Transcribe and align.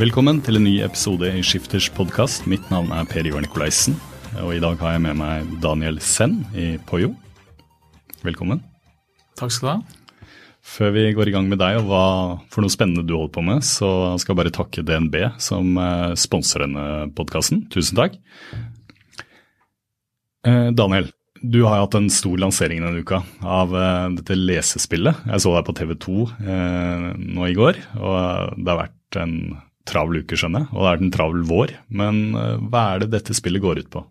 Velkommen 0.00 0.38
til 0.40 0.56
en 0.56 0.64
ny 0.64 0.78
episode 0.80 1.28
i 1.28 1.42
Skifters 1.44 1.90
podkast. 1.92 2.46
Mitt 2.48 2.70
navn 2.72 2.88
er 2.96 3.04
Per 3.04 3.26
Ivar 3.28 3.42
Nikolaisen. 3.44 3.98
Og 4.40 4.54
i 4.54 4.62
dag 4.62 4.80
har 4.80 4.94
jeg 4.94 5.02
med 5.04 5.18
meg 5.18 5.50
Daniel 5.60 5.98
Senn 6.00 6.38
i 6.56 6.78
Poyo. 6.88 7.10
Velkommen. 8.24 8.62
Takk 9.36 9.52
skal 9.52 9.66
du 9.66 9.70
ha. 9.74 10.24
Før 10.64 10.96
vi 10.96 11.04
går 11.18 11.28
i 11.28 11.36
gang 11.36 11.52
med 11.52 11.60
deg 11.60 11.82
og 11.82 11.92
hva 11.92 12.06
for 12.48 12.64
noe 12.64 12.72
spennende 12.72 13.04
du 13.04 13.12
holder 13.12 13.34
på 13.36 13.44
med, 13.44 13.60
så 13.60 14.16
skal 14.16 14.32
jeg 14.32 14.40
bare 14.40 14.56
takke 14.56 14.86
DNB 14.88 15.20
som 15.36 15.76
eh, 15.76 16.16
sponser 16.16 16.64
denne 16.64 16.88
podkasten. 17.12 17.66
Tusen 17.68 18.00
takk. 18.00 18.16
Eh, 20.48 20.68
Daniel, 20.80 21.12
du 21.44 21.66
har 21.66 21.84
hatt 21.84 22.00
en 22.00 22.08
stor 22.08 22.40
lansering 22.40 22.80
denne 22.80 23.04
uka 23.04 23.20
av 23.44 23.76
eh, 23.76 24.12
dette 24.16 24.44
lesespillet. 24.48 25.26
Jeg 25.28 25.44
så 25.44 25.58
deg 25.58 25.68
på 25.68 25.80
TV 25.84 25.98
2 26.08 26.30
nå 27.20 27.50
i 27.52 27.58
går, 27.66 27.88
og 28.00 28.62
det 28.64 28.72
har 28.72 28.86
vært 28.86 29.26
en 29.28 29.42
travel 29.88 30.22
uke, 30.22 30.38
skjønner 30.38 30.64
jeg, 30.64 30.72
og 30.74 30.84
det 30.84 30.90
er 30.90 31.04
en 31.04 31.12
travel 31.14 31.44
vår. 31.48 31.74
Men 32.00 32.22
uh, 32.36 32.56
hva 32.70 32.86
er 32.94 33.04
det 33.04 33.12
dette 33.16 33.36
spillet 33.36 33.62
går 33.62 33.84
ut 33.84 33.92
på? 33.92 34.04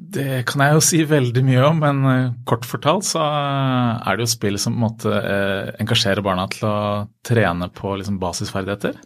Det 0.00 0.44
kan 0.48 0.62
jeg 0.64 0.76
jo 0.76 0.82
si 0.84 1.00
veldig 1.04 1.42
mye 1.44 1.64
om, 1.66 1.82
men 1.82 2.04
uh, 2.06 2.32
kort 2.48 2.68
fortalt 2.68 3.08
så 3.08 3.24
er 3.24 4.16
det 4.16 4.24
jo 4.24 4.32
spill 4.32 4.58
som 4.60 4.76
på 4.76 4.80
en 4.80 4.86
måte 4.86 5.12
uh, 5.12 5.72
engasjerer 5.82 6.24
barna 6.24 6.46
til 6.52 6.68
å 6.70 6.78
trene 7.26 7.70
på 7.74 7.96
liksom, 8.00 8.20
basisferdigheter. 8.22 8.96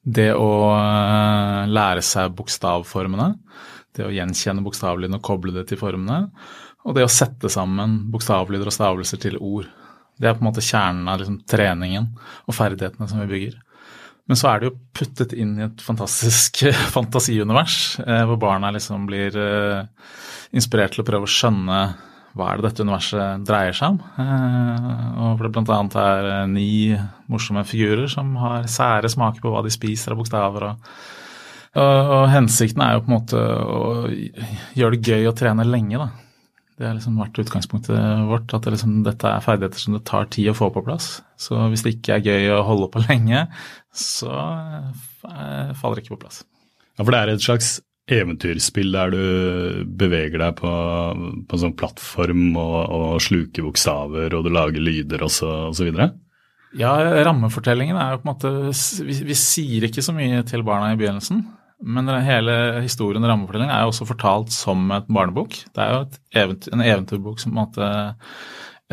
Det 0.00 0.30
å 0.32 0.50
lære 1.70 2.00
seg 2.02 2.32
bokstavformene, 2.34 3.34
det 3.94 4.06
å 4.06 4.14
gjenkjenne 4.14 4.64
bokstavlydene 4.64 5.20
og 5.20 5.26
koble 5.26 5.52
det 5.54 5.66
til 5.68 5.78
formene, 5.78 6.30
og 6.88 6.96
det 6.96 7.04
å 7.04 7.12
sette 7.12 7.50
sammen 7.52 7.98
bokstavlyder 8.10 8.70
og 8.70 8.74
stavelser 8.74 9.20
til 9.20 9.36
ord. 9.36 9.68
Det 10.20 10.28
er 10.28 10.36
på 10.36 10.42
en 10.42 10.48
måte 10.50 10.64
kjernen 10.64 11.08
av 11.08 11.20
liksom, 11.20 11.40
treningen 11.48 12.08
og 12.46 12.56
ferdighetene 12.56 13.08
som 13.10 13.22
vi 13.22 13.28
bygger. 13.30 13.58
Men 14.30 14.38
så 14.38 14.46
er 14.46 14.60
det 14.60 14.68
jo 14.68 14.76
puttet 14.94 15.32
inn 15.34 15.56
i 15.58 15.64
et 15.66 15.80
fantastisk 15.82 16.62
fantasiunivers, 16.94 17.98
eh, 18.04 18.22
hvor 18.30 18.38
barna 18.38 18.70
liksom 18.76 19.08
blir 19.08 19.34
eh, 19.34 19.80
inspirert 20.54 20.94
til 20.94 21.02
å 21.02 21.08
prøve 21.08 21.26
å 21.26 21.34
skjønne 21.34 21.80
hva 22.38 22.46
er 22.46 22.60
det 22.60 22.68
dette 22.68 22.84
universet 22.86 23.42
dreier 23.46 23.74
seg 23.74 23.96
om. 23.96 23.98
Eh, 24.22 24.90
og 25.18 25.40
hvor 25.40 25.48
det 25.48 25.64
bl.a. 25.66 25.78
er 26.04 26.28
eh, 26.30 26.50
ni 26.50 26.70
morsomme 27.30 27.64
figurer 27.66 28.06
som 28.12 28.30
har 28.38 28.68
sære 28.70 29.10
smaker 29.10 29.42
på 29.42 29.50
hva 29.50 29.64
de 29.66 29.72
spiser 29.74 30.14
av 30.14 30.20
bokstaver. 30.20 30.68
Og, 30.70 31.80
og, 31.80 32.28
hensikten 32.30 32.82
er 32.86 32.96
jo 32.96 33.02
på 33.02 33.10
en 33.10 33.16
måte 33.16 33.40
å 33.40 33.82
gjøre 34.78 34.94
det 34.94 35.10
gøy 35.10 35.30
å 35.30 35.34
trene 35.38 35.66
lenge, 35.66 35.98
da. 35.98 36.10
Det 36.80 36.86
har 36.86 36.94
liksom 36.96 37.18
vært 37.20 37.42
utgangspunktet 37.42 37.98
vårt, 38.30 38.54
at 38.54 38.64
det 38.64 38.76
liksom, 38.76 39.02
dette 39.04 39.28
er 39.28 39.42
ferdigheter 39.44 39.82
som 39.82 39.98
det 39.98 40.06
tar 40.08 40.30
tid 40.32 40.52
å 40.54 40.56
få 40.56 40.70
på 40.72 40.86
plass. 40.86 41.18
Så 41.40 41.58
hvis 41.72 41.84
det 41.86 41.96
ikke 41.96 42.18
er 42.18 42.26
gøy 42.26 42.50
å 42.54 42.64
holde 42.68 42.90
på 42.92 43.04
lenge, 43.08 43.46
så 43.92 44.32
eh, 44.32 45.70
faller 45.76 45.98
det 45.98 46.04
ikke 46.04 46.18
på 46.18 46.24
plass. 46.26 46.42
Ja, 46.96 47.04
For 47.04 47.14
det 47.14 47.20
er 47.22 47.34
et 47.34 47.46
slags 47.46 47.78
eventyrspill 48.10 48.90
der 48.92 49.12
du 49.14 49.84
beveger 50.00 50.42
deg 50.42 50.56
på, 50.58 50.70
på 51.46 51.56
en 51.56 51.62
sånn 51.62 51.76
plattform 51.78 52.56
og, 52.58 52.78
og 52.90 53.22
sluker 53.22 53.66
bokstaver, 53.66 54.34
og 54.34 54.46
du 54.46 54.50
lager 54.52 54.82
lyder 54.82 55.22
og 55.26 55.32
så 55.32 55.52
osv.? 55.70 55.92
Ja, 56.78 56.92
rammefortellingen 57.26 57.98
er 57.98 58.14
jo 58.14 58.20
på 58.20 58.28
en 58.28 58.30
måte 58.30 58.52
vi, 59.06 59.16
vi, 59.26 59.36
sier 59.38 59.86
ikke 59.88 60.04
så 60.06 60.14
mye 60.14 60.44
til 60.46 60.62
barna 60.66 60.92
i 60.92 60.98
begynnelsen. 61.00 61.42
Men 61.80 62.10
hele 62.22 62.54
historien 62.84 63.24
og 63.24 63.30
rammefortellingen 63.32 63.72
er 63.72 63.86
jo 63.86 63.94
også 63.94 64.06
fortalt 64.10 64.52
som 64.52 64.84
et 64.94 65.08
barnebok. 65.08 65.56
Det 65.72 65.82
er 65.82 65.94
jo 65.94 66.02
eventyr, 66.42 66.74
en 66.76 66.84
eventyrbok 66.84 67.40
som, 67.40 67.54
en 67.54 67.62
måte, 67.62 67.88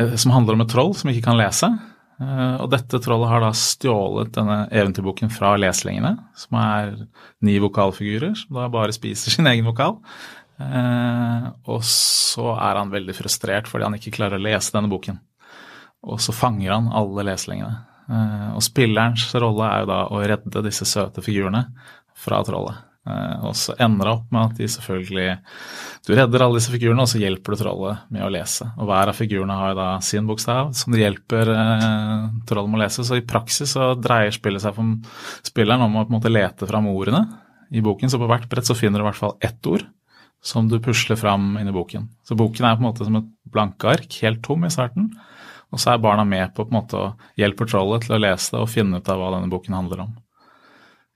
eh, 0.00 0.16
som 0.16 0.32
handler 0.34 0.56
om 0.56 0.64
et 0.64 0.72
troll 0.72 0.94
som 0.96 1.12
ikke 1.12 1.26
kan 1.28 1.38
lese. 1.38 1.68
Eh, 2.18 2.56
og 2.58 2.66
dette 2.72 2.98
trollet 3.02 3.30
har 3.30 3.44
da 3.44 3.52
stjålet 3.54 4.32
denne 4.34 4.58
eventyrboken 4.74 5.30
fra 5.30 5.52
leslingene, 5.60 6.16
som 6.38 6.58
er 6.58 6.96
ni 7.46 7.58
vokalfigurer, 7.62 8.34
som 8.38 8.58
da 8.58 8.66
bare 8.72 8.94
spiser 8.96 9.32
sin 9.36 9.48
egen 9.50 9.68
vokal. 9.68 9.98
Eh, 10.58 11.46
og 11.70 11.84
så 11.86 12.56
er 12.56 12.80
han 12.80 12.90
veldig 12.90 13.14
frustrert 13.14 13.70
fordi 13.70 13.86
han 13.86 13.98
ikke 13.98 14.16
klarer 14.16 14.40
å 14.40 14.46
lese 14.48 14.74
denne 14.74 14.90
boken. 14.90 15.20
Og 16.08 16.18
så 16.22 16.34
fanger 16.34 16.74
han 16.74 16.90
alle 16.94 17.26
leslingene. 17.30 17.84
Eh, 18.08 18.50
og 18.56 18.64
spillerens 18.66 19.28
rolle 19.38 19.70
er 19.70 19.84
jo 19.84 19.90
da 19.92 20.02
å 20.10 20.22
redde 20.24 20.66
disse 20.66 20.88
søte 20.88 21.22
figurene 21.24 21.68
fra 22.18 22.42
trollet. 22.46 22.87
Eh, 23.06 23.44
og 23.46 23.54
så 23.56 23.76
ender 23.80 24.08
det 24.08 24.14
opp 24.16 24.32
med 24.34 24.42
at 24.42 24.58
de 24.58 24.66
selvfølgelig 24.68 25.28
Du 26.06 26.14
redder 26.16 26.42
alle 26.44 26.58
disse 26.58 26.72
figurene, 26.72 27.04
og 27.04 27.10
så 27.10 27.20
hjelper 27.20 27.54
du 27.54 27.60
trollet 27.62 28.08
med 28.14 28.24
å 28.24 28.30
lese. 28.32 28.68
Og 28.76 28.88
hver 28.88 29.12
av 29.12 29.18
figurene 29.18 29.58
har 29.58 29.76
da 29.78 29.88
sin 30.04 30.28
bokstav 30.28 30.72
som 30.76 30.94
de 30.94 31.02
hjelper 31.02 31.52
eh, 31.54 32.26
trollet 32.48 32.72
med 32.72 32.80
å 32.80 32.84
lese. 32.84 33.06
Så 33.06 33.20
i 33.20 33.26
praksis 33.28 33.76
så 33.76 33.92
dreier 33.98 34.34
spillet 34.34 34.64
seg 34.64 34.76
for 34.76 34.96
spilleren 35.46 35.86
om 35.86 35.96
å 35.96 36.04
på 36.04 36.12
en 36.12 36.18
måte 36.18 36.32
lete 36.32 36.68
fram 36.68 36.90
ordene 36.90 37.24
i 37.70 37.84
boken. 37.84 38.10
Så 38.10 38.20
på 38.20 38.28
hvert 38.30 38.48
brett 38.50 38.68
så 38.68 38.76
finner 38.78 39.00
du 39.00 39.06
i 39.06 39.10
hvert 39.10 39.22
fall 39.22 39.36
ett 39.44 39.70
ord 39.70 39.86
som 40.44 40.68
du 40.70 40.78
pusler 40.80 41.18
fram 41.18 41.56
inni 41.58 41.74
boken. 41.74 42.06
Så 42.26 42.36
boken 42.38 42.64
er 42.64 42.76
på 42.76 42.84
en 42.84 42.88
måte 42.90 43.06
som 43.06 43.18
et 43.18 43.28
blankeark, 43.52 44.20
helt 44.22 44.44
tom 44.44 44.64
i 44.64 44.70
starten. 44.72 45.10
Og 45.74 45.82
så 45.82 45.92
er 45.92 46.00
barna 46.00 46.24
med 46.24 46.54
på, 46.54 46.64
på 46.64 46.72
en 46.72 46.78
måte 46.78 47.00
å 47.00 47.10
hjelpe 47.36 47.66
trollet 47.68 48.06
til 48.06 48.16
å 48.16 48.22
lese 48.22 48.54
det 48.54 48.62
og 48.62 48.70
finne 48.72 49.00
ut 49.00 49.10
av 49.12 49.20
hva 49.20 49.34
denne 49.34 49.50
boken 49.52 49.76
handler 49.76 50.06
om. 50.06 50.14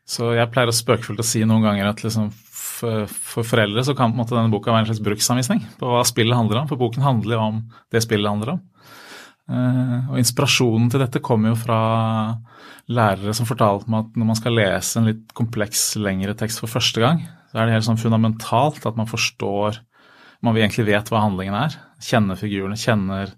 Så 0.08 0.32
jeg 0.34 0.50
pleier 0.52 0.70
å 0.70 0.74
spøkefullt 0.74 1.22
å 1.22 1.26
si 1.26 1.44
noen 1.46 1.64
ganger 1.64 1.88
at 1.88 2.02
liksom 2.04 2.30
for, 2.82 3.06
for, 3.06 3.46
foreldre 3.46 3.84
så 3.86 3.94
kan 3.94 4.10
på 4.10 4.16
en 4.16 4.22
måte 4.24 4.34
denne 4.34 4.52
boka 4.52 4.72
være 4.72 4.84
en 4.84 4.90
slags 4.90 5.04
bruksanvisning 5.04 5.62
på 5.78 5.90
hva 5.90 6.02
spillet 6.06 6.36
handler 6.36 6.62
om. 6.62 6.70
For 6.70 6.80
boken 6.80 7.04
handler 7.06 7.36
jo 7.36 7.44
om 7.44 7.60
det 7.94 8.02
spillet 8.04 8.30
handler 8.30 8.56
om. 8.56 8.62
Uh, 9.52 10.12
og 10.12 10.18
inspirasjonen 10.20 10.88
til 10.90 11.02
dette 11.02 11.22
kommer 11.24 11.52
jo 11.52 11.58
fra 11.58 11.78
lærere 12.92 13.34
som 13.36 13.46
fortalte 13.46 13.90
meg 13.90 14.06
at 14.06 14.18
når 14.18 14.28
man 14.28 14.38
skal 14.38 14.54
lese 14.56 14.98
en 14.98 15.08
litt 15.10 15.32
kompleks, 15.38 15.92
lengre 16.00 16.34
tekst 16.38 16.62
for 16.62 16.70
første 16.70 17.02
gang, 17.02 17.24
så 17.50 17.58
er 17.58 17.68
det 17.68 17.76
helt 17.76 17.86
sånn 17.86 18.00
fundamentalt 18.00 18.86
at 18.88 18.98
man 18.98 19.10
forstår 19.10 19.82
Man 20.42 20.56
egentlig 20.58 20.88
vet 20.88 21.06
hva 21.06 21.20
handlingen 21.22 21.54
er. 21.54 21.74
Kjenner 22.02 22.34
figurene, 22.34 22.74
kjenner 22.74 23.30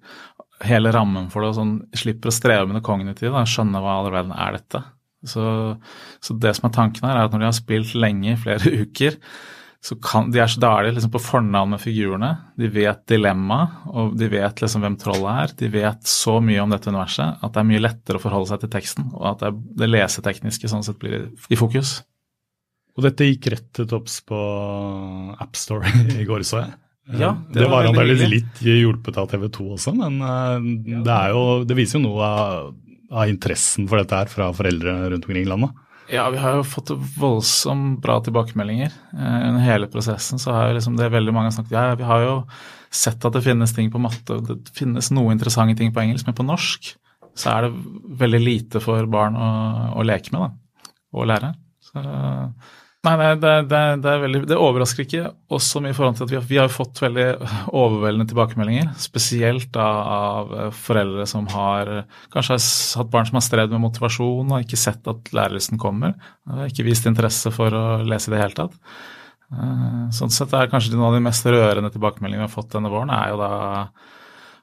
hele 0.64 0.88
rammen 0.94 1.26
for 1.28 1.44
det 1.44 1.50
og 1.50 1.58
sånn, 1.58 1.74
slipper 1.92 2.30
å 2.30 2.32
streve 2.32 2.64
med 2.64 2.78
det 2.78 2.86
kognitive. 2.86 3.42
Skjønne 3.44 3.82
hva 3.84 3.98
all 3.98 4.08
verden 4.08 4.32
er 4.32 4.56
dette. 4.56 4.80
Så, 5.28 5.44
så, 6.20 6.38
det 6.40 6.54
som 6.58 6.68
er 6.68 6.76
tanken 6.76 7.08
her, 7.08 7.18
er 7.18 7.28
at 7.28 7.34
når 7.34 7.44
de 7.44 7.50
har 7.50 7.58
spilt 7.58 7.94
lenge, 7.98 8.34
i 8.34 8.40
flere 8.40 8.72
uker, 8.84 9.18
så 9.84 9.98
kan, 10.00 10.30
de 10.32 10.40
er, 10.40 10.48
er 10.48 10.86
de 10.86 10.94
liksom 10.96 11.12
på 11.12 11.20
fornavn 11.20 11.74
med 11.74 11.82
figurene. 11.82 12.30
De 12.56 12.70
vet 12.72 13.02
dilemmaet, 13.10 13.82
og 13.92 14.14
de 14.16 14.30
vet 14.32 14.62
liksom 14.62 14.84
hvem 14.84 14.96
trollet 15.00 15.42
er. 15.42 15.52
De 15.60 15.68
vet 15.74 16.08
så 16.08 16.38
mye 16.40 16.62
om 16.62 16.72
dette 16.72 16.88
universet 16.88 17.44
at 17.44 17.52
det 17.52 17.60
er 17.60 17.68
mye 17.68 17.82
lettere 17.84 18.20
å 18.20 18.24
forholde 18.24 18.48
seg 18.52 18.62
til 18.62 18.72
teksten, 18.72 19.10
og 19.12 19.26
at 19.34 19.44
det, 19.44 19.52
det 19.82 19.90
lesetekniske 19.90 20.72
sånn 20.72 20.86
sett 20.86 21.00
blir 21.02 21.28
i 21.52 21.60
fokus. 21.60 21.98
Og 22.94 23.04
dette 23.04 23.26
gikk 23.28 23.50
rett 23.52 23.68
til 23.76 23.90
topps 23.90 24.20
på 24.24 24.40
AppStore 25.42 25.92
i 26.22 26.24
går, 26.28 26.46
så 26.48 26.62
jeg. 26.62 26.74
Ja, 27.12 27.34
det, 27.52 27.60
det 27.60 27.68
var 27.68 27.84
antakelig 27.84 28.30
litt 28.30 28.60
hjulpet 28.64 29.18
av 29.20 29.28
TV 29.28 29.50
2 29.52 29.64
også, 29.76 29.92
men 29.98 30.22
uh, 30.24 30.56
det, 31.04 31.18
jo, 31.34 31.42
det, 31.68 31.76
viser 31.76 31.98
jo 31.98 32.06
noe 32.06 32.24
av 32.24 32.70
av 33.14 33.30
interessen 33.30 33.88
for 33.88 34.00
dette 34.00 34.18
her 34.18 34.30
fra 34.30 34.50
foreldre 34.56 34.96
rundt 35.12 35.26
omkring 35.26 35.44
i 35.44 35.48
landet? 35.48 35.74
Ja, 36.12 36.26
vi 36.30 36.40
har 36.40 36.58
jo 36.58 36.64
fått 36.68 36.90
voldsomt 37.16 38.02
bra 38.04 38.18
tilbakemeldinger. 38.24 38.92
Eh, 39.14 39.38
under 39.48 39.64
hele 39.64 39.88
prosessen 39.88 40.40
så 40.42 40.52
har 40.52 40.68
jo 40.68 40.78
liksom 40.78 40.98
det 40.98 41.08
veldig 41.14 41.32
mange 41.32 41.52
snakket 41.54 41.72
Ja, 41.78 41.94
vi 41.96 42.08
har 42.08 42.24
jo 42.24 42.34
sett 42.94 43.24
at 43.24 43.34
det 43.34 43.44
finnes 43.44 43.72
ting 43.74 43.90
på 43.90 44.02
matte, 44.02 44.36
og 44.36 44.50
det 44.50 44.74
finnes 44.76 45.10
noe 45.14 45.32
interessante 45.32 45.78
ting 45.80 45.94
på 45.94 46.04
engelsk, 46.04 46.28
men 46.28 46.36
på 46.36 46.46
norsk 46.46 46.92
så 47.34 47.50
er 47.50 47.66
det 47.66 48.18
veldig 48.20 48.40
lite 48.42 48.82
for 48.82 49.08
barn 49.10 49.34
å, 49.34 49.48
å 49.98 50.04
leke 50.06 50.30
med 50.34 50.44
da, 50.44 50.90
og 51.18 51.26
lære. 51.26 51.50
Så, 51.82 52.02
Nei, 53.04 53.14
nei 53.20 53.30
det, 53.36 53.52
det, 53.68 53.80
det, 54.00 54.12
veldig, 54.22 54.40
det, 54.48 54.56
overrasker 54.56 55.04
ikke 55.04 55.24
Også 55.52 55.82
mye 55.84 55.92
i 55.92 55.96
forhold 55.96 56.16
til 56.16 56.24
at 56.24 56.30
vi 56.32 56.38
har, 56.38 56.44
vi 56.48 56.60
har, 56.62 56.70
fått 56.72 57.02
veldig 57.04 57.26
overveldende 57.68 58.26
tilbakemeldinger. 58.30 58.94
Spesielt 59.00 59.68
da, 59.74 59.88
av 60.14 60.54
foreldre 60.78 61.26
som 61.28 61.48
har 61.52 61.90
kanskje 62.32 62.56
har 62.56 63.02
hatt 63.02 63.12
barn 63.12 63.28
som 63.28 63.40
har 63.40 63.44
strevd 63.44 63.76
med 63.76 63.84
motivasjon 63.84 64.54
og 64.54 64.64
ikke 64.64 64.80
sett 64.80 65.10
at 65.10 65.34
lærelysten 65.36 65.80
kommer. 65.80 66.16
Ikke 66.64 66.86
vist 66.86 67.04
interesse 67.10 67.52
for 67.54 67.76
å 67.76 67.84
lese 68.06 68.30
i 68.30 68.36
det 68.36 68.40
hele 68.40 68.58
tatt. 68.62 68.80
Eh, 69.52 70.02
sånn 70.16 70.32
sett 70.32 70.54
er 70.56 70.70
kanskje 70.72 70.96
noen 70.96 71.10
av 71.10 71.18
de 71.18 71.24
mest 71.28 71.46
rørende 71.46 71.92
tilbakemeldingene 71.92 72.46
vi 72.46 72.48
har 72.48 72.56
fått 72.56 72.72
denne 72.74 72.92
våren, 72.92 73.12
er 73.12 73.34
jo 73.34 73.40
da 73.42 73.52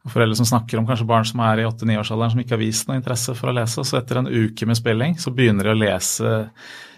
foreldre 0.10 0.36
som 0.40 0.48
snakker 0.50 0.80
om 0.80 0.88
kanskje 0.90 1.06
barn 1.06 1.28
som 1.30 1.44
er 1.46 1.62
i 1.62 1.68
8-9-årsalderen 1.68 2.34
som 2.34 2.40
ikke 2.42 2.56
har 2.56 2.64
vist 2.64 2.88
noe 2.90 2.98
interesse 2.98 3.36
for 3.38 3.52
å 3.52 3.54
lese. 3.54 3.84
Så 3.86 4.00
etter 4.00 4.18
en 4.18 4.32
uke 4.32 4.66
med 4.66 4.80
spilling 4.80 5.14
så 5.22 5.34
begynner 5.36 5.70
de 5.70 5.76
å 5.76 5.78
lese 5.78 6.32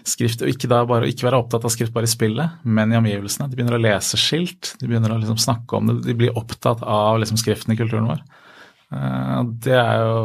skrift, 0.08 0.42
og 0.44 0.50
ikke, 0.50 0.68
da 0.70 0.82
bare, 0.88 1.08
ikke 1.08 1.26
være 1.26 1.40
opptatt 1.40 1.64
av 1.64 1.72
skrift 1.72 1.94
bare 1.94 2.08
i 2.08 2.12
spillet, 2.12 2.60
men 2.64 2.92
i 2.92 2.98
omgivelsene. 2.98 3.48
De 3.50 3.58
begynner 3.58 3.78
å 3.78 3.82
lese 3.82 4.20
skilt, 4.20 4.74
de 4.80 4.88
begynner 4.90 5.14
å 5.14 5.20
liksom 5.20 5.40
snakke 5.40 5.78
om 5.78 5.90
det, 5.90 5.98
de 6.06 6.16
blir 6.18 6.36
opptatt 6.38 6.84
av 6.84 7.20
liksom 7.22 7.40
skriften 7.40 7.74
i 7.74 7.78
kulturen 7.80 8.10
vår. 8.10 8.24
Uh, 8.94 9.40
det 9.64 9.78
er 9.80 10.04
jo 10.04 10.18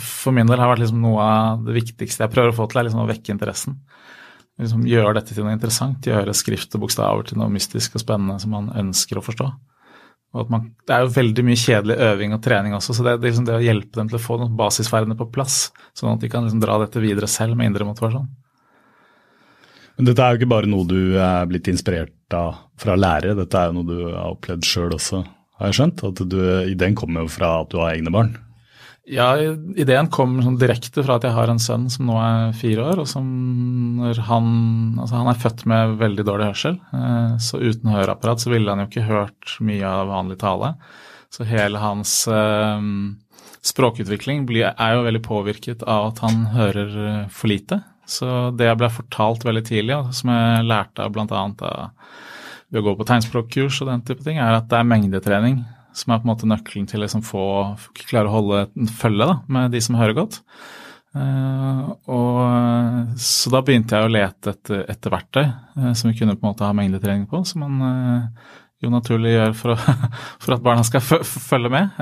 for 0.00 0.34
min 0.36 0.48
del 0.48 0.60
har 0.60 0.70
vært 0.72 0.82
liksom 0.84 1.00
noe 1.02 1.24
av 1.24 1.64
det 1.64 1.74
viktigste 1.78 2.24
jeg 2.24 2.32
prøver 2.34 2.52
å 2.52 2.58
få 2.58 2.68
til, 2.70 2.80
er 2.80 2.88
liksom 2.88 3.02
å 3.04 3.08
vekke 3.08 3.34
interessen. 3.34 3.80
Liksom 4.60 4.84
gjøre 4.88 5.16
dette 5.16 5.34
til 5.34 5.46
noe 5.46 5.56
interessant, 5.56 6.06
gjøre 6.06 6.36
skrift 6.36 6.74
og 6.76 6.84
bokstaver 6.84 7.30
til 7.30 7.40
noe 7.40 7.48
mystisk 7.52 7.96
og 7.96 8.04
spennende 8.04 8.36
som 8.42 8.52
man 8.52 8.68
ønsker 8.76 9.20
å 9.20 9.24
forstå. 9.24 9.48
Man, 10.52 10.68
det 10.86 10.94
er 10.94 11.02
jo 11.02 11.14
veldig 11.16 11.42
mye 11.42 11.58
kjedelig 11.58 11.96
øving 12.06 12.36
og 12.36 12.42
trening 12.44 12.76
også, 12.76 12.94
så 12.94 13.06
det, 13.06 13.16
det, 13.18 13.32
liksom 13.32 13.48
det 13.48 13.56
å 13.56 13.64
hjelpe 13.64 13.98
dem 13.98 14.10
til 14.12 14.20
å 14.20 14.22
få 14.22 14.36
noen 14.38 14.52
basisferdigheter 14.58 15.18
på 15.18 15.32
plass, 15.34 15.56
sånn 15.96 16.12
at 16.12 16.22
de 16.22 16.30
kan 16.30 16.46
liksom 16.46 16.62
dra 16.62 16.76
dette 16.84 17.02
videre 17.02 17.26
selv 17.30 17.58
med 17.58 17.72
indre 17.72 17.88
motivasjon. 17.88 18.28
Dette 20.00 20.24
er 20.24 20.32
jo 20.32 20.40
ikke 20.40 20.52
bare 20.52 20.70
noe 20.70 20.86
du 20.88 21.18
er 21.20 21.48
blitt 21.50 21.68
inspirert 21.70 22.36
av 22.36 22.56
fra 22.80 22.96
lærere, 22.96 23.36
dette 23.36 23.58
er 23.58 23.70
jo 23.70 23.80
noe 23.80 23.88
du 23.88 23.98
har 24.06 24.30
opplevd 24.32 24.64
sjøl 24.64 24.94
også, 24.96 25.24
har 25.60 25.70
jeg 25.70 25.76
skjønt? 25.80 26.04
At 26.08 26.22
du, 26.32 26.38
ideen 26.72 26.96
kommer 26.96 27.26
jo 27.26 27.32
fra 27.32 27.58
at 27.64 27.72
du 27.72 27.80
har 27.82 27.92
egne 27.92 28.12
barn? 28.14 28.32
Ja, 29.10 29.32
ideen 29.40 30.06
kom 30.12 30.36
sånn 30.44 30.58
direkte 30.60 31.02
fra 31.02 31.16
at 31.18 31.24
jeg 31.26 31.34
har 31.34 31.50
en 31.50 31.60
sønn 31.62 31.88
som 31.90 32.06
nå 32.06 32.18
er 32.22 32.52
fire 32.54 32.84
år. 32.92 33.00
og 33.02 33.08
som 33.10 33.26
når 33.98 34.20
han, 34.28 34.50
altså 35.00 35.18
han 35.18 35.30
er 35.32 35.40
født 35.40 35.64
med 35.70 35.96
veldig 36.00 36.26
dårlig 36.28 36.50
hørsel, 36.52 36.76
eh, 36.94 37.32
så 37.42 37.58
uten 37.58 37.90
høreapparat 37.90 38.44
så 38.44 38.52
ville 38.52 38.70
han 38.70 38.84
jo 38.84 38.90
ikke 38.90 39.08
hørt 39.08 39.56
mye 39.66 39.88
av 39.88 40.12
vanlig 40.12 40.38
tale. 40.40 40.74
Så 41.32 41.46
hele 41.48 41.82
hans 41.82 42.12
eh, 42.30 42.86
språkutvikling 43.66 44.46
blir, 44.46 44.70
er 44.70 44.94
jo 44.94 45.06
veldig 45.08 45.24
påvirket 45.26 45.82
av 45.82 46.12
at 46.12 46.22
han 46.24 46.44
hører 46.54 46.94
for 47.34 47.50
lite. 47.50 47.82
Så 48.10 48.50
det 48.58 48.66
jeg 48.66 48.78
ble 48.80 48.90
fortalt 48.92 49.44
veldig 49.46 49.64
tidlig, 49.68 49.98
som 50.16 50.32
jeg 50.34 50.66
lærte 50.66 51.06
av 51.06 51.12
bl.a. 51.14 51.42
ved 52.70 52.80
å 52.80 52.86
gå 52.88 52.96
på 52.98 53.06
tegnspråkkurs 53.06 53.82
og 53.84 53.92
den 53.92 54.02
type 54.06 54.26
ting, 54.26 54.40
er 54.42 54.58
at 54.58 54.66
det 54.70 54.80
er 54.80 54.88
mengdetrening 54.90 55.60
som 55.96 56.12
er 56.12 56.20
på 56.20 56.26
en 56.26 56.32
måte 56.32 56.48
nøkkelen 56.48 56.86
til 56.90 57.00
å 57.00 57.04
liksom 57.04 57.22
få 57.26 57.44
klare 57.98 58.30
å 58.30 58.36
holde 58.36 58.62
en 58.68 58.90
følge 59.00 59.26
da, 59.26 59.40
med 59.50 59.74
de 59.74 59.82
som 59.82 59.98
hører 59.98 60.16
godt. 60.18 60.40
Uh, 61.10 61.90
og, 62.06 63.16
så 63.18 63.50
da 63.50 63.64
begynte 63.66 63.98
jeg 63.98 64.06
å 64.06 64.12
lete 64.14 64.52
etter, 64.52 64.84
etter 64.92 65.10
verktøy 65.10 65.42
uh, 65.42 65.90
som 65.98 66.06
vi 66.06 66.14
kunne 66.20 66.36
på 66.36 66.44
en 66.44 66.52
måte 66.52 66.62
ha 66.62 66.76
mengdetrening 66.76 67.24
på, 67.30 67.40
som 67.48 67.64
man 67.64 67.80
uh, 67.82 68.52
jo 68.80 68.92
naturlig 68.94 69.34
gjør 69.34 69.56
for, 69.58 69.74
å, 69.74 69.96
for 70.44 70.54
at 70.54 70.62
barna 70.64 70.86
skal 70.86 71.02
følge 71.02 71.72
med. 71.72 71.98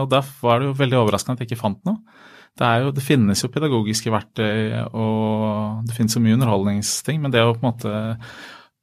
og 0.00 0.08
da 0.10 0.24
var 0.40 0.58
det 0.58 0.70
jo 0.70 0.78
veldig 0.80 0.98
overraskende 1.04 1.36
at 1.36 1.44
jeg 1.44 1.52
ikke 1.52 1.60
fant 1.60 1.84
noe. 1.86 2.00
Det, 2.58 2.70
jo, 2.82 2.90
det 2.92 3.04
finnes 3.04 3.42
jo 3.44 3.50
pedagogiske 3.52 4.12
verktøy, 4.12 4.80
og 4.90 5.84
det 5.86 5.94
finnes 5.96 6.16
jo 6.16 6.22
mye 6.24 6.36
underholdningsting, 6.36 7.20
men 7.22 7.32
det 7.32 7.40
er 7.40 7.46
jo 7.46 7.54
på 7.56 7.62
en 7.62 7.68
måte 7.70 7.92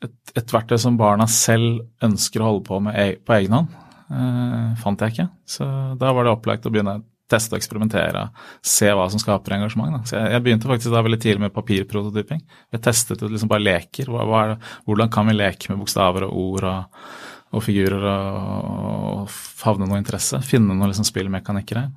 et, 0.05 0.15
et 0.37 0.53
verktøy 0.53 0.79
som 0.81 0.97
barna 0.99 1.27
selv 1.29 1.83
ønsker 2.05 2.41
å 2.41 2.51
holde 2.51 2.65
på 2.67 2.79
med 2.85 2.97
e, 2.97 3.19
på 3.21 3.35
egen 3.37 3.57
hånd, 3.57 3.77
eh, 4.13 4.73
fant 4.81 5.03
jeg 5.03 5.15
ikke. 5.15 5.27
Så 5.57 5.67
da 5.99 6.13
var 6.15 6.25
det 6.25 6.33
opplagt 6.33 6.67
å 6.67 6.73
begynne 6.73 6.97
å 6.99 7.05
teste 7.27 7.55
og 7.55 7.59
eksperimentere, 7.59 8.23
se 8.63 8.89
hva 8.95 9.07
som 9.11 9.21
skaper 9.21 9.57
engasjement. 9.57 9.97
Da. 9.97 10.01
Så 10.07 10.15
jeg, 10.19 10.31
jeg, 10.35 10.43
begynte 10.45 10.69
faktisk 10.69 10.93
da 10.93 11.03
veldig 11.03 11.21
tidlig 11.23 11.43
med 11.43 11.55
papirprototyping. 11.55 12.43
Jeg 12.73 12.83
testet 12.83 13.23
ut 13.23 13.31
liksom 13.33 13.51
bare 13.51 13.65
leker. 13.65 14.11
Hva, 14.13 14.23
hva 14.27 14.43
hvordan 14.87 15.11
kan 15.13 15.27
vi 15.27 15.35
leke 15.35 15.73
med 15.73 15.81
bokstaver 15.81 16.27
og 16.29 16.37
ord 16.45 16.69
og, 16.71 17.01
og 17.57 17.65
figurer 17.65 18.07
og, 18.13 18.69
og 19.25 19.33
favne 19.33 19.89
noe 19.89 19.99
interesse? 19.99 20.39
Finne 20.47 20.71
noen 20.71 20.93
liksom 20.93 21.07
spillmekanikker 21.09 21.81
her. 21.83 21.91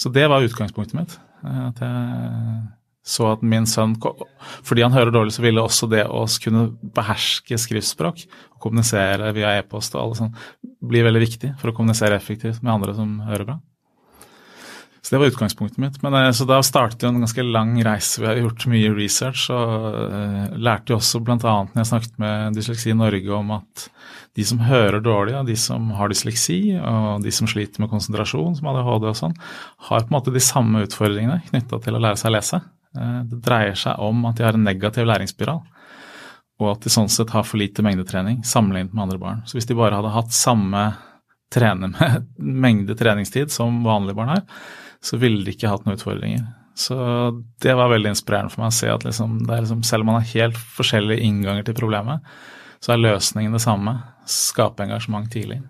Så 0.00 0.10
det 0.14 0.26
var 0.30 0.44
utgangspunktet 0.44 0.96
mitt. 0.98 1.18
Eh, 1.44 1.60
at 1.68 1.82
jeg 1.84 2.64
så 3.04 3.26
at 3.34 3.42
min 3.44 3.66
sønn 3.68 3.98
Fordi 4.64 4.80
han 4.80 4.94
hører 4.94 5.12
dårlig, 5.12 5.34
så 5.36 5.42
ville 5.44 5.60
også 5.60 5.88
det 5.92 6.06
å 6.08 6.24
kunne 6.40 6.70
beherske 6.96 7.58
skriftspråk 7.60 8.24
og 8.54 8.58
kommunisere 8.64 9.32
via 9.36 9.58
e-post 9.58 9.94
og 9.94 10.00
alle 10.00 10.18
sånn, 10.22 10.32
bli 10.80 11.02
veldig 11.04 11.20
viktig 11.20 11.52
for 11.60 11.70
å 11.70 11.76
kommunisere 11.76 12.16
effektivt 12.16 12.62
med 12.62 12.72
andre 12.78 12.96
som 12.96 13.18
hører 13.28 13.44
bra. 13.50 13.58
Så 15.04 15.12
det 15.12 15.18
var 15.20 15.28
utgangspunktet 15.28 15.78
mitt. 15.78 16.02
Men, 16.02 16.14
eh, 16.14 16.30
så 16.32 16.46
da 16.48 16.62
startet 16.64 17.02
jo 17.04 17.10
en 17.12 17.20
ganske 17.20 17.44
lang 17.44 17.76
reise. 17.84 18.22
Vi 18.22 18.26
har 18.26 18.40
gjort 18.40 18.64
mye 18.72 18.92
research 18.96 19.50
og 19.52 19.98
uh, 20.00 20.54
lærte 20.56 20.94
jo 20.94 20.96
også 20.96 21.20
bl.a. 21.20 21.36
når 21.36 21.76
jeg 21.76 21.90
snakket 21.90 22.14
med 22.22 22.56
Dysleksi 22.56 22.94
Norge 22.96 23.34
om 23.36 23.50
at 23.58 23.88
de 24.34 24.46
som 24.48 24.62
hører 24.64 25.04
dårlig, 25.04 25.34
og 25.36 25.46
de 25.46 25.58
som 25.60 25.90
har 25.94 26.08
dysleksi 26.10 26.58
og 26.80 27.22
de 27.22 27.30
som 27.30 27.46
sliter 27.46 27.84
med 27.84 27.92
konsentrasjon, 27.92 28.56
som 28.56 28.70
ADHD 28.72 29.04
og 29.10 29.18
sånn, 29.18 29.36
har 29.90 30.06
på 30.06 30.10
en 30.10 30.16
måte 30.16 30.32
de 30.34 30.42
samme 30.42 30.82
utfordringene 30.88 31.42
knytta 31.50 31.78
til 31.84 31.94
å 31.94 32.00
lære 32.02 32.18
seg 32.18 32.32
å 32.32 32.34
lese. 32.38 32.60
Uh, 32.96 33.20
det 33.28 33.42
dreier 33.44 33.76
seg 33.78 34.00
om 34.00 34.24
at 34.30 34.40
de 34.40 34.48
har 34.48 34.56
en 34.56 34.68
negativ 34.72 35.04
læringsspiral 35.10 35.60
og 36.62 36.70
at 36.70 36.84
de 36.86 36.92
sånn 36.92 37.10
sett 37.10 37.32
har 37.34 37.44
for 37.44 37.58
lite 37.58 37.82
mengdetrening 37.84 38.44
sammenlignet 38.46 38.94
med 38.94 39.04
andre 39.04 39.20
barn. 39.20 39.42
Så 39.44 39.58
hvis 39.58 39.66
de 39.68 39.76
bare 39.76 39.98
hadde 39.98 40.12
hatt 40.14 40.32
samme 40.32 40.86
trene 41.52 41.90
med 41.92 42.30
mengde 42.64 42.96
treningstid 42.98 43.52
som 43.52 43.82
vanlige 43.84 44.16
barn 44.18 44.36
har, 44.36 44.46
så 45.04 45.20
ville 45.20 45.44
de 45.44 45.52
ikke 45.54 45.70
hatt 45.70 45.84
noen 45.84 45.98
utfordringer. 45.98 46.46
Så 46.74 46.96
det 47.62 47.74
var 47.78 47.92
veldig 47.92 48.10
inspirerende 48.14 48.50
for 48.50 48.64
meg 48.64 48.72
å 48.72 48.74
se 48.74 48.90
at 48.90 49.04
liksom, 49.06 49.36
liksom, 49.46 49.84
selv 49.86 50.02
om 50.02 50.10
man 50.10 50.18
har 50.18 50.32
helt 50.32 50.58
forskjellige 50.78 51.22
innganger 51.22 51.68
til 51.68 51.76
problemet, 51.78 52.24
så 52.82 52.94
er 52.94 53.04
løsningen 53.04 53.54
det 53.54 53.62
samme. 53.62 53.94
Skape 54.28 54.82
engasjement 54.84 55.30
tidlig. 55.30 55.60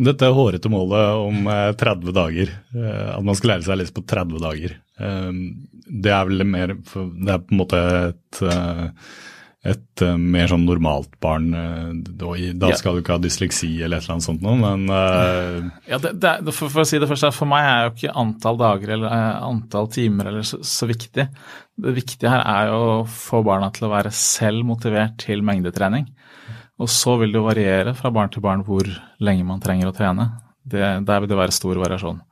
Dette 0.00 0.30
hårete 0.32 0.70
målet 0.72 1.18
om 1.20 1.50
30 1.76 2.08
eh, 2.08 2.14
dager, 2.16 2.52
eh, 2.72 3.08
at 3.18 3.26
man 3.26 3.36
skal 3.36 3.54
lære 3.54 3.66
seg 3.66 3.82
å 3.84 3.96
på 3.98 4.04
30 4.14 4.40
dager, 4.40 4.76
eh, 5.02 5.40
det 5.90 6.14
er 6.14 6.30
vel 6.30 6.46
mer 6.46 6.72
Det 6.78 7.34
er 7.34 7.42
på 7.42 7.52
en 7.52 7.60
måte 7.60 7.80
et 8.06 8.40
et 9.60 10.02
uh, 10.06 10.14
mer 10.16 10.48
sånn 10.48 10.62
normalt 10.64 11.10
barn. 11.20 11.50
Uh, 11.52 12.44
da 12.56 12.70
skal 12.78 12.96
du 12.96 13.02
ikke 13.02 13.18
ha 13.18 13.20
dysleksi 13.20 13.68
eller 13.84 14.00
et 14.00 14.06
eller 14.06 14.16
annet 14.16 14.26
sånt 14.26 14.44
noe, 14.44 14.56
men 14.56 14.86
uh, 14.88 15.68
Ja, 15.90 15.98
det, 16.00 16.14
det, 16.22 16.54
for, 16.56 16.72
for, 16.72 16.82
å 16.82 16.88
si 16.88 17.00
det 17.00 17.08
først, 17.10 17.28
for 17.36 17.50
meg 17.50 17.66
er 17.68 17.82
jo 17.84 17.92
ikke 17.92 18.14
antall 18.22 18.60
dager 18.60 18.94
eller 18.96 19.18
antall 19.44 19.90
timer 19.92 20.32
eller 20.32 20.46
så, 20.48 20.62
så, 20.64 20.88
viktig. 20.88 21.28
Det 21.80 21.94
viktige 21.96 22.32
her 22.32 22.46
er 22.46 22.72
jo 22.72 22.80
å 22.94 22.96
få 23.04 23.42
barna 23.44 23.68
til 23.76 23.88
å 23.88 23.92
være 23.92 24.14
selv 24.16 24.64
motivert 24.68 25.20
til 25.26 25.44
mengdetrening. 25.44 26.08
Og 26.80 26.88
så 26.88 27.18
vil 27.20 27.32
det 27.32 27.36
jo 27.36 27.44
variere 27.44 27.92
fra 27.96 28.08
barn 28.14 28.32
til 28.32 28.44
barn 28.44 28.64
hvor 28.64 28.88
lenge 29.20 29.44
man 29.44 29.60
trenger 29.60 29.90
å 29.90 29.96
trene. 29.96 30.30
Det, 30.64 30.80
der 31.04 31.20
vil 31.20 31.28
det 31.28 31.36
være 31.36 31.52
stor 31.52 31.76
variasjon. 31.76 32.22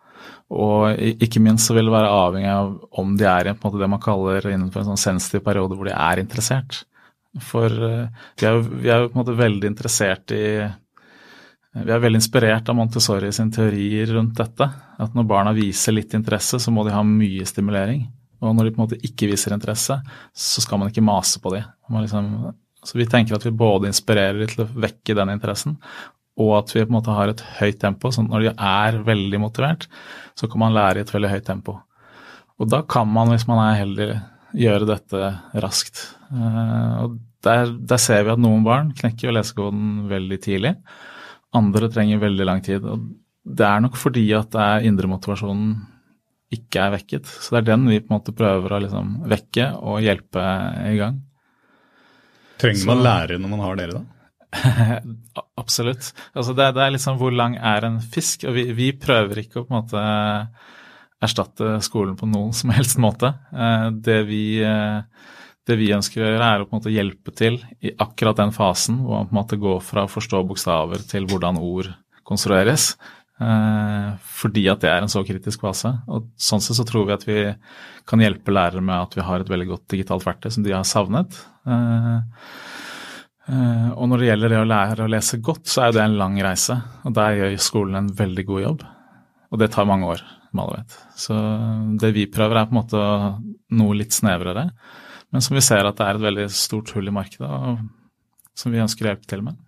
Og 0.48 0.96
ikke 1.20 1.42
minst 1.44 1.68
så 1.68 1.74
vil 1.76 1.90
det 1.90 1.92
være 1.92 2.12
avhengig 2.24 2.52
av 2.54 2.70
om 3.02 3.16
de 3.20 3.26
er 3.28 3.50
i 3.50 3.52
det 3.52 3.88
man 3.92 4.00
kaller 4.00 4.46
innenfor 4.48 4.80
en 4.80 4.94
sånn 4.94 5.02
sensitiv 5.02 5.44
periode 5.44 5.76
hvor 5.76 5.90
de 5.90 5.92
er 5.92 6.22
interessert. 6.22 6.86
For 7.36 7.68
eh, 7.68 8.26
vi 8.40 8.46
er, 8.46 8.56
jo, 8.56 8.76
vi 8.82 8.90
er 8.90 9.02
jo 9.02 9.10
på 9.10 9.18
en 9.18 9.22
måte 9.22 9.38
veldig 9.38 9.68
interessert 9.68 10.32
i 10.32 10.44
Vi 11.78 11.92
er 11.92 12.00
veldig 12.00 12.18
inspirert 12.18 12.68
av 12.70 12.78
Montessori 12.78 13.28
sin 13.32 13.50
teorier 13.54 14.14
rundt 14.16 14.38
dette. 14.38 14.66
At 14.98 15.14
når 15.14 15.26
barna 15.28 15.52
viser 15.54 15.94
litt 15.94 16.14
interesse, 16.16 16.58
så 16.58 16.72
må 16.74 16.82
de 16.86 16.94
ha 16.96 17.02
mye 17.06 17.44
stimulering. 17.46 18.06
Og 18.40 18.54
når 18.54 18.68
de 18.68 18.72
på 18.72 18.80
en 18.80 18.86
måte 18.86 19.00
ikke 19.04 19.28
viser 19.30 19.54
interesse, 19.54 19.98
så 20.32 20.64
skal 20.64 20.80
man 20.80 20.90
ikke 20.90 21.04
mase 21.04 21.42
på 21.42 21.52
dem. 21.54 21.68
Liksom, 21.92 22.30
så 22.82 22.98
vi 22.98 23.06
tenker 23.10 23.36
at 23.36 23.46
vi 23.46 23.54
både 23.54 23.90
inspirerer 23.90 24.50
til 24.50 24.64
å 24.64 24.70
vekke 24.86 25.16
den 25.18 25.34
interessen, 25.34 25.76
og 26.38 26.52
at 26.60 26.72
vi 26.74 26.84
på 26.84 26.92
en 26.92 26.96
måte 26.96 27.14
har 27.14 27.32
et 27.32 27.44
høyt 27.58 27.80
tempo. 27.82 28.12
sånn 28.14 28.28
at 28.28 28.34
når 28.34 28.46
de 28.46 28.54
er 28.54 29.00
veldig 29.06 29.40
motivert, 29.42 29.88
så 30.38 30.48
kan 30.50 30.62
man 30.62 30.74
lære 30.76 31.02
i 31.02 31.06
et 31.06 31.14
veldig 31.14 31.32
høyt 31.34 31.46
tempo. 31.46 31.78
Og 32.58 32.70
da 32.70 32.82
kan 32.82 33.10
man, 33.10 33.32
hvis 33.34 33.46
man 33.50 33.62
er 33.64 33.80
heldig, 33.80 34.08
gjøre 34.56 34.88
dette 34.88 35.30
raskt. 35.62 36.02
Eh, 36.32 36.92
og 37.04 37.18
der, 37.44 37.70
der, 37.78 38.00
ser 38.02 38.24
vi 38.26 38.34
at 38.34 38.42
noen 38.42 38.64
barn 38.66 38.90
knekker 38.96 39.28
jo 39.28 39.36
lesekoden 39.36 40.08
veldig 40.10 40.40
tidlig. 40.44 40.74
Andre 41.56 41.90
trenger 41.92 42.22
veldig 42.22 42.48
lang 42.48 42.64
tid. 42.64 42.84
og 42.84 43.06
Det 43.44 43.66
er 43.68 43.84
nok 43.84 43.96
fordi 44.00 44.26
at 44.36 44.50
det 44.54 44.64
er 44.64 44.90
indremotivasjonen 44.90 45.70
ikke 46.54 46.84
er 46.84 46.94
vekket. 46.96 47.28
Så 47.28 47.54
det 47.54 47.62
er 47.62 47.70
den 47.74 47.88
vi 47.90 48.00
på 48.00 48.10
en 48.10 48.18
måte 48.18 48.36
prøver 48.36 48.74
å 48.74 48.82
liksom 48.84 49.18
vekke 49.28 49.72
og 49.78 50.04
hjelpe 50.04 50.44
i 50.88 50.94
gang. 51.00 51.18
Trenger 52.58 52.88
man 52.88 53.04
lære 53.04 53.36
når 53.38 53.52
man 53.52 53.62
har 53.62 53.78
dere, 53.78 54.00
da? 54.00 54.06
Absolutt. 55.60 56.10
Altså 56.32 56.54
det, 56.56 56.70
det, 56.74 56.82
er 56.82 56.94
liksom 56.94 57.18
hvor 57.20 57.34
lang 57.34 57.58
er 57.60 57.84
en 57.86 58.00
fisk? 58.00 58.46
Og 58.48 58.56
vi, 58.56 58.64
vi, 58.76 58.90
prøver 58.96 59.42
ikke 59.44 59.60
å 59.60 59.66
på 59.66 59.74
en 59.74 59.78
måte 59.82 60.02
erstatte 61.24 61.78
skolen 61.84 62.16
på 62.18 62.28
noen 62.30 62.54
som 62.56 62.72
helst 62.74 62.98
måte. 63.02 63.34
Eh, 63.52 63.90
det 64.04 64.22
vi 64.28 64.44
eh, 64.64 65.02
det 65.68 65.76
vi 65.76 65.90
ønsker 65.92 66.22
å 66.22 66.28
gjøre, 66.30 66.46
er 66.48 66.62
å 66.62 66.64
på 66.64 66.72
en 66.72 66.78
måte 66.78 66.94
hjelpe 66.94 67.32
til 67.36 67.58
i 67.84 67.90
akkurat 68.00 68.38
den 68.38 68.54
fasen 68.56 69.02
hvor 69.02 69.18
man 69.18 69.26
på 69.28 69.34
en 69.34 69.40
måte 69.42 69.58
går 69.60 69.82
fra 69.84 70.06
å 70.06 70.08
forstå 70.08 70.40
bokstaver 70.48 71.02
til 71.10 71.26
hvordan 71.28 71.60
ord 71.60 71.90
konstrueres. 72.24 72.94
Eh, 73.36 74.06
fordi 74.40 74.64
at 74.72 74.80
det 74.80 74.88
er 74.94 75.04
en 75.04 75.12
så 75.12 75.20
kritisk 75.28 75.66
fase. 75.66 75.92
Og 76.08 76.30
Sånn 76.40 76.64
sett 76.64 76.78
så 76.78 76.86
tror 76.88 77.04
vi 77.10 77.16
at 77.18 77.28
vi 77.28 77.38
kan 78.08 78.24
hjelpe 78.24 78.54
lærere 78.54 78.80
med 78.80 78.96
at 78.96 79.18
vi 79.18 79.26
har 79.26 79.44
et 79.44 79.52
veldig 79.52 79.68
godt 79.74 79.84
digitalt 79.92 80.24
verktøy 80.24 80.54
som 80.54 80.64
de 80.64 80.72
har 80.72 80.88
savnet. 80.88 81.36
Og 83.48 84.04
når 84.08 84.20
det 84.20 84.30
gjelder 84.30 84.52
det 84.52 84.62
å 84.62 84.68
lære 84.68 85.04
å 85.04 85.12
lese 85.12 85.42
godt, 85.44 85.68
så 85.68 85.84
er 85.84 85.92
det 85.92 86.00
en 86.06 86.16
lang 86.16 86.40
reise. 86.40 86.78
Og 87.04 87.12
der 87.16 87.36
gjør 87.36 87.60
skolen 87.60 88.00
en 88.00 88.10
veldig 88.16 88.44
god 88.48 88.64
jobb. 88.64 88.88
Og 89.52 89.60
det 89.60 89.70
tar 89.76 89.88
mange 89.88 90.08
år, 90.16 90.24
vet. 90.52 90.96
Så 91.18 91.34
det 92.00 92.14
vi 92.16 92.30
prøver, 92.30 92.60
er 92.60 92.70
på 92.70 92.74
en 92.74 92.80
måte 92.80 93.02
noe 93.78 93.98
litt 93.98 94.16
snevrere 94.16 94.70
men 95.30 95.44
som 95.44 95.56
vi 95.58 95.64
ser 95.64 95.84
at 95.84 95.98
det 95.98 96.06
er 96.06 96.18
et 96.18 96.24
veldig 96.24 96.48
stort 96.54 96.92
hull 96.96 97.10
i 97.10 97.14
markedet, 97.14 97.48
og 97.48 98.58
som 98.58 98.74
vi 98.74 98.82
ønsker 98.82 99.06
å 99.06 99.12
hjelpe 99.12 99.28
til 99.28 99.44
med. 99.44 99.58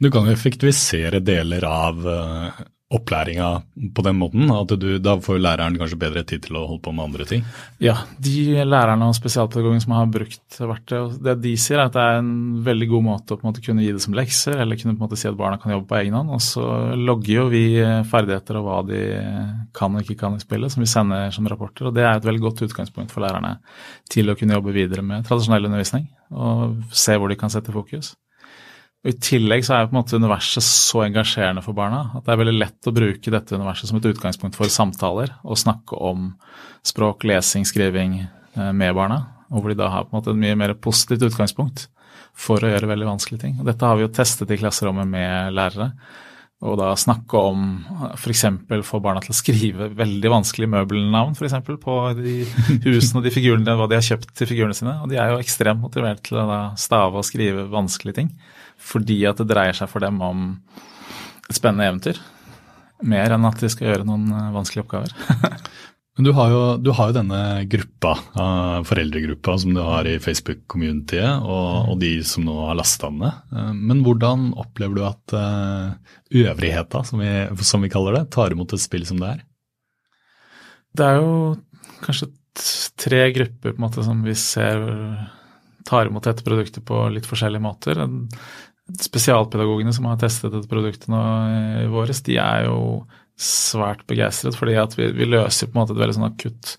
Du 0.00 0.08
kan 0.12 0.26
jo 0.26 0.34
effektivisere 0.34 1.20
deler 1.22 1.66
av 1.68 2.06
uh, 2.06 2.62
opplæringa 2.90 3.48
på 3.94 4.02
den 4.02 4.16
måten? 4.18 4.50
at 4.50 4.72
du, 4.80 4.98
Da 4.98 5.14
får 5.22 5.38
læreren 5.38 5.78
kanskje 5.78 5.98
bedre 5.98 6.24
tid 6.26 6.42
til 6.46 6.58
å 6.58 6.66
holde 6.66 6.82
på 6.82 6.92
med 6.94 7.04
andre 7.04 7.26
ting? 7.28 7.44
Ja, 7.78 8.02
de 8.18 8.64
lærerne 8.66 9.06
og 9.06 9.14
spesialpedagogene 9.14 9.82
som 9.82 9.94
har 9.94 10.10
brukt 10.10 10.58
verktøy, 10.58 11.14
det 11.22 11.36
de 11.44 11.54
sier 11.60 11.78
er 11.78 11.86
at 11.86 11.94
det 11.94 12.02
er 12.02 12.18
en 12.18 12.32
veldig 12.66 12.88
god 12.90 13.06
måte 13.06 13.36
å 13.36 13.42
måte 13.46 13.62
kunne 13.64 13.84
gi 13.84 13.92
det 13.94 14.02
som 14.02 14.16
lekser, 14.16 14.58
eller 14.58 14.78
kunne 14.80 14.96
på 14.96 15.04
en 15.04 15.06
måte 15.06 15.20
si 15.20 15.28
at 15.30 15.38
barna 15.38 15.60
kan 15.62 15.74
jobbe 15.76 15.86
på 15.90 16.00
egen 16.00 16.16
hånd. 16.18 16.34
Og 16.34 16.42
så 16.44 16.66
logger 16.98 17.32
jo 17.36 17.48
vi 17.52 17.64
ferdigheter 18.10 18.58
og 18.58 18.66
hva 18.66 18.80
de 18.90 19.02
kan 19.76 19.94
og 19.94 20.02
ikke 20.02 20.18
kan 20.24 20.34
i 20.34 20.42
spillet, 20.42 20.74
som 20.74 20.82
vi 20.82 20.90
sender 20.90 21.30
som 21.34 21.46
rapporter. 21.50 21.88
og 21.88 21.94
Det 21.94 22.06
er 22.06 22.18
et 22.18 22.26
veldig 22.26 22.46
godt 22.48 22.64
utgangspunkt 22.66 23.14
for 23.14 23.22
lærerne 23.22 23.58
til 24.10 24.30
å 24.30 24.36
kunne 24.38 24.58
jobbe 24.58 24.74
videre 24.74 25.06
med 25.06 25.28
tradisjonell 25.28 25.70
undervisning 25.70 26.10
og 26.30 26.82
se 26.94 27.16
hvor 27.18 27.30
de 27.30 27.38
kan 27.38 27.50
sette 27.50 27.74
fokus. 27.74 28.14
I 29.00 29.14
tillegg 29.16 29.64
så 29.64 29.78
er 29.78 29.86
på 29.88 29.94
en 29.94 30.02
måte 30.02 30.18
universet 30.20 30.64
så 30.64 31.06
engasjerende 31.06 31.62
for 31.64 31.76
barna 31.76 32.02
at 32.18 32.26
det 32.26 32.34
er 32.34 32.40
veldig 32.42 32.58
lett 32.58 32.88
å 32.88 32.92
bruke 32.92 33.32
dette 33.32 33.56
universet 33.56 33.88
som 33.88 33.96
et 33.96 34.08
utgangspunkt 34.10 34.58
for 34.58 34.68
samtaler 34.72 35.32
og 35.40 35.56
snakke 35.56 35.96
om 35.96 36.34
språk, 36.84 37.24
lesing, 37.28 37.64
skriving 37.64 38.18
eh, 38.20 38.72
med 38.76 38.92
barna. 38.98 39.22
Og 39.48 39.62
hvor 39.62 39.72
de 39.72 39.78
da 39.80 39.88
har 39.94 40.04
på 40.04 40.12
en 40.12 40.20
måte 40.20 40.34
et 40.34 40.42
mye 40.42 40.58
mer 40.58 40.76
positivt 40.76 41.24
utgangspunkt 41.30 41.86
for 42.36 42.60
å 42.60 42.74
gjøre 42.74 42.92
veldig 42.92 43.08
vanskelige 43.08 43.46
ting. 43.46 43.56
Og 43.58 43.70
Dette 43.70 43.88
har 43.88 43.96
vi 43.96 44.04
jo 44.04 44.12
testet 44.12 44.52
i 44.52 44.60
klasserommet 44.60 45.08
med 45.08 45.56
lærere. 45.56 45.90
Og 46.60 46.76
da 46.76 46.92
snakke 46.92 47.40
om 47.40 47.66
f.eks. 48.20 48.44
få 48.84 49.00
barna 49.00 49.24
til 49.24 49.32
å 49.32 49.38
skrive 49.38 49.88
veldig 49.96 50.36
vanskelige 50.36 50.74
møbelnavn 50.76 51.32
for 51.38 51.48
eksempel, 51.48 51.80
på 51.80 51.96
de 52.20 52.42
husene 52.84 53.22
og 53.22 53.24
de 53.24 53.32
figurene, 53.32 53.76
hva 53.80 53.88
de 53.88 53.96
har 53.96 54.04
kjøpt 54.04 54.34
til 54.36 54.52
figurene 54.52 54.76
sine. 54.76 54.98
Og 55.00 55.08
de 55.08 55.16
er 55.16 55.32
jo 55.32 55.40
ekstremt 55.40 55.80
motivert 55.80 56.20
til 56.28 56.44
å 56.44 56.66
stave 56.76 57.16
og 57.16 57.24
skrive 57.24 57.64
vanskelige 57.72 58.20
ting 58.20 58.34
fordi 58.80 59.20
at 59.28 59.40
det 59.40 59.50
dreier 59.50 59.76
seg 59.76 59.90
for 59.90 60.02
dem 60.04 60.20
om 60.24 60.50
et 61.50 61.56
spennende 61.58 61.88
eventyr. 61.90 62.20
Mer 63.10 63.34
enn 63.34 63.46
at 63.48 63.60
de 63.62 63.70
skal 63.72 63.90
gjøre 63.90 64.08
noen 64.08 64.28
eh, 64.32 64.50
vanskelige 64.54 64.86
oppgaver. 64.86 65.14
Men 66.18 66.26
du 66.26 66.32
har, 66.36 66.50
jo, 66.52 66.62
du 66.82 66.90
har, 66.92 67.08
jo, 67.08 67.16
denne 67.16 67.42
gruppa, 67.70 68.10
foreldregruppa 68.84 69.54
som 69.62 69.72
du 69.72 69.80
har 69.80 70.04
i 70.10 70.18
Facebook-communityet, 70.20 71.46
og, 71.46 71.92
og, 71.92 71.94
de 72.02 72.10
som 72.26 72.44
nå 72.44 72.56
har 72.66 72.76
lasta 72.76 73.08
ned. 73.14 73.38
Eh, 73.54 73.70
men 73.78 74.02
hvordan 74.04 74.50
opplever 74.60 74.98
du 74.98 75.04
at 75.06 75.36
øvrigheta, 76.42 77.04
som 77.08 77.22
vi, 77.22 77.30
som 77.64 77.86
vi, 77.86 77.92
kaller 77.94 78.18
det, 78.18 78.24
tar 78.34 78.52
imot 78.52 78.74
et 78.76 78.82
spill 78.82 79.06
som 79.08 79.22
det 79.22 79.30
er? 79.36 79.40
Det 80.98 81.06
er 81.06 81.22
jo 81.22 81.32
kanskje 82.04 82.32
tre 83.00 83.22
grupper 83.38 83.70
på 83.70 83.78
en 83.78 83.86
måte 83.86 84.04
som 84.04 84.20
vi 84.26 84.34
ser 84.36 84.82
tar 85.86 86.10
imot 86.10 86.26
dette 86.26 86.44
produktet 86.44 86.84
på 86.86 87.06
litt 87.14 87.28
forskjellige 87.28 87.64
måter 87.64 88.02
spesialpedagogene 88.98 89.92
som 89.94 90.08
har 90.10 90.18
testet 90.20 90.52
dette 90.54 90.70
produktet 90.70 91.10
nå 91.12 91.20
våres, 91.92 92.22
de 92.26 92.38
er 92.42 92.66
jo 92.68 93.04
svært 93.40 94.04
begeistret, 94.10 94.56
fordi 94.58 94.76
at 94.80 94.96
vi, 94.98 95.08
vi, 95.16 95.28
løser 95.28 95.70
på 95.70 95.76
en 95.76 95.82
måte 95.82 95.94
et 95.96 96.02
veldig 96.02 96.16
sånn 96.18 96.28
akutt 96.28 96.74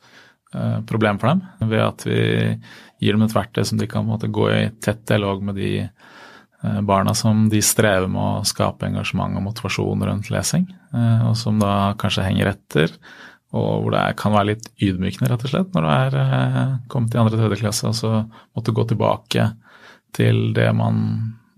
uh, 0.54 0.80
problem 0.90 1.18
for 1.22 1.32
dem 1.32 1.72
ved 1.72 1.82
at 1.82 2.06
vi 2.06 2.22
gir 3.02 3.18
dem 3.18 3.26
et 3.26 3.34
verktøy 3.34 3.66
som 3.66 3.82
de 3.82 3.90
kan 3.90 4.06
måte 4.06 4.30
gå 4.30 4.46
i 4.54 4.68
tett 4.84 5.02
dialog 5.10 5.42
med 5.48 5.58
de 5.58 5.72
uh, 5.88 6.80
barna 6.86 7.16
som 7.18 7.48
de 7.50 7.64
strever 7.66 8.06
med 8.12 8.22
å 8.22 8.46
skape 8.46 8.86
engasjement 8.92 9.40
og 9.40 9.48
motivasjon 9.50 10.06
rundt 10.06 10.30
lesing, 10.34 10.70
og 11.26 11.34
som 11.40 11.58
da 11.62 11.96
kanskje 11.98 12.28
henger 12.28 12.52
etter. 12.52 12.94
Og 13.58 13.84
hvor 13.84 13.96
det 13.96 14.04
kan 14.20 14.36
være 14.36 14.52
litt 14.54 14.68
ydmykende, 14.80 15.28
rett 15.32 15.42
og 15.48 15.52
slett, 15.52 15.74
når 15.74 15.84
du 15.84 15.90
er 15.92 16.76
kommet 16.92 17.16
i 17.16 17.20
andre 17.20 17.40
tredje 17.40 17.58
klasse 17.60 17.90
og 17.90 17.98
så 17.98 18.12
måtte 18.56 18.76
gå 18.76 18.86
tilbake 18.88 19.50
til 20.16 20.52
det 20.56 20.70
man 20.78 21.02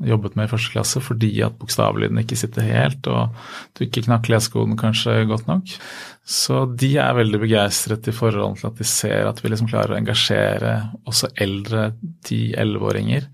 jobbet 0.03 0.35
med 0.35 0.47
i 0.47 0.51
første 0.51 0.73
klasse 0.73 1.01
fordi 1.03 1.31
at 1.45 1.55
bokstavlyden 1.59 2.19
ikke 2.21 2.37
sitter 2.39 2.65
helt, 2.65 3.07
og 3.07 3.35
du 3.75 3.85
ikke 3.85 4.05
knakk 4.07 4.29
lesekoden 4.31 4.77
kanskje 4.79 5.23
godt 5.29 5.47
nok. 5.49 5.75
Så 6.23 6.63
de 6.79 6.93
er 7.03 7.17
veldig 7.17 7.41
begeistret 7.43 8.07
i 8.09 8.15
forhold 8.15 8.59
til 8.59 8.69
at 8.71 8.79
de 8.79 8.87
ser 8.87 9.29
at 9.29 9.41
vi 9.43 9.51
liksom 9.51 9.69
klarer 9.71 9.95
å 9.95 9.99
engasjere 9.99 10.75
også 11.09 11.33
eldre 11.43 11.91
10-11-åringer 12.25 13.27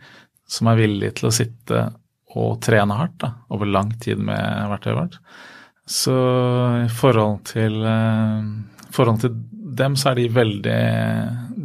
som 0.50 0.70
er 0.72 0.82
villige 0.82 1.20
til 1.20 1.30
å 1.30 1.36
sitte 1.36 1.86
og 2.38 2.60
trene 2.62 2.98
hardt 2.98 3.18
da, 3.24 3.34
over 3.54 3.70
lang 3.70 3.94
tid 4.01 4.22
med 4.22 4.70
verktøyet 4.70 4.98
vårt. 5.00 5.22
Så 5.89 6.16
i 6.84 6.89
forhold 6.94 7.39
til, 7.50 7.80
eh, 7.86 8.92
forhold 8.94 9.24
til 9.24 9.34
dem 9.80 9.96
så 9.98 10.12
er 10.12 10.20
de 10.20 10.28
veldig 10.34 10.82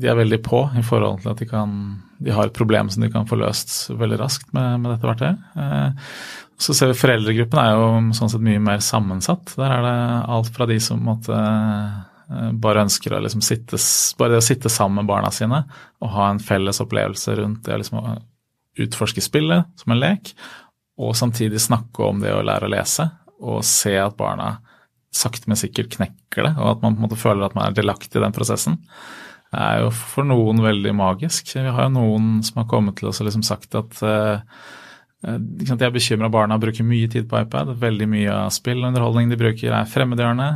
de 0.01 0.09
er 0.09 0.17
veldig 0.19 0.41
på 0.45 0.61
i 0.79 0.83
forhold 0.85 1.23
til 1.23 1.33
at 1.33 1.41
de 1.41 1.49
kan 1.49 1.75
de 2.19 2.33
har 2.35 2.49
et 2.49 2.57
problem 2.57 2.91
som 2.91 3.03
de 3.03 3.11
kan 3.13 3.27
få 3.29 3.39
løst 3.41 3.91
veldig 3.91 4.19
raskt 4.21 4.51
med, 4.55 4.81
med 4.83 4.95
dette 4.95 5.09
verktøyet. 5.09 5.45
Eh, 5.59 6.11
så 6.65 6.75
ser 6.77 6.93
vi 6.93 6.99
Foreldregruppen 6.99 7.61
er 7.61 7.73
jo 7.75 7.87
sånn 8.17 8.31
sett 8.33 8.45
mye 8.45 8.63
mer 8.63 8.83
sammensatt. 8.85 9.57
Der 9.59 9.73
er 9.79 9.87
det 9.87 9.95
alt 10.37 10.51
fra 10.55 10.69
de 10.71 10.79
som 10.83 11.03
måtte, 11.05 11.35
eh, 11.35 12.51
bare 12.53 12.85
ønsker 12.87 13.17
å 13.17 13.23
liksom 13.25 13.43
sitte, 13.45 13.81
bare 14.21 14.39
å 14.39 14.45
sitte 14.45 14.73
sammen 14.73 15.03
med 15.03 15.11
barna 15.11 15.33
sine 15.35 15.65
og 16.01 16.13
ha 16.15 16.29
en 16.31 16.43
felles 16.43 16.81
opplevelse 16.85 17.35
rundt 17.41 17.65
det 17.67 17.81
liksom 17.83 18.01
å 18.01 18.19
utforske 18.85 19.23
spillet 19.23 19.67
som 19.79 19.95
en 19.95 20.01
lek, 20.03 20.33
og 20.99 21.15
samtidig 21.19 21.61
snakke 21.63 22.07
om 22.07 22.23
det 22.23 22.33
å 22.35 22.43
lære 22.43 22.67
å 22.67 22.73
lese 22.73 23.07
og 23.45 23.61
se 23.67 23.93
at 23.99 24.17
barna 24.19 24.57
sakte, 25.15 25.47
men 25.51 25.59
sikkert 25.59 25.93
knekker 25.95 26.47
det, 26.47 26.55
og 26.59 26.73
at 26.73 26.83
man 26.83 26.97
på 26.97 26.99
en 26.99 27.07
måte 27.07 27.19
føler 27.19 27.47
at 27.47 27.55
man 27.55 27.69
er 27.69 27.77
delaktig 27.77 28.19
i 28.19 28.25
den 28.25 28.35
prosessen 28.35 28.81
det 29.55 29.61
er 29.63 29.83
jo 29.85 29.91
for 29.95 30.27
noen 30.27 30.63
veldig 30.65 30.95
magisk. 30.99 31.55
Vi 31.55 31.63
har 31.65 31.87
jo 31.87 31.95
noen 31.95 32.41
som 32.47 32.63
har 32.63 32.71
kommet 32.71 32.99
til 32.99 33.11
oss 33.11 33.23
og 33.23 33.29
liksom 33.29 33.45
sagt 33.47 33.77
at 33.79 34.01
uh, 34.03 34.43
de 35.25 35.73
er 35.73 35.93
bekymra 35.95 36.29
barna 36.29 36.59
bruker 36.61 36.85
mye 36.85 37.09
tid 37.09 37.29
på 37.31 37.39
iPad. 37.41 37.71
Veldig 37.81 38.09
mye 38.11 38.33
av 38.35 38.51
spill 38.53 38.83
og 38.83 38.91
underholdning 38.91 39.31
de 39.31 39.39
bruker 39.41 39.73
er 39.73 39.89
fremmedgjørende. 39.89 40.49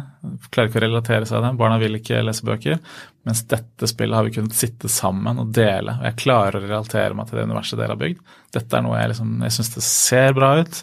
Klarer 0.50 0.68
ikke 0.68 0.80
å 0.82 0.84
relatere 0.84 1.28
seg 1.28 1.38
til 1.38 1.46
dem. 1.46 1.60
Barna 1.60 1.78
vil 1.80 1.96
ikke 1.96 2.20
lese 2.26 2.44
bøker. 2.44 2.82
Mens 3.28 3.44
dette 3.48 3.88
spillet 3.88 4.18
har 4.18 4.26
vi 4.26 4.34
kunnet 4.36 4.58
sitte 4.58 4.90
sammen 4.92 5.40
og 5.40 5.54
dele. 5.56 5.96
Og 5.96 6.08
jeg 6.10 6.18
klarer 6.20 6.58
å 6.58 6.66
relatere 6.66 7.16
meg 7.16 7.30
til 7.30 7.40
det 7.40 7.46
universet 7.48 7.80
dere 7.80 7.96
har 7.96 8.02
bygd. 8.02 8.34
Dette 8.58 8.76
er 8.76 8.84
noe 8.84 8.98
jeg 9.00 9.14
liksom, 9.14 9.32
jeg 9.46 9.56
syns 9.56 9.72
det 9.78 9.86
ser 9.88 10.36
bra 10.36 10.52
ut. 10.60 10.82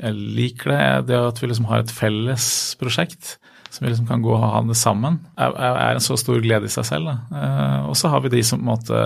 Jeg 0.00 0.18
liker 0.40 0.74
det. 0.74 0.82
Det 1.12 1.22
at 1.28 1.42
vi 1.42 1.52
liksom 1.52 1.70
har 1.70 1.84
et 1.84 1.94
felles 1.94 2.50
prosjekt 2.82 3.36
som 3.70 3.84
vi 3.84 3.92
liksom 3.92 4.08
kan 4.08 4.22
gå 4.22 4.32
og 4.34 4.42
ha 4.42 4.62
det 4.66 4.76
sammen, 4.78 5.20
er, 5.38 5.52
er, 5.54 5.94
en 5.94 6.02
så 6.02 6.16
stor 6.18 6.40
glede 6.42 6.66
i 6.66 6.72
seg 6.72 6.88
selv. 6.88 7.12
Eh, 7.30 7.84
og 7.86 7.94
så 7.98 8.10
har 8.10 8.24
vi 8.24 8.32
de 8.32 8.42
som 8.46 8.58
på 8.58 8.66
en 8.66 8.72
måte 8.72 9.02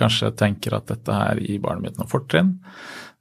kanskje 0.00 0.32
tenker 0.38 0.78
at 0.78 0.88
dette 0.88 1.12
her 1.12 1.42
gir 1.44 1.60
barnet 1.64 1.84
mitt 1.84 2.00
noen 2.00 2.10
fortrinn. 2.10 2.54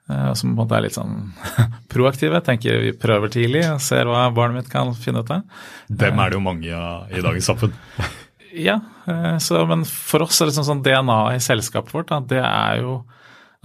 Eh, 0.08 0.34
som 0.34 0.54
på 0.54 0.54
en 0.54 0.62
måte 0.62 0.78
er 0.78 0.86
litt 0.86 0.96
sånn 0.96 1.34
proaktive. 1.94 2.40
Tenker 2.46 2.80
vi 2.86 2.94
prøver 2.96 3.34
tidlig 3.34 3.66
og 3.74 3.84
ser 3.84 4.08
hva 4.08 4.30
barnet 4.32 4.62
mitt 4.62 4.72
kan 4.72 4.94
finne 4.96 5.26
ut 5.26 5.34
av. 5.36 5.44
Dem 5.92 6.24
er 6.24 6.32
det 6.32 6.40
jo 6.40 6.46
mange 6.46 6.72
av 6.72 7.12
i 7.12 7.26
dagens 7.26 7.52
samfunn. 7.52 7.76
ja, 8.70 8.80
eh, 9.12 9.36
så, 9.44 9.66
men 9.68 9.84
for 9.88 10.24
oss 10.24 10.40
er 10.40 10.48
det 10.48 10.56
sånn, 10.56 10.70
sånn 10.72 10.86
DNA 10.88 11.20
i 11.36 11.44
selskapet 11.44 11.96
vårt, 11.98 12.14
da, 12.14 12.24
det 12.24 12.44
er 12.46 12.82
jo 12.86 13.02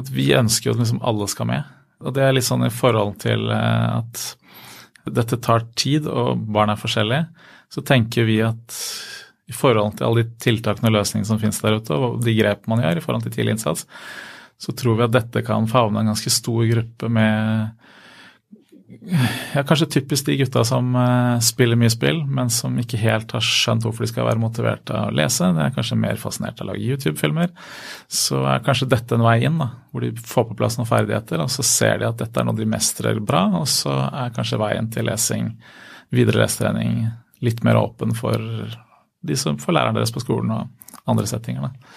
at 0.00 0.11
vi 0.11 0.33
ønsker 0.35 0.73
at 0.73 0.83
liksom 0.83 1.02
alle 1.07 1.31
skal 1.31 1.52
med. 1.52 1.71
Og 2.02 2.14
det 2.17 2.26
er 2.26 2.35
litt 2.35 2.49
sånn 2.49 2.67
i 2.67 2.75
forhold 2.75 3.21
til 3.23 3.47
eh, 3.55 3.91
at 4.00 4.25
dette 5.11 5.38
tar 5.42 5.66
tid, 5.78 6.06
og 6.06 6.44
barn 6.54 6.71
er 6.73 6.80
forskjellige, 6.80 7.26
så 7.73 7.82
tenker 7.87 8.26
vi 8.28 8.38
at 8.44 8.76
i 9.50 9.54
forhold 9.56 9.99
til 9.99 10.06
alle 10.06 10.25
de 10.25 10.37
tiltakene 10.42 10.90
og 10.90 10.97
løsningene 10.99 11.28
som 11.28 11.40
finnes 11.40 11.59
der 11.62 11.80
ute, 11.80 11.97
og 11.97 12.21
de 12.25 12.35
grep 12.38 12.68
man 12.71 12.85
gjør 12.85 13.00
i 13.00 13.04
forhold 13.04 13.26
til 13.26 13.35
tidlig 13.35 13.56
innsats, 13.56 13.87
så 14.62 14.75
tror 14.78 15.00
vi 15.00 15.06
at 15.09 15.14
dette 15.16 15.42
kan 15.44 15.66
favne 15.71 16.02
en 16.02 16.12
ganske 16.12 16.30
stor 16.30 16.62
gruppe 16.71 17.11
med 17.11 17.73
ja, 19.54 19.62
kanskje 19.66 19.87
typisk 19.87 20.26
de 20.26 20.37
gutta 20.37 20.64
som 20.66 20.94
uh, 20.96 21.40
spiller 21.44 21.78
mye 21.78 21.90
spill, 21.92 22.22
men 22.26 22.50
som 22.52 22.76
ikke 22.80 23.00
helt 23.00 23.32
har 23.34 23.44
skjønt 23.44 23.87
hvorfor 23.87 24.04
de 24.04 24.11
skal 24.11 24.26
være 24.28 24.42
motivert 24.42 24.92
av 24.92 25.11
å 25.11 25.16
lese. 25.16 25.49
De 25.56 25.64
er 25.64 25.75
kanskje 25.75 25.99
mer 26.00 26.20
fascinert 26.20 26.61
av 26.61 26.66
å 26.66 26.70
lage 26.72 26.84
YouTube-filmer. 26.84 27.52
Så 28.12 28.42
er 28.49 28.64
kanskje 28.66 28.90
dette 28.92 29.16
en 29.16 29.25
vei 29.26 29.38
inn, 29.46 29.58
da, 29.62 29.70
hvor 29.90 30.04
de 30.04 30.12
får 30.16 30.49
på 30.50 30.58
plass 30.58 30.78
noen 30.78 30.90
ferdigheter, 30.90 31.42
og 31.44 31.52
så 31.52 31.66
ser 31.66 32.02
de 32.02 32.08
at 32.11 32.20
dette 32.22 32.40
er 32.40 32.49
noe 32.49 32.58
de 32.58 32.68
mestrer 32.68 33.20
bra, 33.22 33.44
og 33.62 33.68
så 33.70 33.96
er 34.08 34.34
kanskje 34.37 34.61
veien 34.62 34.90
til 34.92 35.08
lesing, 35.11 35.52
videre 36.12 36.44
lesetrening, 36.44 37.04
litt 37.42 37.62
mer 37.66 37.80
åpen 37.80 38.14
for 38.14 38.38
de 39.22 39.38
som 39.38 39.58
får 39.58 39.78
læreren 39.78 39.99
deres 39.99 40.14
på 40.14 40.22
skolen 40.22 40.52
og 40.54 41.06
andre 41.11 41.28
settinger. 41.30 41.70
Da. 41.70 41.94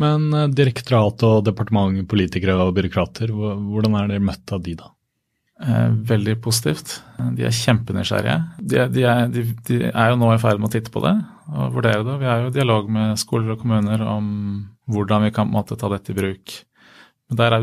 Men 0.00 0.28
eh, 0.34 0.50
direktorat 0.52 1.22
og 1.26 1.44
departement, 1.46 2.02
politikere 2.10 2.56
og 2.60 2.74
byråkrater, 2.76 3.32
hvordan 3.34 3.98
er 4.00 4.12
dere 4.14 4.24
møtt 4.24 4.54
av 4.54 4.62
de 4.64 4.76
da? 4.80 4.90
Eh, 5.62 5.90
veldig 6.10 6.40
positivt. 6.42 6.96
De 7.36 7.44
er 7.46 7.54
kjempenysgjerrige. 7.54 8.38
De, 8.58 8.84
de, 8.90 9.02
er, 9.06 9.28
de, 9.30 9.44
de 9.68 9.80
er, 9.86 10.10
jo 10.10 10.18
nå 10.18 10.32
i 10.34 10.40
ferd 10.42 10.58
med 10.58 10.66
å 10.66 10.74
titte 10.74 10.90
på 10.90 11.02
det 11.04 11.14
og 11.54 11.76
vurdere 11.76 12.02
det. 12.02 12.16
Vi 12.18 12.26
er 12.26 12.42
jo 12.42 12.50
i 12.50 12.56
dialog 12.56 12.88
med 12.90 13.20
skoler 13.20 13.54
og 13.54 13.60
kommuner 13.62 14.02
om 14.02 14.26
hvordan 14.90 15.28
vi 15.28 15.34
kan 15.34 15.50
måte, 15.50 15.78
ta 15.78 15.88
dette 15.92 16.10
i 16.10 16.16
bruk. 16.16 16.56
Der 17.34 17.54
er, 17.56 17.62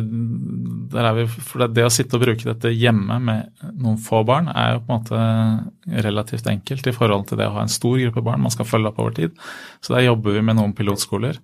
der 0.92 1.08
er 1.10 1.18
vi, 1.20 1.26
for 1.30 1.68
det 1.68 1.84
å 1.86 1.92
sitte 1.94 2.18
og 2.18 2.24
bruke 2.24 2.48
dette 2.48 2.72
hjemme 2.74 3.20
med 3.22 3.68
noen 3.76 4.00
få 4.02 4.24
barn 4.28 4.48
er 4.50 4.74
jo 4.74 4.82
på 4.88 4.96
en 4.96 5.04
måte 5.04 6.00
relativt 6.08 6.50
enkelt 6.50 6.88
i 6.90 6.96
forhold 6.96 7.28
til 7.30 7.40
det 7.40 7.52
å 7.52 7.54
ha 7.60 7.68
en 7.68 7.72
stor 7.72 8.00
gruppe 8.00 8.24
barn 8.26 8.42
man 8.42 8.56
skal 8.56 8.68
følge 8.72 8.90
opp 8.90 9.04
over 9.04 9.14
tid. 9.20 9.36
Så 9.84 9.94
der 9.94 10.08
jobber 10.08 10.40
vi 10.40 10.48
med 10.48 10.58
noen 10.58 10.74
pilotskoler 10.78 11.38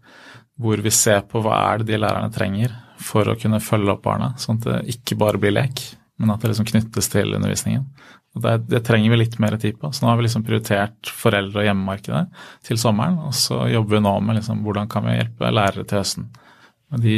hvor 0.58 0.82
vi 0.82 0.96
ser 0.96 1.22
på 1.30 1.44
hva 1.46 1.60
er 1.68 1.84
det 1.84 1.92
de 1.92 2.02
lærerne 2.02 2.34
trenger 2.34 2.74
for 3.04 3.30
å 3.30 3.38
kunne 3.38 3.62
følge 3.62 3.94
opp 3.94 4.08
barna, 4.08 4.34
sånn 4.42 4.58
at 4.58 4.70
det 4.72 4.98
ikke 4.98 5.20
bare 5.20 5.38
blir 5.42 5.54
lek, 5.54 5.84
men 6.18 6.34
at 6.34 6.42
det 6.42 6.52
liksom 6.52 6.68
knyttes 6.68 7.10
til 7.14 7.36
undervisningen. 7.38 7.86
Det, 8.38 8.54
det, 8.70 8.84
trenger 8.86 9.14
vi 9.14 9.20
litt 9.22 9.38
mer 9.42 9.58
tid 9.62 9.80
på. 9.82 9.90
Så 9.94 10.04
nå 10.04 10.12
har 10.12 10.20
vi 10.20 10.28
liksom 10.28 10.46
prioritert 10.46 11.12
foreldre- 11.14 11.64
og 11.64 11.68
hjemmemarkedet 11.70 12.24
til 12.68 12.80
sommeren, 12.82 13.20
og 13.30 13.36
så 13.38 13.64
jobber 13.72 13.98
vi 13.98 14.04
nå 14.06 14.14
med 14.26 14.40
liksom 14.40 14.64
hvordan 14.66 14.90
kan 14.92 15.06
vi 15.08 15.18
hjelpe 15.18 15.54
lærere 15.54 15.86
til 15.88 16.02
høsten 16.02 16.30
med 16.94 17.06
de 17.06 17.18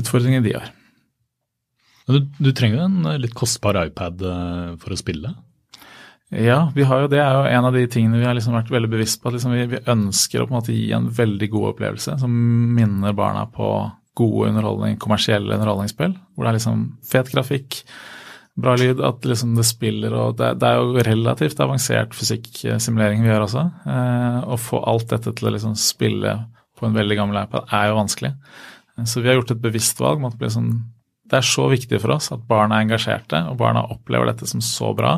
utfordringene 0.00 0.44
de 0.44 0.56
har. 0.58 0.72
Du, 2.10 2.20
du 2.20 2.50
trenger 2.52 2.82
jo 2.82 2.86
en 2.88 3.20
litt 3.22 3.34
kostbar 3.36 3.78
iPad 3.86 4.24
eh, 4.28 4.70
for 4.82 4.92
å 4.92 5.00
spille? 5.00 5.32
Ja, 6.34 6.70
vi 6.74 6.84
har 6.88 7.04
jo, 7.04 7.08
det 7.12 7.20
er 7.22 7.36
jo 7.36 7.44
en 7.46 7.68
av 7.68 7.76
de 7.76 7.84
tingene 7.90 8.18
vi 8.18 8.26
har 8.26 8.34
liksom 8.36 8.56
vært 8.56 8.72
veldig 8.72 8.90
bevisst 8.90 9.20
på. 9.22 9.28
at 9.28 9.36
liksom 9.36 9.54
vi, 9.54 9.66
vi, 9.70 9.82
ønsker 9.92 10.42
å 10.42 10.48
på 10.48 10.54
en 10.54 10.58
måte 10.58 10.74
gi 10.74 10.88
en 10.96 11.06
veldig 11.14 11.48
god 11.52 11.68
opplevelse 11.74 12.16
som 12.20 12.32
minner 12.74 13.14
barna 13.16 13.44
på 13.52 13.68
gode 14.18 14.50
underholdning, 14.50 14.98
kommersielle 15.02 15.56
underholdningsspill. 15.56 16.14
Hvor 16.34 16.46
det 16.46 16.52
er 16.52 16.58
liksom 16.58 16.84
fet 17.06 17.30
grafikk, 17.34 17.80
bra 18.54 18.76
lyd, 18.78 19.00
at 19.02 19.26
liksom 19.26 19.56
det 19.58 19.66
spiller 19.66 20.14
og 20.14 20.36
det, 20.38 20.52
det 20.62 20.68
er 20.68 20.78
jo 20.78 21.04
relativt 21.08 21.58
avansert 21.62 22.14
fysikksimulering 22.14 23.24
vi 23.24 23.32
gjør 23.32 23.48
også. 23.48 23.64
Eh, 23.90 24.40
å 24.46 24.58
få 24.60 24.82
alt 24.86 25.08
dette 25.10 25.34
til 25.34 25.50
å 25.50 25.54
liksom 25.56 25.74
spille 25.78 26.36
på 26.78 26.86
en 26.86 26.94
veldig 26.94 27.18
gammel 27.18 27.40
iPad 27.42 27.70
er 27.74 27.90
jo 27.90 27.98
vanskelig. 27.98 28.32
Så 29.10 29.22
vi 29.22 29.30
har 29.30 29.40
gjort 29.40 29.54
et 29.56 29.62
bevisst 29.62 29.98
valg. 30.02 30.22
om 30.22 30.30
at 30.30 30.38
det, 30.38 30.52
det 31.30 31.38
er 31.40 31.46
så 31.46 31.66
viktig 31.70 31.98
for 32.02 32.14
oss 32.14 32.30
at 32.34 32.46
barna 32.46 32.78
er 32.78 32.86
engasjerte, 32.86 33.40
og 33.50 33.58
barna 33.58 33.82
opplever 33.90 34.30
dette 34.30 34.46
som 34.46 34.62
så 34.62 34.92
bra 34.94 35.16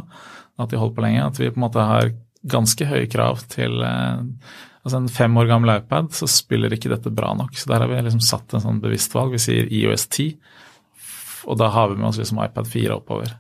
at 0.57 0.73
de 0.73 0.81
holder 0.81 0.97
på 0.97 1.05
lenge. 1.05 1.27
At 1.27 1.41
vi 1.41 1.51
på 1.51 1.61
en 1.61 1.67
måte 1.67 1.85
har 1.85 2.15
ganske 2.47 2.89
høye 2.89 3.09
krav 3.11 3.43
til 3.53 3.83
eh, 3.85 4.25
altså 4.87 5.01
En 5.01 5.09
fem 5.11 5.39
år 5.41 5.49
gammel 5.51 5.73
iPad 5.77 6.13
så 6.15 6.29
spiller 6.31 6.73
ikke 6.73 6.93
dette 6.93 7.11
bra 7.11 7.33
nok. 7.35 7.57
Så 7.59 7.67
der 7.73 7.83
har 7.83 7.91
vi 7.91 7.99
liksom 8.07 8.23
satt 8.23 8.55
en 8.55 8.63
sånn 8.63 8.79
bevisst 8.83 9.15
valg. 9.17 9.35
Vi 9.35 9.43
sier 9.43 9.67
IOS 9.67 10.07
10, 10.07 10.37
og 11.51 11.59
da 11.59 11.73
har 11.75 11.91
vi 11.91 11.99
med 11.99 12.13
oss 12.13 12.21
liksom 12.21 12.39
iPad 12.45 12.71
4 12.71 12.95
oppover. 13.01 13.35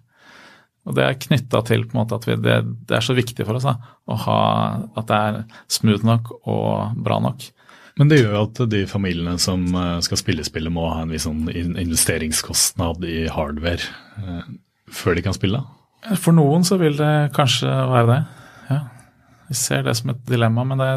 Og 0.86 0.94
Det 0.94 1.02
er 1.02 1.18
knytta 1.18 1.62
til 1.66 1.84
på 1.86 1.96
en 1.96 2.02
måte 2.04 2.18
at 2.18 2.26
vi, 2.28 2.36
det, 2.38 2.56
det, 2.86 2.98
er 2.98 3.02
så 3.02 3.14
viktig 3.16 3.46
for 3.46 3.58
oss 3.58 3.66
da, 3.66 3.74
å 4.06 4.18
ha, 4.26 4.40
at 4.94 5.08
det 5.08 5.16
er 5.18 5.38
smooth 5.72 6.06
nok 6.06 6.30
og 6.38 6.98
bra 7.06 7.18
nok. 7.22 7.48
Men 7.98 8.10
det 8.12 8.20
gjør 8.20 8.34
jo 8.36 8.42
at 8.44 8.60
de 8.70 8.82
familiene 8.90 9.38
som 9.42 9.64
eh, 9.72 9.96
skal 10.04 10.20
spille 10.20 10.44
spillet, 10.46 10.70
må 10.72 10.84
ha 10.92 11.00
en 11.02 11.14
viss 11.14 11.24
sånn 11.26 11.48
investeringskostnad 11.48 13.06
i 13.08 13.24
hardware 13.32 13.88
eh, 14.20 14.50
før 14.92 15.16
de 15.16 15.24
kan 15.26 15.34
spille? 15.34 15.62
For 16.20 16.36
noen 16.36 16.62
så 16.66 16.78
vil 16.78 16.98
det 16.98 17.32
kanskje 17.34 17.70
være 17.72 18.10
det. 18.12 18.20
Ja. 18.68 18.82
Vi 19.48 19.56
ser 19.58 19.86
det 19.86 19.96
som 19.98 20.12
et 20.12 20.22
dilemma, 20.28 20.66
men 20.68 20.82
det, 20.82 20.90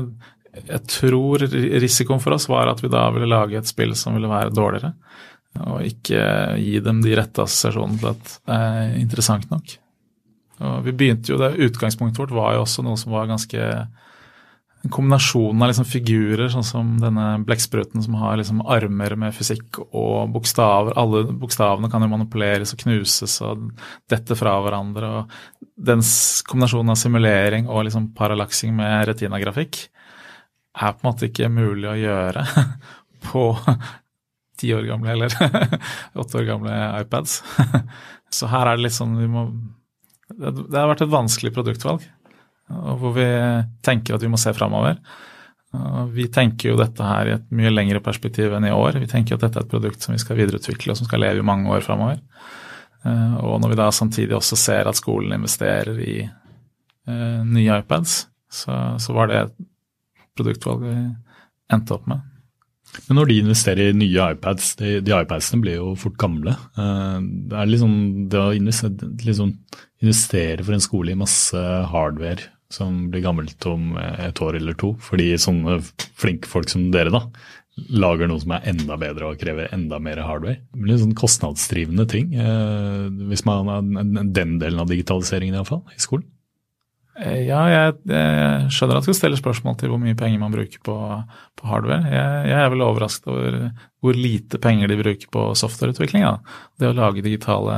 jeg 0.53 0.82
tror 0.89 1.44
risikoen 1.82 2.22
for 2.24 2.36
oss 2.36 2.48
var 2.50 2.72
at 2.72 2.82
vi 2.84 2.91
da 2.91 3.06
ville 3.13 3.29
lage 3.29 3.60
et 3.60 3.70
spill 3.70 3.96
som 3.98 4.18
ville 4.18 4.32
være 4.32 4.53
dårligere. 4.56 4.94
Og 5.60 5.86
ikke 5.86 6.24
gi 6.62 6.79
dem 6.86 7.01
de 7.03 7.15
rette 7.18 7.44
assosiasjonene 7.44 8.00
til 8.01 8.12
at 8.12 8.34
det 8.34 8.58
er 8.58 8.98
interessant 9.00 9.50
nok. 9.51 9.77
Og 10.60 10.84
vi 10.86 10.94
begynte 10.94 11.32
jo, 11.32 11.39
det 11.39 11.56
Utgangspunktet 11.70 12.19
vårt 12.19 12.36
var 12.36 12.56
jo 12.56 12.65
også 12.65 12.84
noe 12.86 13.00
som 13.00 13.13
var 13.15 13.30
ganske 13.30 13.65
en 14.80 14.93
kombinasjon 14.95 15.60
av 15.60 15.71
liksom 15.71 15.88
figurer, 15.88 16.47
sånn 16.52 16.63
som 16.63 16.91
denne 17.02 17.26
blekkspruten 17.43 18.04
som 18.04 18.15
har 18.21 18.38
liksom 18.39 18.62
armer 18.63 19.15
med 19.19 19.36
fysikk 19.36 19.82
og 19.89 20.32
bokstaver. 20.32 20.95
Alle 21.00 21.26
bokstavene 21.41 21.89
kan 21.91 22.06
jo 22.06 22.12
manipuleres 22.13 22.71
og 22.76 22.86
knuses 22.86 23.36
og 23.43 23.73
dette 24.12 24.38
fra 24.39 24.56
hverandre. 24.63 25.10
og 25.19 25.65
Den 25.76 26.04
kombinasjonen 26.47 26.95
av 26.95 27.00
simulering 27.02 27.67
og 27.67 27.89
liksom 27.89 28.13
parallaksing 28.15 28.71
med 28.78 29.10
retinagrafikk 29.12 29.89
er 30.77 30.93
på 30.93 31.03
en 31.03 31.10
måte 31.10 31.29
ikke 31.29 31.49
mulig 31.51 31.89
å 31.89 31.97
gjøre 31.97 32.45
på 33.29 33.43
ti 34.60 34.73
år 34.75 34.86
gamle 34.89 35.15
eller 35.15 35.34
åtte 36.21 36.41
år 36.41 36.47
gamle 36.49 36.77
iPads. 37.01 37.41
Så 38.36 38.49
her 38.51 38.67
er 38.67 38.77
det 38.77 38.88
litt 38.88 38.97
sånn 38.97 39.17
vi 39.17 39.25
må 39.32 39.47
Det 40.29 40.75
har 40.75 40.91
vært 40.91 41.08
et 41.08 41.13
vanskelig 41.13 41.53
produktvalg 41.55 42.05
hvor 42.69 43.15
vi 43.15 43.25
tenker 43.82 44.13
at 44.13 44.21
vi 44.21 44.29
må 44.29 44.38
se 44.38 44.51
framover. 44.53 44.99
Vi 46.13 46.27
tenker 46.34 46.69
jo 46.69 46.77
dette 46.77 47.05
her 47.05 47.25
i 47.25 47.34
et 47.34 47.47
mye 47.53 47.71
lengre 47.73 48.01
perspektiv 48.05 48.53
enn 48.53 48.65
i 48.65 48.73
år. 48.73 48.99
Vi 49.01 49.10
tenker 49.10 49.38
at 49.38 49.45
dette 49.45 49.58
er 49.58 49.65
et 49.65 49.71
produkt 49.71 50.05
som 50.05 50.13
vi 50.13 50.21
skal 50.21 50.38
videreutvikle 50.38 50.93
og 50.93 50.99
som 50.99 51.10
skal 51.10 51.23
leve 51.23 51.41
i 51.41 51.45
mange 51.49 51.69
år 51.73 51.82
framover. 51.86 52.21
Eh, 53.05 53.36
og 53.41 53.60
når 53.62 53.73
vi 53.73 53.79
da 53.79 53.89
samtidig 53.93 54.36
også 54.38 54.58
ser 54.60 54.89
at 54.89 54.97
skolen 54.99 55.38
investerer 55.38 55.99
i 56.03 56.15
eh, 56.25 57.39
nye 57.45 57.79
iPads, 57.84 58.15
så, 58.49 58.79
så 59.01 59.15
var 59.17 59.29
det 59.29 59.43
et 60.39 60.43
produktvalg 60.43 60.86
vi 60.88 60.97
endte 61.73 61.95
opp 61.95 62.08
med. 62.10 62.25
Men 63.06 63.19
når 63.19 63.30
de 63.30 63.39
investerer 63.43 63.91
i 63.91 63.97
nye 63.97 64.30
iPads, 64.34 64.71
de, 64.80 64.95
de 65.06 65.13
iPadsene 65.13 65.62
blir 65.62 65.78
jo 65.78 65.91
fort 65.99 66.17
gamle. 66.21 66.56
Eh, 66.80 67.17
det 67.52 67.60
er 67.60 67.69
liksom 67.69 67.93
det 68.32 68.39
å 68.41 68.56
investere, 68.58 69.12
liksom 69.25 69.54
investere 70.02 70.65
for 70.65 70.78
en 70.78 70.84
skole 70.84 71.13
i 71.13 71.19
masse 71.19 71.65
hardware 71.91 72.49
som 72.73 73.08
blir 73.10 73.23
gammelt 73.25 73.65
om 73.65 73.95
et 73.97 74.41
år 74.45 74.60
eller 74.60 74.78
to. 74.78 74.93
Fordi 75.02 75.32
sånne 75.41 75.80
flinke 76.19 76.49
folk 76.49 76.69
som 76.69 76.89
dere 76.93 77.13
da, 77.13 77.23
lager 77.93 78.30
noe 78.30 78.41
som 78.41 78.54
er 78.56 78.67
enda 78.73 78.97
bedre 78.99 79.30
og 79.30 79.39
krever 79.41 79.71
enda 79.75 79.99
mer 80.04 80.21
hardware. 80.25 80.60
Det 80.73 80.84
blir 80.84 80.99
sånn 81.02 81.17
kostnadsdrivende 81.17 82.06
ting, 82.10 82.34
eh, 82.36 83.08
hvis 83.30 83.45
man 83.47 83.69
har 83.69 83.86
den 83.86 84.58
delen 84.62 84.82
av 84.82 84.89
digitaliseringen 84.89 85.58
iallfall, 85.58 85.86
i 85.95 86.02
skolen. 86.02 86.28
Eh, 87.19 87.41
ja, 87.49 87.60
jeg, 87.67 87.95
jeg, 88.08 88.69
skjønner 88.71 88.99
at 88.99 89.08
du 89.08 89.15
stiller 89.15 89.39
spørsmål 89.39 89.75
til 89.79 89.91
hvor 89.91 89.99
mye 89.99 90.17
penger 90.17 90.39
man 90.39 90.53
bruker 90.53 90.79
på, 90.86 90.95
på 91.60 91.67
hardware. 91.67 92.08
Jeg, 92.08 92.45
jeg, 92.47 92.60
er 92.62 92.71
vel 92.71 92.86
overrasket 92.86 93.27
over 93.34 93.60
hvor 93.99 94.15
lite 94.15 94.62
penger 94.63 94.91
de 94.91 94.99
bruker 95.01 95.32
på 95.34 95.43
softwareutvikling. 95.60 96.23
Da. 96.23 96.62
Det 96.79 96.91
å 96.91 96.95
lage 96.95 97.25
digitale 97.25 97.75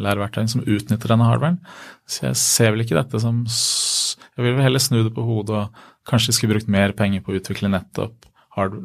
læreverktøy 0.00 0.48
som 0.48 0.64
utnytter 0.64 1.12
denne 1.12 1.28
hardwaren. 1.28 1.60
Så 2.08 2.30
jeg 2.30 2.40
ser 2.40 2.72
vel 2.72 2.86
ikke 2.86 2.98
dette 2.98 3.20
som 3.22 3.44
Jeg 3.44 4.46
vil 4.46 4.56
vel 4.56 4.64
heller 4.64 4.82
snu 4.82 5.02
det 5.02 5.14
på 5.14 5.26
hodet 5.26 5.56
og 5.60 5.86
kanskje 6.08 6.32
de 6.32 6.38
skulle 6.38 6.56
brukt 6.56 6.72
mer 6.72 6.96
penger 6.96 7.22
på 7.24 7.34
å 7.34 7.40
utvikle 7.40 7.70
nettopp 7.72 8.28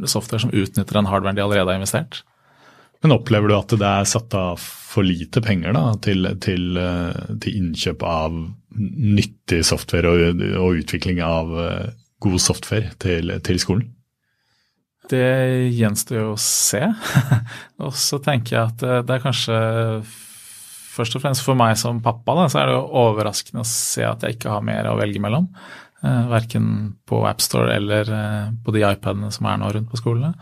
software 0.07 0.43
som 0.43 0.53
utnytter 0.53 0.95
den 0.95 1.07
hardwaren 1.09 1.37
de 1.37 1.43
allerede 1.43 1.71
har 1.71 1.79
investert. 1.79 2.21
Men 3.03 3.15
opplever 3.15 3.49
du 3.49 3.55
at 3.57 3.73
det 3.75 3.87
er 3.87 4.07
satt 4.07 4.33
av 4.37 4.61
for 4.61 5.05
lite 5.05 5.41
penger 5.43 5.75
da, 5.75 5.83
til, 6.01 6.27
til, 6.41 6.77
eh, 6.79 7.33
til 7.43 7.57
innkjøp 7.59 8.05
av 8.07 8.37
nyttig 8.75 9.63
software 9.67 10.11
og, 10.11 10.41
og 10.59 10.81
utvikling 10.81 11.21
av 11.25 11.53
eh, 11.61 11.93
god 12.23 12.39
software 12.43 12.95
til, 13.01 13.33
til 13.45 13.61
skolen? 13.61 13.89
Det 15.09 15.25
gjenstår 15.75 16.17
jo 16.17 16.29
å 16.33 16.41
se. 16.41 16.81
og 17.83 17.93
så 17.93 18.19
tenker 18.25 18.57
jeg 18.57 18.71
at 18.71 18.85
det 19.05 19.17
er 19.17 19.25
kanskje 19.25 19.57
Først 20.95 21.17
og 21.17 21.25
fremst 21.25 21.43
for 21.43 21.59
meg 21.59 21.73
som 21.75 21.97
pappa 21.99 22.31
da, 22.37 22.45
så 22.47 22.61
er 22.61 22.69
det 22.69 22.75
jo 22.77 23.01
overraskende 23.01 23.65
å 23.65 23.67
se 23.67 24.05
at 24.07 24.21
jeg 24.23 24.37
ikke 24.37 24.53
har 24.53 24.61
mer 24.63 24.87
å 24.87 24.93
velge 24.95 25.19
mellom. 25.19 25.49
Eh, 26.05 26.27
verken 26.29 26.95
på 27.07 27.23
AppStore 27.25 27.75
eller 27.75 28.09
eh, 28.13 28.47
på 28.65 28.73
de 28.75 28.83
iPadene 28.85 29.31
som 29.33 29.47
er 29.49 29.59
nå 29.61 29.71
rundt 29.73 29.89
på 29.89 29.99
skolene. 29.99 30.33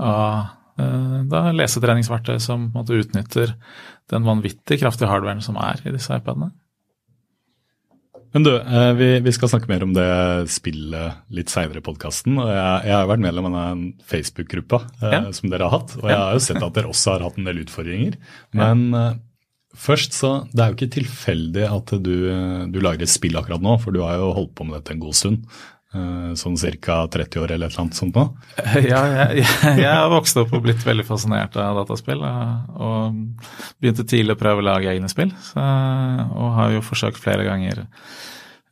Og 0.00 0.80
eh, 0.80 1.16
da 1.28 1.42
lesetreningsverktøy 1.52 2.38
som 2.40 2.70
måte, 2.72 2.96
utnytter 2.96 3.56
den 4.12 4.24
vanvittig 4.28 4.78
kraftige 4.80 5.10
hardwaren 5.10 5.42
som 5.44 5.58
er 5.60 5.82
i 5.84 5.92
disse 5.92 6.16
iPadene. 6.16 6.52
Men 8.32 8.46
du, 8.46 8.52
eh, 8.56 8.92
vi, 8.96 9.08
vi, 9.20 9.32
skal 9.36 9.50
snakke 9.52 9.68
mer 9.68 9.84
om 9.84 9.92
det 9.96 10.06
spillet 10.52 11.20
litt 11.36 11.52
seinere 11.52 11.82
i 11.82 11.84
podkasten. 11.84 12.38
Jeg, 12.40 12.78
jeg 12.88 12.94
har 12.96 13.10
vært 13.10 13.24
medlem 13.24 13.50
av 13.50 13.58
en 13.60 13.82
Facebook-gruppa 14.08 14.80
eh, 15.02 15.18
ja. 15.18 15.20
som 15.36 15.52
dere 15.52 15.68
har 15.68 15.82
hatt. 15.82 15.98
Og 16.00 16.08
jeg 16.08 16.20
har 16.22 16.38
jo 16.38 16.46
sett 16.46 16.62
at 16.62 16.78
dere 16.78 16.92
også 16.92 17.16
har 17.16 17.26
hatt 17.26 17.36
en 17.40 17.50
del 17.50 17.60
utfordringer. 17.66 18.16
Men 18.56 18.88
ja. 18.88 19.04
Eh, 19.12 19.20
først, 19.82 20.16
så 20.16 20.32
Det 20.52 20.64
er 20.64 20.72
jo 20.72 20.78
ikke 20.78 20.94
tilfeldig 20.96 21.68
at 21.68 21.94
du, 22.04 22.16
du, 22.72 22.80
lager 22.84 23.06
et 23.06 23.12
spill 23.12 23.36
akkurat 23.40 23.62
nå, 23.64 23.76
for 23.80 23.94
du 23.94 24.02
har 24.04 24.18
jo 24.20 24.32
holdt 24.36 24.56
på 24.56 24.68
med 24.68 24.78
dette 24.78 24.96
en 24.96 25.04
god 25.04 25.16
stund. 25.16 25.46
Sånn 25.92 26.56
ca. 26.56 26.94
30 27.12 27.42
år 27.42 27.52
eller 27.52 27.68
et 27.68 27.74
eller 27.74 27.82
annet 27.82 27.98
sånt 27.98 28.16
nå? 28.16 28.24
Ja, 28.90 29.02
jeg, 29.36 29.84
har 29.84 30.08
vokst 30.12 30.38
opp 30.40 30.54
og 30.56 30.64
blitt 30.64 30.84
veldig 30.86 31.04
fascinert 31.04 31.56
av 31.60 31.82
dataspill. 31.82 32.22
Og 32.24 33.18
begynte 33.82 34.06
tidlig 34.08 34.36
å 34.36 34.40
prøve 34.40 34.62
å 34.62 34.68
lage 34.70 34.92
egne 34.92 35.10
spill. 35.12 35.34
Så, 35.44 35.60
og 35.60 36.54
har 36.56 36.72
jo 36.76 36.84
forsøkt 36.86 37.20
flere 37.20 37.44
ganger 37.48 37.84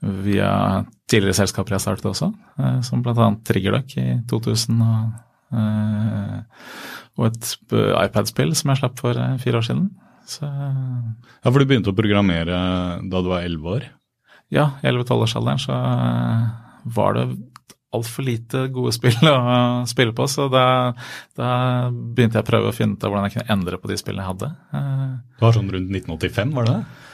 via 0.00 0.52
tidligere 1.10 1.42
selskaper 1.42 1.76
jeg 1.76 1.84
startet 1.84 2.08
også, 2.08 2.30
som 2.86 3.02
bl.a. 3.04 3.26
Triggerduck 3.44 3.98
i 4.00 4.06
2000 4.30 4.80
og 4.80 5.10
og 7.20 7.26
et 7.26 7.48
iPad-spill 8.06 8.54
som 8.56 8.72
jeg 8.72 8.80
slapp 8.80 9.00
for 9.00 9.18
fire 9.42 9.60
år 9.60 9.66
siden. 9.66 9.88
Så, 10.30 10.46
ja, 10.46 11.50
For 11.50 11.58
du 11.58 11.66
begynte 11.66 11.92
å 11.92 11.96
programmere 11.96 12.58
da 13.02 13.22
du 13.22 13.30
var 13.32 13.44
elleve 13.44 13.76
år? 13.76 13.86
Ja, 14.50 14.72
i 14.82 14.88
11-12-årsalderen 14.90 15.60
så 15.62 15.76
var 16.84 17.16
det 17.18 17.26
altfor 17.90 18.22
lite 18.22 18.64
gode 18.70 18.92
spill 18.94 19.18
å 19.26 19.36
spille 19.90 20.14
på, 20.14 20.26
så 20.30 20.46
da, 20.52 20.64
da, 21.38 21.52
begynte 21.90 22.38
jeg 22.38 22.46
å 22.46 22.50
prøve 22.50 22.70
å 22.70 22.74
finne 22.74 22.94
ut 22.94 23.06
av 23.06 23.10
hvordan 23.10 23.26
jeg 23.26 23.36
kunne 23.36 23.56
endre 23.56 23.80
på 23.82 23.90
de 23.90 23.98
spillene 23.98 24.22
jeg 24.22 24.34
hadde. 24.34 24.50
Det 24.70 25.44
var 25.44 25.56
sånn 25.56 25.72
rundt 25.74 25.90
1985, 25.90 26.54
var 26.54 26.68
det 26.68 26.76
det? 26.76 27.08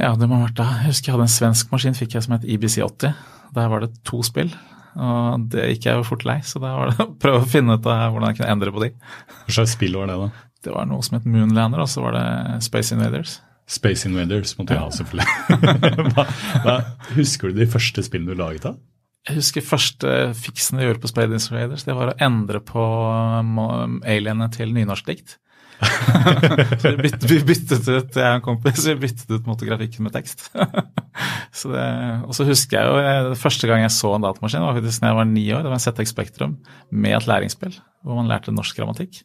Ja, 0.00 0.14
det 0.16 0.26
må 0.26 0.38
ha 0.38 0.46
vært 0.48 0.58
da. 0.58 0.66
Jeg 0.80 0.94
husker 0.94 1.10
jeg 1.10 1.16
hadde 1.18 1.28
en 1.28 1.34
svensk 1.34 1.72
maskin 1.74 1.96
fikk 1.96 2.16
jeg 2.16 2.24
som 2.24 2.34
het 2.34 2.46
IBC80. 2.48 3.16
Der 3.56 3.70
var 3.70 3.84
det 3.84 3.90
to 4.08 4.22
spill, 4.26 4.50
og 4.96 5.44
det 5.52 5.66
gikk 5.74 5.90
jeg 5.90 6.00
jo 6.00 6.06
fort 6.08 6.24
lei, 6.26 6.38
så 6.46 6.62
da 6.62 6.72
var 6.78 6.90
det 6.90 7.04
å 7.06 7.12
prøve 7.20 7.44
å 7.44 7.50
finne 7.50 7.76
ut 7.76 7.86
av 7.90 8.08
hvordan 8.14 8.32
jeg 8.32 8.40
kunne 8.40 8.54
endre 8.56 8.74
på 8.74 8.82
de. 8.86 8.90
Hva 9.44 9.58
slags 9.60 9.76
spill 9.76 9.98
var 10.00 10.10
det, 10.10 10.18
da? 10.18 10.46
Det 10.64 10.74
var 10.74 10.88
noe 10.88 11.04
som 11.04 11.16
het 11.16 11.28
Moonlander, 11.28 11.84
og 11.84 11.88
så 11.88 12.02
var 12.04 12.16
det 12.18 12.26
Space 12.66 12.96
Invaders. 12.96 13.38
Space 13.70 14.08
Invaders 14.08 14.56
måtte 14.58 14.74
jeg 14.74 14.82
ha, 14.82 14.90
selvfølgelig. 14.92 15.68
hva, 16.16 16.24
hva, 16.64 16.78
husker 17.14 17.52
du 17.52 17.60
de 17.60 17.68
første 17.70 18.02
spillene 18.04 18.34
du 18.34 18.40
laget 18.40 18.66
da? 18.66 18.74
Jeg 19.28 19.36
husker 19.36 19.64
første 19.64 20.16
fiksen 20.38 20.80
jeg 20.80 20.88
gjorde 20.88 21.02
på 21.02 21.10
Spade 21.10 21.36
Invaders, 21.36 21.84
det 21.84 21.96
var 21.96 22.12
å 22.12 22.18
endre 22.24 22.62
på 22.64 22.82
alienene 24.08 24.48
til 24.54 24.72
nynorskdikt. 24.72 25.36
så 26.80 26.90
vi 26.92 26.96
byttet, 27.00 27.24
vi 27.24 27.38
ut 27.96 28.16
jeg 28.16 28.24
og 28.24 28.34
en 28.34 28.42
kompis, 28.44 28.82
vi 28.84 28.96
byttet 29.00 29.30
ut 29.32 29.46
motografikken 29.48 30.04
med 30.04 30.12
tekst. 30.16 30.50
så 31.58 31.72
det, 31.72 31.86
og 32.26 32.36
så 32.36 32.44
husker 32.48 32.76
jeg 32.76 32.90
jo 32.90 32.98
jeg, 33.00 33.38
Første 33.40 33.70
gang 33.70 33.84
jeg 33.84 33.94
så 33.96 34.12
en 34.16 34.26
datamaskin, 34.26 34.64
var 34.64 34.76
faktisk 34.76 35.04
da 35.04 35.12
jeg 35.12 35.18
var 35.20 35.30
ni 35.30 35.46
år. 35.52 35.64
Det 35.64 35.72
var 35.72 35.78
en 35.78 35.84
ZX 35.84 36.12
Spektrum 36.14 36.58
med 36.90 37.16
et 37.16 37.28
læringsspill 37.30 37.80
hvor 38.00 38.16
man 38.16 38.30
lærte 38.30 38.52
norsk 38.56 38.76
grammatikk. 38.76 39.22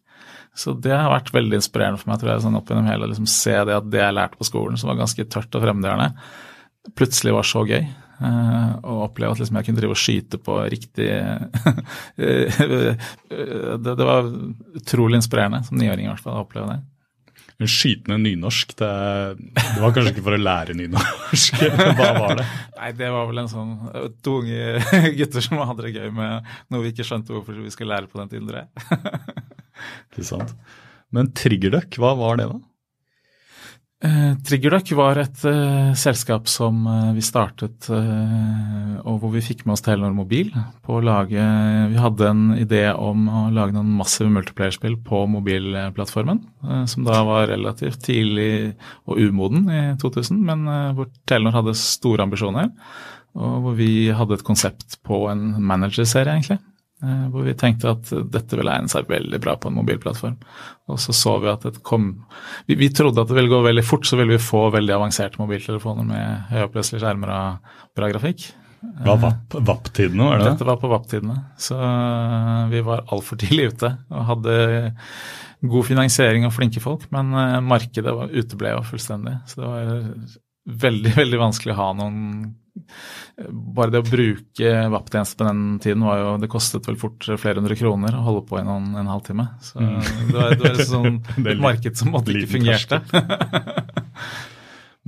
Så 0.56 0.74
det 0.80 0.92
har 0.92 1.12
vært 1.12 1.32
veldig 1.36 1.60
inspirerende 1.60 2.00
for 2.00 2.12
meg 2.12 2.20
tror 2.20 2.34
jeg, 2.34 2.44
sånn 2.44 2.58
opp 2.60 2.72
gjennom 2.72 2.88
hele, 2.88 3.08
liksom 3.12 3.28
se 3.32 3.56
det 3.68 3.76
at 3.76 3.88
det 3.92 4.02
jeg 4.02 4.16
lærte 4.16 4.40
på 4.40 4.48
skolen, 4.48 4.80
som 4.80 4.92
var 4.92 5.00
ganske 5.00 5.28
tørt 5.32 5.56
og 5.56 5.64
fremmedgjørende, 5.64 6.10
plutselig 6.96 7.36
var 7.36 7.48
så 7.48 7.64
gøy. 7.68 7.86
Uh, 8.16 8.80
og 8.88 9.02
oppleve 9.10 9.36
at 9.36 9.42
liksom 9.42 9.58
jeg 9.60 9.68
kunne 9.68 9.82
drive 9.82 9.92
og 9.92 10.00
skyte 10.00 10.38
på 10.40 10.54
riktig 10.72 11.08
det, 12.16 12.94
det, 13.84 14.06
var 14.08 14.30
utrolig 14.80 15.20
inspirerende, 15.20 15.60
som 15.68 15.76
niåring 15.76 16.08
i 16.08 16.12
hvert 16.14 16.24
fall, 16.24 16.38
å 16.40 16.46
oppleve 16.46 16.70
det. 16.72 16.78
Men 17.60 17.72
skytende 17.72 18.18
nynorsk, 18.20 18.74
det, 18.80 18.92
det, 19.56 19.80
var 19.80 19.94
kanskje 19.96 20.12
ikke 20.12 20.24
for 20.26 20.36
å 20.36 20.40
lære 20.42 20.76
nynorsk? 20.76 21.60
Hva 22.00 22.10
var 22.18 22.40
det? 22.42 22.48
Nei, 22.76 22.90
det 23.00 23.12
var 23.16 23.30
vel 23.30 23.44
en 23.44 23.52
sånn 23.52 23.76
to 24.24 24.40
unge 24.42 24.80
gutter 25.20 25.44
som 25.44 25.62
hadde 25.64 25.88
det 25.88 25.94
gøy 25.96 26.10
med 26.16 26.50
noe 26.72 26.84
vi 26.84 26.92
ikke 26.92 27.08
skjønte 27.08 27.36
hvorfor 27.36 27.60
vi 27.64 27.72
skulle 27.72 27.96
lære 27.96 28.12
på 28.12 28.20
den 28.20 28.32
tiden, 28.34 28.48
tror 28.52 28.64
jeg. 28.64 28.70
ikke 30.12 30.28
sant. 30.28 30.56
Men 31.16 31.32
Triggerduck, 31.36 31.96
hva 32.00 32.12
var 32.20 32.42
det 32.42 32.50
da? 32.52 32.60
Eh, 34.04 34.34
Triggerduck 34.44 34.90
var 34.98 35.16
et 35.22 35.40
uh, 35.48 35.94
selskap 35.96 36.50
som 36.52 36.82
uh, 36.84 37.14
vi 37.16 37.22
startet, 37.24 37.88
uh, 37.88 38.98
og 39.08 39.22
hvor 39.22 39.32
vi 39.32 39.44
fikk 39.46 39.64
med 39.64 39.78
oss 39.78 39.86
Telenor 39.86 40.12
Mobil 40.18 40.50
på 40.84 40.98
å 40.98 41.04
lage 41.04 41.46
Vi 41.94 42.02
hadde 42.04 42.28
en 42.28 42.44
idé 42.60 42.84
om 42.92 43.30
å 43.32 43.46
lage 43.56 43.72
noen 43.78 43.96
massive 43.96 44.28
multiplayerspill 44.36 44.98
på 45.06 45.24
mobilplattformen, 45.32 46.44
som 46.92 47.08
da 47.08 47.22
var 47.24 47.48
relativt 47.54 48.04
tidlig 48.10 48.76
og 49.08 49.22
umoden 49.22 49.70
i 49.72 49.82
2000, 50.02 50.44
men 50.44 50.68
hvor 50.98 51.08
Telenor 51.30 51.62
hadde 51.62 51.78
store 51.80 52.26
ambisjoner. 52.26 52.72
Og 53.36 53.56
hvor 53.64 53.78
vi 53.80 54.10
hadde 54.16 54.40
et 54.40 54.48
konsept 54.48 54.98
på 55.08 55.26
en 55.32 55.54
managerserie, 55.64 56.36
egentlig. 56.36 56.60
Eh, 57.06 57.26
hvor 57.30 57.46
vi 57.46 57.54
tenkte 57.58 57.92
at 57.94 58.10
dette 58.34 58.58
ville 58.58 58.72
egne 58.72 58.90
seg 58.90 59.10
veldig 59.10 59.40
bra 59.44 59.56
på 59.60 59.70
en 59.70 59.78
mobilplattform. 59.78 60.36
Og 60.90 61.00
så 61.02 61.14
så 61.14 61.36
vi 61.44 61.52
at 61.52 61.66
det 61.68 61.84
kom 61.86 62.08
vi, 62.66 62.78
vi, 62.80 62.90
trodde 62.94 63.22
at 63.22 63.30
det 63.30 63.38
ville 63.38 63.52
gå 63.52 63.62
veldig 63.66 63.86
fort, 63.86 64.08
så 64.08 64.18
ville 64.18 64.38
vi 64.38 64.42
få 64.42 64.68
veldig 64.74 64.96
avanserte 64.96 65.42
mobiltelefoner 65.42 66.08
med 66.08 66.54
høyoppløselige 66.54 67.04
skjermer 67.04 67.34
og 67.36 67.76
bra 67.98 68.10
grafikk. 68.14 68.48
Hva 69.06 69.16
var 69.18 69.38
VAP-tidene, 69.50 70.28
var 70.30 70.40
det 70.40 70.50
Dette 70.52 70.68
var 70.68 70.80
på 70.82 70.90
VAP-tidene. 70.92 71.38
Så 71.62 71.78
eh, 71.78 72.66
vi 72.74 72.82
var 72.86 73.06
altfor 73.14 73.40
tidlig 73.42 73.72
ute 73.74 73.92
og 74.10 74.28
hadde 74.32 74.58
god 75.66 75.88
finansiering 75.88 76.46
og 76.46 76.54
flinke 76.54 76.84
folk, 76.84 77.08
men 77.14 77.34
eh, 77.38 77.62
markedet 77.66 78.14
var, 78.18 78.34
uteble 78.34 78.76
jo 78.76 78.84
fullstendig. 78.90 79.40
Så 79.50 79.62
det 79.62 79.72
var 79.72 80.06
veldig, 80.86 81.16
veldig 81.22 81.42
vanskelig 81.42 81.76
å 81.76 81.82
ha 81.82 81.90
noen 82.02 82.22
bare 83.76 83.94
det 83.94 84.02
å 84.02 84.08
bruke 84.08 84.72
VAP-tjeneste 84.92 85.40
på 85.40 85.48
den 85.48 85.62
tiden 85.84 86.04
var 86.08 86.20
jo 86.20 86.34
Det 86.44 86.50
kostet 86.52 86.88
vel 86.90 86.98
fort 87.00 87.28
flere 87.40 87.62
hundre 87.62 87.78
kroner 87.80 88.18
å 88.18 88.26
holde 88.26 88.44
på 88.50 88.60
i 88.60 88.66
noen, 88.68 88.90
en 89.00 89.12
halvtime. 89.12 89.48
Så 89.64 89.80
mm. 89.80 89.96
det 90.32 90.36
var, 90.36 90.56
det 90.56 90.66
var 90.66 90.84
sånn, 90.90 91.22
et 91.54 91.64
marked 91.64 92.00
som 92.00 92.12
måtte 92.16 92.36
ikke 92.36 92.52
fungerte. 92.58 93.02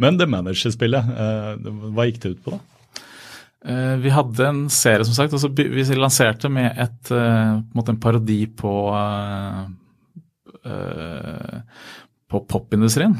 Men 0.02 0.20
det 0.20 0.30
managerspillet, 0.30 1.14
eh, 1.26 1.70
hva 1.96 2.08
gikk 2.08 2.20
det 2.24 2.34
ut 2.36 2.44
på, 2.46 2.58
da? 2.58 2.62
Eh, 3.68 3.96
vi 4.04 4.12
hadde 4.14 4.46
en 4.46 4.60
serie, 4.72 5.08
som 5.08 5.16
sagt. 5.18 5.34
og 5.34 5.58
Vi 5.58 5.86
lanserte 5.98 6.52
med 6.54 6.78
et, 6.78 7.12
eh, 7.12 7.56
på 7.74 7.82
en, 7.82 7.96
en 7.96 8.04
parodi 8.04 8.44
på, 8.48 8.76
på 12.28 12.46
popindustrien. 12.54 13.18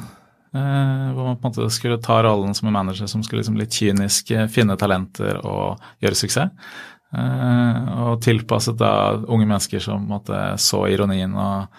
Uh, 0.56 1.12
hvor 1.12 1.26
man 1.28 1.38
på 1.38 1.50
en 1.50 1.52
måte 1.52 1.70
skulle 1.76 2.00
ta 2.00 2.22
rollen 2.24 2.56
som 2.56 2.70
en 2.70 2.76
manager 2.78 3.10
som 3.12 3.24
skulle 3.24 3.42
liksom 3.42 3.58
litt 3.60 3.76
kynisk 3.76 4.32
eh, 4.32 4.46
finne 4.48 4.78
talenter 4.80 5.42
og 5.44 5.82
gjøre 6.04 6.20
suksess. 6.20 6.70
Uh, 7.08 8.08
og 8.08 8.22
tilpasset 8.24 8.78
da 8.80 8.92
unge 9.28 9.48
mennesker 9.48 9.84
som 9.84 10.08
måtte 10.10 10.40
så 10.60 10.82
ironien 10.92 11.36
og, 11.40 11.78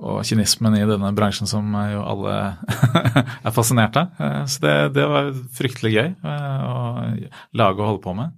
og 0.00 0.22
kynismen 0.24 0.78
i 0.78 0.86
denne 0.88 1.12
bransjen 1.16 1.48
som 1.48 1.74
jo 1.92 2.04
alle 2.04 2.36
er 3.46 3.56
fascinert 3.56 3.98
av. 4.00 4.20
Så 4.48 4.64
det, 4.64 4.76
det, 4.96 5.08
var 5.08 5.32
fryktelig 5.56 5.94
gøy 5.96 6.12
å 6.24 6.76
lage 7.60 7.80
og 7.80 7.86
holde 7.86 8.04
på 8.04 8.16
med. 8.16 8.36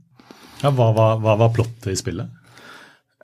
Ja, 0.63 0.71
hva, 0.71 0.91
hva, 0.95 1.09
hva 1.23 1.39
var 1.43 1.55
plottet 1.55 1.91
i 1.91 1.99
spillet? 1.99 2.42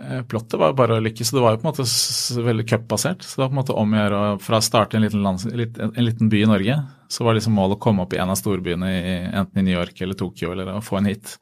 Eh, 0.01 0.23
plottet 0.31 0.61
var 0.61 0.77
bare 0.79 0.99
å 0.99 1.03
lykkes. 1.03 1.33
Det 1.35 1.43
var 1.43 1.57
jo 1.57 1.61
på 1.63 1.67
en 1.67 1.73
måte 1.73 2.43
veldig 2.47 2.67
cupbasert. 2.71 3.25
Så 3.27 3.39
det 3.39 3.43
var 3.43 3.49
på 3.51 3.57
en 3.57 3.61
måte 3.63 3.79
om 3.81 3.95
å 3.95 3.99
gjøre 3.99 4.21
fra 4.45 4.61
å 4.61 4.65
starte 4.65 4.99
en 4.99 5.03
liten, 5.03 5.25
lands, 5.25 5.47
en 5.49 6.05
liten, 6.07 6.29
by 6.31 6.43
i 6.45 6.51
Norge, 6.51 6.77
så 7.11 7.27
var 7.27 7.35
liksom 7.35 7.57
målet 7.59 7.79
å 7.79 7.83
komme 7.83 8.05
opp 8.05 8.15
i 8.15 8.21
en 8.23 8.31
av 8.31 8.39
storbyene, 8.39 8.93
i, 8.95 9.17
enten 9.41 9.63
i 9.63 9.65
New 9.67 9.75
York 9.75 9.99
eller 10.05 10.19
Tokyo, 10.19 10.53
eller 10.55 10.71
å 10.77 10.85
få 10.85 11.01
en 11.01 11.11
hit 11.11 11.35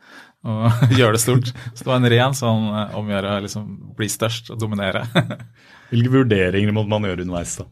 og 0.46 0.70
gjøre 0.98 1.18
det 1.18 1.22
stort. 1.24 1.52
Så 1.74 1.82
det 1.82 1.90
var 1.90 2.00
en 2.00 2.12
ren 2.14 2.38
sånn 2.38 2.70
eh, 2.70 2.96
om 2.96 3.10
å 3.10 3.14
gjøre 3.16 3.36
liksom 3.44 3.68
bli 3.98 4.08
størst 4.12 4.48
og 4.54 4.62
dominere. 4.62 5.04
Hvilke 5.92 6.14
vurderinger 6.16 6.72
måtte 6.72 6.94
man 6.94 7.08
gjøre 7.10 7.26
underveis, 7.26 7.58
da? 7.60 7.68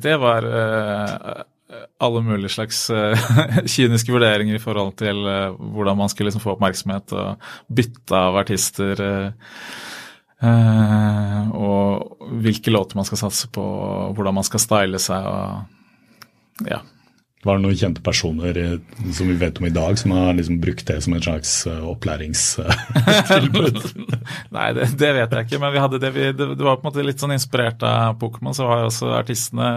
Det 0.00 0.14
var 0.16 0.46
uh, 0.48 1.42
alle 2.00 2.22
mulige 2.24 2.52
slags 2.54 2.86
kyniske 3.74 4.12
vurderinger 4.12 4.56
i 4.56 4.62
forhold 4.62 4.94
til 5.00 5.18
hvordan 5.20 5.98
man 5.98 6.12
skulle 6.12 6.30
liksom 6.30 6.44
få 6.44 6.54
oppmerksomhet 6.54 7.12
og 7.16 7.50
bytte 7.72 8.20
av 8.28 8.38
artister. 8.40 9.02
Uh, 10.44 11.54
og 11.56 12.28
hvilke 12.44 12.72
låter 12.74 12.98
man 12.98 13.06
skal 13.08 13.22
satse 13.22 13.48
på, 13.48 13.64
hvordan 14.16 14.36
man 14.36 14.46
skal 14.46 14.60
style 14.60 15.00
seg. 15.00 15.24
og 15.24 16.68
ja. 16.68 16.82
Var 17.44 17.58
det 17.58 17.64
noen 17.66 17.76
kjente 17.76 18.00
personer 18.04 18.56
som 19.12 19.28
vi 19.28 19.36
vet 19.36 19.58
om 19.60 19.66
i 19.68 19.72
dag, 19.72 19.98
som 20.00 20.14
har 20.16 20.32
liksom 20.36 20.60
brukt 20.62 20.86
det 20.88 20.96
som 21.04 21.12
en 21.16 21.24
slags 21.24 21.52
eh, 21.68 21.82
opplæringstilbud? 21.90 23.80
Nei, 24.56 24.68
det, 24.76 24.88
det, 25.00 25.10
vet 25.18 25.34
jeg 25.36 25.48
ikke, 25.48 25.60
men 25.60 25.74
vi 25.74 25.82
det, 25.98 26.10
vi, 26.14 26.30
det, 26.32 26.46
det, 26.54 26.64
var 26.64 26.78
på 26.78 26.86
en 26.86 26.88
måte 26.88 27.04
litt 27.04 27.20
sånn 27.20 27.34
inspirert 27.36 27.84
av 27.84 28.16
Pokémon. 28.22 28.56
Så 28.56 28.68
var 28.68 28.80
jo 28.80 28.88
også 28.88 29.12
artistene 29.18 29.68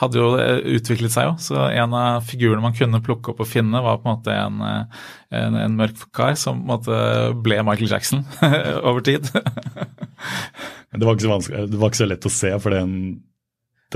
hadde 0.00 0.18
jo 0.18 0.32
utviklet 0.78 1.14
seg 1.14 1.30
jo. 1.30 1.36
Så 1.46 1.68
en 1.68 1.94
av 1.96 2.26
figurene 2.26 2.64
man 2.64 2.76
kunne 2.76 3.02
plukke 3.06 3.32
opp 3.32 3.44
og 3.44 3.50
finne, 3.50 3.84
var 3.84 4.02
på 4.02 4.10
en 4.10 4.18
måte 4.18 4.34
en, 4.34 4.56
en, 5.30 5.60
en 5.62 5.78
mørk 5.78 6.08
kar 6.16 6.34
som 6.40 6.58
på 6.58 6.66
en 6.66 6.72
måte 6.74 6.94
ble 7.46 7.62
Michael 7.66 7.92
Jackson 7.94 8.26
over 8.88 9.00
tid. 9.06 9.30
det, 10.90 11.04
var 11.06 11.14
ikke 11.14 11.26
så 11.26 11.66
det 11.70 11.78
var 11.78 11.90
ikke 11.90 12.02
så 12.02 12.10
lett 12.10 12.26
å 12.26 12.36
se, 12.42 12.52
for 12.58 12.74
den 12.74 12.92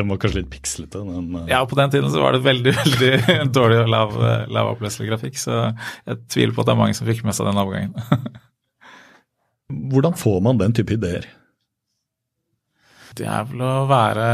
den 0.01 0.11
var 0.11 0.21
kanskje 0.21 0.43
litt 0.43 0.53
pikslete? 0.53 1.03
Den, 1.07 1.33
uh... 1.37 1.49
Ja, 1.51 1.63
på 1.69 1.79
den 1.79 1.93
tiden 1.93 2.11
så 2.13 2.23
var 2.23 2.37
det 2.37 2.45
veldig 2.45 2.75
veldig 2.81 3.41
dårlig 3.55 3.83
og 3.85 3.91
lav, 3.93 4.17
lav 4.51 4.73
oppløselig 4.75 5.11
grafikk. 5.13 5.41
Så 5.41 5.59
jeg 5.63 6.23
tviler 6.33 6.57
på 6.57 6.65
at 6.65 6.71
det 6.71 6.77
er 6.77 6.81
mange 6.83 6.97
som 6.99 7.09
fikk 7.09 7.23
med 7.27 7.37
seg 7.37 7.51
den 7.51 7.61
overgangen. 7.61 7.95
Hvordan 9.91 10.17
får 10.19 10.41
man 10.45 10.59
den 10.61 10.75
type 10.75 10.97
ideer? 10.97 11.29
Det 13.19 13.27
er 13.27 13.47
vel 13.49 13.63
å 13.67 13.75
være 13.91 14.27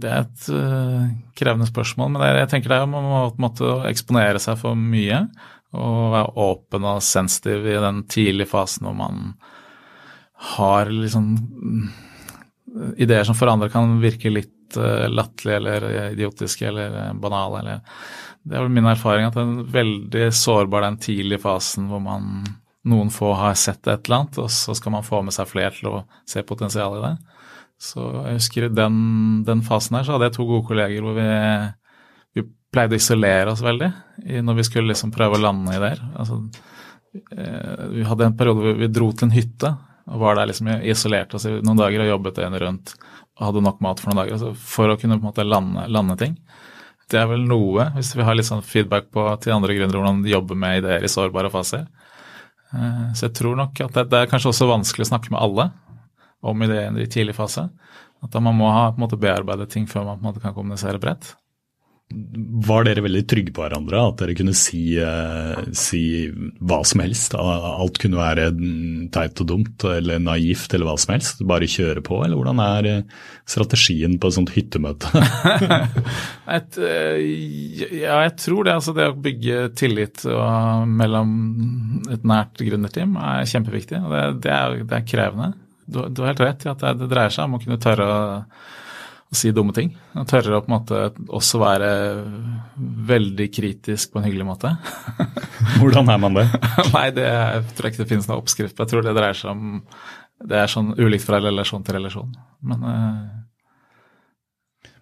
Det 0.00 0.10
er 0.10 0.22
et 0.24 0.50
uh, 0.54 1.08
krevende 1.36 1.68
spørsmål, 1.68 2.12
men 2.14 2.24
jeg 2.40 2.50
tenker 2.52 2.72
det 2.72 2.80
er 2.80 2.90
man 2.90 3.08
må 3.08 3.22
på 3.58 3.72
eksponere 3.88 4.40
seg 4.42 4.60
for 4.60 4.78
mye. 4.78 5.24
Og 5.76 6.12
være 6.14 6.34
åpen 6.42 6.86
og 6.88 7.02
sensitiv 7.06 7.66
i 7.68 7.78
den 7.78 8.04
tidlige 8.10 8.50
fasen 8.50 8.88
hvor 8.88 8.96
man 8.98 9.34
har 10.56 10.88
liksom 10.90 11.34
ideer 12.96 13.24
som 13.26 13.36
for 13.38 13.50
andre 13.50 13.70
kan 13.72 13.98
virke 14.02 14.32
litt 14.32 14.78
uh, 14.78 15.08
latterlige 15.10 15.56
eller 15.56 15.86
idiotiske 16.12 16.68
eller 16.68 17.14
banale. 17.20 17.62
Eller, 17.62 17.80
det 18.42 18.56
er 18.56 18.64
vel 18.64 18.74
min 18.74 18.88
erfaring 18.90 19.28
at 19.28 19.36
det 19.36 19.44
er 19.44 19.72
veldig 19.74 20.26
sårbar 20.36 20.86
den 20.86 20.98
tidlige 21.02 21.42
fasen 21.42 21.90
hvor 21.90 22.02
man 22.04 22.44
noen 22.88 23.10
få 23.12 23.34
har 23.36 23.58
sett 23.60 23.84
et 23.84 24.06
eller 24.06 24.22
annet, 24.22 24.38
og 24.40 24.48
så 24.52 24.74
skal 24.76 24.94
man 24.94 25.04
få 25.04 25.20
med 25.24 25.36
seg 25.36 25.48
flere 25.50 25.74
til 25.76 25.90
å 25.90 25.98
se 26.28 26.42
potensialet 26.46 27.00
i 27.00 27.04
det. 27.04 27.40
Så 27.80 28.06
jeg 28.26 28.38
husker 28.38 28.66
i 28.66 28.72
den, 28.76 28.96
den, 29.46 29.62
fasen 29.64 29.96
her 29.96 30.06
så 30.06 30.14
hadde 30.14 30.30
jeg 30.30 30.36
to 30.36 30.46
gode 30.48 30.66
kolleger 30.68 31.04
hvor 31.04 31.16
vi, 31.16 31.28
vi 32.36 32.44
pleide 32.72 32.96
å 32.96 33.00
isolere 33.00 33.52
oss 33.52 33.62
veldig 33.64 33.90
når 34.44 34.58
vi 34.58 34.66
skulle 34.68 34.92
liksom 34.92 35.12
prøve 35.14 35.38
å 35.38 35.42
lande 35.44 35.76
ideer. 35.76 36.02
Altså, 36.20 36.42
eh, 37.32 37.86
vi 37.94 38.04
hadde 38.08 38.28
en 38.28 38.36
periode 38.36 38.64
hvor 38.64 38.80
vi 38.82 38.90
dro 38.92 39.08
til 39.12 39.28
en 39.28 39.36
hytte 39.36 39.72
og 40.10 40.20
var 40.22 40.36
der 40.36 40.50
liksom 40.50 40.68
isolert 40.82 41.34
oss 41.36 41.46
noen 41.46 41.78
dager 41.78 42.02
og 42.04 42.10
jobbet 42.14 42.40
døgnet 42.40 42.62
rundt 42.64 42.94
og 43.40 43.46
hadde 43.46 43.62
nok 43.64 43.80
mat 43.84 44.00
for 44.02 44.10
noen 44.10 44.22
dager 44.22 44.36
altså 44.36 44.52
for 44.58 44.92
å 44.92 44.98
kunne 45.00 45.16
på 45.16 45.24
en 45.24 45.30
måte 45.30 45.46
lande, 45.46 45.86
lande 45.88 46.16
ting. 46.20 46.34
Det 47.10 47.18
er 47.18 47.28
vel 47.30 47.42
noe, 47.48 47.88
hvis 47.96 48.12
vi 48.14 48.26
har 48.26 48.36
litt 48.36 48.46
sånn 48.46 48.62
feedback 48.62 49.08
på 49.14 49.24
til 49.42 49.54
andre 49.54 49.74
grunner 49.74 49.96
hvordan 49.96 50.20
de 50.26 50.34
jobber 50.34 50.58
med 50.58 50.82
ideer 50.82 51.06
i 51.06 51.10
sårbare 51.10 51.50
faser. 51.50 51.86
Eh, 52.74 53.06
så 53.16 53.26
jeg 53.26 53.36
tror 53.40 53.56
nok 53.58 53.80
at 53.86 53.96
det, 53.96 54.04
det 54.12 54.20
er 54.20 54.30
kanskje 54.30 54.52
også 54.52 54.68
vanskelig 54.70 55.08
å 55.08 55.10
snakke 55.14 55.32
med 55.34 55.40
alle 55.42 55.70
om 56.46 56.66
ideene 56.66 57.02
i 57.02 57.08
tidlig 57.10 57.34
fase. 57.38 57.66
At 58.20 58.36
man 58.44 58.58
må 58.58 58.68
ha 58.70 58.90
på 58.90 59.00
en 59.00 59.06
måte 59.06 59.18
bearbeidet 59.20 59.70
ting 59.72 59.88
før 59.88 60.06
man 60.06 60.20
på 60.20 60.24
en 60.24 60.30
måte 60.30 60.44
kan 60.44 60.54
kommunisere 60.56 61.00
bredt. 61.02 61.32
Var 62.10 62.86
dere 62.88 63.04
veldig 63.04 63.22
trygge 63.30 63.52
på 63.54 63.62
hverandre? 63.62 64.00
At 64.10 64.18
dere 64.22 64.34
kunne 64.38 64.54
si, 64.58 64.82
uh, 64.98 65.60
si, 65.76 66.02
hva 66.58 66.80
som 66.86 67.02
helst? 67.04 67.36
Alt 67.38 68.00
kunne 68.02 68.18
være 68.18 68.48
teit 69.14 69.42
og 69.44 69.48
dumt 69.52 69.86
eller 69.86 70.18
naivt 70.22 70.74
eller 70.74 70.90
hva 70.90 70.96
som 70.98 71.14
helst? 71.14 71.44
Bare 71.46 71.70
kjøre 71.70 72.02
på? 72.06 72.18
Eller 72.24 72.34
hvordan 72.40 72.62
er 72.64 72.90
eh, 72.90 73.22
strategien 73.48 74.18
på 74.18 74.30
et 74.30 74.38
sånt 74.40 74.52
hyttemøte? 74.56 75.22
et, 76.58 76.80
uh, 76.82 77.16
ja, 77.22 78.20
jeg 78.26 78.36
tror 78.42 78.66
det. 78.66 78.76
Altså 78.80 78.96
det 78.96 79.10
å 79.12 79.16
bygge 79.30 79.62
tillit 79.78 80.26
mellom 80.90 81.32
et 82.10 82.26
nært 82.26 82.58
gründerteam 82.58 83.14
er 83.22 83.46
kjempeviktig. 83.50 84.02
og 84.02 84.14
det, 84.16 84.28
det, 84.48 84.54
er, 84.58 84.80
det 84.82 84.98
er 84.98 85.10
krevende 85.14 85.52
du, 85.90 86.08
du, 86.08 86.22
har 86.22 86.32
helt 86.32 86.44
rett 86.44 86.66
i 86.66 86.70
at 86.70 86.82
det, 86.82 86.92
det, 87.02 87.08
dreier 87.10 87.34
seg 87.34 87.48
om 87.48 87.56
å 87.58 87.62
kunne 87.62 87.80
tørre 87.82 88.06
å, 88.06 88.20
å, 89.30 89.36
si 89.38 89.52
dumme 89.54 89.72
ting. 89.76 89.92
Og 90.18 90.26
tørre 90.30 90.58
å 90.58 90.64
på 90.64 90.70
en 90.70 90.76
måte 90.76 91.00
også 91.30 91.60
være 91.62 91.90
veldig 93.10 93.48
kritisk 93.54 94.12
på 94.12 94.20
en 94.20 94.26
hyggelig 94.26 94.46
måte. 94.48 94.68
Hvordan 95.78 96.10
er 96.10 96.18
man 96.22 96.38
det? 96.38 96.46
Nei, 96.94 97.08
det 97.14 97.26
jeg 97.28 97.62
tror 97.76 97.88
jeg 97.88 97.94
ikke 97.94 98.02
det 98.02 98.10
finnes 98.10 98.28
noen 98.30 98.42
oppskrift 98.42 98.74
på. 98.76 98.82
Jeg 98.84 98.90
tror 98.94 99.06
det 99.06 99.18
dreier 99.18 99.38
seg 99.38 99.48
om 99.54 99.62
Det 100.40 100.56
er 100.56 100.72
sånn 100.72 100.90
ulikt 100.98 101.26
fra 101.26 101.38
relasjon 101.42 101.84
til 101.86 101.94
relasjon. 101.98 102.30
Men, 102.66 102.78
uh, 102.82 103.20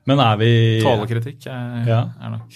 Men 0.08 0.18
er 0.24 0.36
vi 0.40 0.52
Tålekritikk 0.84 1.40
er, 1.52 1.66
ja. 1.88 2.00
er 2.20 2.30
nok 2.36 2.50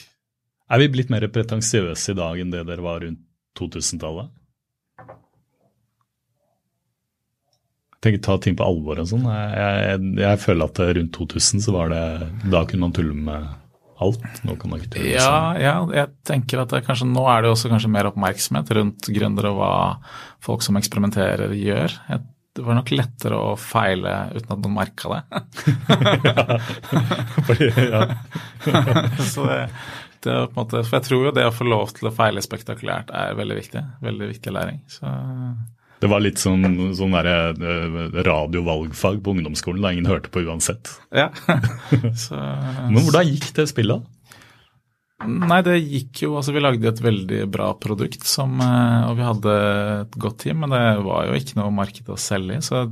Er 0.73 0.77
vi 0.83 0.93
blitt 0.93 1.13
mer 1.13 1.25
pretensiøse 1.33 2.13
i 2.13 2.19
dag 2.19 2.35
enn 2.43 2.53
det 2.53 2.69
dere 2.69 2.85
var 2.85 2.99
rundt 3.07 3.23
2000-tallet? 3.59 4.29
Tenker 8.03 8.23
ta 8.25 8.37
ting 8.43 8.57
på 8.59 8.67
alvor 8.67 9.01
og 9.03 9.09
sånn. 9.09 9.27
Jeg, 9.31 9.51
jeg, 9.57 10.13
jeg, 10.25 10.41
føler 10.43 10.71
at 10.71 10.81
rundt 10.99 11.13
2000 11.17 11.65
så 11.67 11.75
var 11.75 11.93
det 11.93 12.05
Da 12.51 12.65
kunne 12.69 12.89
man 12.89 12.97
tulle 12.97 13.15
med 13.15 13.47
alt. 14.03 14.43
Nå 14.43 14.57
kan 14.59 14.73
man 14.73 14.83
ikke 14.83 14.97
tulle 14.97 15.07
med 15.07 15.15
ja, 15.15 15.39
ja, 15.63 15.75
jeg 15.95 16.11
tenker 16.27 16.65
at 16.65 16.75
det, 16.75 16.83
kanskje, 16.89 17.09
nå 17.13 17.25
er 17.31 17.45
det 17.45 17.53
også 17.53 17.71
kanskje 17.73 17.93
mer 17.95 18.11
oppmerksomhet 18.11 18.75
rundt 18.79 19.11
gründere 19.15 19.53
og 19.53 19.61
hva 19.61 19.73
folk 20.43 20.65
som 20.67 20.79
eksperimenterer, 20.81 21.55
gjør. 21.55 21.95
Jeg, 22.11 22.25
det 22.53 22.65
var 22.67 22.77
nok 22.77 22.91
lettere 22.93 23.39
å 23.39 23.53
feile 23.57 24.17
uten 24.35 24.51
at 24.53 24.65
noen 24.65 24.75
merka 24.77 25.15
det. 25.15 25.23
Fordi, 27.47 27.69
ja. 27.87 28.03
så 29.33 29.47
det, 29.47 29.61
det 30.23 30.35
er 30.35 30.51
på 30.51 30.53
en 30.53 30.59
måte, 30.59 30.83
for 30.85 30.99
jeg 30.99 31.07
tror 31.07 31.29
jo 31.29 31.37
det 31.39 31.47
å 31.49 31.55
få 31.55 31.67
lov 31.67 31.95
til 31.97 32.11
å 32.11 32.15
feile 32.15 32.43
spektakulært 32.45 33.15
er 33.17 33.39
veldig 33.39 33.57
viktig. 33.63 33.85
Veldig 34.05 34.29
viktig 34.35 34.53
læring. 34.55 34.83
Så 34.93 35.15
det 36.03 36.09
var 36.11 36.23
litt 36.25 36.41
sånn, 36.43 36.67
sånn 36.99 37.15
eh, 37.21 37.53
radiovalgfag 38.27 39.21
på 39.23 39.37
ungdomsskolen 39.37 39.85
da 39.85 39.93
ingen 39.95 40.11
hørte 40.11 40.33
på 40.35 40.43
uansett. 40.43 40.91
Ja. 41.15 41.29
Så, 42.25 42.35
Men 42.35 43.05
hvordan 43.05 43.29
gikk 43.29 43.53
det 43.55 43.69
spillet? 43.71 44.03
Nei, 45.23 45.61
det 45.63 45.77
gikk 45.79 46.25
jo 46.25 46.33
Altså, 46.39 46.51
vi 46.55 46.63
lagde 46.63 46.89
et 46.91 47.03
veldig 47.03 47.45
bra 47.53 47.69
produkt, 47.79 48.27
som, 48.27 48.57
eh, 48.65 49.07
og 49.07 49.15
vi 49.21 49.27
hadde 49.29 49.55
et 50.01 50.19
godt 50.25 50.41
team, 50.43 50.65
men 50.65 50.75
det 50.75 50.83
var 51.07 51.29
jo 51.29 51.39
ikke 51.39 51.61
noe 51.61 51.71
marked 51.75 52.11
å 52.11 52.19
selge 52.19 52.59
i. 52.59 52.65
Så 52.67 52.83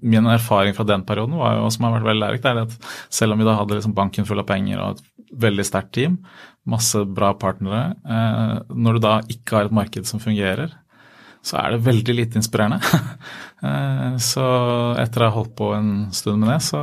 min 0.00 0.32
erfaring 0.32 0.76
fra 0.76 0.88
den 0.88 1.04
perioden 1.08 1.36
var 1.36 1.58
jo, 1.58 1.68
som 1.74 1.84
har 1.84 1.98
vært 1.98 2.08
veldig 2.08 2.24
lærerikt, 2.24 2.48
er 2.48 2.64
at 2.64 2.90
selv 3.12 3.36
om 3.36 3.42
vi 3.42 3.48
da 3.48 3.58
hadde 3.60 3.76
liksom 3.76 3.96
banken 3.96 4.28
full 4.28 4.40
av 4.40 4.48
penger 4.48 4.80
og 4.80 4.96
et 4.96 5.32
veldig 5.44 5.68
sterkt 5.68 5.92
team, 5.98 6.20
masse 6.68 7.04
bra 7.12 7.34
partnere, 7.36 7.94
eh, 8.08 8.58
når 8.72 8.96
du 8.96 9.04
da 9.04 9.18
ikke 9.28 9.58
har 9.58 9.68
et 9.68 9.80
marked 9.84 10.08
som 10.08 10.22
fungerer, 10.22 10.72
så 11.42 11.58
er 11.60 11.74
det 11.74 11.84
veldig 11.86 12.18
lite 12.22 12.42
inspirerende. 12.42 12.82
Eh, 13.58 14.12
så 14.22 14.42
etter 15.02 15.24
å 15.24 15.26
ha 15.26 15.34
holdt 15.34 15.56
på 15.58 15.72
en 15.74 15.88
stund 16.14 16.44
med 16.44 16.52
det, 16.52 16.60
så, 16.62 16.78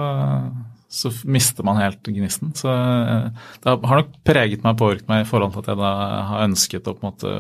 så 0.91 1.07
mister 1.23 1.63
man 1.63 1.77
helt 1.79 2.03
gnisten. 2.03 2.49
Så 2.51 2.67
eh, 2.67 3.29
det 3.63 3.75
har 3.87 4.01
nok 4.01 4.09
preget 4.27 4.65
meg 4.65 4.73
og 4.73 4.81
påvirket 4.81 5.07
meg 5.07 5.21
i 5.23 5.29
forhold 5.29 5.53
til 5.53 5.63
at 5.63 5.69
jeg 5.71 5.79
da 5.79 5.91
har 6.33 6.43
ønsket 6.49 6.89
å 6.91 6.95
på 6.97 6.99
en 6.99 7.13
måte 7.13 7.31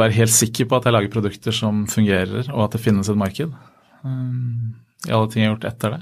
være 0.00 0.16
helt 0.16 0.32
sikker 0.32 0.70
på 0.70 0.78
at 0.78 0.88
jeg 0.88 0.96
lager 0.96 1.12
produkter 1.12 1.58
som 1.58 1.84
fungerer, 1.92 2.48
og 2.54 2.64
at 2.70 2.78
det 2.78 2.80
finnes 2.86 3.12
et 3.12 3.20
marked. 3.20 3.52
Eh, 3.52 4.64
I 5.10 5.12
alle 5.18 5.28
ting 5.28 5.44
jeg 5.44 5.50
har 5.50 5.58
gjort 5.58 5.68
etter 5.74 5.98
det. 5.98 6.00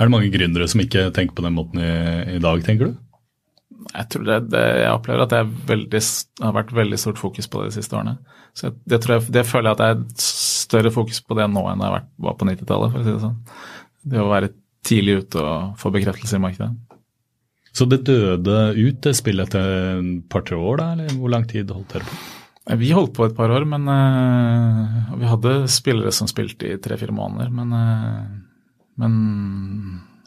Er 0.00 0.08
det 0.08 0.16
mange 0.16 0.34
gründere 0.34 0.66
som 0.72 0.82
ikke 0.82 1.12
tenker 1.14 1.38
på 1.38 1.46
den 1.46 1.54
måten 1.54 1.78
i, 1.78 1.94
i 2.34 2.42
dag, 2.42 2.66
tenker 2.66 2.90
du? 2.90 2.98
Jeg 3.88 4.08
tror 4.12 4.26
det, 4.28 4.38
det, 4.52 4.62
jeg 4.82 4.92
opplever 4.92 5.24
at 5.24 5.32
det 5.32 5.42
veldig, 5.70 6.02
har 6.44 6.54
vært 6.56 6.72
veldig 6.76 6.98
stort 7.00 7.20
fokus 7.20 7.48
på 7.50 7.62
det 7.62 7.70
de 7.70 7.76
siste 7.78 7.96
årene. 7.96 8.18
Så 8.56 8.72
det, 8.84 9.00
jeg, 9.00 9.26
det, 9.32 9.46
føler 9.48 9.70
jeg 9.70 9.78
at 9.78 9.82
det 9.82 9.90
er 9.90 10.24
større 10.24 10.92
fokus 10.94 11.22
på 11.24 11.38
det 11.38 11.46
nå 11.50 11.64
enn 11.70 11.82
det 11.82 11.90
var 11.90 12.36
på 12.38 12.48
90-tallet. 12.48 12.92
for 12.92 13.00
å 13.00 13.06
si 13.06 13.14
Det 13.14 13.22
sånn. 13.24 13.38
Det 14.10 14.20
å 14.22 14.30
være 14.30 14.52
tidlig 14.86 15.20
ute 15.24 15.44
og 15.44 15.80
få 15.80 15.92
bekreftelse 15.94 16.38
i 16.38 16.42
markedet. 16.42 16.72
Så 17.76 17.86
det 17.86 18.02
døde 18.08 18.58
ut 18.74 19.00
det 19.04 19.14
spillet 19.14 19.46
etter 19.46 20.00
et 20.00 20.28
par-tre 20.32 20.58
år, 20.58 20.80
da, 20.80 20.92
eller 20.96 21.16
hvor 21.20 21.30
lang 21.32 21.46
tid 21.48 21.70
holdt 21.70 21.94
dere 21.94 22.08
på? 22.08 22.20
Vi 22.80 22.90
holdt 22.94 23.14
på 23.16 23.24
et 23.26 23.34
par 23.34 23.50
år, 23.50 23.64
men 23.66 23.86
uh, 23.88 25.14
vi 25.18 25.26
hadde 25.26 25.54
spillere 25.72 26.12
som 26.14 26.28
spilte 26.30 26.68
i 26.68 26.78
tre-fire 26.82 27.14
måneder, 27.14 27.50
men, 27.54 27.72
uh, 27.72 28.74
men 29.00 29.14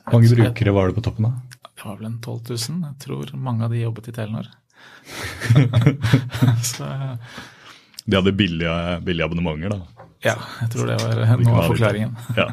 Hvor 0.08 0.18
mange 0.18 0.32
brukere 0.34 0.76
var 0.76 0.90
det 0.90 0.98
på 0.98 1.04
toppen 1.06 1.30
av? 1.30 1.36
Det 1.84 1.90
var 1.90 1.98
vel 2.00 2.06
en 2.08 2.20
12 2.22 2.40
000. 2.50 2.84
Jeg 2.88 3.00
tror 3.04 3.32
mange 3.36 3.66
av 3.66 3.74
de 3.74 3.82
jobbet 3.82 4.06
i 4.08 4.12
Telenor. 4.16 4.46
så, 6.64 6.86
de 8.06 8.16
hadde 8.16 8.32
billige, 8.40 8.76
billige, 9.04 9.26
abonnementer, 9.26 9.74
da? 9.76 10.08
Ja, 10.24 10.36
jeg 10.62 10.72
tror 10.72 10.88
det 10.88 10.96
var 11.02 11.42
noe 11.42 11.58
av 11.60 11.68
forklaringen. 11.74 12.14
ja. 12.40 12.46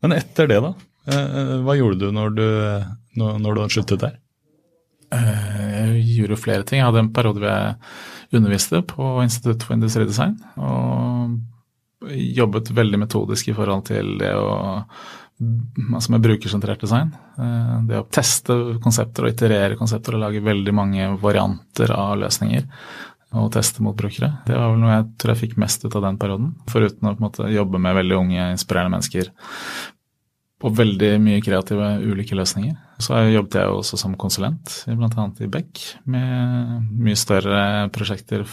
Men 0.00 0.16
etter 0.16 0.48
det, 0.48 0.62
da? 0.64 0.72
Eh, 1.12 1.52
hva 1.66 1.76
gjorde 1.76 2.00
du 2.00 2.16
når 2.16 2.32
du, 2.38 2.46
når, 3.20 3.60
du 3.60 3.76
sluttet 3.76 4.06
der? 4.06 4.16
Eh, 5.12 5.28
jeg 5.74 6.06
gjorde 6.22 6.40
flere 6.40 6.64
ting. 6.64 6.80
Jeg 6.80 6.88
hadde 6.88 7.04
en 7.04 7.12
periode 7.12 7.44
hvor 7.44 7.52
jeg 7.52 8.40
underviste 8.40 8.80
på 8.88 9.12
Institutt 9.26 9.68
for 9.68 9.76
industridesign. 9.76 10.40
Og 10.56 11.36
jobbet 12.40 12.72
veldig 12.72 13.04
metodisk 13.04 13.52
i 13.52 13.58
forhold 13.60 13.84
til 13.92 14.16
det 14.24 14.32
å 14.32 14.48
altså 15.40 16.14
med 16.14 16.22
brukersentrert 16.24 16.80
design. 16.80 17.10
Eh, 17.38 17.74
det 17.88 17.98
å 18.00 18.06
teste 18.12 18.56
konsepter 18.84 19.26
og 19.26 19.34
iterere 19.34 19.78
konsepter 19.78 20.16
og 20.16 20.24
lage 20.24 20.44
veldig 20.44 20.74
mange 20.76 21.10
varianter 21.20 21.92
av 21.96 22.16
løsninger 22.22 22.64
og 23.36 23.50
teste 23.52 23.82
mot 23.84 23.96
brukere. 23.98 24.30
Det 24.46 24.54
var 24.56 24.70
vel 24.72 24.80
noe 24.80 24.94
jeg 24.94 25.08
tror 25.20 25.34
jeg 25.34 25.42
fikk 25.42 25.58
mest 25.60 25.84
ut 25.84 25.92
av 25.98 26.06
den 26.06 26.16
perioden. 26.20 26.54
Foruten 26.70 27.08
å 27.08 27.12
på 27.12 27.20
en 27.20 27.26
måte 27.26 27.50
jobbe 27.52 27.80
med 27.82 27.98
veldig 27.98 28.16
unge, 28.16 28.48
inspirerende 28.54 28.96
mennesker 28.96 29.32
på 30.56 30.70
veldig 30.72 31.10
mye 31.20 31.42
kreative, 31.44 31.90
ulike 32.00 32.36
løsninger. 32.38 32.76
Så 33.02 33.18
jobbet 33.28 33.58
jeg 33.58 33.74
også 33.74 33.98
som 34.00 34.14
konsulent, 34.16 34.78
bl.a. 34.88 35.26
i 35.44 35.50
Beck, 35.52 35.82
med 36.08 36.86
mye 36.96 37.18
større 37.18 37.90
prosjekter 37.92 38.46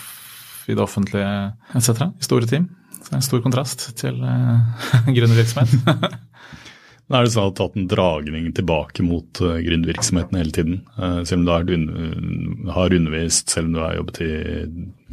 i 0.68 0.76
det 0.76 0.84
offentlige 0.84 1.30
etc. 1.78 2.10
I 2.20 2.28
store 2.28 2.50
team. 2.50 2.68
Så 2.98 3.08
det 3.08 3.16
er 3.16 3.22
en 3.22 3.26
stor 3.30 3.42
kontrast 3.46 3.88
til 4.00 4.20
uh, 4.20 4.84
gründervirksomhet. 5.16 6.20
Nå 7.12 7.20
er 7.20 7.26
det 7.26 7.34
sånn 7.34 7.50
at 7.50 7.58
du 7.58 7.62
har 7.62 7.70
hatt 7.70 7.80
en 7.82 7.90
dragning 7.92 8.46
tilbake 8.56 9.04
mot 9.06 9.42
uh, 9.44 9.58
gründervirksomheten 9.60 10.40
hele 10.40 10.56
tiden. 10.56 10.78
Uh, 10.96 11.20
selv 11.28 11.42
om 11.42 11.48
du 11.48 11.52
har, 11.52 11.68
un 11.76 12.72
har 12.74 12.96
undervist, 12.96 13.52
selv 13.52 13.70
om 13.70 13.76
du 13.76 13.82
har 13.84 13.98
jobbet 13.98 14.22
i 14.24 14.32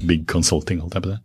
big 0.07 0.29
consulting, 0.31 0.81
holdt 0.85 0.97
jeg 0.97 1.07
på 1.07 1.13
det. 1.13 1.19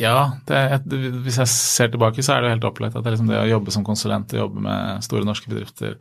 Ja, 0.00 0.16
det, 0.48 0.82
hvis 1.22 1.38
jeg 1.38 1.52
ser 1.52 1.92
tilbake, 1.92 2.24
så 2.24 2.34
er 2.34 2.42
det 2.42 2.48
jo 2.48 2.56
helt 2.56 2.66
opplagt 2.66 2.98
at 2.98 3.06
det, 3.06 3.14
liksom 3.14 3.30
det 3.30 3.38
å 3.38 3.52
jobbe 3.52 3.74
som 3.74 3.86
konsulent 3.86 4.34
og 4.34 4.42
jobbe 4.42 4.64
med 4.66 5.06
store 5.06 5.28
norske 5.28 5.52
bedrifter 5.52 5.94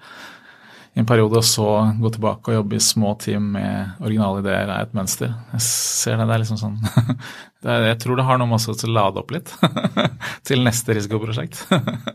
i 0.95 1.01
en 1.01 1.08
periode, 1.08 1.41
og 1.41 1.43
så 1.43 1.67
gå 1.99 2.10
tilbake 2.15 2.51
og 2.51 2.55
jobbe 2.55 2.77
i 2.77 2.84
små 2.84 3.10
team 3.19 3.49
med 3.58 3.97
originale 3.99 4.39
ideer, 4.39 4.69
er 4.71 4.86
et 4.86 4.93
mønster. 4.95 5.34
Jeg 5.51 5.63
ser 5.65 6.15
det, 6.15 6.27
det 6.29 6.36
er 6.38 6.43
liksom 6.45 6.60
sånn 6.62 6.77
det 7.65 7.73
er, 7.73 7.88
Jeg 7.89 7.97
tror 8.03 8.19
det 8.19 8.27
har 8.29 8.39
noe 8.39 8.47
med 8.47 8.69
å 8.71 8.91
lade 8.95 9.19
opp 9.19 9.34
litt 9.36 9.51
til 10.47 10.63
neste 10.63 10.95
risikoprosjekt. 10.95 11.65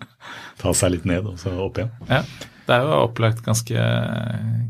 Ta 0.63 0.73
seg 0.77 0.95
litt 0.95 1.05
ned, 1.09 1.29
og 1.29 1.37
så 1.41 1.53
opp 1.61 1.83
igjen? 1.83 1.93
Ja. 2.09 2.23
Det 2.71 2.77
er 2.77 2.87
jo 2.87 3.03
opplagt 3.03 3.43
ganske 3.45 3.85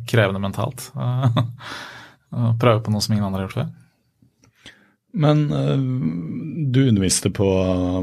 krevende 0.09 0.41
mentalt 0.43 0.87
å 0.97 2.53
prøve 2.59 2.81
på 2.83 2.95
noe 2.95 3.05
som 3.05 3.15
ingen 3.15 3.27
andre 3.27 3.43
har 3.43 3.47
gjort 3.47 3.59
før. 3.59 3.71
Men 5.21 5.45
uh, 5.51 5.75
du 6.71 6.85
underviste 6.87 7.33
på 7.35 7.47
uh, 7.47 7.99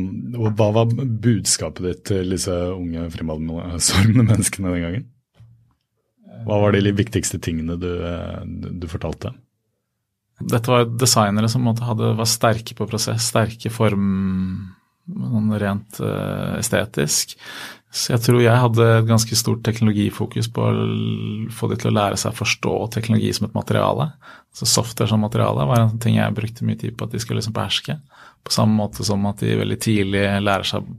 Hva 0.52 0.67
var 0.76 0.91
budskapet 0.91 1.86
ditt 1.86 2.02
til 2.12 2.34
disse 2.36 2.52
unge 2.52 3.08
fremadstormende 3.13 4.28
menneskene 4.28 4.74
den 4.76 4.84
gangen? 4.84 5.06
Hva 6.45 6.62
var 6.62 6.76
de 6.76 6.93
viktigste 6.95 7.39
tingene 7.43 7.78
du, 7.82 7.89
uh, 8.04 8.41
du 8.45 8.88
fortalte? 8.91 9.34
Dette 10.38 10.69
var 10.69 10.86
designere 11.02 11.50
som 11.50 11.65
hadde, 11.65 12.12
var 12.19 12.30
sterke 12.30 12.76
på 12.78 12.86
prosess, 12.89 13.32
sterke 13.32 13.71
form 13.73 14.76
rent 15.58 15.97
estetisk. 16.60 17.38
Så 17.88 18.12
jeg 18.12 18.23
tror 18.26 18.41
jeg 18.43 18.62
hadde 18.62 18.86
et 18.97 19.08
ganske 19.08 19.38
stort 19.39 19.62
teknologifokus 19.63 20.50
på 20.52 20.65
å 20.67 20.71
få 21.56 21.69
de 21.71 21.78
til 21.80 21.89
å 21.91 21.95
lære 21.95 22.19
seg 22.19 22.34
å 22.34 22.39
forstå 22.41 22.73
teknologi 22.97 23.32
som 23.34 23.47
et 23.47 23.56
materiale. 23.56 24.10
Så 24.54 24.67
software 24.67 25.10
som 25.10 25.23
materiale 25.23 25.65
var 25.69 25.86
en 25.86 26.00
ting 26.04 26.17
jeg 26.19 26.36
brukte 26.36 26.67
mye 26.67 26.80
tid 26.80 26.97
på 26.97 27.08
at 27.08 27.15
de 27.15 27.21
skulle 27.23 27.39
liksom 27.39 27.56
beherske. 27.56 27.95
På 28.43 28.54
samme 28.54 28.76
måte 28.76 29.08
som 29.08 29.23
at 29.30 29.39
de 29.43 29.56
veldig 29.62 29.80
tidlig 29.88 30.26
lærer 30.43 30.67
seg 30.67 30.89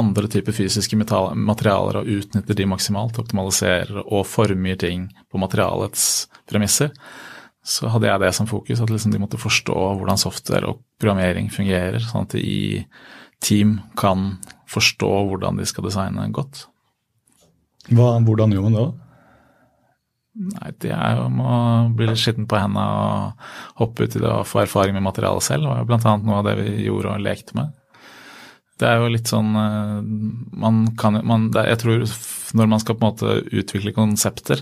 andre 0.00 0.28
typer 0.32 0.56
fysiske 0.56 0.96
materialer 0.96 2.00
og 2.00 2.10
utnytter 2.10 2.56
de 2.56 2.68
maksimalt, 2.68 3.18
optimaliserer 3.20 4.00
og 4.06 4.26
former 4.28 4.78
ting 4.80 5.06
på 5.28 5.40
materialets 5.40 6.26
premisser. 6.48 6.92
Så 7.66 7.90
hadde 7.90 8.08
jeg 8.08 8.22
det 8.22 8.32
som 8.36 8.48
fokus, 8.48 8.80
at 8.80 8.92
liksom 8.92 9.12
de 9.12 9.20
måtte 9.20 9.40
forstå 9.42 9.76
hvordan 9.98 10.20
software 10.20 10.70
og 10.70 10.80
programmering 11.00 11.50
fungerer, 11.52 12.00
sånn 12.00 12.28
at 12.28 12.36
de 12.36 12.42
i 12.46 12.84
team 13.42 13.80
kan 13.98 14.36
forstå 14.70 15.10
hvordan 15.30 15.60
de 15.60 15.66
skal 15.68 15.86
designe 15.86 16.28
godt. 16.34 16.66
Hva, 17.90 18.16
hvordan 18.26 18.54
gjør 18.54 18.66
man 18.66 18.78
det? 18.78 18.86
Nei, 20.36 20.70
Det 20.82 20.92
er 20.92 21.16
jo 21.16 21.30
å 21.30 21.58
bli 21.96 22.10
litt 22.10 22.20
skitten 22.20 22.48
på 22.50 22.58
hendene 22.60 22.84
og 22.84 23.80
hoppe 23.80 24.04
ut 24.04 24.16
i 24.18 24.20
det 24.20 24.28
og 24.28 24.48
få 24.48 24.64
erfaring 24.66 24.96
med 24.96 25.06
materialet 25.06 25.46
selv. 25.46 25.64
Det 25.64 25.72
var 25.72 25.80
jo 25.80 25.88
bl.a. 25.88 26.16
noe 26.20 26.40
av 26.42 26.48
det 26.48 26.56
vi 26.60 26.86
gjorde 26.88 27.14
og 27.14 27.24
lekte 27.24 27.56
med. 27.56 27.72
Det 28.76 28.88
er 28.90 29.00
jo 29.00 29.08
litt 29.08 29.30
sånn 29.30 29.54
eh, 29.56 30.00
man 30.60 30.82
kan, 31.00 31.16
man, 31.24 31.46
Jeg 31.54 31.78
tror 31.80 32.02
når 32.56 32.68
man 32.68 32.82
skal 32.82 32.98
på 32.98 33.06
en 33.06 33.14
måte 33.14 33.38
utvikle 33.56 33.94
konsepter, 33.96 34.60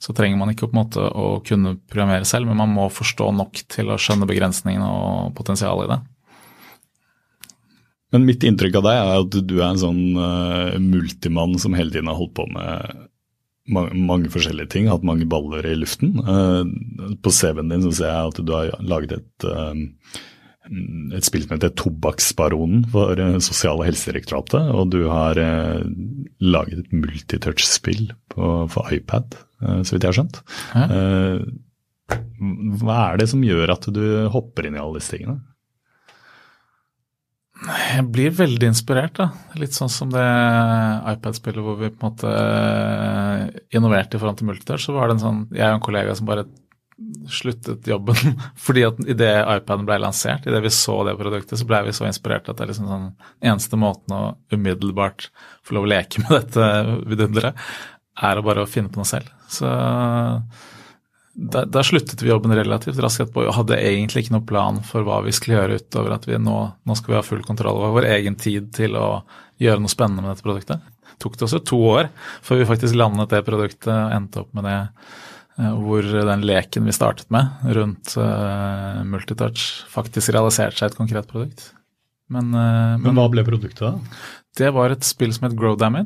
så 0.00 0.14
trenger 0.16 0.40
man 0.40 0.54
ikke 0.54 0.70
på 0.70 0.72
en 0.72 0.80
måte 0.80 1.04
å 1.04 1.26
kunne 1.44 1.76
programmere 1.90 2.24
selv, 2.28 2.48
men 2.48 2.58
man 2.62 2.72
må 2.72 2.88
forstå 2.92 3.28
nok 3.36 3.60
til 3.70 3.92
å 3.92 3.98
skjønne 4.00 4.28
begrensningene 4.30 4.88
og 4.88 5.34
potensialet 5.36 5.86
i 5.86 5.92
det. 5.92 6.00
Men 8.14 8.26
mitt 8.26 8.44
inntrykk 8.46 8.80
av 8.80 8.86
deg 8.88 8.98
er 8.98 9.12
at 9.20 9.36
du 9.46 9.54
er 9.60 9.68
en 9.68 9.80
sånn 9.80 10.02
uh, 10.18 10.74
multimann 10.82 11.54
som 11.62 11.76
hele 11.78 11.94
tiden 11.94 12.10
har 12.10 12.18
holdt 12.18 12.34
på 12.40 12.46
med 12.50 13.06
mange, 13.70 13.94
mange 13.94 14.32
forskjellige 14.32 14.72
ting, 14.72 14.88
hatt 14.90 15.06
mange 15.06 15.28
baller 15.30 15.66
i 15.68 15.76
luften. 15.78 16.16
Uh, 16.26 17.14
på 17.22 17.32
CV-en 17.34 17.70
din 17.70 17.86
så 17.86 17.94
ser 18.00 18.10
jeg 18.10 18.32
at 18.32 18.42
du 18.42 18.52
har 18.56 18.74
laget 18.82 19.14
et, 19.20 19.46
uh, 19.46 20.18
et 21.14 21.28
spill 21.28 21.46
som 21.46 21.54
heter 21.54 21.74
Tobakksbaronen 21.78 22.82
for 22.90 23.22
Sosial- 23.46 23.78
og 23.78 23.86
helsedirektoratet, 23.86 24.72
og 24.74 24.90
du 24.94 25.04
har 25.10 25.38
laget 26.42 26.82
et 26.82 26.92
multitouch-spill 26.94 28.10
for 28.34 28.92
iPad, 28.94 29.38
så 29.58 29.94
vidt 29.96 30.04
jeg 30.04 30.10
har 30.12 30.18
skjønt. 30.20 30.42
Ja. 30.76 30.84
Hva 32.80 32.98
er 33.08 33.18
det 33.18 33.26
som 33.32 33.42
gjør 33.46 33.74
at 33.74 33.88
du 33.94 34.04
hopper 34.34 34.68
inn 34.68 34.78
i 34.78 34.82
alle 34.82 35.00
disse 35.00 35.16
tingene? 35.16 35.40
Jeg 37.60 38.06
blir 38.08 38.32
veldig 38.32 38.70
inspirert, 38.70 39.18
da. 39.18 39.26
Litt 39.60 39.76
sånn 39.76 39.90
som 39.92 40.12
det 40.12 40.24
iPad-spillet 41.12 41.64
hvor 41.64 41.76
vi 41.76 41.90
på 41.92 42.06
en 42.06 42.14
måte 42.14 42.30
eh, 42.32 43.42
innoverte 43.76 44.16
i 44.16 44.22
forhold 44.22 44.40
til 44.40 44.48
multitouch. 44.48 44.86
Så 44.86 44.94
var 44.96 45.08
det 45.08 45.18
en 45.18 45.24
sånn 45.24 45.42
Jeg 45.52 45.68
og 45.68 45.76
en 45.76 45.84
kollega 45.84 46.16
som 46.16 46.30
bare 46.30 46.46
sluttet 47.32 47.86
jobben 47.88 48.34
fordi 48.64 48.84
at 48.84 48.98
idet 49.08 49.32
iPaden 49.44 49.86
ble 49.88 50.00
lansert, 50.02 50.48
idet 50.48 50.60
vi 50.64 50.72
så 50.74 50.98
det 51.08 51.16
produktet, 51.20 51.56
så 51.60 51.68
ble 51.68 51.82
vi 51.86 51.94
så 51.96 52.08
inspirert 52.08 52.48
at 52.48 52.58
det 52.58 52.66
er 52.66 52.72
liksom 52.72 52.90
sånn 52.90 53.06
eneste 53.40 53.80
måten 53.80 54.16
å 54.16 54.24
umiddelbart 54.52 55.30
få 55.64 55.76
lov 55.76 55.88
å 55.88 55.92
leke 55.94 56.24
med 56.24 56.34
dette 56.40 56.98
vidunderet, 57.08 57.70
er 58.20 58.40
å 58.40 58.44
bare 58.44 58.68
finne 58.68 58.92
på 58.92 59.00
noe 59.00 59.08
selv. 59.08 59.32
Så 59.50 59.68
da, 61.32 61.64
da, 61.64 61.82
sluttet 61.86 62.22
vi 62.22 62.28
jobben 62.28 62.54
relativt 62.54 62.98
raskt 63.00 63.22
etterpå 63.24 63.44
og 63.46 63.54
hadde 63.54 63.78
egentlig 63.78 64.24
ikke 64.24 64.34
noe 64.34 64.46
plan 64.46 64.80
for 64.86 65.06
hva 65.06 65.20
vi 65.24 65.34
skulle 65.34 65.60
gjøre 65.60 65.78
utover 65.78 66.14
at 66.16 66.26
vi 66.26 66.38
nå, 66.42 66.56
nå 66.82 66.96
skal 66.98 67.14
vi 67.14 67.18
ha 67.20 67.24
full 67.26 67.42
kontroll 67.46 67.78
over 67.78 67.94
vår 68.00 68.08
egen 68.16 68.38
tid 68.40 68.72
til 68.76 68.98
å 68.98 69.22
gjøre 69.62 69.82
noe 69.82 69.92
spennende 69.92 70.24
med 70.24 70.34
dette 70.34 70.46
produktet. 70.46 70.82
Det 71.06 71.18
tok 71.22 71.36
det 71.38 71.46
også 71.46 71.62
to 71.70 71.80
år 71.92 72.10
før 72.46 72.62
vi 72.62 72.68
faktisk 72.68 72.98
landet 72.98 73.34
det 73.34 73.44
produktet 73.46 73.92
og 73.92 74.14
endte 74.16 74.42
opp 74.42 74.54
med 74.58 74.66
det 74.66 74.78
eh, 74.80 75.74
hvor 75.84 76.08
den 76.30 76.46
leken 76.50 76.88
vi 76.88 76.96
startet 76.96 77.30
med 77.34 77.76
rundt 77.78 78.16
uh, 78.18 79.04
multitouch, 79.06 79.68
faktisk 79.92 80.34
realiserte 80.34 80.80
seg 80.80 80.90
et 80.90 80.98
konkret 80.98 81.30
produkt. 81.30 81.68
Men, 82.30 82.50
uh, 82.54 82.96
men, 82.96 83.06
men 83.10 83.22
hva 83.22 83.30
ble 83.30 83.46
produktet, 83.46 83.86
da? 83.86 84.26
Det 84.58 84.74
var 84.74 84.90
et 84.90 85.06
spill 85.06 85.30
som 85.36 85.46
het 85.46 85.54
Grow 85.58 85.78
Damn 85.78 86.00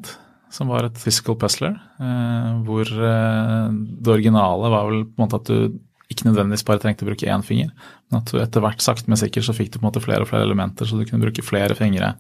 som 0.55 0.71
var 0.71 0.87
et 0.87 1.01
physical 1.03 1.37
puzzler. 1.41 1.75
Eh, 1.99 2.51
hvor 2.67 2.87
eh, 2.87 3.69
det 3.75 4.13
originale 4.13 4.71
var 4.71 4.89
vel 4.91 5.03
på 5.09 5.19
en 5.19 5.25
måte 5.25 5.41
at 5.41 5.51
du 5.51 5.81
ikke 6.13 6.29
nødvendigvis 6.29 6.67
bare 6.69 6.83
trengte 6.83 7.07
å 7.07 7.09
bruke 7.09 7.31
én 7.31 7.43
finger, 7.43 7.73
men 8.11 8.21
at 8.21 8.31
du 8.31 8.39
etter 8.39 8.63
hvert 8.63 8.83
sakte, 8.85 9.09
men 9.11 9.19
sikkert 9.19 9.49
så 9.49 9.55
fikk 9.57 9.73
du 9.73 9.79
på 9.79 9.85
en 9.85 9.89
måte 9.89 10.05
flere 10.05 10.23
og 10.23 10.31
flere 10.31 10.47
elementer, 10.47 10.87
så 10.87 10.99
du 11.01 11.07
kunne 11.09 11.25
bruke 11.25 11.43
flere 11.43 11.75
fingre 11.79 12.13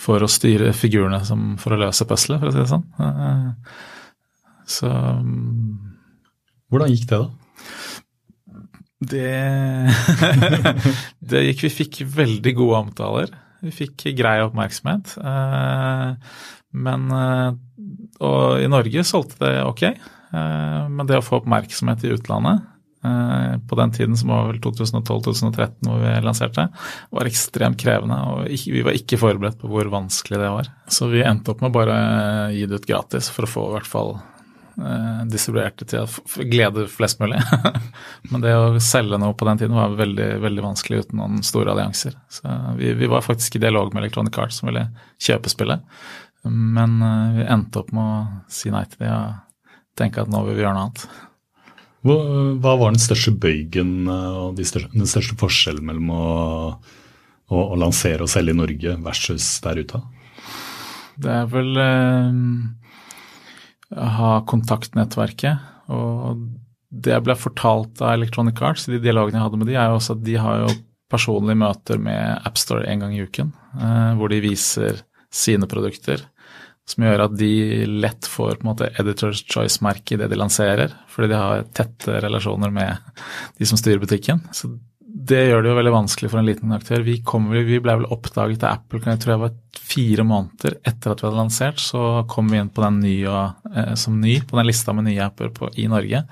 for 0.00 0.22
å 0.22 0.30
styre 0.30 0.70
figurene 0.76 1.20
som 1.26 1.56
for 1.60 1.74
å 1.74 1.80
løse 1.82 2.06
puzzlet, 2.08 2.40
for 2.40 2.48
å 2.48 2.54
si 2.54 2.62
det 2.62 2.70
sånn. 2.70 2.86
Eh, 3.02 3.50
så 4.70 4.88
mm. 5.20 5.88
Hvordan 6.70 6.92
gikk 6.94 7.08
det, 7.10 7.18
da? 7.18 7.28
Det 9.10 9.30
Det 11.32 11.40
gikk 11.48 11.64
Vi 11.64 11.70
fikk 11.72 12.02
veldig 12.14 12.52
gode 12.54 12.82
omtaler. 12.84 13.32
Vi 13.60 13.72
fikk 13.74 14.06
grei 14.16 14.38
oppmerksomhet. 14.44 15.16
Men 16.70 17.10
eh, 17.10 17.52
Og 18.22 18.62
i 18.62 18.68
Norge 18.70 19.04
solgte 19.06 19.42
det 19.44 19.62
ok. 19.66 19.82
Eh, 19.90 20.82
men 20.90 21.06
det 21.08 21.18
å 21.18 21.24
få 21.24 21.40
oppmerksomhet 21.40 22.04
i 22.06 22.12
utlandet 22.14 22.62
eh, 23.04 23.58
på 23.66 23.78
den 23.80 23.94
tiden 23.96 24.16
som 24.18 24.32
var 24.32 24.50
vel 24.50 24.60
2012-2013 24.62 25.88
hvor 25.88 26.02
vi 26.04 26.16
lanserte, 26.24 26.68
var 27.10 27.30
ekstremt 27.30 27.80
krevende. 27.80 28.20
Og 28.30 28.50
vi 28.70 28.84
var 28.86 28.96
ikke 28.96 29.20
forberedt 29.20 29.60
på 29.60 29.70
hvor 29.72 29.90
vanskelig 29.92 30.42
det 30.42 30.56
var. 30.56 30.74
Så 30.90 31.10
vi 31.12 31.24
endte 31.26 31.54
opp 31.54 31.64
med 31.64 31.74
bare 31.74 32.00
å 32.00 32.50
gi 32.54 32.66
det 32.66 32.82
ut 32.82 32.90
gratis 32.90 33.32
for 33.32 33.48
å 33.48 33.54
få 33.58 33.70
i 33.70 33.78
hvert 33.78 33.94
fall 33.94 34.18
distribuert 35.28 35.74
det 35.76 35.90
til 35.90 36.06
å 36.06 36.44
glede 36.48 36.86
flest 36.88 37.18
mulig. 37.20 37.36
Men 38.30 38.40
det 38.40 38.54
å 38.56 38.78
selge 38.80 39.18
noe 39.20 39.34
på 39.36 39.44
den 39.44 39.58
tiden 39.60 39.76
var 39.76 39.92
veldig 39.98 40.28
veldig 40.40 40.64
vanskelig 40.64 41.02
uten 41.02 41.20
noen 41.20 41.42
store 41.44 41.74
allianser. 41.74 42.14
Så 42.32 42.48
vi, 42.78 42.94
vi 42.96 43.10
var 43.10 43.26
faktisk 43.26 43.58
i 43.58 43.60
dialog 43.60 43.90
med 43.92 44.06
Electronic 44.06 44.38
Arts 44.40 44.62
som 44.62 44.70
ville 44.70 44.86
kjøpe 45.20 45.52
spillet. 45.52 45.84
Men 46.48 47.00
eh, 47.04 47.32
vi 47.38 47.48
endte 47.52 47.82
opp 47.82 47.90
med 47.96 48.04
å 48.04 48.52
si 48.52 48.72
nei 48.72 48.84
til 48.88 49.04
det 49.04 49.10
og 49.12 49.74
tenke 49.98 50.22
at 50.22 50.30
nå 50.32 50.44
vil 50.46 50.56
vi 50.56 50.64
gjøre 50.64 50.76
noe 50.76 50.86
annet. 50.88 51.04
Hva, 52.00 52.16
hva 52.62 52.72
var 52.80 52.94
den 52.94 53.02
største 53.02 53.34
bøygen 53.36 54.08
eh, 54.08 54.38
og 54.44 54.56
de 54.56 54.64
største, 54.68 54.92
den 54.94 55.10
største 55.10 55.36
forskjellen 55.40 55.84
mellom 55.86 56.14
å, 56.14 56.24
å, 57.50 57.56
å, 57.60 57.76
lansere 57.80 58.24
og 58.24 58.32
selge 58.32 58.54
i 58.54 58.60
Norge 58.60 58.96
versus 59.04 59.52
der 59.64 59.82
ute? 59.82 60.00
Det 61.20 61.34
er 61.42 61.50
vel 61.52 61.76
eh, 61.76 62.40
ha 64.20 64.32
kontaktnettverket. 64.48 65.68
Og 65.92 66.46
det 66.90 67.12
jeg 67.12 67.26
ble 67.26 67.36
fortalt 67.38 68.00
av 68.02 68.14
Electronic 68.16 68.62
Arts 68.64 68.88
i 68.88 68.94
de 68.94 69.02
dialogene 69.04 69.38
jeg 69.38 69.46
hadde 69.46 69.60
med 69.60 69.68
de, 69.70 69.76
er 69.76 69.90
jo 69.90 69.98
også 70.00 70.16
at 70.16 70.24
de 70.26 70.38
har 70.40 70.64
jo 70.64 70.72
personlige 71.10 71.58
møter 71.58 72.00
med 72.02 72.46
AppStore 72.46 72.86
en 72.86 73.04
gang 73.04 73.14
i 73.16 73.24
uken, 73.26 73.52
eh, 73.76 74.10
hvor 74.18 74.30
de 74.32 74.40
viser 74.44 75.02
sine 75.32 75.68
produkter. 75.70 76.26
Som 76.90 77.06
gjør 77.06 77.26
at 77.28 77.38
de 77.38 77.52
lett 77.86 78.26
får 78.26 78.58
på 78.58 78.64
en 78.64 78.70
måte 78.72 78.90
Editors 78.98 79.44
Choice-merke 79.46 80.16
i 80.16 80.20
det 80.20 80.30
de 80.32 80.38
lanserer, 80.38 80.94
fordi 81.12 81.30
de 81.30 81.38
har 81.38 81.66
tette 81.76 82.20
relasjoner 82.24 82.72
med 82.74 83.12
de 83.58 83.68
som 83.68 83.78
styrer 83.78 84.02
butikken. 84.02 84.42
Så 84.56 84.72
det 85.10 85.40
gjør 85.48 85.62
det 85.62 85.70
jo 85.70 85.76
veldig 85.76 85.92
vanskelig 85.92 86.30
for 86.32 86.40
en 86.40 86.48
liten 86.48 86.72
aktør. 86.74 87.02
Vi, 87.06 87.16
kom, 87.26 87.48
vi 87.52 87.78
ble 87.82 87.96
vel 88.00 88.08
oppdaget 88.14 88.64
av 88.64 88.78
Apple 88.78 89.02
jeg 89.04 89.20
tror 89.22 89.34
jeg 89.34 89.42
var 89.42 89.56
fire 89.90 90.24
måneder 90.26 90.76
etter 90.86 91.12
at 91.12 91.22
vi 91.22 91.26
hadde 91.26 91.40
lansert. 91.40 91.82
Så 91.82 92.02
kom 92.30 92.50
vi 92.50 92.60
inn 92.60 92.70
på 92.74 92.84
den 92.84 93.00
nye, 93.02 93.42
eh, 93.74 93.94
som 93.98 94.20
ny 94.22 94.38
på 94.46 94.58
den 94.58 94.68
lista 94.70 94.94
med 94.96 95.08
nye 95.08 95.26
apper 95.26 95.50
på, 95.54 95.70
i 95.78 95.88
Norge. 95.90 96.22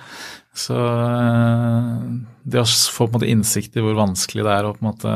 Så 0.59 0.75
eh, 0.75 1.99
det 2.43 2.63
å 2.63 2.67
få 2.67 3.07
på 3.07 3.13
en 3.13 3.17
måte 3.19 3.31
innsikt 3.31 3.77
i 3.79 3.85
hvor 3.85 3.99
vanskelig 3.99 4.47
det 4.47 4.55
er 4.57 4.67
å 4.67 4.75
på 4.75 4.83
en 4.83 4.89
måte 4.91 5.13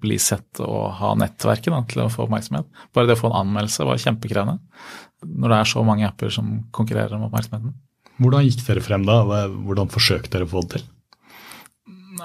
bli 0.00 0.16
sett 0.22 0.62
og 0.64 0.94
ha 1.00 1.12
nettverket 1.20 1.72
da, 1.74 1.82
til 1.90 2.04
å 2.04 2.10
få 2.12 2.24
oppmerksomhet, 2.24 2.68
bare 2.96 3.10
det 3.10 3.18
å 3.18 3.20
få 3.20 3.30
en 3.30 3.40
anmeldelse 3.42 3.86
var 3.88 4.00
kjempekrevende. 4.00 4.56
Når 5.26 5.52
det 5.52 5.58
er 5.58 5.72
så 5.74 5.84
mange 5.84 6.06
apper 6.08 6.32
som 6.32 6.54
konkurrerer 6.72 7.18
om 7.18 7.26
oppmerksomheten. 7.28 7.74
Hvordan 8.20 8.46
gikk 8.46 8.64
dere 8.66 8.84
frem 8.84 9.04
da? 9.08 9.20
Hvordan 9.50 9.92
forsøkte 9.92 10.32
dere 10.32 10.48
å 10.48 10.52
få 10.52 10.64
det 10.64 10.78
til? 10.78 10.88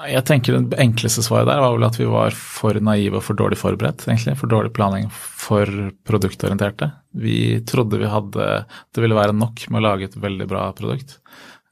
Jeg 0.04 0.24
tenker 0.28 0.58
Det 0.68 0.78
enkleste 0.82 1.22
svaret 1.24 1.48
der 1.48 1.62
var 1.62 1.72
vel 1.72 1.86
at 1.86 1.96
vi 1.96 2.08
var 2.10 2.34
for 2.36 2.76
naive 2.84 3.20
og 3.20 3.24
for 3.24 3.38
dårlig 3.38 3.56
forberedt. 3.60 4.04
egentlig, 4.08 4.36
For 4.36 4.50
dårlig 4.50 4.74
planlegging 4.76 5.10
for 5.12 5.66
produktorienterte. 6.04 6.90
Vi 7.16 7.60
trodde 7.64 8.00
vi 8.00 8.10
hadde 8.10 8.66
det 8.92 9.00
ville 9.00 9.16
være 9.16 9.36
nok 9.36 9.68
med 9.70 9.80
å 9.80 9.86
lage 9.86 10.08
et 10.08 10.16
veldig 10.20 10.48
bra 10.50 10.72
produkt. 10.76 11.18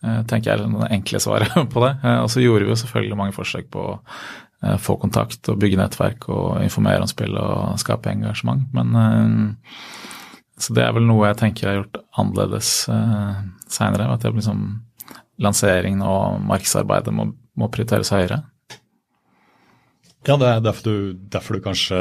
Eh, 0.05 0.22
tenker 0.28 0.50
jeg 0.50 0.61
er 0.61 0.64
det 0.68 0.88
enkle 0.92 1.20
svaret 1.22 1.55
på 1.74 1.84
det. 1.84 1.92
Eh, 2.05 2.20
og 2.22 2.30
så 2.32 2.42
gjorde 2.44 2.66
vi 2.66 2.74
jo 2.74 2.80
selvfølgelig 2.82 3.20
mange 3.20 3.36
forsøk 3.36 3.70
på 3.72 3.84
å 3.88 3.98
eh, 3.98 4.78
få 4.82 4.98
kontakt 5.00 5.50
og 5.52 5.61
bygge 5.62 5.80
nettverk 5.80 6.28
og 6.28 6.64
informere 6.64 7.05
om 7.05 7.11
spill 7.11 7.38
og 7.40 7.78
skape 7.82 8.12
engasjement. 8.12 8.66
Men 8.76 9.59
Så 10.61 10.74
det 10.76 10.84
er 10.84 10.92
vel 10.94 11.07
noe 11.09 11.30
jeg 11.30 11.40
tenker 11.40 11.66
jeg 11.66 11.72
har 11.72 11.80
gjort 11.82 12.02
annerledes 12.20 12.72
seinere. 13.66 14.12
At 14.12 14.24
jeg 14.24 14.36
liksom 14.36 14.66
lanseringen 15.42 16.05
og 16.07 16.44
markedsarbeidet 16.46 17.14
må, 17.14 17.32
må 17.59 17.70
prioriteres 17.72 18.12
høyere. 18.14 18.44
Ja, 20.24 20.38
det 20.40 20.46
er 20.48 20.61
derfor 20.64 20.86
du, 20.88 21.16
derfor 21.32 21.57
du 21.57 21.64
kanskje 21.64 21.96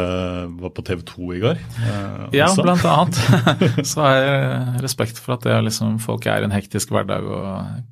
var 0.61 0.71
på 0.71 0.83
TV 0.87 1.01
2 1.09 1.31
i 1.35 1.39
går? 1.43 1.57
Eh, 1.59 2.21
ja, 2.39 2.47
blant 2.55 2.85
annet. 2.87 3.19
så 3.89 4.05
har 4.05 4.15
jeg 4.15 4.83
respekt 4.85 5.19
for 5.19 5.35
at 5.35 5.43
det, 5.43 5.57
liksom, 5.67 5.97
folk 6.03 6.27
er 6.31 6.43
i 6.43 6.47
en 6.47 6.55
hektisk 6.55 6.93
hverdag. 6.95 7.27
og 7.27 7.83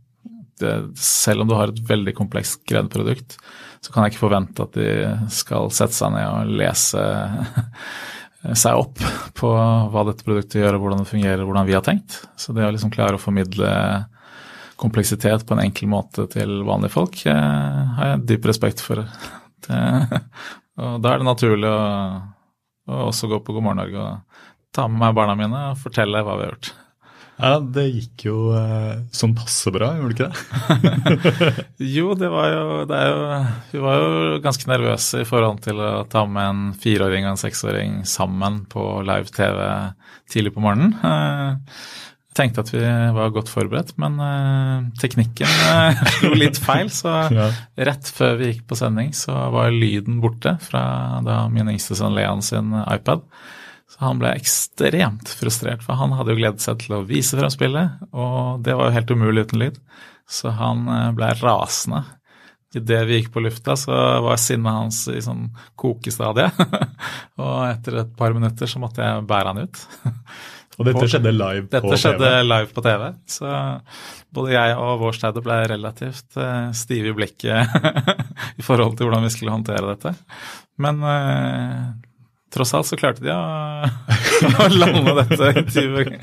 Selv 0.99 1.43
om 1.43 1.49
du 1.49 1.55
har 1.57 1.71
et 1.71 1.83
veldig 1.87 2.13
komplekst 2.17 2.63
greid 2.69 2.89
produkt, 2.93 3.37
så 3.81 3.93
kan 3.93 4.05
jeg 4.05 4.13
ikke 4.13 4.25
forvente 4.25 4.65
at 4.65 4.77
de 4.77 4.89
skal 5.33 5.71
sette 5.73 5.97
seg 5.97 6.13
ned 6.13 6.27
og 6.27 6.55
lese 6.61 7.05
seg 8.63 8.77
opp 8.77 9.01
på 9.37 9.51
hva 9.51 10.05
dette 10.07 10.25
produktet 10.25 10.61
gjør, 10.61 10.77
og 10.77 10.85
hvordan 10.85 11.03
det 11.03 11.11
fungerer, 11.11 11.45
hvordan 11.45 11.67
vi 11.69 11.77
har 11.77 11.85
tenkt. 11.85 12.21
Så 12.39 12.55
det 12.57 12.65
å 12.65 12.73
liksom 12.73 12.93
klare 12.93 13.17
å 13.17 13.21
formidle 13.21 13.71
kompleksitet 14.81 15.45
på 15.45 15.55
en 15.55 15.63
enkel 15.63 15.89
måte 15.91 16.25
til 16.31 16.61
vanlige 16.65 16.95
folk, 16.95 17.21
eh, 17.29 17.81
har 17.97 18.13
jeg 18.13 18.25
dyp 18.33 18.49
respekt 18.51 18.83
for. 18.83 19.05
Det, 19.61 19.77
og 20.81 21.03
da 21.03 21.11
er 21.11 21.19
det 21.21 21.25
naturlig 21.27 21.69
å, 21.69 21.81
å, 22.89 22.95
også 23.11 23.27
gå 23.29 23.37
på 23.45 23.53
God 23.53 23.61
morgen 23.61 23.77
Norge 23.77 23.99
og 24.01 24.39
ta 24.73 24.87
med 24.89 25.03
meg 25.03 25.13
barna 25.13 25.35
mine 25.37 25.59
og 25.69 25.77
fortelle 25.83 26.23
hva 26.25 26.33
vi 26.39 26.47
har 26.47 26.55
gjort. 26.55 26.71
Ja, 27.41 27.55
Det 27.59 27.85
gikk 27.89 28.25
jo 28.27 28.35
eh, 28.53 29.01
sånn 29.15 29.33
passe 29.37 29.73
bra, 29.73 29.91
gjorde 29.97 30.13
det 30.13 30.27
ikke 30.27 30.29
det? 30.29 31.65
jo, 31.95 32.13
det 32.17 32.29
var 32.31 32.51
jo, 32.53 32.65
det 32.89 33.01
jo 33.09 33.23
Vi 33.71 33.81
var 33.81 33.97
jo 33.97 34.37
ganske 34.43 34.69
nervøse 34.69 35.23
i 35.23 35.27
forhold 35.27 35.63
til 35.65 35.81
å 35.81 36.05
ta 36.11 36.23
med 36.29 36.51
en 36.51 36.61
fireåring 36.77 37.25
og 37.25 37.33
en 37.33 37.41
seksåring 37.41 38.01
sammen 38.09 38.63
på 38.71 38.85
live 39.07 39.33
TV 39.33 39.59
tidlig 40.31 40.53
på 40.55 40.63
morgenen. 40.63 40.95
Eh, 41.01 41.81
tenkte 42.37 42.63
at 42.63 42.71
vi 42.71 42.81
var 43.15 43.33
godt 43.35 43.51
forberedt, 43.51 43.95
men 43.99 44.19
eh, 44.23 44.85
teknikken 45.01 45.49
uh, 45.67 46.03
slo 46.17 46.31
litt 46.37 46.59
feil. 46.61 46.91
Så 46.93 47.11
ja. 47.39 47.49
rett 47.89 48.11
før 48.15 48.37
vi 48.39 48.53
gikk 48.53 48.67
på 48.69 48.77
sending, 48.79 49.11
så 49.17 49.35
var 49.53 49.73
lyden 49.75 50.21
borte 50.23 50.55
fra 50.63 50.83
da 51.25 51.43
min 51.51 51.73
yngste 51.73 51.97
sønn 51.99 52.15
Leon 52.15 52.43
sin 52.45 52.71
iPad. 52.85 53.25
Han 54.01 54.21
ble 54.21 54.33
ekstremt 54.33 55.29
frustrert, 55.37 55.83
for 55.85 55.99
han 55.99 56.15
hadde 56.17 56.33
jo 56.33 56.39
gledet 56.39 56.63
seg 56.63 56.79
til 56.81 56.97
å 56.97 57.03
vise 57.05 57.37
frem 57.37 57.51
spillet, 57.53 57.99
og 58.11 58.63
det 58.65 58.73
var 58.77 58.89
jo 58.89 58.95
helt 58.97 59.13
umulig 59.13 59.45
uten 59.45 59.61
lyd. 59.61 59.77
Så 60.31 60.53
han 60.57 60.87
uh, 60.89 61.11
ble 61.13 61.29
rasende. 61.41 62.01
Idet 62.73 63.01
vi 63.05 63.19
gikk 63.19 63.33
på 63.33 63.43
lufta, 63.43 63.75
så 63.75 63.91
var 64.23 64.39
sinnet 64.39 64.71
hans 64.71 65.03
i 65.11 65.19
sånn 65.21 65.49
kokestadie. 65.79 66.47
og 67.41 67.55
etter 67.67 68.01
et 68.05 68.17
par 68.17 68.33
minutter 68.33 68.69
så 68.69 68.79
måtte 68.81 69.03
jeg 69.03 69.27
bære 69.27 69.53
han 69.53 69.63
ut. 69.67 69.85
Og 70.79 70.87
dette 70.87 71.07
skjedde 71.11 71.33
live 71.35 71.67
dette 71.67 71.81
på 71.83 71.89
TV? 71.89 71.91
Dette 71.91 72.01
skjedde 72.01 72.29
live 72.47 72.69
på 72.73 72.83
TV. 72.85 73.01
Så 73.29 73.49
både 74.33 74.53
jeg 74.55 74.77
og 74.81 74.93
vår 75.03 75.17
staude 75.17 75.43
ble 75.45 75.57
relativt 75.69 76.39
uh, 76.39 76.71
stive 76.73 77.11
i 77.11 77.17
blikket 77.17 77.75
i 78.59 78.65
forhold 78.65 78.95
til 78.97 79.05
hvordan 79.05 79.27
vi 79.27 79.33
skulle 79.35 79.53
håndtere 79.53 79.91
dette. 79.91 80.15
Men 80.81 81.03
uh, 81.03 81.91
tross 82.51 82.73
alt 82.77 82.89
så 82.89 82.97
klarte 82.99 83.23
de 83.23 83.31
å, 83.35 84.67
lande 84.75 85.15
dette 85.21 85.51
intervjuet 85.61 86.15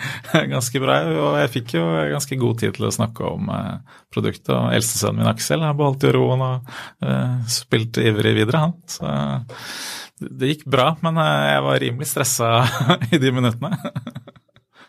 ganske 0.53 0.83
bra. 0.83 0.99
Og 1.09 1.39
jeg 1.43 1.53
fikk 1.57 1.77
jo 1.79 1.85
ganske 2.15 2.41
god 2.41 2.63
tid 2.63 2.77
til 2.77 2.89
å 2.89 2.95
snakke 2.95 3.27
om 3.29 3.51
uh, 3.53 4.01
produktet. 4.15 4.53
Og 4.55 4.75
eldstesønnen 4.77 5.23
min 5.23 5.31
Aksel 5.33 5.65
har 5.65 5.77
beholdt 5.79 6.09
jo 6.09 6.15
roen 6.19 6.45
og 6.45 6.75
uh, 7.05 7.39
spilte 7.51 8.05
ivrig 8.11 8.37
videre, 8.39 8.67
han. 8.67 8.77
Så 8.91 9.09
det 10.19 10.53
gikk 10.53 10.67
bra, 10.71 10.93
men 11.05 11.21
jeg 11.23 11.65
var 11.69 11.83
rimelig 11.83 12.11
stressa 12.11 12.53
i 13.15 13.21
de 13.23 13.35
minuttene. 13.35 13.79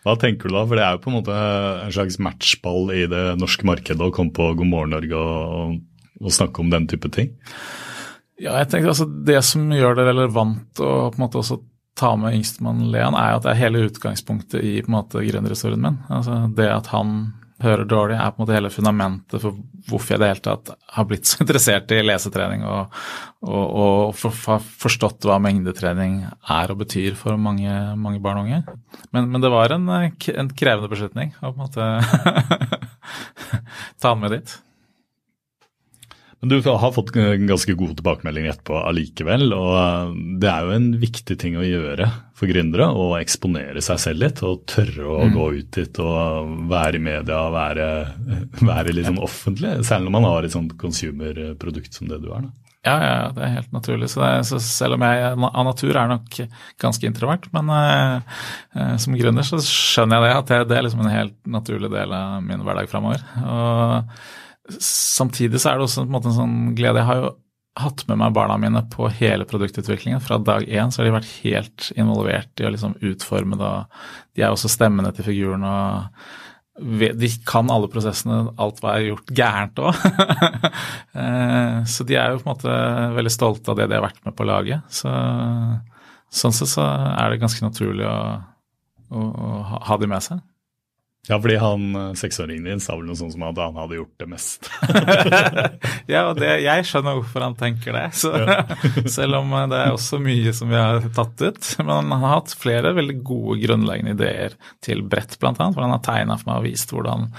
Hva 0.06 0.16
tenker 0.20 0.48
du 0.50 0.56
da? 0.56 0.64
For 0.64 0.80
det 0.80 0.86
er 0.86 0.96
jo 0.96 1.04
på 1.04 1.12
en 1.12 1.18
måte 1.20 1.36
en 1.36 1.94
slags 1.94 2.18
matchball 2.24 2.94
i 2.96 3.04
det 3.12 3.26
norske 3.40 3.68
markedet 3.68 4.02
å 4.06 4.14
komme 4.16 4.34
på 4.36 4.54
God 4.58 4.72
morgen 4.72 4.96
Norge 4.96 5.20
og, 5.20 5.78
og 6.24 6.34
snakke 6.36 6.64
om 6.64 6.72
den 6.72 6.88
type 6.90 7.12
ting? 7.14 7.36
Ja, 8.40 8.56
jeg 8.62 8.70
tenker 8.72 8.94
altså 8.94 9.06
Det 9.06 9.42
som 9.44 9.68
gjør 9.74 9.98
det 10.00 10.08
relevant 10.08 10.80
å 10.80 11.10
på 11.12 11.20
en 11.20 11.26
måte 11.26 11.42
også 11.42 11.60
ta 12.00 12.14
med 12.16 12.38
yngstemann 12.38 12.86
Leon, 12.94 13.18
er 13.20 13.36
at 13.36 13.44
det 13.44 13.52
er 13.52 13.64
hele 13.66 13.84
utgangspunktet 13.90 14.64
i 14.64 14.78
på 14.80 14.88
en 14.88 14.96
måte 14.96 15.24
gründerhistorien 15.26 15.82
min. 15.84 15.98
Altså 16.08 16.46
Det 16.56 16.70
at 16.72 16.88
han 16.94 17.18
hører 17.60 17.84
dårlig, 17.90 18.16
er 18.16 18.32
på 18.32 18.40
en 18.40 18.46
måte 18.46 18.56
hele 18.56 18.72
fundamentet 18.72 19.42
for 19.44 19.58
hvorfor 19.90 20.16
jeg 20.16 20.22
det 20.22 20.30
hele 20.30 20.44
tatt 20.46 20.70
har 20.96 21.08
blitt 21.10 21.28
så 21.28 21.40
interessert 21.44 21.92
i 21.92 22.00
lesetrening 22.06 22.64
og, 22.64 22.96
og, 23.44 23.66
og 23.66 24.16
for, 24.16 24.36
for, 24.36 24.64
forstått 24.86 25.28
hva 25.28 25.40
mengdetrening 25.44 26.22
er 26.30 26.72
og 26.72 26.80
betyr 26.86 27.18
for 27.20 27.40
mange, 27.42 27.74
mange 28.00 28.24
barn 28.24 28.42
og 28.42 28.48
unge. 28.48 28.62
Men, 29.12 29.28
men 29.34 29.44
det 29.44 29.52
var 29.52 29.76
en, 29.76 29.90
en, 29.92 30.54
krevende 30.56 30.92
beslutning 30.92 31.36
å 31.42 31.52
på 31.52 31.58
en 31.58 31.66
måte 31.66 31.92
ta 34.02 34.14
den 34.14 34.24
med 34.24 34.38
dit. 34.38 34.58
Men 36.40 36.50
du 36.50 36.62
har 36.64 36.92
fått 36.96 37.12
ganske 37.12 37.74
gode 37.76 37.98
tilbakemeldinger 38.00 38.54
etterpå 38.54 38.78
allikevel. 38.88 39.50
Og 39.56 39.74
eh, 39.76 40.14
det 40.40 40.52
er 40.52 40.68
jo 40.68 40.78
en 40.78 40.88
viktig 41.02 41.36
ting 41.42 41.58
å 41.60 41.66
gjøre 41.66 42.08
for 42.40 42.48
gründere 42.48 42.88
å 42.96 43.10
eksponere 43.20 43.84
seg 43.84 44.00
selv 44.00 44.24
litt. 44.24 44.40
Og 44.48 44.64
tørre 44.70 45.04
å 45.04 45.20
mm. 45.28 45.36
gå 45.36 45.50
ut 45.58 45.74
dit 45.76 46.02
og 46.04 46.56
være 46.72 47.02
i 47.02 47.04
media 47.10 47.42
være, 47.52 47.90
være 48.72 48.96
litt 48.96 49.10
sånn 49.12 49.22
offentlig. 49.26 49.82
Særlig 49.88 50.08
når 50.08 50.16
man 50.16 50.30
har 50.32 50.48
et 50.48 50.56
sånt 50.56 50.80
consumer-produkt 50.80 52.00
som 52.00 52.08
det 52.12 52.24
du 52.24 52.32
er. 52.32 52.48
da. 52.48 52.56
Ja, 52.88 52.96
ja, 53.04 53.16
det 53.36 53.44
er 53.44 53.56
helt 53.58 53.74
naturlig. 53.76 54.08
Så, 54.08 54.22
det, 54.24 54.46
så 54.48 54.62
selv 54.64 54.96
om 54.96 55.04
jeg 55.04 55.34
av 55.36 55.66
natur 55.68 55.98
er 56.00 56.08
nok 56.08 56.38
ganske 56.80 57.10
introvert, 57.10 57.50
men 57.52 57.72
eh, 57.76 58.36
eh 58.80 58.94
som 59.04 59.18
gründer 59.20 59.44
så 59.44 59.60
skjønner 59.60 60.24
jeg 60.24 60.30
det, 60.30 60.38
at 60.38 60.52
det, 60.54 60.60
det 60.72 60.78
er 60.78 60.86
liksom 60.88 61.04
en 61.04 61.12
helt 61.12 61.36
naturlig 61.60 61.92
del 61.92 62.16
av 62.16 62.40
min 62.46 62.64
hverdag 62.64 62.88
framover. 62.88 63.26
Og 63.44 64.39
samtidig 64.80 65.62
så 65.62 65.72
er 65.72 65.80
det 65.80 65.88
også 65.88 66.06
en, 66.06 66.18
en 66.20 66.36
sånn 66.36 66.58
glede. 66.78 67.02
Jeg 67.02 67.10
har 67.10 67.24
jo 67.24 67.32
hatt 67.80 68.04
med 68.10 68.20
meg 68.20 68.36
barna 68.36 68.58
mine 68.60 68.82
på 68.92 69.08
hele 69.20 69.48
produktutviklingen. 69.48 70.22
Fra 70.24 70.40
dag 70.42 70.68
én 70.68 70.92
så 70.92 71.02
har 71.02 71.10
de 71.10 71.16
vært 71.16 71.34
helt 71.44 71.90
involvert 71.96 72.62
i 72.62 72.68
å 72.68 72.74
liksom 72.74 72.98
utforme 73.12 73.60
det. 73.60 73.74
De 74.36 74.44
er 74.44 74.54
også 74.54 74.72
stemmene 74.72 75.14
til 75.16 75.28
figuren. 75.30 75.64
og 75.64 77.16
De 77.22 77.32
kan 77.48 77.70
alle 77.72 77.92
prosessene, 77.92 78.42
alt 78.60 78.82
hva 78.84 78.98
er 78.98 79.12
gjort 79.12 79.36
gærent 79.42 79.84
òg. 79.84 79.96
Eh, 81.20 81.80
så 81.90 82.06
de 82.08 82.16
er 82.16 82.32
jo 82.32 82.38
på 82.40 82.46
en 82.46 82.52
måte 82.54 82.74
veldig 83.16 83.32
stolte 83.34 83.72
av 83.74 83.80
det 83.80 83.88
de 83.90 83.96
har 83.98 84.04
vært 84.06 84.22
med 84.24 84.36
på 84.38 84.46
laget. 84.48 84.86
Så, 84.94 85.10
sånn 86.32 86.54
sett 86.56 86.70
så 86.72 86.86
er 86.86 87.34
det 87.34 87.42
ganske 87.42 87.66
naturlig 87.66 88.06
å, 88.08 88.20
å, 89.10 89.24
å 89.26 89.80
ha 89.90 89.98
de 90.00 90.08
med 90.08 90.24
seg. 90.24 90.40
Ja, 91.28 91.38
fordi 91.42 91.56
han 91.60 91.96
eh, 91.96 92.14
seksåringen 92.18 92.64
din 92.66 92.80
sa 92.82 92.96
vel 92.96 93.10
noe 93.10 93.18
sånt 93.20 93.36
som 93.36 93.44
at 93.46 93.60
han 93.60 93.78
hadde 93.78 94.00
gjort 94.00 94.22
det 94.22 94.28
mest. 94.32 94.70
ja, 96.14 96.24
og 96.30 96.40
det, 96.40 96.54
jeg 96.64 96.86
skjønner 96.88 97.20
hvorfor 97.20 97.44
han 97.44 97.58
tenker 97.60 97.94
det. 97.94 98.06
Så, 98.18 98.32
selv 99.18 99.42
om 99.42 99.52
eh, 99.54 99.68
det 99.70 99.82
er 99.84 99.98
også 99.98 100.22
mye 100.24 100.54
som 100.56 100.72
vi 100.72 100.80
har 100.80 101.04
tatt 101.16 101.44
ut. 101.44 101.74
Men 101.84 101.94
han 102.10 102.16
har 102.24 102.38
hatt 102.38 102.56
flere 102.58 102.96
veldig 102.98 103.20
gode 103.28 103.60
grunnleggende 103.66 104.16
ideer 104.16 104.56
til 104.86 105.04
brett, 105.06 105.36
bl.a. 105.42 105.54
Hvor 105.60 105.84
han 105.84 105.94
har 105.98 106.06
tegna 106.08 106.40
for 106.40 106.54
meg 106.54 106.64
og 106.64 106.70
vist 106.70 106.96
hvordan 106.96 107.30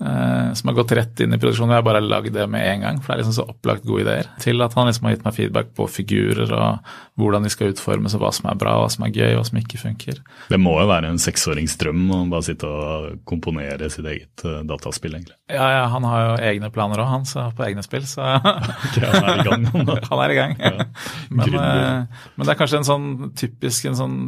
Eh, 0.00 0.52
som 0.52 0.68
har 0.68 0.74
gått 0.74 0.92
rett 0.92 1.20
inn 1.20 1.34
i 1.34 1.38
produksjonen. 1.38 1.74
Jeg 1.74 1.82
har 1.82 1.84
bare 1.84 2.00
lagd 2.00 2.32
det 2.32 2.46
med 2.48 2.64
en 2.64 2.84
gang, 2.86 3.00
for 3.02 3.12
det 3.12 3.18
er 3.18 3.20
liksom 3.20 3.36
så 3.36 3.44
opplagt 3.52 3.84
gode 3.84 4.06
ideer. 4.06 4.30
Til 4.40 4.64
at 4.64 4.72
han 4.78 4.88
liksom 4.88 5.06
har 5.06 5.12
gitt 5.12 5.26
meg 5.26 5.34
feedback 5.36 5.74
på 5.76 5.86
figurer 5.92 6.54
og 6.56 6.94
hvordan 7.20 7.44
de 7.44 7.52
skal 7.52 7.74
utformes, 7.74 8.14
og 8.16 8.22
hva 8.22 8.30
som 8.32 8.48
er 8.48 8.56
bra, 8.62 8.78
hva 8.80 8.88
som 8.92 9.04
er 9.04 9.12
gøy, 9.12 9.34
hva 9.36 9.44
som 9.44 9.58
ikke 9.60 9.82
funker. 9.82 10.22
Det 10.48 10.60
må 10.62 10.72
jo 10.78 10.86
være 10.88 11.10
en 11.12 11.20
seksåringsdrøm 11.20 12.06
å 12.16 12.22
bare 12.32 12.48
sitte 12.48 12.70
og 12.70 13.20
komponere 13.28 13.90
sitt 13.92 14.08
eget 14.08 14.46
uh, 14.48 14.62
dataspill, 14.64 15.18
egentlig. 15.18 15.36
Ja, 15.52 15.68
ja, 15.74 15.84
han 15.92 16.08
har 16.08 16.24
jo 16.24 16.32
egne 16.48 16.72
planer 16.72 17.04
òg, 17.04 17.10
han, 17.10 17.28
så 17.28 17.50
på 17.56 17.66
egne 17.68 17.84
spill, 17.84 18.08
så 18.08 18.24
okay, 18.40 19.04
Han 19.04 19.28
er 19.34 19.42
i 19.44 19.48
gang, 19.50 19.68
han 19.74 19.92
han 20.14 20.24
er 20.24 20.32
i 20.32 20.40
gang. 20.40 20.56
Ja. 20.64 20.88
Men, 21.28 21.60
uh, 21.60 22.24
men 22.38 22.48
det 22.48 22.54
er 22.54 22.62
kanskje 22.62 22.80
en 22.80 22.88
sånn 22.88 23.10
typisk 23.36 23.90
en 23.90 24.00
sånn 24.00 24.18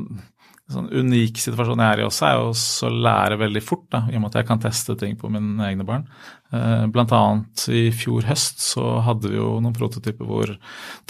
sånn 0.75 0.89
unik 0.91 1.41
situasjon 1.43 1.83
jeg 1.83 1.95
er 1.95 2.03
i 2.03 2.07
også, 2.07 2.29
er 2.29 2.39
jo 2.39 2.53
å 2.89 2.93
lære 3.07 3.39
veldig 3.41 3.63
fort, 3.65 3.85
da, 3.93 4.03
i 4.11 4.17
og 4.17 4.23
med 4.23 4.33
at 4.33 4.41
jeg 4.41 4.49
kan 4.49 4.63
teste 4.63 4.97
ting 5.01 5.15
på 5.21 5.31
mine 5.33 5.67
egne 5.69 5.87
barn. 5.89 6.07
Eh, 6.53 6.87
blant 6.93 7.15
annet 7.17 7.67
i 7.73 7.85
fjor 7.97 8.27
høst 8.29 8.65
så 8.65 8.99
hadde 9.07 9.33
vi 9.33 9.39
jo 9.39 9.55
noen 9.63 9.77
prototyper 9.77 10.29
hvor 10.29 10.55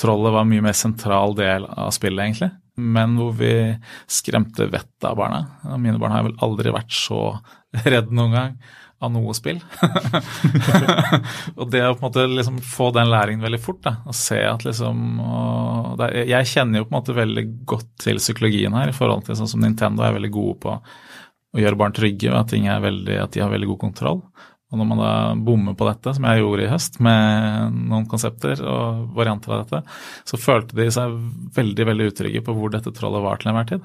trollet 0.01 0.35
var 0.35 0.45
en 0.45 0.53
mye 0.53 0.67
mer 0.69 0.77
sentral 0.79 1.37
del 1.39 1.67
av 1.71 1.91
spillet, 1.95 2.25
egentlig. 2.27 2.53
Men 2.83 3.19
hvor 3.21 3.35
vi 3.37 3.55
skremte 4.11 4.71
vettet 4.73 5.09
av 5.09 5.19
barna. 5.19 5.43
Mine 5.77 5.99
barn 6.01 6.15
har 6.15 6.25
vel 6.29 6.39
aldri 6.45 6.73
vært 6.73 6.95
så 6.97 7.25
redd 7.89 8.13
noen 8.15 8.39
gang 8.39 8.55
av 9.03 9.13
noe 9.15 9.35
spill. 9.37 9.59
og 11.59 11.71
det 11.73 11.83
å 11.85 11.95
på 11.95 12.03
en 12.03 12.07
måte 12.07 12.27
liksom 12.31 12.61
få 12.65 12.91
den 12.95 13.11
læringen 13.11 13.45
veldig 13.45 13.61
fort, 13.63 13.83
da, 13.85 13.97
og 14.07 14.17
se 14.17 14.39
at 14.47 14.67
liksom 14.67 15.21
og 15.23 16.05
er, 16.07 16.23
Jeg 16.31 16.51
kjenner 16.53 16.81
jo 16.81 16.87
på 16.87 16.95
en 16.95 17.01
måte 17.01 17.17
veldig 17.17 17.47
godt 17.69 17.91
til 18.05 18.23
psykologien 18.23 18.77
her, 18.79 18.93
i 18.93 18.97
forhold 18.97 19.27
til 19.27 19.39
sånn 19.39 19.51
som 19.51 19.65
Nintendo 19.65 20.07
er 20.07 20.17
veldig 20.17 20.33
gode 20.35 20.57
på 20.63 20.77
å 21.53 21.61
gjøre 21.61 21.79
barn 21.79 21.95
trygge, 21.97 22.31
og 22.33 22.39
at, 22.41 22.55
veldig, 22.55 23.19
at 23.21 23.35
de 23.35 23.43
har 23.45 23.53
veldig 23.53 23.71
god 23.75 23.83
kontroll. 23.83 24.23
Og 24.73 24.81
når 24.81 24.89
man 24.89 25.01
da 25.03 25.15
bommer 25.37 25.75
på 25.77 25.85
dette, 25.85 26.15
som 26.17 26.25
jeg 26.25 26.41
gjorde 26.41 26.65
i 26.65 26.71
høst, 26.71 26.95
med 27.05 27.75
noen 27.91 28.07
konsepter 28.09 28.63
og 28.65 29.11
varianter 29.19 29.53
av 29.53 29.67
dette, 29.67 29.83
så 30.25 30.41
følte 30.41 30.79
de 30.79 30.87
seg 30.95 31.19
veldig 31.59 31.89
veldig 31.91 32.07
utrygge 32.09 32.41
på 32.47 32.55
hvor 32.57 32.73
dette 32.73 32.95
trollet 32.97 33.25
var 33.25 33.43
til 33.43 33.53
enhver 33.53 33.69
tid. 33.69 33.85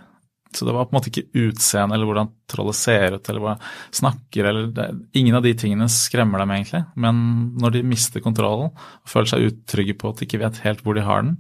Så 0.56 0.66
det 0.66 0.76
var 0.76 0.88
på 0.88 0.96
en 0.96 1.00
måte 1.00 1.12
ikke 1.12 1.48
utseendet 1.48 1.98
eller 1.98 2.10
hvordan 2.10 2.30
trollet 2.50 2.78
ser 2.80 3.18
ut 3.18 3.30
eller 3.30 3.44
hva 3.44 3.56
snakker 3.96 4.48
eller 4.48 4.70
det, 4.76 4.88
Ingen 5.20 5.40
av 5.40 5.44
de 5.44 5.54
tingene 5.60 5.90
skremmer 5.92 6.44
dem 6.44 6.54
egentlig, 6.56 6.86
men 6.96 7.20
når 7.60 7.78
de 7.78 7.88
mister 7.88 8.24
kontrollen 8.24 8.72
og 8.72 9.12
føler 9.12 9.34
seg 9.34 9.50
utrygge 9.52 9.98
på 10.00 10.14
at 10.14 10.22
de 10.22 10.30
ikke 10.30 10.42
vet 10.46 10.64
helt 10.64 10.86
hvor 10.86 10.98
de 10.98 11.06
har 11.08 11.26
den, 11.26 11.36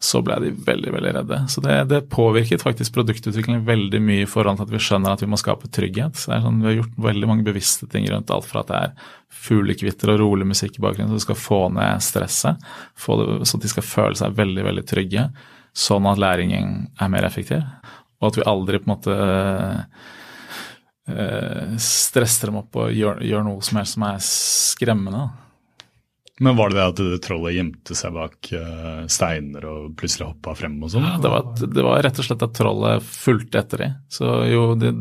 så 0.00 0.22
ble 0.24 0.38
de 0.40 0.50
veldig 0.64 0.92
veldig 0.94 1.10
redde. 1.12 1.38
Så 1.52 1.60
det, 1.60 1.74
det 1.90 2.06
påvirket 2.12 2.62
faktisk 2.64 2.94
produktutviklingen 2.96 3.66
veldig 3.66 4.00
mye 4.00 4.24
i 4.24 4.28
forhold 4.28 4.56
til 4.56 4.64
at 4.64 4.72
vi 4.72 4.80
skjønner 4.80 5.12
at 5.12 5.20
vi 5.20 5.28
må 5.28 5.36
skape 5.36 5.68
trygghet. 5.68 6.16
Så 6.16 6.30
det 6.30 6.38
er 6.38 6.46
sånn, 6.46 6.62
Vi 6.62 6.70
har 6.70 6.78
gjort 6.78 7.02
veldig 7.04 7.28
mange 7.28 7.44
bevisste 7.44 7.88
ting 7.92 8.08
rundt 8.08 8.32
alt 8.32 8.48
fra 8.48 8.62
at 8.64 8.70
det 8.70 8.78
er 8.78 9.10
fuglekvitter 9.44 10.14
og 10.14 10.22
rolig 10.22 10.48
musikk 10.48 10.78
i 10.78 10.84
bakgrunnen, 10.86 11.12
så 11.12 11.20
du 11.20 11.26
skal 11.26 11.38
få 11.38 11.60
ned 11.76 12.00
stresset, 12.04 12.64
få 12.96 13.18
det, 13.20 13.28
så 13.48 13.60
de 13.60 13.72
skal 13.72 13.86
føle 13.86 14.16
seg 14.18 14.40
veldig 14.40 14.64
veldig 14.70 14.86
trygge, 14.88 15.26
sånn 15.76 16.08
at 16.08 16.20
læringen 16.20 16.72
er 16.96 17.12
mer 17.12 17.28
effektiv. 17.28 17.60
Og 18.20 18.30
at 18.30 18.40
vi 18.40 18.48
aldri 18.48 18.80
på 18.80 18.88
en 18.88 18.94
måte 18.94 19.14
øh, 21.10 21.76
stresser 21.80 22.50
dem 22.50 22.60
opp 22.60 22.80
og 22.80 22.92
gjør, 22.92 23.22
gjør 23.24 23.46
noe 23.46 23.64
som 23.64 23.80
helst 23.80 23.96
som 23.96 24.08
er 24.10 24.18
skremmende. 24.24 25.28
Men 26.40 26.56
var 26.56 26.70
det 26.70 26.78
det 26.78 26.84
at 26.88 27.24
trollet 27.26 27.52
gjemte 27.52 27.94
seg 27.96 28.14
bak 28.16 28.48
uh, 28.56 29.02
steiner 29.12 29.64
og 29.68 29.90
plutselig 30.00 30.30
hoppa 30.30 30.54
frem 30.56 30.78
og 30.80 30.88
sånn? 30.88 31.04
Ja, 31.04 31.18
det, 31.20 31.32
var, 31.34 31.50
det 31.60 31.84
var 31.84 32.00
rett 32.06 32.20
og 32.22 32.24
slett 32.24 32.44
at 32.46 32.54
trollet 32.56 33.04
fulgte 33.04 33.60
etter 33.60 33.82
dem. 33.84 33.98
Så 34.08 34.30
jo, 34.48 34.62
det, 34.80 34.94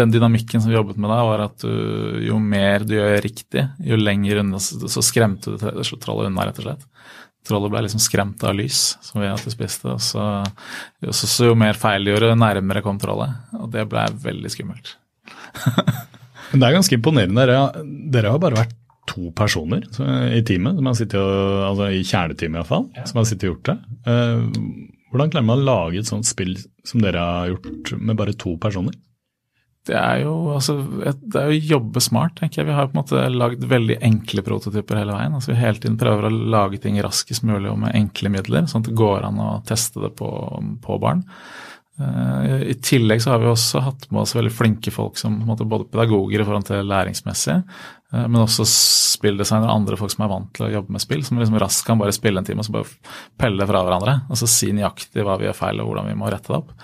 den 0.00 0.14
dynamikken 0.14 0.64
som 0.64 0.72
vi 0.72 0.78
jobbet 0.78 0.96
med 0.96 1.12
da, 1.12 1.18
var 1.28 1.44
at 1.44 1.60
du, 1.60 2.22
jo 2.24 2.40
mer 2.40 2.88
du 2.88 2.96
gjør 2.96 3.20
riktig, 3.20 3.66
jo 3.84 4.00
lenger 4.00 4.40
unna 4.40 4.62
så 4.64 5.04
skremte 5.04 5.58
du 5.58 5.60
trollet 5.60 6.30
unna, 6.30 6.48
rett 6.48 6.62
og 6.62 6.70
slett. 6.70 6.88
Trollet 7.48 7.72
ble 7.72 7.84
liksom 7.86 8.02
skremt 8.02 8.42
av 8.44 8.56
lys, 8.58 8.82
som 9.04 9.22
vi 9.22 9.30
alltid 9.30 9.54
spiste. 9.54 9.94
Og 9.94 10.02
så, 10.04 10.24
jo, 11.04 11.14
så, 11.16 11.30
så 11.30 11.48
jo 11.50 11.58
mer 11.58 11.78
feil 11.80 12.04
de 12.04 12.12
gjorde, 12.12 12.32
jo 12.32 12.40
nærmere 12.40 12.84
kom 12.84 13.00
trollet. 13.00 13.38
Og 13.58 13.70
det 13.72 13.86
ble 13.88 14.04
veldig 14.24 14.52
skummelt. 14.52 14.96
Men 16.50 16.60
det 16.60 16.68
er 16.68 16.76
ganske 16.76 16.98
imponerende. 16.98 17.46
Dere, 17.48 17.86
dere 18.12 18.34
har 18.34 18.42
bare 18.42 18.60
vært 18.62 18.76
to 19.08 19.30
personer 19.36 19.86
i 20.36 20.42
teamet, 20.44 20.76
som 20.76 20.88
har 20.90 20.96
sittet 20.98 21.20
og, 21.20 21.64
altså 21.70 21.88
i 21.96 22.04
kjerneteamet 22.04 22.60
iallfall, 22.60 22.88
ja. 22.96 23.06
som 23.08 23.20
har 23.20 23.28
sittet 23.28 23.48
og 23.48 23.54
gjort 23.54 23.70
det. 23.70 23.76
Uh, 24.04 24.88
hvordan 25.08 25.32
klarer 25.32 25.48
man 25.48 25.62
å 25.62 25.68
lage 25.68 26.02
et 26.02 26.08
sånt 26.08 26.28
spill 26.28 26.54
som 26.86 27.00
dere 27.00 27.22
har 27.24 27.52
gjort 27.54 27.94
med 27.96 28.18
bare 28.18 28.36
to 28.36 28.56
personer? 28.60 28.96
Det 29.88 29.96
er 29.96 30.22
jo 30.26 30.32
altså, 30.52 30.74
det 30.84 31.38
er 31.40 31.52
å 31.52 31.60
jobbe 31.70 32.02
smart, 32.04 32.34
tenker 32.38 32.60
jeg. 32.60 32.68
Vi 32.68 32.76
har 32.76 32.90
på 32.90 32.96
en 32.96 33.00
måte 33.00 33.22
lagd 33.32 33.64
veldig 33.70 33.96
enkle 34.04 34.44
prototyper 34.44 35.00
hele 35.00 35.16
veien. 35.16 35.36
altså 35.38 35.54
Vi 35.54 35.60
hele 35.62 35.80
tiden 35.80 35.96
prøver 36.00 36.28
å 36.28 36.34
lage 36.56 36.80
ting 36.82 36.98
raskest 37.04 37.46
mulig 37.48 37.70
og 37.72 37.80
med 37.84 37.96
enkle 37.96 38.32
midler, 38.34 38.68
sånn 38.68 38.84
at 38.84 38.90
det 38.90 38.98
går 38.98 39.24
an 39.30 39.40
å 39.40 39.50
teste 39.68 40.02
det 40.04 40.12
på, 40.18 40.28
på 40.84 41.00
barn. 41.00 41.24
Uh, 41.98 42.60
I 42.70 42.76
tillegg 42.84 43.22
så 43.24 43.32
har 43.32 43.40
vi 43.42 43.48
også 43.50 43.80
hatt 43.82 44.04
med 44.12 44.22
oss 44.22 44.36
veldig 44.36 44.52
flinke 44.54 44.92
folk 44.94 45.16
som 45.18 45.40
måte, 45.48 45.66
både 45.66 45.88
pedagoger 45.90 46.44
i 46.44 46.46
forhold 46.46 46.68
til 46.68 46.86
læringsmessig, 46.86 47.56
uh, 48.14 48.26
men 48.28 48.44
også 48.44 48.66
spilldesignere 48.68 49.66
og 49.66 49.80
andre 49.80 49.98
folk 49.98 50.14
som 50.14 50.22
er 50.22 50.30
vant 50.30 50.52
til 50.54 50.68
å 50.68 50.70
jobbe 50.76 50.94
med 50.94 51.02
spill, 51.02 51.24
som 51.26 51.40
liksom 51.40 51.58
raskt 51.58 51.88
kan 51.88 51.98
bare 51.98 52.14
spille 52.14 52.38
en 52.38 52.46
time 52.46 52.62
og 52.62 52.68
så 52.68 52.76
bare 52.76 53.16
pelle 53.40 53.66
fra 53.66 53.82
hverandre. 53.82 54.20
Og 54.30 54.38
så 54.38 54.46
si 54.52 54.70
nøyaktig 54.76 55.26
hva 55.26 55.40
vi 55.40 55.48
gjør 55.48 55.58
feil 55.58 55.82
og 55.82 55.90
hvordan 55.90 56.12
vi 56.12 56.18
må 56.20 56.30
rette 56.30 56.52
det 56.52 56.60
opp. 56.60 56.76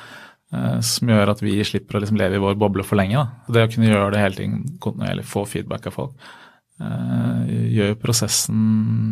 Uh, 0.54 0.78
som 0.84 1.10
gjør 1.10 1.32
at 1.32 1.42
vi 1.42 1.56
slipper 1.66 1.98
å 1.98 2.04
liksom 2.04 2.20
leve 2.20 2.38
i 2.38 2.44
vår 2.44 2.54
boble 2.60 2.86
for 2.86 3.00
lenge. 3.00 3.18
Da. 3.18 3.54
Det 3.56 3.66
å 3.66 3.72
kunne 3.74 3.90
gjøre 3.90 4.12
det 4.14 4.22
hele 4.22 4.38
tiden 4.38 4.78
kontinuerlig, 4.82 5.26
få 5.26 5.44
feedback 5.50 5.90
av 5.90 5.98
folk, 5.98 6.32
gjør 6.74 7.92
jo 7.92 7.98
prosessen 8.02 8.62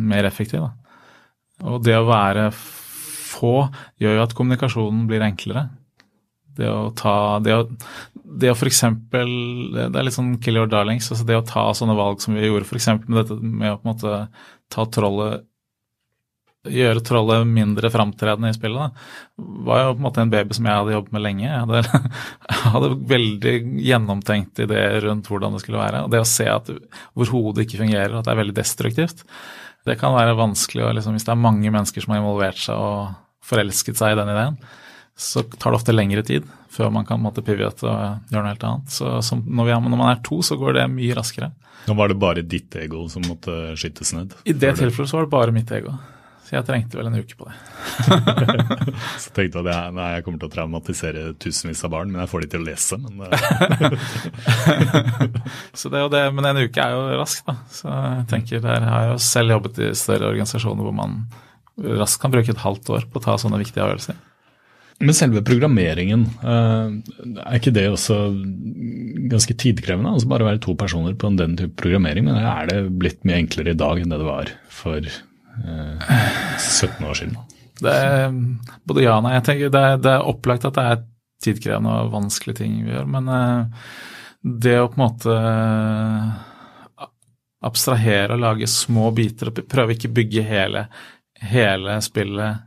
mer 0.09 0.27
effektiv. 0.27 0.65
Da. 0.65 0.95
Og 1.71 1.83
det 1.85 1.95
å 1.95 2.07
være 2.09 2.49
få 2.53 3.53
gjør 4.01 4.17
jo 4.17 4.25
at 4.25 4.35
kommunikasjonen 4.37 5.05
blir 5.09 5.23
enklere. 5.25 5.67
Det 6.53 6.69
å 6.69 6.91
ta 6.95 7.39
Det 7.41 7.55
å, 7.55 7.63
det 8.13 8.51
å 8.51 8.57
f.eks. 8.57 8.83
Det 9.09 9.23
er 9.87 10.05
litt 10.05 10.17
sånn 10.17 10.35
kill 10.43 10.59
your 10.59 10.69
darlings. 10.69 11.09
altså 11.11 11.25
Det 11.27 11.39
å 11.39 11.47
ta 11.47 11.65
sånne 11.77 11.97
valg 11.97 12.21
som 12.21 12.37
vi 12.37 12.45
gjorde 12.45 12.67
f.eks. 12.67 12.91
med 13.07 13.17
dette 13.21 13.39
med 13.41 13.73
å 13.73 13.79
på 13.79 13.87
en 13.87 13.93
måte 13.93 14.21
ta 14.73 14.85
trollet 14.89 15.47
Gjøre 16.63 17.01
trollet 17.03 17.47
mindre 17.49 17.89
framtredende 17.91 18.53
i 18.53 18.55
spillet, 18.55 18.79
da, 18.79 19.41
var 19.67 19.81
jo 19.81 19.95
på 19.95 19.99
en 19.99 20.05
måte 20.05 20.23
en 20.23 20.31
baby 20.31 20.55
som 20.55 20.69
jeg 20.69 20.79
hadde 20.79 20.93
jobbet 20.93 21.15
med 21.17 21.25
lenge. 21.25 21.47
Jeg 21.47 21.65
hadde, 21.65 21.81
jeg 22.53 22.71
hadde 22.75 22.91
veldig 23.09 23.55
gjennomtenkt 23.89 24.63
ideer 24.63 24.99
rundt 25.07 25.27
hvordan 25.31 25.57
det 25.57 25.63
skulle 25.65 25.81
være. 25.81 26.05
Og 26.05 26.13
det 26.13 26.23
å 26.23 26.29
se 26.29 26.47
at 26.47 26.71
hvor 27.11 27.33
hodet 27.33 27.65
ikke 27.65 27.81
fungerer, 27.81 28.15
at 28.15 28.29
det 28.29 28.31
er 28.35 28.39
veldig 28.39 28.55
destruktivt, 28.61 29.25
det 29.83 29.97
kan 29.99 30.15
være 30.15 30.37
vanskelig 30.39 30.93
liksom, 30.95 31.17
hvis 31.17 31.27
det 31.27 31.33
er 31.33 31.43
mange 31.43 31.67
mennesker 31.67 32.05
som 32.05 32.15
har 32.15 32.23
involvert 32.23 32.61
seg 32.61 32.79
og 32.79 33.19
forelsket 33.43 33.99
seg 33.99 34.13
i 34.13 34.19
den 34.21 34.31
ideen 34.31 34.61
så 35.15 35.43
tar 35.43 35.71
det 35.71 35.77
ofte 35.77 35.93
lengre 35.93 36.23
tid 36.25 36.45
før 36.73 36.89
man 36.93 37.05
kan 37.05 37.21
måtte 37.21 37.43
pivote 37.45 37.85
og 37.85 38.31
gjøre 38.31 38.41
noe 38.41 38.53
helt 38.53 38.63
annet. 38.65 38.93
Så 38.93 39.19
som, 39.25 39.43
når, 39.45 39.75
er, 39.75 39.83
når, 39.83 39.99
man 39.99 40.09
er 40.09 40.23
to, 40.25 40.39
så 40.41 40.57
går 40.57 40.79
det 40.79 40.87
mye 40.89 41.17
raskere. 41.17 41.51
Nå 41.85 41.95
var 41.99 42.09
det 42.09 42.17
bare 42.17 42.45
ditt 42.47 42.73
ego 42.79 43.05
som 43.11 43.25
måtte 43.27 43.75
skytes 43.77 44.13
ned? 44.17 44.33
I 44.49 44.55
det 44.57 44.73
tilfellet 44.79 45.11
så 45.11 45.19
var 45.19 45.27
det 45.27 45.33
bare 45.35 45.53
mitt 45.53 45.71
ego. 45.75 45.93
Så 46.43 46.57
jeg 46.57 46.65
trengte 46.67 46.99
vel 46.99 47.07
en 47.07 47.15
uke 47.15 47.37
på 47.39 47.47
det. 47.47 47.53
så 49.23 49.31
tenkte 49.31 49.61
jeg 49.61 49.63
at 49.63 49.69
jeg, 49.71 49.93
nei, 49.95 50.09
jeg 50.17 50.25
kommer 50.25 50.41
til 50.41 50.49
å 50.49 50.55
traumatisere 50.57 51.21
tusenvis 51.39 51.85
av 51.87 51.93
barn, 51.93 52.11
men 52.11 52.23
jeg 52.23 52.31
får 52.33 52.43
de 52.43 52.49
til 52.51 52.65
å 52.65 52.67
lese. 52.67 52.99
Men, 52.99 53.23
så 55.79 55.93
det, 55.93 56.03
det, 56.11 56.25
men 56.35 56.49
en 56.51 56.61
uke 56.65 56.83
er 56.83 56.97
jo 56.97 57.05
raskt, 57.21 57.47
da. 57.47 57.55
Så 57.71 57.87
jeg 57.87 58.27
tenker, 58.33 58.65
der 58.65 58.89
har 58.89 59.07
jeg 59.07 59.15
jo 59.15 59.23
selv 59.29 59.55
jobbet 59.55 59.81
i 59.87 59.93
større 59.97 60.33
organisasjoner 60.33 60.89
hvor 60.89 60.99
man 60.99 61.17
raskt 62.03 62.21
kan 62.21 62.35
bruke 62.35 62.53
et 62.53 62.65
halvt 62.65 62.91
år 62.93 63.07
på 63.09 63.21
å 63.21 63.23
ta 63.23 63.39
sånne 63.39 63.61
viktige 63.63 63.85
avgjørelser. 63.85 64.19
Men 65.03 65.15
selve 65.17 65.41
programmeringen, 65.43 66.25
eh, 66.43 66.89
er 67.43 67.57
ikke 67.57 67.73
det 67.75 67.87
også 67.89 68.17
ganske 69.31 69.55
tidkrevende? 69.57 70.13
Altså 70.13 70.29
bare 70.31 70.47
være 70.47 70.61
to 70.63 70.75
personer 70.79 71.15
på 71.17 71.31
den 71.39 71.57
type 71.59 71.75
programmering, 71.81 72.27
men 72.27 72.39
er 72.39 72.69
det 72.69 72.79
blitt 72.99 73.23
mye 73.27 73.41
enklere 73.41 73.73
i 73.73 73.79
dag 73.79 73.99
enn 73.99 74.13
det 74.13 74.21
det 74.21 74.27
var 74.27 74.53
for 74.71 75.01
eh, 75.01 75.21
17 75.61 77.05
år 77.07 77.19
siden? 77.19 77.37
Det 77.83 77.93
er 77.93 78.33
både 78.87 79.03
ja 79.05 79.17
og 79.17 79.25
nei. 79.25 79.35
Jeg 79.37 79.45
tenker 79.47 79.73
det 79.73 79.83
er, 79.89 80.01
det 80.01 80.11
er, 80.13 80.27
opplagt 80.33 80.67
at 80.69 80.77
det 80.77 80.87
er 80.89 81.03
tidkrevende 81.43 81.93
og 82.05 82.11
vanskelige 82.13 82.61
ting 82.61 82.75
vi 82.85 82.93
gjør, 82.93 83.07
men 83.17 83.31
eh, 83.33 83.87
det 84.43 84.77
å 84.79 84.89
på 84.91 84.99
en 84.99 85.03
måte 85.03 85.37
abstrahere 87.63 88.35
og 88.35 88.43
lage 88.43 88.67
små 88.67 89.09
biter 89.15 89.49
og 89.49 89.63
prøve 89.71 89.95
ikke 89.95 90.11
bygge 90.11 90.43
hele, 90.47 90.87
hele 91.53 91.97
spillet 92.03 92.63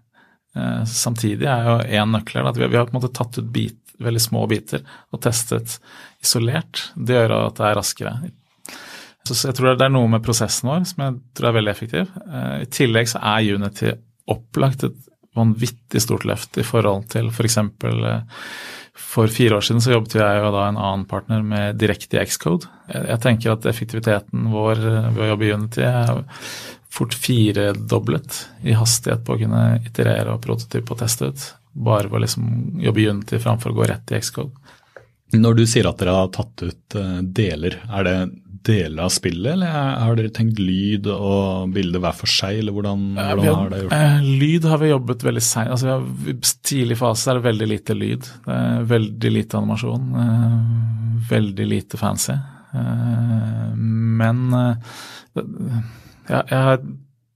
Eh, 0.56 0.84
samtidig 0.84 1.46
er 1.46 1.66
jo 1.68 1.76
én 2.00 2.12
nøkkel 2.14 2.46
at 2.48 2.56
vi, 2.56 2.64
vi, 2.64 2.78
har 2.78 2.88
på 2.88 2.94
en 2.94 3.00
måte 3.00 3.12
tatt 3.14 3.36
ut 3.38 3.48
bit, 3.52 3.78
veldig 4.00 4.22
små 4.22 4.46
biter 4.48 4.84
og 5.12 5.20
testet 5.24 5.78
isolert. 6.24 6.90
Det 6.96 7.16
gjør 7.16 7.36
at 7.42 7.58
det 7.58 7.66
er 7.68 7.78
raskere. 7.80 8.14
Så 9.26 9.50
jeg 9.50 9.58
tror 9.58 9.74
det 9.74 9.86
er 9.86 9.92
noe 9.94 10.10
med 10.10 10.24
prosessen 10.24 10.70
vår 10.70 10.86
som 10.90 11.04
jeg 11.04 11.18
tror 11.36 11.50
er 11.50 11.58
veldig 11.58 11.72
effektiv. 11.72 12.14
Eh, 12.26 12.54
I 12.64 12.70
tillegg 12.72 13.10
så 13.10 13.22
er 13.34 13.50
Unity 13.56 13.92
opplagt 14.30 14.86
et 14.86 14.96
vanvittig 15.36 16.00
stort 16.02 16.24
løft 16.28 16.56
i 16.58 16.64
forhold 16.66 17.10
til 17.12 17.28
f.eks. 17.32 17.58
For, 17.82 18.06
eh, 18.10 18.46
for 18.96 19.32
fire 19.32 19.58
år 19.58 19.66
siden 19.66 19.84
så 19.84 19.92
jobbet 19.96 20.16
jeg 20.18 20.44
og 20.44 20.54
da 20.54 20.68
en 20.68 20.80
annen 20.80 21.04
partner 21.08 21.44
med 21.44 21.76
direkte 21.80 22.18
i 22.18 22.24
Xcode. 22.30 22.70
Jeg 22.94 23.20
tenker 23.24 23.52
at 23.52 23.68
effektiviteten 23.68 24.48
vår 24.54 24.80
ved 25.12 25.22
å 25.26 25.30
jobbe 25.34 25.46
i 25.48 25.52
Unity 25.52 25.84
er 25.84 26.24
fort 26.96 27.14
firedoblet 27.14 28.46
i 28.64 28.76
hastighet 28.76 29.24
på 29.26 29.34
å 29.34 29.40
kunne 29.42 29.64
iterere 29.84 30.32
og 30.32 30.42
prototype 30.44 30.94
og 30.94 31.02
teste 31.02 31.28
ut. 31.28 31.46
Bare 31.76 32.08
ved 32.08 32.16
å 32.16 32.22
liksom 32.24 32.46
jobbe 32.80 33.02
i 33.02 33.08
Unity 33.10 33.40
framfor 33.42 33.74
å 33.74 33.76
gå 33.76 33.90
rett 33.90 34.14
i 34.16 34.22
Xcode. 34.22 34.54
Når 35.34 35.58
du 35.58 35.64
sier 35.66 35.88
at 35.88 35.98
dere 36.00 36.14
har 36.14 36.28
tatt 36.32 36.62
ut 36.62 36.96
eh, 36.96 37.18
deler, 37.36 37.80
er 37.90 38.06
det 38.06 38.16
deler 38.66 39.06
av 39.06 39.12
spillet, 39.14 39.52
eller 39.52 39.70
har 39.72 40.18
dere 40.18 40.32
tenkt 40.34 40.60
lyd 40.62 41.08
og 41.12 41.70
bilde 41.74 42.00
hver 42.02 42.16
for 42.18 42.30
seg, 42.30 42.60
eller 42.60 42.74
hvordan, 42.76 43.06
hvordan 43.14 43.44
har, 43.44 43.58
har, 43.60 43.70
dere 43.72 43.84
gjort 43.84 43.94
det? 43.94 44.00
Eh, 44.02 44.28
lyd 44.42 44.68
har 44.72 44.82
vi 44.82 44.90
jobbet 44.90 45.24
veldig 45.28 45.44
seint. 45.46 45.72
Altså, 45.76 45.96
I 46.32 46.36
tidlig 46.70 46.98
fase 47.00 47.30
er 47.30 47.40
det 47.40 47.46
veldig 47.46 47.70
lite 47.72 47.96
lyd. 47.96 48.28
Det 48.46 48.58
er 48.58 48.90
veldig 48.92 49.32
lite 49.38 49.60
animasjon. 49.60 50.12
Eh, 50.24 50.60
veldig 51.30 51.70
lite 51.72 52.00
fancy. 52.00 52.36
Men 52.76 54.40
ja, 54.52 56.40
jeg 56.42 56.58
har 56.66 56.80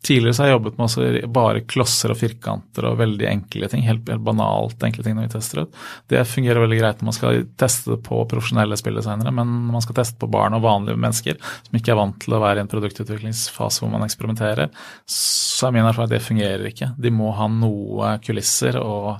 Tidligere 0.01 0.35
så 0.35 0.43
har 0.43 0.49
jeg 0.49 0.55
jobbet 0.55 0.79
med 0.81 1.33
bare 1.37 1.61
klosser 1.69 2.15
og 2.15 2.17
firkanter 2.17 2.87
og 2.89 2.97
veldig 3.03 3.27
enkle 3.29 3.69
ting. 3.69 3.83
Helt, 3.85 4.07
helt, 4.09 4.23
banalt 4.25 4.81
enkle 4.87 5.05
ting 5.05 5.13
når 5.19 5.27
vi 5.27 5.33
tester 5.35 5.61
ut. 5.61 5.77
Det 6.09 6.23
fungerer 6.25 6.63
veldig 6.63 6.79
greit 6.79 7.03
når 7.03 7.09
man 7.11 7.17
skal 7.19 7.43
teste 7.61 7.93
det 7.93 7.99
på 8.07 8.23
profesjonelle 8.31 8.79
spilldesignere, 8.81 9.35
men 9.37 9.53
når 9.67 9.77
man 9.77 9.85
skal 9.85 9.99
teste 10.01 10.17
på 10.17 10.31
barn 10.33 10.57
og 10.57 10.65
vanlige 10.65 10.97
mennesker 11.05 11.37
som 11.37 11.77
ikke 11.77 11.93
er 11.93 12.01
vant 12.01 12.17
til 12.25 12.33
å 12.33 12.41
være 12.41 12.63
i 12.63 12.65
en 12.65 12.73
produktutviklingsfase 12.73 13.85
hvor 13.85 13.93
man 13.93 14.07
eksperimenterer, 14.09 14.73
så 15.05 15.69
er 15.69 15.77
min 15.77 15.85
erfaring 15.85 16.09
at 16.09 16.17
det 16.17 16.25
fungerer 16.25 16.69
ikke. 16.73 16.93
De 16.97 17.13
må 17.13 17.35
ha 17.37 17.51
noe 17.53 18.17
kulisser 18.25 18.81
og 18.81 19.19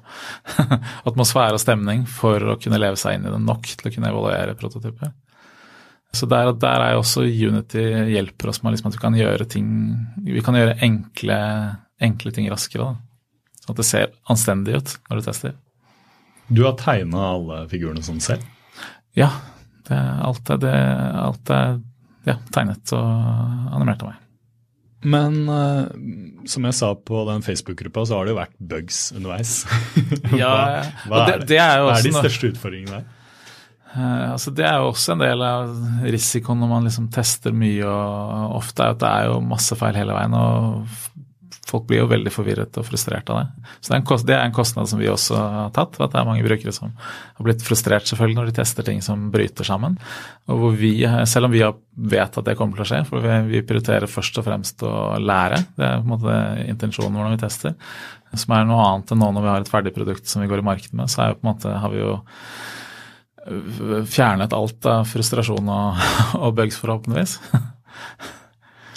atmosfære 1.11 1.59
og 1.59 1.61
stemning 1.61 2.09
for 2.09 2.55
å 2.55 2.57
kunne 2.57 2.81
leve 2.81 2.97
seg 2.97 3.19
inn 3.19 3.29
i 3.29 3.35
det 3.37 3.43
nok 3.45 3.69
til 3.69 3.91
å 3.91 3.93
kunne 3.99 4.15
evaluere 4.15 4.57
prototyper. 4.57 5.13
Så 6.17 6.27
der, 6.27 6.51
der 6.59 6.83
er 6.83 6.95
jo 6.97 7.05
også 7.05 7.23
Unity 7.23 7.83
hjelper 8.11 8.51
oss 8.51 8.63
med 8.65 8.75
liksom 8.75 8.91
at 8.91 8.97
vi 8.97 9.03
kan 9.03 9.15
gjøre 9.15 9.47
ting 9.47 9.69
Vi 10.27 10.43
kan 10.43 10.57
gjøre 10.59 10.75
enkle, 10.83 11.37
enkle 12.03 12.33
ting 12.35 12.49
raskere. 12.51 12.89
Da. 12.89 13.61
Sånn 13.63 13.77
at 13.77 13.83
det 13.83 13.87
ser 13.87 14.17
anstendig 14.33 14.81
ut 14.81 14.97
når 15.07 15.21
du 15.21 15.29
tester. 15.29 15.55
Du 16.51 16.65
har 16.67 16.75
tegna 16.81 17.29
alle 17.37 17.61
figurene 17.71 18.03
sånn 18.03 18.23
selv? 18.25 18.43
Ja. 19.19 19.31
Det, 19.87 19.99
alt, 19.99 20.51
er, 20.51 20.59
det, 20.63 20.75
alt 21.19 21.51
er 21.55 21.79
ja, 22.27 22.37
tegnet 22.55 22.93
og 22.95 23.07
animert 23.77 24.03
av 24.05 24.13
meg. 24.13 24.27
Men 25.01 25.39
uh, 25.49 25.87
som 26.51 26.67
jeg 26.69 26.77
sa 26.77 26.91
på 26.95 27.23
den 27.31 27.45
Facebook-gruppa, 27.47 28.05
så 28.05 28.19
har 28.19 28.27
det 28.27 28.35
jo 28.35 28.41
vært 28.41 28.59
bugs 28.73 28.99
underveis. 29.15 29.55
ja, 30.43 30.51
hva, 30.51 30.91
hva, 31.07 31.23
er, 31.23 31.31
det? 31.31 31.49
Det 31.55 31.61
er 31.63 31.81
hva 31.81 31.95
er 31.95 32.05
de 32.05 32.13
største 32.19 32.53
utfordringene 32.53 32.99
der? 32.99 33.09
Uh, 33.91 34.37
altså 34.37 34.53
det 34.55 34.67
er 34.69 34.79
jo 34.79 34.93
også 34.93 35.17
en 35.17 35.23
del 35.25 35.41
av 35.43 35.71
risikoen 36.07 36.61
når 36.63 36.69
man 36.71 36.87
liksom 36.87 37.09
tester 37.15 37.55
mye. 37.57 37.87
og 37.87 38.61
Ofte 38.61 38.87
er 38.87 38.95
at 38.95 39.01
det 39.03 39.11
er 39.11 39.31
jo 39.33 39.41
masse 39.43 39.79
feil 39.79 39.99
hele 39.99 40.15
veien. 40.15 40.37
og 40.37 40.85
Folk 41.71 41.87
blir 41.87 42.01
jo 42.03 42.11
veldig 42.11 42.33
forvirret 42.35 42.79
og 42.81 42.87
frustrert 42.87 43.29
av 43.31 43.41
det. 43.41 43.69
Så 43.79 43.93
det 43.93 43.97
er, 43.97 44.01
en, 44.01 44.23
det 44.27 44.35
er 44.35 44.41
en 44.43 44.55
kostnad 44.55 44.89
som 44.91 44.99
vi 44.99 45.11
også 45.11 45.37
har 45.39 45.69
tatt. 45.77 45.99
at 46.01 46.15
Det 46.15 46.19
er 46.19 46.27
mange 46.27 46.47
brukere 46.47 46.75
som 46.75 46.91
har 46.99 47.47
blitt 47.47 47.63
frustrert 47.63 48.11
selvfølgelig 48.11 48.39
når 48.41 48.51
de 48.51 48.55
tester 48.57 48.87
ting 48.87 49.03
som 49.07 49.29
bryter 49.35 49.67
sammen. 49.67 49.99
Og 50.51 50.65
hvor 50.65 50.75
vi, 50.79 50.93
Selv 51.31 51.47
om 51.47 51.55
vi 51.55 51.63
vet 51.63 52.39
at 52.41 52.47
det 52.47 52.57
kommer 52.59 52.79
til 52.79 52.87
å 52.87 52.91
skje, 52.91 53.05
for 53.11 53.29
vi 53.51 53.63
prioriterer 53.67 54.11
først 54.11 54.43
og 54.43 54.49
fremst 54.49 54.83
å 54.87 54.95
lære. 55.23 55.63
Det 55.79 55.87
er 55.87 56.03
på 56.03 56.09
en 56.09 56.15
måte 56.17 56.41
intensjonen 56.67 57.19
hvordan 57.19 57.37
vi 57.37 57.45
tester. 57.45 57.79
Som 58.35 58.55
er 58.55 58.67
noe 58.67 58.83
annet 58.87 59.15
enn 59.15 59.23
nå 59.23 59.31
når 59.35 59.47
vi 59.47 59.53
har 59.53 59.65
et 59.65 59.71
ferdig 59.71 59.95
produkt 59.95 60.31
som 60.31 60.43
vi 60.43 60.51
går 60.51 60.63
i 60.63 60.69
marked 60.73 60.95
med. 60.95 61.11
Så 61.11 61.23
er 61.23 61.33
jo 61.33 61.41
på 61.41 61.47
en 61.47 61.53
måte, 61.53 61.79
har 61.85 61.95
vi 61.95 62.03
jo 62.03 62.17
fjernet 64.11 64.55
alt 64.57 64.87
av 64.89 65.09
frustrasjon 65.11 65.69
og, 65.71 66.07
og 66.45 66.55
bugs, 66.59 66.79
forhåpentligvis. 66.81 67.39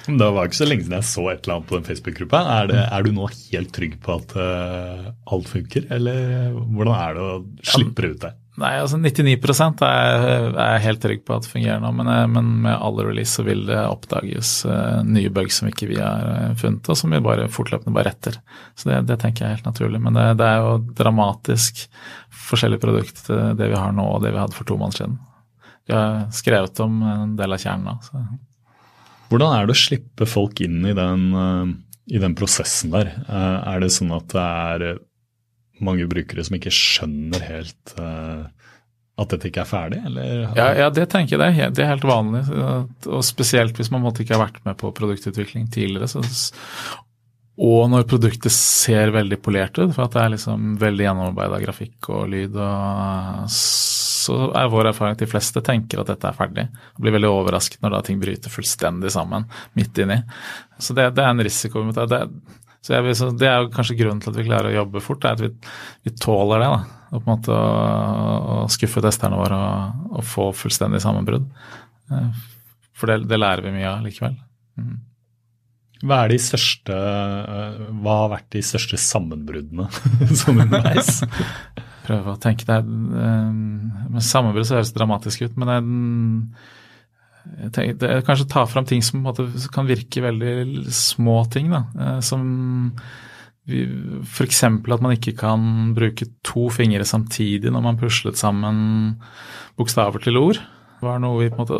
Det 0.03 0.29
var 0.35 0.49
ikke 0.49 0.59
så 0.59 0.67
lenge 0.67 0.83
siden 0.83 0.97
jeg 0.97 1.07
så 1.07 1.25
et 1.31 1.45
eller 1.45 1.57
annet 1.57 1.69
på 1.69 1.77
den 1.77 1.85
Facebook-gruppa. 1.87 2.41
Er, 2.57 2.73
er, 2.83 3.05
du 3.05 3.15
nå 3.15 3.29
helt 3.31 3.71
trygg 3.75 3.95
på 4.03 4.17
at 4.17 4.33
uh, 4.35 5.11
alt 5.31 5.51
funker, 5.51 5.87
eller 5.95 6.49
hvordan 6.51 6.95
er 6.97 7.15
det 7.15 7.27
å 7.27 7.35
slippe 7.71 8.03
det 8.03 8.09
ut 8.11 8.25
der? 8.25 8.39
Nei, 8.61 8.75
altså 8.77 8.99
99 9.01 9.33
er, 9.81 10.51
jeg 10.53 10.81
helt 10.83 11.01
trygg 11.01 11.23
på 11.25 11.33
at 11.33 11.45
det 11.45 11.49
fungerer 11.49 11.79
nå, 11.81 11.89
men, 11.97 12.09
eh, 12.11 12.27
men, 12.29 12.51
med 12.67 12.75
alle 12.75 13.07
release 13.07 13.33
så 13.33 13.45
vil 13.47 13.63
det 13.65 13.79
oppdages 13.81 14.51
uh, 14.69 15.01
nye 15.07 15.31
bugs 15.33 15.57
som 15.57 15.71
ikke 15.71 15.89
vi 15.89 15.97
har 15.97 16.53
funnet, 16.61 16.85
og 16.85 16.99
som 16.99 17.15
vi 17.15 17.23
bare 17.25 17.49
fortløpende 17.49 17.95
bare 17.97 18.11
retter. 18.11 18.37
Så 18.77 18.91
det, 18.91 19.01
det 19.09 19.17
tenker 19.23 19.45
jeg 19.45 19.49
er 19.49 19.57
helt 19.57 19.71
naturlig. 19.71 20.03
Men 20.05 20.19
det, 20.19 20.27
det, 20.37 20.51
er 20.51 20.61
jo 20.61 20.77
dramatisk 21.01 21.85
forskjellig 22.45 22.81
produkt, 22.83 23.25
det 23.25 23.73
vi 23.73 23.79
har 23.79 23.95
nå 23.97 24.05
og 24.15 24.21
det 24.21 24.35
vi 24.35 24.43
hadde 24.43 24.57
for 24.57 24.69
to 24.69 24.77
måneder 24.77 25.01
siden. 25.01 25.19
Vi 25.89 25.97
har 25.97 26.27
skrevet 26.31 26.79
om 26.85 27.01
en 27.03 27.37
del 27.39 27.57
av 27.57 27.63
kjernen 27.65 27.89
nå. 27.89 27.99
så... 28.05 28.25
Hvordan 29.33 29.55
er 29.55 29.65
det 29.65 29.73
å 29.73 29.81
slippe 29.81 30.27
folk 30.29 30.61
inn 30.61 30.83
i 30.85 30.93
den, 30.93 31.23
eh, 31.33 31.71
i 32.13 32.19
den 32.21 32.35
prosessen 32.37 32.91
der? 32.93 33.09
Eh, 33.23 33.55
er 33.73 33.81
det 33.81 33.89
sånn 33.95 34.13
at 34.13 34.27
det 34.29 34.43
er 34.43 34.99
mange 35.85 36.07
brukere 36.09 36.45
som 36.45 36.57
ikke 36.57 36.73
skjønner 36.73 37.47
helt 37.47 37.95
eh, 37.99 38.43
at 39.13 39.29
dette 39.29 39.49
ikke 39.49 39.61
er 39.61 39.69
ferdig, 39.69 40.01
eller? 40.09 40.43
Ja, 40.57 40.67
ja, 40.77 40.89
det 40.89 41.05
tenker 41.11 41.37
jeg 41.37 41.73
det 41.77 41.83
er, 41.83 41.91
helt 41.91 42.05
vanlig. 42.07 42.41
Og 43.05 43.21
spesielt 43.25 43.77
hvis 43.77 43.91
man 43.93 44.01
måtte 44.01 44.23
ikke 44.23 44.33
ha 44.39 44.45
vært 44.47 44.63
med 44.65 44.79
på 44.79 44.89
produktutvikling 44.97 45.67
tidligere. 45.73 46.09
Så, 46.09 46.23
og 47.61 47.91
når 47.93 48.07
produktet 48.09 48.55
ser 48.55 49.13
veldig 49.13 49.37
polert 49.45 49.77
ut, 49.77 49.91
for 49.93 50.07
at 50.07 50.17
det 50.17 50.23
er 50.23 50.33
liksom 50.33 50.73
veldig 50.81 51.05
gjennomarbeida 51.05 51.61
grafikk 51.67 52.09
og 52.09 52.25
lyd 52.33 52.57
og 52.57 53.53
så 54.23 54.49
er 54.55 54.71
vår 54.71 54.91
erfaring 54.91 55.17
at 55.17 55.23
de 55.23 55.29
fleste 55.29 55.61
tenker 55.65 56.01
at 56.01 56.09
dette 56.11 56.29
er 56.29 56.37
ferdig. 56.37 56.67
Og 56.95 57.03
blir 57.03 57.15
veldig 57.15 57.31
overrasket 57.31 57.81
når 57.83 57.95
da 57.95 58.01
ting 58.07 58.21
bryter 58.21 58.53
fullstendig 58.53 59.11
sammen 59.13 59.47
midt 59.77 59.99
inni. 59.99 60.19
Så 60.79 60.95
det, 60.97 61.09
det 61.17 61.25
er 61.25 61.33
en 61.33 61.43
risiko. 61.43 61.83
Det, 61.91 62.05
det, 62.11 62.21
jeg, 62.91 63.15
så 63.15 63.29
det 63.31 63.47
er 63.47 63.61
jo 63.63 63.71
kanskje 63.71 63.95
grunnen 63.99 64.19
til 64.23 64.33
at 64.33 64.39
vi 64.39 64.47
klarer 64.47 64.71
å 64.71 64.77
jobbe 64.81 65.03
fort, 65.03 65.23
er 65.23 65.37
at 65.37 65.43
vi, 65.43 65.49
vi 66.03 66.13
tåler 66.19 66.63
det. 66.63 66.67
da, 66.73 67.03
og 67.13 67.21
på 67.21 67.29
en 67.29 67.31
måte 67.35 67.53
å, 67.55 68.57
å 68.65 68.67
skuffe 68.73 69.03
testerne 69.05 69.39
våre 69.39 69.55
og, 69.55 70.03
og, 70.17 70.25
få 70.25 70.49
fullstendig 70.57 71.01
sammenbrudd. 71.03 71.45
Eh, 72.11 72.43
for 72.97 73.11
det, 73.11 73.23
det, 73.29 73.39
lærer 73.39 73.65
vi 73.67 73.75
mye 73.77 73.89
av 73.91 74.03
likevel. 74.05 74.35
Mm. 74.81 74.95
Hva, 76.03 76.23
er 76.23 76.33
de 76.33 76.39
største, 76.41 76.97
eh, 76.97 77.81
hva 78.03 78.19
har 78.23 78.33
vært 78.33 78.49
de 78.57 78.63
største 78.65 78.99
sammenbruddene 78.99 79.87
som 80.41 80.59
underveis? 80.65 81.21
prøve 82.07 82.33
å 82.33 82.41
tenke 82.41 82.67
det. 82.67 82.81
Med 82.83 84.25
sammenbrudd 84.25 84.67
så 84.67 84.79
høres 84.79 84.91
det 84.91 84.99
dramatisk 84.99 85.45
ut, 85.45 85.53
men 85.55 85.69
det 85.69 85.77
er 85.79 85.85
det 85.85 86.81
er 87.43 88.23
kanskje 88.25 88.49
ta 88.51 88.65
fram 88.69 88.87
ting 88.87 89.03
som 89.03 89.25
kan 89.73 89.89
virke 89.89 90.23
veldig 90.23 90.91
små 90.93 91.43
ting. 91.51 91.71
da, 91.71 91.85
eh, 91.99 92.19
som 92.21 92.95
F.eks. 93.63 94.63
at 94.67 95.01
man 95.01 95.15
ikke 95.15 95.37
kan 95.39 95.93
bruke 95.95 96.27
to 96.43 96.67
fingre 96.73 97.05
samtidig 97.07 97.71
når 97.71 97.83
man 97.85 97.99
puslet 97.99 98.35
sammen 98.35 99.21
bokstaver 99.79 100.19
til 100.23 100.39
ord. 100.39 100.59
Var 101.03 101.19
noe 101.19 101.39
vi 101.39 101.51
på 101.51 101.59
en 101.59 101.63
måte, 101.63 101.79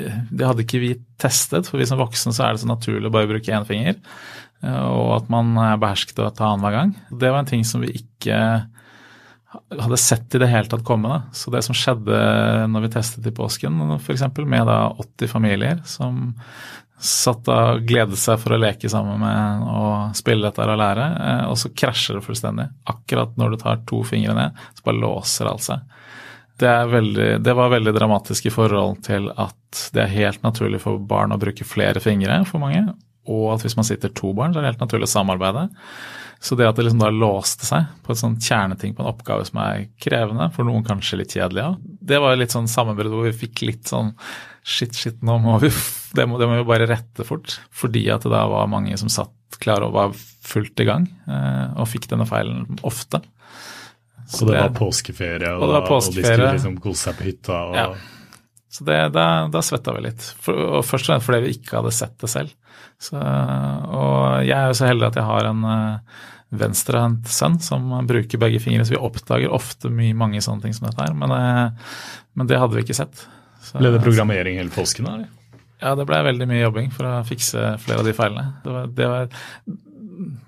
eh, 0.00 0.20
Det 0.30 0.46
hadde 0.46 0.64
ikke 0.64 0.80
vi 0.80 0.94
testet, 1.18 1.68
for 1.68 1.78
vi 1.78 1.86
som 1.88 2.00
voksne 2.00 2.32
så 2.32 2.44
er 2.44 2.52
det 2.52 2.64
så 2.64 2.68
naturlig 2.68 3.08
å 3.08 3.12
bare 3.12 3.28
bruke 3.28 3.52
én 3.52 3.66
finger. 3.68 3.96
Eh, 4.62 4.86
og 4.86 5.22
at 5.22 5.30
man 5.32 5.56
er 5.56 5.80
behersket 5.80 6.20
å 6.20 6.34
ta 6.34 6.52
annenhver 6.52 6.72
gang. 6.72 6.94
Det 7.10 7.30
var 7.30 7.40
en 7.40 7.52
ting 7.52 7.64
som 7.64 7.80
vi 7.80 7.92
ikke 8.00 8.68
hadde 9.80 9.98
sett 10.00 10.34
i 10.34 10.40
det 10.42 10.48
hele 10.50 10.70
tatt 10.70 10.84
komme. 10.86 11.10
Da. 11.10 11.34
Så 11.36 11.52
det 11.54 11.62
som 11.66 11.76
skjedde 11.76 12.16
når 12.72 12.86
vi 12.86 12.92
testet 12.96 13.28
i 13.28 13.34
påsken, 13.34 13.78
f.eks. 13.98 14.26
med 14.44 14.66
da 14.68 14.80
80 14.96 15.32
familier 15.32 15.82
som 15.88 16.34
satt 16.96 17.48
og 17.52 17.82
gledet 17.84 18.16
seg 18.18 18.38
for 18.40 18.56
å 18.56 18.60
leke 18.60 18.88
sammen 18.88 19.20
med 19.20 19.64
og 19.68 20.16
spille 20.16 20.46
dette 20.46 20.64
og 20.64 20.78
lære, 20.80 21.06
eh, 21.20 21.42
og 21.50 21.58
så 21.60 21.70
krasjer 21.76 22.18
det 22.18 22.24
fullstendig. 22.24 22.70
Akkurat 22.88 23.36
når 23.36 23.52
du 23.52 23.58
tar 23.60 23.82
to 23.88 24.00
fingre 24.08 24.36
ned, 24.36 24.62
så 24.78 24.86
bare 24.86 25.02
låser 25.02 25.50
alt 25.50 25.66
seg. 25.66 25.96
Det, 26.56 26.72
veldig, 26.88 27.28
det, 27.44 27.52
var 27.52 27.74
veldig 27.74 27.92
dramatisk 27.92 28.46
i 28.48 28.52
forhold 28.54 29.02
til 29.04 29.28
at 29.28 29.82
det 29.92 30.06
er 30.06 30.14
helt 30.14 30.46
naturlig 30.46 30.80
for 30.80 31.02
barn 31.04 31.34
å 31.34 31.40
bruke 31.40 31.68
flere 31.68 32.00
fingre 32.00 32.38
for 32.48 32.64
mange, 32.64 32.86
og 33.28 33.50
at 33.56 33.66
hvis 33.66 33.76
man 33.76 33.84
sitter 33.84 34.14
to 34.16 34.32
barn, 34.32 34.54
så 34.54 34.62
er 34.62 34.64
det 34.64 34.72
helt 34.72 34.86
naturlig 34.86 35.10
å 35.10 35.12
samarbeide. 35.18 35.66
Så 36.42 36.56
det 36.58 36.66
at 36.68 36.76
det 36.76 36.84
liksom 36.86 37.00
da 37.00 37.08
låste 37.10 37.66
seg 37.66 37.86
på 38.04 38.12
et 38.12 38.20
sånt 38.20 38.44
kjerneting 38.44 38.92
på 38.94 39.02
en 39.02 39.10
oppgave 39.10 39.46
som 39.48 39.60
er 39.62 39.86
krevende, 40.02 40.50
for 40.54 40.68
noen 40.68 40.84
kanskje 40.86 41.20
litt 41.22 41.34
kjedelig, 41.36 41.64
ja. 41.64 41.70
det 42.12 42.20
var 42.22 42.36
litt 42.38 42.54
sånn 42.54 42.68
sammenbrudd 42.70 43.14
hvor 43.14 43.28
vi 43.28 43.38
fikk 43.46 43.64
litt 43.66 43.90
sånn 43.90 44.12
shit, 44.66 44.94
shit, 44.98 45.22
nå 45.24 45.38
må 45.42 45.56
vi 45.62 45.70
det 46.16 46.26
må, 46.28 46.40
det 46.40 46.48
må 46.50 46.58
vi 46.60 46.68
bare 46.68 46.88
rette 46.90 47.26
fort. 47.26 47.58
Fordi 47.74 48.04
at 48.12 48.26
det 48.26 48.34
da 48.34 48.44
var 48.50 48.68
mange 48.70 48.98
som 49.00 49.12
satt 49.12 49.32
klare 49.62 49.88
og 49.88 49.96
var 49.96 50.12
fullt 50.16 50.82
i 50.82 50.88
gang, 50.88 51.06
eh, 51.30 51.78
og 51.80 51.88
fikk 51.90 52.10
denne 52.10 52.26
feilen 52.28 52.78
ofte. 52.86 53.22
Så, 54.26 54.42
og 54.42 54.50
det, 54.50 54.56
det, 54.56 54.60
var 54.64 54.76
påskeferie, 54.76 55.54
og, 55.54 55.62
og, 55.62 55.72
var 55.72 55.88
påskeferie. 55.88 56.20
og 56.20 56.28
de 56.28 56.36
skulle 56.36 56.52
liksom 56.58 56.78
kose 56.82 57.08
seg 57.08 57.18
på 57.18 57.26
hytta? 57.30 57.62
og... 57.70 57.80
Ja. 57.80 57.88
Så 58.76 58.84
det, 58.84 58.96
da, 59.14 59.46
da 59.48 59.62
svetta 59.64 59.94
vi 59.96 60.02
litt. 60.04 60.24
For, 60.42 60.58
og 60.78 60.82
først 60.84 61.06
og 61.06 61.14
fremst 61.14 61.24
fordi 61.24 61.44
vi 61.46 61.52
ikke 61.56 61.78
hadde 61.78 61.92
sett 61.96 62.16
det 62.20 62.28
selv. 62.28 62.50
Så, 63.02 63.20
og 63.20 64.46
jeg 64.46 64.56
er 64.56 64.70
jo 64.70 64.78
så 64.78 64.88
heldig 64.88 65.10
at 65.10 65.18
jeg 65.20 65.28
har 65.28 65.48
en 65.50 65.64
uh, 65.68 66.20
venstrehendt 66.56 67.28
sønn 67.30 67.58
som 67.62 67.90
bruker 68.08 68.40
begge 68.40 68.60
fingre, 68.62 68.86
så 68.86 68.94
vi 68.94 69.00
oppdager 69.02 69.52
ofte 69.52 69.90
mye, 69.92 70.16
mange 70.16 70.40
sånne 70.44 70.64
ting 70.64 70.76
som 70.76 70.88
dette 70.88 71.02
her. 71.04 71.16
Men, 71.18 71.34
uh, 71.34 71.98
men 72.38 72.50
det 72.50 72.60
hadde 72.60 72.78
vi 72.78 72.86
ikke 72.86 72.96
sett. 72.96 73.26
Så, 73.60 73.80
ble 73.80 73.92
det 73.94 74.04
programmering 74.04 74.60
hele 74.60 74.72
påsken? 74.72 75.08
eller? 75.10 75.28
Ja, 75.82 75.92
det 75.98 76.06
ble 76.08 76.22
veldig 76.24 76.48
mye 76.48 76.62
jobbing 76.62 76.92
for 76.94 77.08
å 77.08 77.18
fikse 77.28 77.74
flere 77.82 78.00
av 78.00 78.08
de 78.08 78.14
feilene. 78.16 78.46
Det 78.64 78.72
var, 78.72 78.86
det 78.96 79.10
var, 79.12 79.26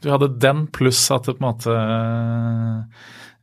vi 0.00 0.12
hadde 0.14 0.30
den 0.40 0.64
pluss 0.72 1.02
at 1.12 1.28
det 1.28 1.34
på 1.36 1.42
en 1.42 1.48
måte 1.50 1.74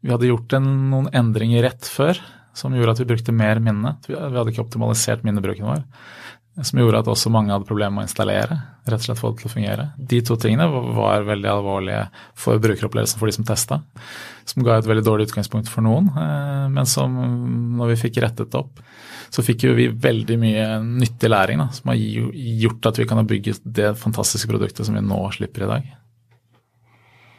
Vi 0.01 0.09
hadde 0.09 0.29
gjort 0.31 0.55
en, 0.57 0.69
noen 0.89 1.11
endringer 1.13 1.61
rett 1.67 1.85
før 1.85 2.17
som 2.57 2.73
gjorde 2.73 2.95
at 2.95 3.01
vi 3.03 3.09
brukte 3.09 3.35
mer 3.35 3.59
minne. 3.61 3.93
Vi 4.07 4.15
hadde 4.15 4.49
ikke 4.49 4.63
optimalisert 4.63 5.25
minnebruken 5.27 5.67
vår 5.67 5.83
som 6.63 6.79
gjorde 6.79 7.01
at 7.01 7.09
også 7.11 7.31
mange 7.33 7.51
hadde 7.51 7.67
problemer 7.67 7.97
med 7.97 8.05
å 8.05 8.07
installere. 8.07 8.57
Rett 8.85 9.01
og 9.01 9.07
slett 9.07 9.19
få 9.19 9.31
det 9.31 9.41
til 9.41 9.49
å 9.49 9.53
fungere. 9.53 9.87
De 9.97 10.21
to 10.25 10.37
tingene 10.41 10.67
var 10.69 11.25
veldig 11.25 11.49
alvorlige 11.49 12.03
for 12.37 12.61
brukeropplevelsen 12.61 13.21
for 13.21 13.29
de 13.29 13.35
som 13.37 13.47
testa. 13.47 13.81
Som 14.45 14.65
ga 14.65 14.77
et 14.77 14.89
veldig 14.89 15.05
dårlig 15.05 15.29
utgangspunkt 15.29 15.71
for 15.71 15.85
noen, 15.85 16.11
eh, 16.13 16.67
men 16.69 16.85
som 16.89 17.15
når 17.79 17.95
vi 17.95 18.01
fikk 18.05 18.21
rettet 18.23 18.53
det 18.53 18.61
opp, 18.61 18.81
så 19.33 19.43
fikk 19.43 19.65
jo 19.67 19.75
vi 19.75 19.89
veldig 19.89 20.37
mye 20.39 20.65
nyttig 20.85 21.31
læring 21.31 21.59
da, 21.63 21.69
som 21.73 21.91
har 21.91 21.99
gjort 21.99 22.91
at 22.91 23.01
vi 23.01 23.09
kan 23.09 23.19
ha 23.19 23.27
bygget 23.27 23.65
det 23.65 23.95
fantastiske 23.99 24.51
produktet 24.51 24.85
som 24.85 24.95
vi 24.95 25.03
nå 25.03 25.21
slipper 25.35 25.65
i 25.65 25.71
dag. 25.73 25.93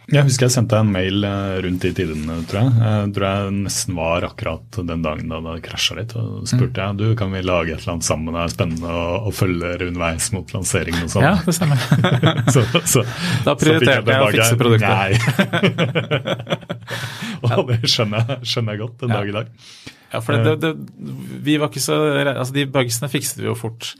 Jeg 0.07 0.23
husker 0.23 0.47
jeg 0.47 0.55
sendte 0.55 0.79
en 0.79 0.91
mail 0.95 1.25
eh, 1.27 1.57
rundt 1.65 1.83
de 1.83 1.91
tidene, 1.97 2.37
tror 2.47 2.61
jeg. 2.61 2.75
Jeg 2.79 3.13
tror 3.17 3.25
jeg 3.27 3.55
nesten 3.57 3.97
var 3.99 4.27
akkurat 4.29 4.79
den 4.87 5.03
dagen 5.03 5.33
da 5.33 5.41
det 5.43 5.65
krasja 5.67 5.97
litt. 5.99 6.15
Og 6.21 6.47
spurte 6.47 6.85
jeg 6.85 7.01
du, 7.01 7.07
kan 7.19 7.33
vi 7.35 7.43
lage 7.43 7.75
et 7.75 7.81
eller 7.83 7.97
annet 7.97 8.07
sammen, 8.07 8.31
det 8.37 8.45
er 8.45 8.55
spennende 8.55 8.93
å, 8.93 9.07
å 9.27 9.33
følge 9.35 9.73
underveis 9.89 10.29
mot 10.37 10.55
lanseringen 10.55 11.09
og 11.09 11.11
sånn. 11.17 11.27
Ja, 11.27 11.35
det 11.43 11.57
stemmer. 11.59 11.79
så, 12.55 12.63
så, 12.87 13.03
da 13.49 13.57
prioriterte 13.59 14.15
jeg, 14.15 14.15
jeg 14.15 14.23
å 14.23 14.31
fikse 14.37 14.61
produktet. 14.63 14.95
Nei. 14.95 15.11
og 17.51 17.73
det 17.73 17.81
skjønner 17.91 18.23
jeg, 18.23 18.51
skjønner 18.53 18.77
jeg, 18.77 18.83
godt 18.85 19.03
den 19.03 19.11
ja. 19.11 19.19
dag 19.19 19.33
i 19.33 19.37
dag. 19.41 19.51
Ja, 20.13 20.21
for 20.23 20.39
det, 20.39 20.55
det, 20.63 20.71
vi 21.43 21.57
var 21.59 21.73
ikke 21.73 21.83
så 21.83 21.97
altså 22.23 22.55
De 22.55 22.63
bugsene 22.71 23.11
fikset 23.11 23.43
vi 23.43 23.49
jo 23.49 23.57
fort. 23.59 23.91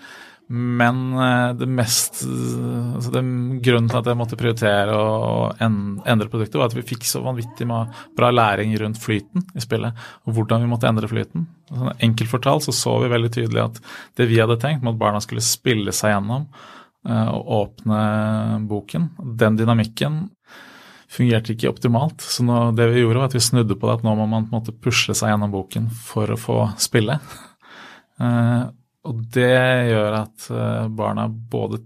Men 0.47 0.99
eh, 1.19 1.55
det 1.59 1.67
mest 1.67 2.21
altså 2.23 3.11
det, 3.11 3.23
Grunnen 3.67 3.89
til 3.91 3.99
at 3.99 4.11
jeg 4.11 4.19
måtte 4.19 4.39
prioritere 4.39 4.95
å 4.95 5.49
endre 5.59 6.29
produktet, 6.31 6.59
var 6.61 6.71
at 6.71 6.77
vi 6.77 6.85
fikk 6.87 7.07
så 7.09 7.23
vanvittig 7.25 7.67
bra 7.67 8.31
læring 8.31 8.77
rundt 8.79 9.01
flyten 9.03 9.43
i 9.57 9.65
spillet. 9.65 9.97
Og 10.27 10.37
hvordan 10.37 10.63
vi 10.63 10.71
måtte 10.71 10.87
endre 10.91 11.11
flyten. 11.11 11.49
Sånn 11.73 11.91
enkelt 11.99 12.31
fortalt 12.31 12.69
så 12.69 12.77
så 12.77 12.95
vi 13.03 13.11
veldig 13.11 13.33
tydelig 13.35 13.65
at 13.65 13.83
det 14.21 14.29
vi 14.31 14.39
hadde 14.39 14.59
tenkt, 14.63 14.85
med 14.85 14.95
at 14.95 15.03
barna 15.03 15.23
skulle 15.25 15.43
spille 15.43 15.95
seg 15.97 16.15
gjennom 16.15 16.47
eh, 16.47 17.29
og 17.35 17.53
åpne 17.61 18.01
boken, 18.71 19.11
den 19.43 19.59
dynamikken 19.59 20.25
fungerte 21.11 21.55
ikke 21.55 21.71
optimalt. 21.71 22.23
Så 22.23 22.47
nå, 22.47 22.71
det 22.77 22.87
vi 22.93 23.03
gjorde, 23.03 23.23
var 23.23 23.31
at 23.31 23.37
vi 23.37 23.43
snudde 23.43 23.79
på 23.79 23.89
det 23.89 23.99
at 23.99 24.07
nå 24.07 24.15
må 24.19 24.31
man 24.31 24.47
på 24.47 24.55
en 24.55 24.61
måte 24.61 24.75
pusle 24.75 25.15
seg 25.17 25.33
gjennom 25.33 25.55
boken 25.55 25.91
for 26.07 26.31
å 26.31 26.39
få 26.39 26.59
spille. 26.83 27.19
Uh, 28.21 28.73
og 29.07 29.25
det 29.35 29.55
gjør 29.91 30.19
at 30.23 30.49
uh, 30.53 30.87
barna 30.93 31.29
både 31.29 31.83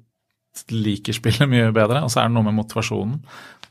liker 0.75 1.16
spillet 1.16 1.49
mye 1.49 1.71
bedre, 1.75 2.03
og 2.05 2.12
så 2.12 2.23
er 2.23 2.29
det 2.29 2.37
noe 2.37 2.49
med 2.49 2.59
motivasjonen. 2.59 3.21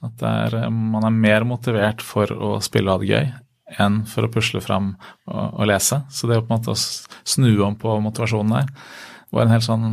At 0.05 0.23
er, 0.23 0.55
man 0.71 1.03
er 1.03 1.15
mer 1.15 1.45
motivert 1.47 2.03
for 2.05 2.31
å 2.31 2.55
spille 2.63 2.87
og 2.87 2.99
ha 2.99 3.03
det 3.03 3.11
gøy 3.11 3.79
enn 3.83 3.99
for 4.09 4.25
å 4.25 4.31
pusle 4.33 4.61
fram 4.63 4.93
og, 5.27 5.43
og 5.59 5.67
lese. 5.69 5.99
Så 6.09 6.29
det 6.29 6.37
er 6.37 6.45
på 6.45 6.49
en 6.49 6.55
måte 6.55 6.73
å 6.73 6.79
snu 6.79 7.51
om 7.65 7.75
på 7.77 7.99
motivasjonen 8.01 8.55
der 8.55 8.71
var 9.35 9.45
en 9.45 9.51
helt 9.53 9.65
sånn 9.65 9.89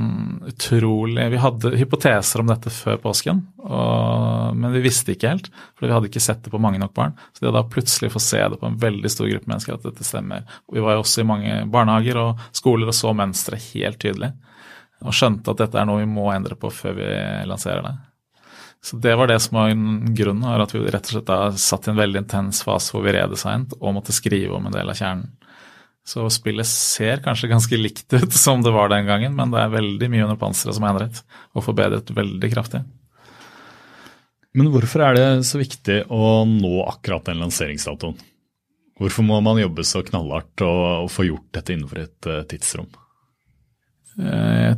utrolig 0.48 1.26
Vi 1.32 1.40
hadde 1.40 1.74
hypoteser 1.76 2.40
om 2.40 2.48
dette 2.48 2.72
før 2.72 2.96
påsken, 3.02 3.42
og, 3.60 4.56
men 4.56 4.72
vi 4.72 4.80
visste 4.86 5.12
ikke 5.12 5.34
helt. 5.34 5.50
For 5.76 5.86
vi 5.86 5.92
hadde 5.92 6.08
ikke 6.08 6.22
sett 6.24 6.42
det 6.46 6.52
på 6.54 6.60
mange 6.62 6.80
nok 6.80 6.94
barn. 6.96 7.12
Så 7.34 7.44
det 7.44 7.50
å 7.50 7.56
da 7.58 7.64
plutselig 7.68 8.12
få 8.14 8.22
se 8.22 8.40
det 8.40 8.60
på 8.60 8.70
en 8.70 8.80
veldig 8.80 9.12
stor 9.12 9.28
gruppe 9.28 9.52
mennesker, 9.52 9.76
at 9.76 9.84
dette 9.84 10.08
stemmer 10.08 10.46
Vi 10.72 10.80
var 10.84 10.96
jo 10.96 11.04
også 11.04 11.22
i 11.22 11.28
mange 11.28 11.60
barnehager 11.72 12.20
og 12.22 12.42
skoler 12.56 12.92
og 12.92 12.96
så 12.96 13.12
mønsteret 13.16 13.70
helt 13.74 14.00
tydelig. 14.02 14.32
Og 15.04 15.16
skjønte 15.16 15.52
at 15.52 15.60
dette 15.60 15.80
er 15.80 15.88
noe 15.88 16.00
vi 16.00 16.08
må 16.08 16.30
endre 16.32 16.56
på 16.56 16.72
før 16.72 16.96
vi 16.96 17.08
lanserer 17.50 17.84
det. 17.84 17.96
Så 18.86 18.96
det 19.02 19.16
var 19.18 19.28
det 19.28 19.40
som 19.42 19.58
var 19.58 19.72
grunnen, 20.16 20.46
at 20.46 20.72
vi 20.74 20.84
rett 20.84 21.08
og 21.08 21.16
slett 21.16 21.28
da 21.28 21.40
satt 21.58 21.88
i 21.88 21.92
en 21.92 21.98
veldig 21.98 22.22
intens 22.22 22.62
fase 22.64 22.94
hvor 22.94 23.02
vi 23.04 23.16
redesignet 23.16 23.74
og 23.80 23.96
måtte 23.96 24.14
skrive 24.14 24.54
om 24.56 24.68
en 24.68 24.76
del 24.76 24.92
av 24.92 24.96
kjernen. 24.96 25.32
Så 26.06 26.28
spillet 26.30 26.68
ser 26.70 27.22
kanskje 27.24 27.50
ganske 27.50 27.78
likt 27.80 28.14
ut 28.14 28.32
som 28.44 28.62
det 28.62 28.74
var 28.74 28.92
den 28.92 29.08
gangen, 29.08 29.34
men 29.38 29.50
det 29.54 29.62
er 29.62 29.74
veldig 29.74 30.10
mye 30.12 30.28
under 30.28 30.38
panseret 30.40 30.76
som 30.76 30.86
er 30.86 30.94
endret 30.94 31.24
og 31.56 31.66
forbedret 31.66 32.14
veldig 32.14 32.52
kraftig. 32.52 32.84
Men 34.56 34.70
hvorfor 34.72 35.02
er 35.04 35.18
det 35.18 35.26
så 35.44 35.60
viktig 35.60 36.06
å 36.14 36.46
nå 36.48 36.78
akkurat 36.86 37.26
den 37.28 37.42
lanseringsdatoen? 37.42 38.16
Hvorfor 38.96 39.26
må 39.28 39.42
man 39.44 39.58
jobbe 39.60 39.84
så 39.84 40.00
knallhardt 40.06 40.62
og, 40.64 40.84
og 41.04 41.10
få 41.12 41.26
gjort 41.26 41.50
dette 41.58 41.74
innenfor 41.74 42.00
et 42.00 42.28
uh, 42.30 42.38
tidsrom? 42.48 42.88
Eh, 44.16 44.72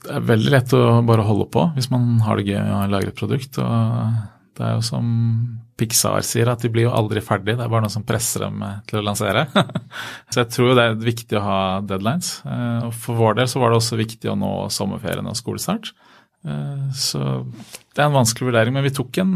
det 0.00 0.16
er 0.16 0.26
veldig 0.26 0.50
lett 0.50 0.74
å 0.74 0.82
bare 1.06 1.26
holde 1.28 1.46
på 1.52 1.68
hvis 1.76 1.90
man 1.92 2.16
har 2.24 2.40
det 2.40 2.48
gøy 2.50 2.58
å 2.58 2.80
lage 2.90 3.12
et 3.12 3.20
produkt. 3.20 3.60
og 3.62 4.16
Det 4.56 4.66
er 4.66 4.74
jo 4.74 4.82
som 4.88 5.06
Pixar 5.80 6.24
sier 6.26 6.50
at 6.52 6.62
de 6.62 6.70
blir 6.72 6.86
jo 6.88 6.94
aldri 6.94 7.22
ferdig, 7.24 7.56
det 7.56 7.64
er 7.64 7.72
bare 7.72 7.86
noen 7.86 7.94
som 7.94 8.04
presser 8.06 8.44
dem 8.44 8.60
eh, 8.66 8.78
til 8.90 9.00
å 9.00 9.04
lansere. 9.06 9.46
så 10.30 10.42
jeg 10.42 10.52
tror 10.54 10.76
det 10.76 10.86
er 10.86 11.00
viktig 11.00 11.38
å 11.40 11.44
ha 11.46 11.60
deadlines. 11.86 12.36
Eh, 12.44 12.86
og 12.88 12.94
for 12.96 13.20
vår 13.20 13.40
del 13.40 13.50
så 13.50 13.62
var 13.62 13.72
det 13.72 13.80
også 13.80 14.00
viktig 14.00 14.32
å 14.32 14.38
nå 14.38 14.52
sommerferien 14.74 15.30
og 15.30 15.38
skolestart. 15.38 15.92
Eh, 16.46 16.86
så 16.96 17.20
det 17.90 18.00
er 18.00 18.06
en 18.06 18.16
vanskelig 18.16 18.48
vurdering, 18.48 18.74
men 18.76 18.86
vi 18.86 18.92
tok 18.96 19.18
en 19.20 19.32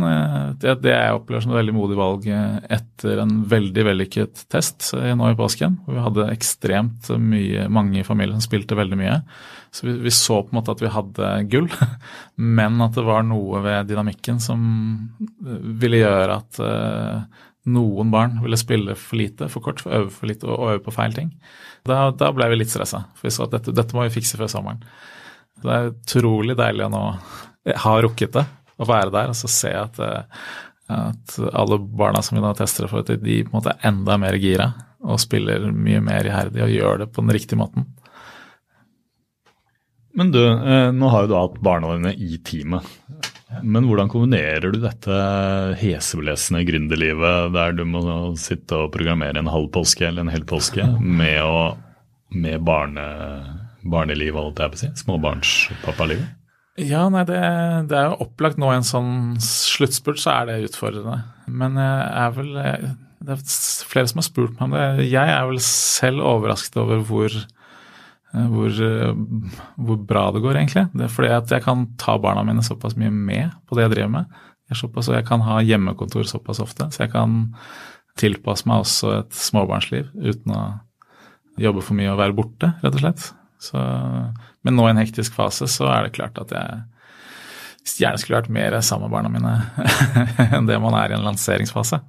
det, 0.61 0.77
det 0.81 0.93
jeg 0.95 1.17
opplever 1.19 1.45
som 1.45 1.53
et 1.53 1.59
veldig 1.59 1.75
modig 1.77 1.99
valg 1.99 2.29
etter 2.31 3.21
en 3.21 3.35
veldig 3.51 3.85
vellykket 3.91 4.45
test 4.53 4.93
nå 4.95 5.33
i 5.33 5.39
påsken. 5.39 5.81
hvor 5.85 5.99
Vi 5.99 6.05
hadde 6.07 6.29
ekstremt 6.33 7.11
mye, 7.21 7.67
mange 7.69 8.01
i 8.01 8.07
familien 8.07 8.39
som 8.39 8.47
spilte 8.47 8.79
veldig 8.79 9.01
mye. 9.01 9.19
Så 9.75 9.89
vi, 9.89 9.97
vi, 10.07 10.13
så 10.15 10.39
på 10.41 10.55
en 10.55 10.61
måte 10.61 10.77
at 10.77 10.85
vi 10.85 10.93
hadde 10.95 11.33
gull, 11.53 11.69
men 12.61 12.79
at 12.85 12.95
det 12.97 13.05
var 13.05 13.27
noe 13.27 13.65
ved 13.67 13.91
dynamikken 13.91 14.39
som 14.41 14.63
ville 15.83 16.05
gjøre 16.05 16.39
at 16.39 16.63
noen 17.65 18.11
barn 18.13 18.39
ville 18.45 18.59
spille 18.61 18.97
for 18.99 19.19
lite, 19.19 19.49
for 19.53 19.65
kort, 19.65 19.81
for 19.81 19.95
øve 19.97 20.13
for 20.13 20.29
lite 20.29 20.49
og 20.49 20.75
øve 20.75 20.83
på 20.85 20.95
feil 20.95 21.15
ting. 21.17 21.33
Da, 21.89 22.11
da 22.13 22.31
ble 22.37 22.49
vi 22.53 22.61
litt 22.61 22.73
stressa, 22.73 23.05
for 23.17 23.29
vi 23.29 23.33
så 23.35 23.47
at 23.47 23.57
dette, 23.57 23.75
dette 23.77 23.97
må 23.97 24.05
vi 24.07 24.15
fikse 24.19 24.41
før 24.41 24.51
sommeren. 24.53 24.85
Det 25.65 25.75
er 25.75 25.91
utrolig 25.93 26.57
deilig 26.59 26.87
å 26.87 26.93
nå 26.93 27.03
ha 27.85 27.97
rukket 28.05 28.37
det, 28.37 28.45
å 28.77 28.89
være 28.89 29.13
der 29.15 29.33
og 29.33 29.39
så 29.39 29.49
se 29.49 29.73
at, 29.73 30.01
uh, 30.03 30.49
at 30.93 31.37
alle 31.57 31.79
barna 31.81 32.21
som 32.25 32.37
vi 32.37 32.45
nå 32.45 32.53
tester 32.59 32.85
det 32.85 32.93
for, 32.93 33.07
de 33.09 33.41
på 33.47 33.53
en 33.53 33.57
måte 33.57 33.73
er 33.73 33.89
enda 33.89 34.19
mer 34.21 34.37
gira 34.41 34.73
og 35.05 35.21
spiller 35.21 35.69
mye 35.73 36.01
mer 36.05 36.29
iherdig 36.29 36.65
og 36.65 36.73
gjør 36.73 37.03
det 37.03 37.11
på 37.13 37.25
den 37.25 37.37
riktige 37.37 37.61
måten. 37.61 37.89
Men 40.15 40.31
du, 40.31 40.41
eh, 40.47 40.91
nå 40.95 41.11
har 41.11 41.25
jo 41.25 41.33
du 41.33 41.37
hatt 41.37 41.61
barna 41.65 41.97
dine 41.97 42.15
i 42.15 42.39
teamet. 42.47 42.87
Men 43.63 43.87
hvordan 43.87 44.11
kombinerer 44.11 44.73
du 44.73 44.81
dette 44.83 45.17
heseblesende 45.79 46.63
gründerlivet 46.67 47.53
der 47.55 47.75
du 47.77 47.85
må 47.87 48.03
sitte 48.41 48.85
og 48.85 48.93
programmere 48.95 49.43
en 49.43 49.51
halv 49.51 49.69
påske 49.75 50.07
eller 50.09 50.25
en 50.25 50.33
hel 50.33 50.47
påske, 50.49 50.87
med, 50.99 51.83
med 52.35 52.65
barne, 52.67 53.05
barnelivet, 53.85 54.41
holdt 54.41 54.63
jeg 54.63 54.73
på 54.73 54.79
å 54.79 54.83
si? 54.83 54.91
Småbarnspappalivet? 55.05 56.41
Ja, 56.83 57.05
nei, 57.13 57.23
det, 57.29 57.39
det, 57.91 57.95
er 57.95 58.11
jo 58.11 58.25
opplagt 58.25 58.59
nå 58.59 58.73
i 58.73 58.79
en 58.81 58.87
sånn 58.87 59.37
sluttspurt, 59.43 60.19
så 60.19 60.33
er 60.35 60.49
det 60.49 60.71
utfordrende. 60.71 61.21
Men 61.47 61.79
jeg 61.79 62.07
er 62.19 62.33
vel 62.35 62.49
Det 63.25 63.37
er 63.37 63.45
flere 63.87 64.11
som 64.11 64.19
har 64.19 64.27
spurt 64.27 64.57
meg 64.57 64.65
om 64.67 64.75
det. 64.75 65.07
Jeg 65.07 65.35
er 65.37 65.45
vel 65.47 65.61
selv 65.63 66.25
overrasket 66.27 66.81
over 66.83 67.05
hvor 67.07 67.37
hvor, 68.35 68.73
hvor, 69.79 69.99
bra 70.09 70.25
det 70.35 70.43
går, 70.43 70.59
egentlig. 70.59 70.89
Det 70.91 71.07
er 71.07 71.13
fordi 71.13 71.31
at 71.37 71.53
jeg 71.55 71.63
kan 71.63 71.87
ta 72.01 72.17
barna 72.19 72.43
mine 72.47 72.65
såpass 72.67 72.97
mye 72.99 73.13
med 73.15 73.53
på 73.69 73.79
det 73.79 73.87
jeg 73.87 73.95
driver 73.95 74.11
med. 74.17 74.41
Jeg, 74.71 74.81
såpass, 74.81 75.11
jeg 75.13 75.27
kan 75.29 75.45
ha 75.47 75.61
hjemmekontor 75.63 76.27
såpass 76.29 76.61
ofte, 76.65 76.89
så 76.91 77.05
jeg 77.05 77.13
kan 77.13 77.45
tilpasse 78.19 78.67
meg 78.71 78.85
også 78.85 79.13
et 79.21 79.39
småbarnsliv 79.39 80.11
uten 80.15 80.55
å 80.55 80.63
jobbe 81.61 81.83
for 81.85 81.99
mye 81.99 82.11
og 82.11 82.21
være 82.21 82.37
borte, 82.37 82.73
rett 82.83 82.97
og 82.97 83.03
slett. 83.05 83.29
Så, 83.65 83.81
men 84.67 84.77
nå 84.77 84.89
i 84.89 84.93
en 84.93 85.01
hektisk 85.01 85.37
fase 85.37 85.69
så 85.71 85.89
er 85.89 86.07
det 86.07 86.17
klart 86.19 86.39
at 86.43 86.53
jeg 86.53 88.03
gjerne 88.03 88.21
skulle 88.21 88.41
vært 88.41 88.53
mer 88.53 88.77
sammen 88.85 89.09
med 89.09 89.15
barna 89.15 89.31
mine 89.33 89.55
enn 90.57 90.69
det 90.69 90.81
man 90.83 90.97
er 90.99 91.13
i 91.13 91.17
en 91.19 91.25
lanseringsfase. 91.25 92.01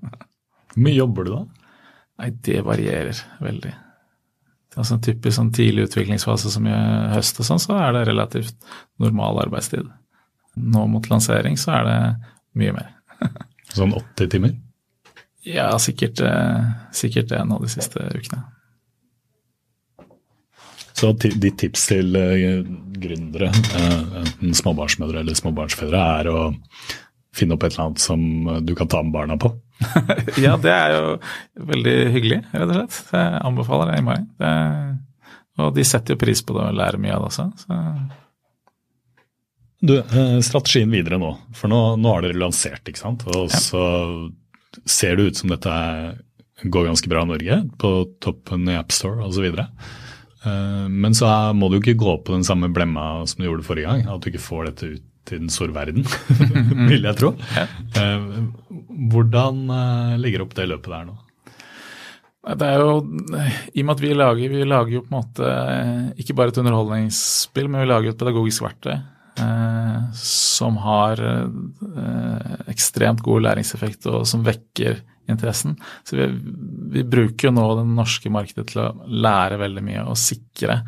Hvor 0.74 0.84
mye 0.84 0.98
jobber 0.98 1.28
du 1.28 1.32
da? 1.34 1.42
Nei, 2.22 2.30
Det 2.48 2.62
varierer 2.64 3.18
veldig 3.44 3.72
Det 3.72 4.80
altså 4.80 4.96
en 4.96 5.04
typisk 5.04 5.36
sånn 5.38 5.52
tidlig 5.56 5.90
utviklingsfase 5.90 6.52
som 6.52 6.68
i 6.68 6.76
høst 7.14 7.40
og 7.40 7.48
sånn, 7.48 7.64
så 7.64 7.78
er 7.80 7.96
det 7.96 8.06
relativt 8.10 8.56
normal 9.00 9.40
arbeidstid. 9.46 9.88
Nå 10.56 10.86
mot 10.92 11.08
lansering 11.12 11.60
så 11.60 11.78
er 11.80 11.88
det 11.88 11.98
mye 12.60 12.76
mer. 12.76 12.92
sånn 13.76 13.96
80 13.96 14.32
timer? 14.32 14.56
Ja, 15.46 15.70
sikkert, 15.80 16.20
eh, 16.26 16.68
sikkert 16.96 17.30
det 17.32 17.44
nå 17.48 17.60
de 17.62 17.70
siste 17.72 18.04
ukene. 18.16 18.44
Så 20.96 21.12
ditt 21.20 21.58
tips 21.60 21.90
til 21.92 22.16
uh, 22.16 22.64
gründere, 23.02 23.50
uh, 23.52 24.22
enten 24.22 24.56
småbarnsmødre 24.56 25.22
eller 25.26 25.36
småbarnsfedre, 25.36 26.04
er 26.22 26.30
å 26.32 26.40
finne 27.36 27.58
opp 27.58 27.66
et 27.68 27.76
eller 27.76 27.90
annet 27.90 28.04
som 28.04 28.22
du 28.64 28.72
kan 28.80 28.88
ta 28.92 29.02
med 29.04 29.12
barna 29.16 29.36
på? 29.40 29.52
ja, 30.46 30.56
det 30.56 30.72
er 30.72 30.94
jo 30.96 31.08
veldig 31.68 31.96
hyggelig, 32.14 32.38
rett 32.54 32.70
og 32.70 32.78
slett. 32.78 33.00
Jeg 33.12 33.42
anbefaler 33.50 33.92
det 33.92 33.98
i 34.00 34.06
mai. 34.06 34.20
Det, 34.40 34.54
og 35.60 35.74
de 35.76 35.86
setter 35.88 36.16
jo 36.16 36.22
pris 36.22 36.44
på 36.44 36.56
det 36.56 36.70
og 36.70 36.78
lærer 36.80 37.02
mye 37.02 37.16
av 37.16 37.26
det 37.26 37.32
også. 37.32 37.48
Så. 37.64 37.82
Du, 39.86 39.98
eh, 40.00 40.40
strategien 40.44 40.92
videre 40.92 41.20
nå, 41.22 41.34
for 41.56 41.72
nå, 41.72 41.82
nå 42.02 42.14
har 42.14 42.26
dere 42.26 42.40
lansert, 42.40 42.88
ikke 42.88 43.02
sant. 43.02 43.26
Og 43.30 43.52
ja. 43.52 43.60
så 43.62 43.84
ser 44.88 45.16
det 45.18 45.30
ut 45.30 45.42
som 45.42 45.52
dette 45.52 45.76
går 46.64 46.88
ganske 46.88 47.12
bra 47.12 47.24
i 47.26 47.30
Norge, 47.30 47.60
på 47.80 47.92
toppen 48.24 48.68
i 48.72 48.78
AppStore 48.80 49.28
osv. 49.28 49.52
Eh, 50.46 50.86
men 50.90 51.18
så 51.18 51.32
må 51.58 51.70
du 51.72 51.80
ikke 51.80 51.98
gå 52.00 52.18
på 52.26 52.36
den 52.36 52.46
samme 52.48 52.70
blemma 52.74 53.26
som 53.30 53.42
du 53.42 53.50
gjorde 53.50 53.68
forrige 53.68 53.90
gang. 53.90 54.08
At 54.10 54.24
du 54.24 54.32
ikke 54.32 54.46
får 54.46 54.72
dette 54.72 54.96
ut 54.96 55.12
til 55.26 55.42
den 55.42 55.50
store 55.50 55.74
verden, 55.74 56.06
vil 56.92 57.08
jeg 57.08 57.18
tro. 57.18 57.32
Eh, 57.98 58.26
hvordan 59.10 59.64
eh, 59.74 60.18
ligger 60.22 60.46
opp 60.46 60.54
det 60.58 60.68
løpet 60.70 60.92
der 60.94 61.08
nå? 61.08 61.16
Det 62.46 62.68
er 62.70 62.78
jo, 62.78 63.00
I 63.74 63.82
og 63.82 63.88
med 63.88 63.96
at 63.96 64.02
vi 64.04 64.12
lager, 64.14 64.52
vi 64.54 64.68
lager 64.70 64.94
jo 64.94 65.02
på 65.02 65.10
en 65.10 65.16
måte 65.16 65.54
ikke 66.22 66.36
bare 66.38 66.54
et 66.54 66.60
underholdningsspill, 66.62 67.72
men 67.74 67.82
vi 67.82 67.90
lager 67.90 68.14
et 68.14 68.20
pedagogisk 68.20 68.62
verktøy 68.68 69.00
som 70.16 70.78
har 70.80 71.20
eh, 71.20 72.56
ekstremt 72.72 73.24
god 73.26 73.46
læringseffekt 73.48 74.08
og 74.12 74.24
som 74.30 74.46
vekker 74.46 75.02
interessen. 75.32 75.76
Så 76.08 76.18
vi, 76.20 76.30
vi 76.96 77.04
bruker 77.04 77.50
jo 77.50 77.56
nå 77.56 77.66
det 77.80 77.86
norske 77.90 78.32
markedet 78.32 78.70
til 78.72 78.84
å 78.86 78.92
lære 79.10 79.60
veldig 79.62 79.84
mye 79.86 80.06
og 80.06 80.20
sikre 80.22 80.82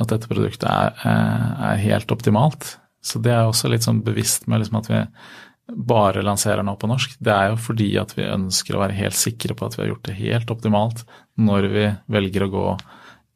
at 0.00 0.08
dette 0.08 0.30
produktet 0.30 0.68
er, 0.70 0.94
er 1.04 1.82
helt 1.82 2.14
optimalt. 2.14 2.76
Så 3.02 3.20
det 3.22 3.34
er 3.34 3.44
også 3.44 3.68
litt 3.68 3.84
sånn 3.84 4.04
bevisst 4.06 4.46
med 4.48 4.62
liksom 4.62 4.78
at 4.80 4.90
vi 4.90 5.02
bare 5.72 6.24
lanserer 6.24 6.64
nå 6.66 6.74
på 6.78 6.88
norsk. 6.90 7.18
Det 7.22 7.32
er 7.34 7.52
jo 7.52 7.60
fordi 7.60 7.90
at 8.00 8.14
vi 8.16 8.26
ønsker 8.28 8.76
å 8.76 8.82
være 8.82 8.98
helt 8.98 9.18
sikre 9.18 9.56
på 9.58 9.66
at 9.66 9.76
vi 9.76 9.84
har 9.84 9.92
gjort 9.92 10.08
det 10.08 10.18
helt 10.18 10.52
optimalt 10.54 11.04
når 11.40 11.68
vi 11.72 11.86
velger 12.12 12.46
å 12.46 12.52
gå 12.52 12.66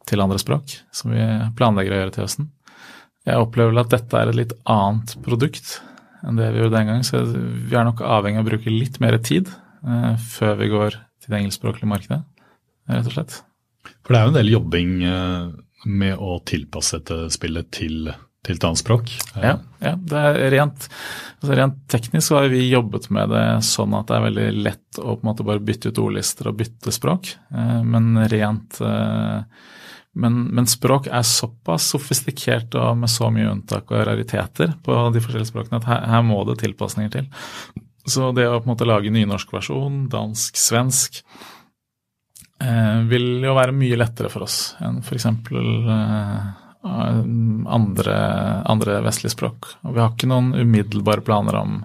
til 0.06 0.22
andre 0.22 0.38
språk, 0.38 0.78
som 0.94 1.10
vi 1.14 1.24
planlegger 1.58 1.94
å 1.94 2.00
gjøre 2.00 2.14
til 2.14 2.26
høsten. 2.26 2.50
Jeg 3.26 3.42
opplever 3.42 3.74
vel 3.74 3.82
at 3.82 3.92
dette 3.92 4.18
er 4.20 4.30
et 4.30 4.38
litt 4.38 4.54
annet 4.70 5.16
produkt 5.24 5.80
enn 6.26 6.38
det 6.38 6.48
vi 6.54 6.62
gjorde 6.62 6.78
den 6.78 6.90
gang, 6.90 7.02
så 7.06 7.22
vi 7.26 7.74
er 7.74 7.86
nok 7.86 8.02
avhengig 8.02 8.40
av 8.40 8.46
å 8.46 8.50
bruke 8.50 8.72
litt 8.72 8.98
mer 9.02 9.18
tid 9.22 9.50
eh, 9.50 10.14
før 10.22 10.56
vi 10.60 10.70
går 10.72 10.96
til 10.96 11.32
det 11.32 11.40
engelskspråklige 11.40 11.90
markedet, 11.90 12.22
rett 12.90 13.10
og 13.10 13.14
slett. 13.14 13.36
For 14.06 14.14
det 14.14 14.18
er 14.18 14.26
jo 14.26 14.32
en 14.32 14.38
del 14.38 14.52
jobbing 14.54 14.94
eh, 15.06 15.44
med 15.86 16.22
å 16.22 16.38
tilpasse 16.46 17.00
dette 17.00 17.30
spillet 17.34 17.70
til, 17.74 18.10
til 18.46 18.58
et 18.58 18.66
annet 18.66 18.82
språk. 18.82 19.12
Ja, 19.38 19.56
ja, 19.82 19.94
det 19.98 20.24
er 20.30 20.40
rent, 20.56 20.88
altså 21.38 21.58
rent 21.60 21.78
teknisk 21.92 22.30
så 22.30 22.40
har 22.40 22.50
vi 22.50 22.64
jobbet 22.70 23.10
med 23.14 23.30
det 23.34 23.46
sånn 23.66 23.94
at 23.98 24.10
det 24.10 24.18
er 24.18 24.26
veldig 24.28 24.48
lett 24.66 25.00
å 25.02 25.14
på 25.14 25.20
en 25.20 25.30
måte 25.30 25.46
bare 25.46 25.62
bytte 25.66 25.92
ut 25.92 26.02
ordlister 26.02 26.50
og 26.50 26.58
bytte 26.62 26.94
språk. 26.94 27.34
Eh, 27.54 27.80
men 27.86 28.14
rent 28.30 28.80
men, 30.16 30.38
men, 30.56 30.66
språk 30.68 31.10
er 31.12 31.24
såpass 31.26 31.90
sofistikert 31.92 32.74
og 32.80 32.96
med 33.02 33.12
så 33.12 33.28
mye 33.32 33.50
unntak 33.50 33.90
og 33.92 34.06
rariteter 34.08 34.72
på 34.84 34.96
de 35.12 35.20
forskjellige 35.20 35.50
språkene 35.50 35.80
at 35.82 35.88
her, 35.90 36.06
her, 36.08 36.24
må 36.24 36.38
det 36.48 36.58
tilpasninger 36.62 37.12
til. 37.12 37.28
Så 38.08 38.30
det 38.36 38.46
å 38.48 38.56
på 38.56 38.64
en 38.64 38.72
måte 38.72 38.88
lage 38.88 39.12
nynorsk 39.12 39.52
versjon, 39.52 40.06
dansk, 40.12 40.56
svensk, 40.56 41.20
eh, 42.62 43.00
vil 43.10 43.44
jo 43.44 43.56
være 43.58 43.76
mye 43.76 43.98
lettere 43.98 44.30
for 44.32 44.46
oss 44.46 44.60
enn 44.80 45.02
f.eks. 45.02 45.26
Eh, 45.26 46.46
andre, 46.86 48.16
andre 48.70 49.00
vestlige 49.04 49.34
språk. 49.34 49.72
Og 49.84 49.96
vi 49.96 50.04
har 50.04 50.12
ikke 50.14 50.30
noen 50.30 50.54
umiddelbare 50.54 51.24
planer 51.26 51.58
om 51.60 51.80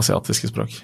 asiatiske 0.00 0.50
språk. 0.50 0.80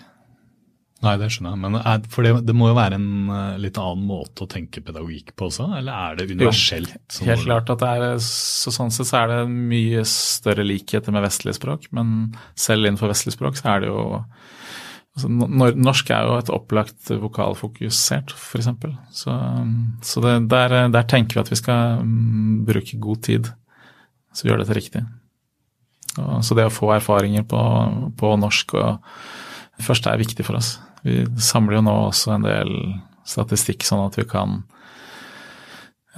Nei, 1.03 1.17
det 1.19 1.33
skjønner 1.35 1.57
jeg. 1.57 1.61
Men 1.65 1.77
er, 1.81 2.03
for 2.13 2.27
det, 2.27 2.33
det, 2.47 2.55
må 2.55 2.69
jo 2.71 2.77
være 2.79 2.99
en 3.01 3.07
uh, 3.27 3.59
litt 3.59 3.79
annen 3.81 4.05
måte 4.07 4.45
å 4.45 4.51
tenke 4.51 4.85
pedagogikk 4.87 5.33
på 5.39 5.49
også? 5.49 5.67
Eller 5.81 5.97
er 5.97 6.19
det 6.19 6.29
universelt? 6.31 6.93
Jo, 7.19 7.27
helt 7.27 7.47
klart 7.49 7.73
at 7.75 7.83
det 7.83 7.89
er 7.91 8.21
så 8.23 8.71
Sånn 8.73 8.93
sett 8.95 9.09
så 9.11 9.25
er 9.25 9.33
det 9.33 9.41
mye 9.51 10.05
større 10.09 10.65
likheter 10.67 11.15
med 11.15 11.25
vestlige 11.27 11.59
språk. 11.59 11.89
Men 11.97 12.31
selv 12.55 12.87
innenfor 12.87 13.11
vestlige 13.11 13.35
språk 13.35 13.59
så 13.59 13.73
er 13.73 13.83
det 13.83 13.91
jo 13.91 14.05
altså, 14.13 15.33
Norsk 15.89 16.13
er 16.15 16.29
jo 16.29 16.37
et 16.39 16.55
opplagt 16.55 17.11
vokalfokusert, 17.25 18.37
f.eks. 18.39 18.71
Så, 19.25 19.35
så 20.07 20.23
det, 20.23 20.37
der, 20.55 20.77
der, 20.95 21.11
tenker 21.11 21.41
vi 21.41 21.43
at 21.43 21.51
vi 21.51 21.59
skal 21.59 21.99
um, 22.07 22.63
bruke 22.69 23.01
god 23.03 23.27
tid. 23.27 23.51
Så 24.33 24.47
vi 24.47 24.53
gjør 24.53 24.63
dette 24.63 24.79
riktig. 24.79 25.03
Og, 26.15 26.39
så 26.47 26.55
det 26.55 26.71
å 26.71 26.73
få 26.73 26.95
erfaringer 26.95 27.43
på, 27.49 27.61
på 28.23 28.33
norsk 28.39 28.79
og 28.79 29.19
først 29.83 30.07
er 30.07 30.23
viktig 30.23 30.47
for 30.47 30.63
oss. 30.63 30.77
Vi 31.03 31.23
samler 31.43 31.81
jo 31.81 31.87
nå 31.87 31.95
også 32.09 32.37
en 32.37 32.47
del 32.47 32.73
statistikk, 33.27 33.85
sånn 33.87 34.05
at 34.07 34.19
vi 34.19 34.27
kan 34.29 34.61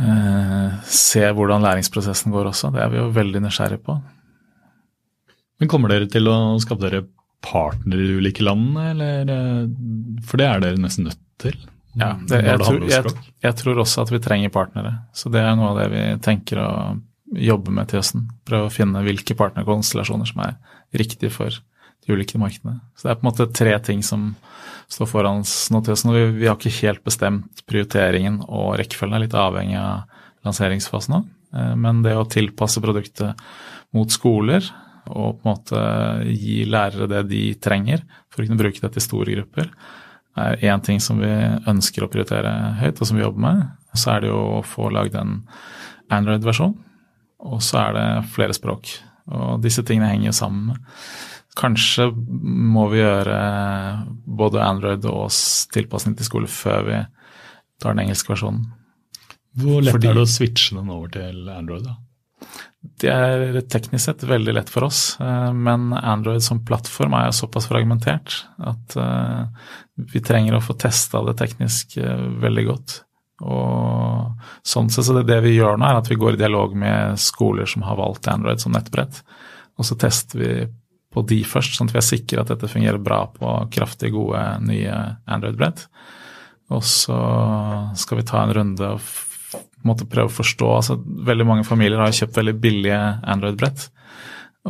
eh, 0.01 0.75
se 0.89 1.25
hvordan 1.25 1.65
læringsprosessen 1.65 2.35
går 2.35 2.51
også. 2.53 2.73
Det 2.75 2.83
er 2.85 2.93
vi 2.93 3.01
jo 3.01 3.11
veldig 3.15 3.45
nysgjerrige 3.45 3.85
på. 3.85 3.99
Men 5.61 5.71
kommer 5.71 5.93
dere 5.93 6.09
til 6.11 6.29
å 6.29 6.37
skape 6.63 6.85
dere 6.85 7.05
partnere 7.45 8.03
i 8.05 8.19
ulike 8.19 8.45
land, 8.45 8.77
eller 8.81 9.33
eh, 9.33 9.63
For 10.27 10.41
det 10.41 10.51
er 10.51 10.65
dere 10.65 10.83
nesten 10.83 11.09
nødt 11.09 11.21
til? 11.41 11.57
Ja, 11.95 12.15
det, 12.27 12.41
jeg, 12.43 12.59
tror, 12.59 12.87
jeg, 12.91 13.13
jeg, 13.45 13.57
tror 13.61 13.81
også 13.85 14.03
at 14.03 14.11
vi 14.11 14.23
trenger 14.23 14.55
partnere. 14.55 14.97
Så 15.15 15.31
det 15.31 15.45
er 15.45 15.53
noe 15.59 15.73
av 15.73 15.83
det 15.83 15.91
vi 15.93 16.07
tenker 16.25 16.59
å 16.59 16.71
jobbe 17.35 17.75
med 17.75 17.91
til 17.91 18.01
høsten. 18.01 18.27
Prøve 18.47 18.69
å 18.69 18.73
finne 18.73 19.03
hvilke 19.07 19.37
partnerkonstellasjoner 19.39 20.29
som 20.29 20.43
er 20.43 20.57
riktige 20.95 21.33
for 21.35 21.55
de 21.55 22.15
ulike 22.15 22.41
markedene. 22.41 22.81
Så 22.97 23.07
det 23.07 23.15
er 23.15 23.21
på 23.21 23.25
en 23.25 23.31
måte 23.31 23.47
tre 23.55 23.77
ting 23.87 24.03
som 24.07 24.33
står 24.91 25.11
foran 25.11 25.43
oss 25.45 25.71
nå 25.73 25.81
vi 25.85 26.47
har 26.47 26.57
ikke 26.57 26.73
helt 26.83 27.05
bestemt 27.07 27.65
prioriteringen, 27.69 28.43
og 28.47 28.77
rekkefølgen 28.81 29.19
er 29.19 29.25
litt 29.27 29.37
avhengig 29.39 29.79
av 29.81 30.05
lanseringsfasen 30.45 31.19
òg. 31.21 31.29
Eh, 31.57 31.75
men 31.81 32.03
det 32.05 32.17
å 32.17 32.29
tilpasse 32.29 32.83
produktet 32.85 33.41
mot 33.95 34.11
skoler 34.11 34.67
og 35.05 35.41
på 35.41 35.45
en 35.45 35.51
måte 35.51 35.81
gi 36.33 36.63
lærere 36.65 37.09
det 37.11 37.27
de 37.29 37.43
trenger 37.61 38.05
for 38.33 38.41
å 38.41 38.47
kunne 38.47 38.61
bruke 38.61 38.81
det 38.81 38.95
til 38.95 39.05
store 39.05 39.37
grupper, 39.37 39.69
er 40.35 40.65
én 40.67 40.83
ting 40.83 41.01
som 41.03 41.21
vi 41.21 41.31
ønsker 41.71 42.05
å 42.05 42.11
prioritere 42.11 42.51
høyt, 42.81 42.99
og 42.99 43.07
som 43.07 43.19
vi 43.19 43.23
jobber 43.23 43.45
med. 43.45 43.61
Så 43.95 44.15
er 44.15 44.25
det 44.25 44.33
jo 44.33 44.41
å 44.57 44.63
få 44.67 44.89
lagd 44.91 45.15
en 45.21 45.43
Android-versjon, 46.13 46.75
og 47.45 47.61
så 47.63 47.85
er 47.85 47.95
det 47.95 48.09
flere 48.35 48.57
språk. 48.57 48.97
Og 49.31 49.63
disse 49.63 49.85
tingene 49.87 50.11
henger 50.11 50.33
jo 50.33 50.37
sammen 50.41 50.73
med. 50.73 50.97
Kanskje 51.59 52.09
må 52.15 52.89
vi 52.91 53.03
gjøre 53.03 53.37
både 54.27 54.63
Android 54.65 55.05
og 55.07 55.29
oss 55.29 55.43
tilpasning 55.75 56.17
til 56.19 56.27
skole 56.27 56.51
før 56.51 56.89
vi 56.89 56.97
tar 57.83 57.95
den 57.95 58.07
engelske 58.07 58.33
versjonen. 58.33 58.65
Hvor 59.55 59.85
lett 59.85 59.95
Fordi, 59.95 60.11
er 60.11 60.19
det 60.19 60.25
å 60.27 60.31
switche 60.31 60.75
den 60.75 60.91
over 60.91 61.13
til 61.15 61.49
Android? 61.53 61.87
da? 61.87 61.95
Det 63.01 63.09
er 63.09 63.61
teknisk 63.71 64.05
sett 64.05 64.27
veldig 64.29 64.53
lett 64.59 64.71
for 64.71 64.89
oss, 64.89 65.15
eh, 65.23 65.53
men 65.55 65.93
Android 65.95 66.43
som 66.45 66.61
plattform 66.67 67.15
er 67.17 67.33
såpass 67.33 67.69
fragmentert 67.71 68.43
at 68.61 68.97
eh, 69.01 69.71
vi 70.13 70.21
trenger 70.21 70.59
å 70.59 70.65
få 70.65 70.77
testa 70.77 71.23
det 71.25 71.37
teknisk 71.41 71.97
eh, 72.03 72.27
veldig 72.43 72.67
godt. 72.69 72.99
Og 73.45 74.45
sånn 74.67 74.91
sett 74.93 75.09
så 75.09 75.17
det, 75.17 75.25
det 75.31 75.41
vi 75.47 75.55
gjør 75.57 75.79
nå, 75.79 75.89
er 75.89 76.03
at 76.03 76.11
vi 76.11 76.19
går 76.21 76.37
i 76.37 76.43
dialog 76.43 76.77
med 76.79 77.19
skoler 77.21 77.69
som 77.71 77.87
har 77.87 77.99
valgt 77.99 78.29
Android 78.31 78.63
som 78.63 78.75
nettbrett. 78.75 79.23
Og 79.79 79.89
så 79.89 79.97
tester 79.99 80.43
vi 80.43 80.53
på 81.15 81.23
de 81.31 81.41
først, 81.47 81.77
sånn 81.77 81.91
at 81.91 81.95
vi 81.95 82.01
er 82.01 82.07
sikre 82.07 82.43
at 82.43 82.51
dette 82.51 82.71
fungerer 82.71 83.01
bra 83.03 83.25
på 83.31 83.55
kraftig 83.75 84.13
gode 84.15 84.43
nye 84.67 84.95
Android-brett. 85.31 85.87
Og 86.75 86.83
så 86.87 87.19
skal 88.01 88.21
vi 88.21 88.27
ta 88.29 88.43
en 88.43 88.55
runde 88.57 88.95
og 88.97 89.11
måtte 89.85 90.09
prøve 90.09 90.31
å 90.31 90.33
forstå 90.33 90.69
altså 90.79 90.97
Veldig 91.29 91.45
mange 91.47 91.67
familier 91.69 92.01
har 92.01 92.15
kjøpt 92.17 92.39
veldig 92.41 92.55
billige 92.61 93.01
Android-brett. 93.35 93.89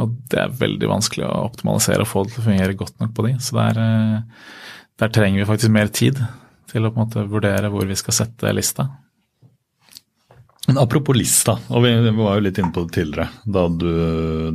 Og 0.03 0.17
det 0.31 0.41
er 0.43 0.57
veldig 0.59 0.91
vanskelig 0.91 1.27
å 1.29 1.45
optimalisere 1.47 2.03
og 2.03 2.11
få 2.11 2.25
det 2.25 2.35
til 2.35 2.43
å 2.43 2.47
fungere 2.49 2.79
godt 2.79 2.99
nok 3.03 3.13
på 3.15 3.29
de. 3.29 3.37
Så 3.39 3.55
der, 3.61 3.79
eh, 3.79 4.49
der 5.01 5.15
trenger 5.15 5.41
vi 5.41 5.49
faktisk 5.53 5.75
mer 5.75 5.93
tid 5.95 6.19
til 6.71 6.87
å 6.87 6.91
på 6.91 6.99
en 6.99 7.07
måte 7.07 7.27
vurdere 7.31 7.71
hvor 7.71 7.87
vi 7.87 7.97
skal 7.99 8.17
sette 8.17 8.53
lista. 8.57 8.89
Men 10.67 10.81
Apropos 10.81 11.15
lista, 11.15 11.59
og 11.69 11.85
vi, 11.85 11.93
var 12.17 12.39
jo 12.39 12.45
litt 12.47 12.59
inne 12.59 12.73
på 12.73 12.87
det 12.87 12.97
tidligere, 12.97 13.29
da, 13.45 13.67
du, 13.69 13.89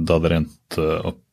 da 0.03 0.17
dere 0.19 0.39
endte 0.41 0.87
opp 1.05 1.23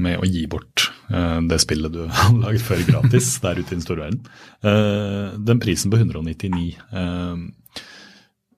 med 0.00 0.20
å 0.20 0.28
gi 0.28 0.44
bort 0.50 0.88
uh, 1.12 1.40
det 1.48 1.60
spillet 1.62 1.92
du 1.94 2.04
har 2.18 2.36
laget 2.38 2.64
før 2.66 2.84
gratis 2.88 3.32
der 3.42 3.60
ute 3.60 3.70
i 3.70 3.76
den 3.76 3.84
store 3.84 4.06
verden. 4.06 4.22
Uh, 4.64 5.34
den 5.38 5.60
prisen 5.62 5.92
på 5.92 6.00
199 6.00 6.64
uh, 6.92 7.00
eh, 7.00 7.90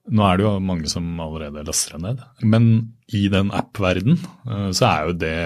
Nå 0.07 0.23
er 0.23 0.37
det 0.39 0.45
jo 0.45 0.53
mange 0.63 0.87
som 0.87 1.03
allerede 1.19 1.65
laster 1.67 1.97
den 1.97 2.05
ned, 2.07 2.21
men 2.47 2.67
i 3.11 3.25
den 3.27 3.49
app-verden 3.51 4.15
så 4.71 4.85
er 4.87 5.09
jo 5.09 5.15
det 5.19 5.39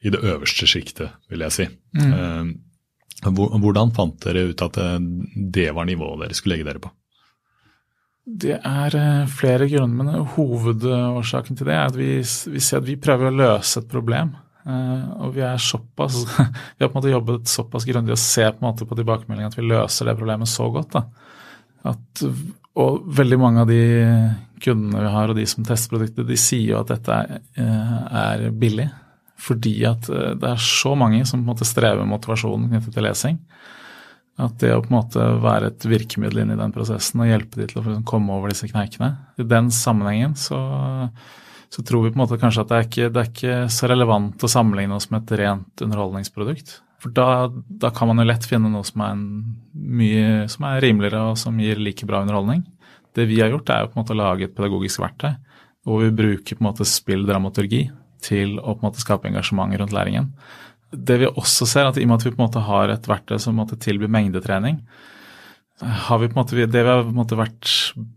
i 0.00 0.12
det 0.14 0.22
øverste 0.24 0.64
sjiktet, 0.64 1.12
vil 1.28 1.44
jeg 1.44 1.52
si. 1.52 1.66
Mm. 1.92 2.54
Hvordan 3.36 3.92
fant 3.92 4.16
dere 4.24 4.46
ut 4.48 4.64
at 4.64 4.80
det 5.52 5.66
var 5.76 5.90
nivået 5.90 6.22
dere 6.22 6.38
skulle 6.38 6.56
legge 6.56 6.70
dere 6.70 6.82
på? 6.86 6.94
Det 8.24 8.56
er 8.56 8.96
flere 9.28 9.68
grunner, 9.68 10.00
men 10.00 10.26
hovedårsaken 10.38 11.60
til 11.60 11.68
det 11.68 11.76
er 11.76 11.92
at 11.92 12.00
vi, 12.00 12.10
vi 12.24 12.64
ser 12.64 12.80
at 12.80 12.88
vi 12.88 12.96
prøver 12.96 13.28
å 13.28 13.38
løse 13.42 13.84
et 13.84 13.92
problem. 13.92 14.32
Uh, 14.68 15.24
og 15.24 15.32
vi 15.32 15.40
er 15.46 15.56
såpass 15.56 16.18
Vi 16.76 16.82
har 16.82 16.90
på 16.90 16.92
en 16.92 16.98
måte 16.98 17.12
jobbet 17.12 17.48
såpass 17.48 17.86
grundig 17.88 18.12
og 18.12 18.20
ser 18.20 18.50
på 18.52 18.60
en 18.60 18.66
måte 18.68 18.84
på 18.84 18.98
tilbakemeldingene 18.98 19.48
at 19.48 19.56
vi 19.56 19.64
løser 19.64 20.10
det 20.10 20.18
problemet 20.18 20.50
så 20.50 20.68
godt. 20.74 20.98
da. 20.98 21.04
At, 21.88 22.24
og 22.78 23.06
veldig 23.16 23.38
mange 23.40 23.64
av 23.64 23.70
de 23.70 23.80
kundene 24.60 25.06
vi 25.06 25.12
har 25.14 25.30
og 25.30 25.38
de 25.38 25.46
som 25.48 25.64
tester 25.64 25.94
produktet, 25.94 26.26
de 26.28 26.36
sier 26.36 26.74
jo 26.74 26.82
at 26.82 26.92
dette 26.92 27.16
er, 27.16 27.40
er 27.56 28.44
billig. 28.52 28.90
Fordi 29.40 29.74
at 29.88 30.10
uh, 30.12 30.34
det 30.36 30.52
er 30.52 30.68
så 30.68 30.92
mange 30.98 31.24
som 31.24 31.40
på 31.40 31.46
en 31.46 31.52
måte 31.54 31.68
strever 31.68 32.02
med 32.02 32.12
motivasjonen 32.18 32.68
knyttet 32.74 32.98
til 32.98 33.08
lesing. 33.08 33.40
At 34.38 34.60
det 34.62 34.70
å 34.74 34.82
på 34.84 34.92
en 34.92 34.98
måte 35.00 35.24
være 35.42 35.72
et 35.72 35.88
virkemiddel 35.88 36.44
inn 36.44 36.54
i 36.54 36.60
den 36.60 36.74
prosessen 36.74 37.24
og 37.24 37.30
hjelpe 37.30 37.58
de 37.58 37.72
til 37.72 37.80
å 37.80 37.98
komme 38.06 38.36
over 38.36 38.52
disse 38.52 38.68
kneikene 38.70 39.16
I 39.40 39.46
den 39.48 39.72
sammenhengen 39.74 40.36
så 40.38 40.60
så 41.74 41.84
tror 41.84 42.04
vi 42.04 42.12
på 42.12 42.18
en 42.18 42.24
måte 42.24 42.38
kanskje 42.40 42.64
at 42.64 42.70
det 42.70 42.76
er 42.76 42.86
ikke, 42.86 43.08
det 43.12 43.22
er 43.22 43.30
ikke 43.32 43.56
så 43.72 43.88
relevant 43.90 44.44
å 44.44 44.50
sammenligne 44.50 44.96
oss 44.96 45.10
med 45.12 45.24
et 45.24 45.40
rent 45.42 45.84
underholdningsprodukt. 45.84 46.78
For 47.02 47.14
da, 47.14 47.48
da 47.52 47.92
kan 47.94 48.10
man 48.10 48.22
jo 48.22 48.26
lett 48.26 48.46
finne 48.48 48.70
noe 48.72 48.86
som 48.86 49.04
er, 49.04 49.18
mye, 50.00 50.48
som 50.50 50.66
er 50.66 50.80
rimeligere 50.82 51.20
og 51.30 51.38
som 51.38 51.60
gir 51.62 51.78
like 51.82 52.08
bra 52.08 52.24
underholdning. 52.24 52.64
Det 53.14 53.28
vi 53.28 53.38
har 53.42 53.52
gjort, 53.52 53.70
er 53.70 53.84
jo 53.84 53.92
på 53.92 53.98
en 53.98 54.02
måte 54.02 54.16
å 54.16 54.18
lage 54.18 54.48
et 54.48 54.56
pedagogisk 54.56 55.04
verktøy 55.04 55.36
hvor 55.86 56.02
vi 56.02 56.12
bruker 56.12 56.56
på 56.56 56.60
en 56.60 56.68
måte 56.68 56.84
spilldramaturgi 56.84 57.86
til 58.24 58.58
å 58.58 58.74
på 58.74 58.82
en 58.82 58.88
måte 58.90 59.00
skape 59.00 59.28
engasjement 59.30 59.72
rundt 59.78 59.94
læringen. 59.94 60.32
Det 60.92 61.16
vi 61.20 61.28
også 61.28 61.68
ser, 61.68 61.88
at 61.88 61.96
i 62.00 62.04
og 62.04 62.10
med 62.10 62.18
at 62.18 62.26
vi 62.26 62.32
på 62.34 62.40
en 62.40 62.46
måte 62.46 62.64
har 62.66 62.92
et 62.92 63.08
verktøy 63.08 63.38
som 63.38 63.52
på 63.52 63.56
en 63.56 63.62
måte 63.62 63.78
tilbyr 63.80 64.10
mengdetrening, 64.12 64.82
har 65.80 66.18
vi 66.18 66.26
på 66.26 66.34
en 66.34 66.40
måte, 66.42 66.66
Det 66.66 66.82
vi 66.82 66.88
har 66.88 67.02
på 67.04 67.12
en 67.12 67.20
måte 67.20 67.38
vært 67.38 67.70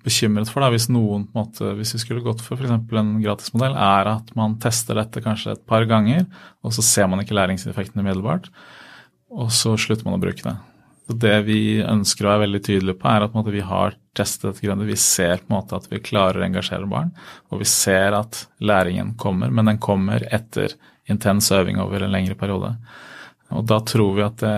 bekymret 0.06 0.50
for, 0.50 0.64
da, 0.64 0.72
hvis 0.74 0.90
noen 0.90 1.28
på 1.30 1.36
en 1.36 1.44
måte, 1.44 1.74
hvis 1.78 1.94
vi 1.96 2.02
skulle 2.02 2.24
gått 2.26 2.42
for 2.42 2.58
f.eks. 2.58 2.74
en 2.74 3.14
gratismodell, 3.22 3.76
er 3.78 4.10
at 4.16 4.34
man 4.38 4.58
tester 4.62 4.98
dette 4.98 5.22
kanskje 5.22 5.54
et 5.54 5.64
par 5.70 5.86
ganger, 5.90 6.26
og 6.66 6.74
så 6.74 6.86
ser 6.86 7.10
man 7.12 7.22
ikke 7.22 7.38
læringseffekten 7.38 8.02
umiddelbart, 8.02 8.50
og 9.32 9.54
så 9.54 9.76
slutter 9.78 10.08
man 10.08 10.18
å 10.18 10.24
bruke 10.24 10.46
det. 10.48 10.56
Så 11.06 11.18
Det 11.22 11.36
vi 11.46 11.62
ønsker 11.84 12.26
å 12.26 12.34
være 12.34 12.46
veldig 12.48 12.64
tydelige 12.66 13.00
på, 13.02 13.10
er 13.12 13.28
at 13.28 13.38
måte, 13.38 13.54
vi 13.54 13.62
har 13.66 13.96
testet 14.18 14.56
dette. 14.56 14.88
Vi 14.88 14.98
ser 15.00 15.44
på 15.44 15.52
en 15.52 15.58
måte 15.60 15.78
at 15.78 15.86
vi 15.92 16.02
klarer 16.02 16.42
å 16.42 16.48
engasjere 16.48 16.90
barn, 16.90 17.14
og 17.52 17.62
vi 17.62 17.70
ser 17.70 18.18
at 18.18 18.46
læringen 18.60 19.14
kommer, 19.22 19.54
men 19.54 19.70
den 19.70 19.82
kommer 19.82 20.26
etter 20.34 20.74
intens 21.10 21.52
øving 21.54 21.78
over 21.82 22.02
en 22.02 22.14
lengre 22.14 22.38
periode. 22.40 22.74
Og 23.52 23.66
da 23.68 23.82
tror 23.84 24.16
vi 24.18 24.26
at 24.26 24.42
det, 24.42 24.56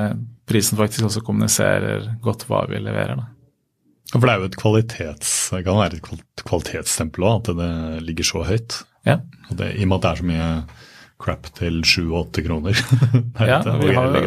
prisen 0.54 0.80
faktisk 0.80 1.10
også 1.10 1.26
kommuniserer 1.26 2.12
godt 2.24 2.46
hva 2.50 2.64
vi 2.70 2.80
leverer. 2.82 3.20
Da. 3.20 3.30
For 4.14 4.28
det 4.28 4.34
er 4.34 4.42
jo 4.42 4.50
et 4.52 4.60
kvalitets, 4.60 5.30
det 5.50 5.64
kan 5.66 5.80
være 5.80 5.98
et 5.98 6.42
kvalitetsstempel 6.46 7.26
òg, 7.26 7.40
at 7.42 7.54
det 7.58 8.04
ligger 8.06 8.30
så 8.30 8.44
høyt. 8.46 8.82
Ja. 9.08 9.20
Det, 9.50 9.74
I 9.74 9.86
og 9.88 9.90
med 9.90 9.98
at 9.98 10.04
det 10.04 10.12
er 10.12 10.22
så 10.22 10.28
mye 10.30 10.50
crap 11.24 11.48
til 11.58 11.80
sju 11.88 12.04
og 12.12 12.20
åtte 12.26 12.44
kroner. 12.46 12.78
ja, 13.52 13.60
vi, 13.80 13.94
har, 13.96 14.18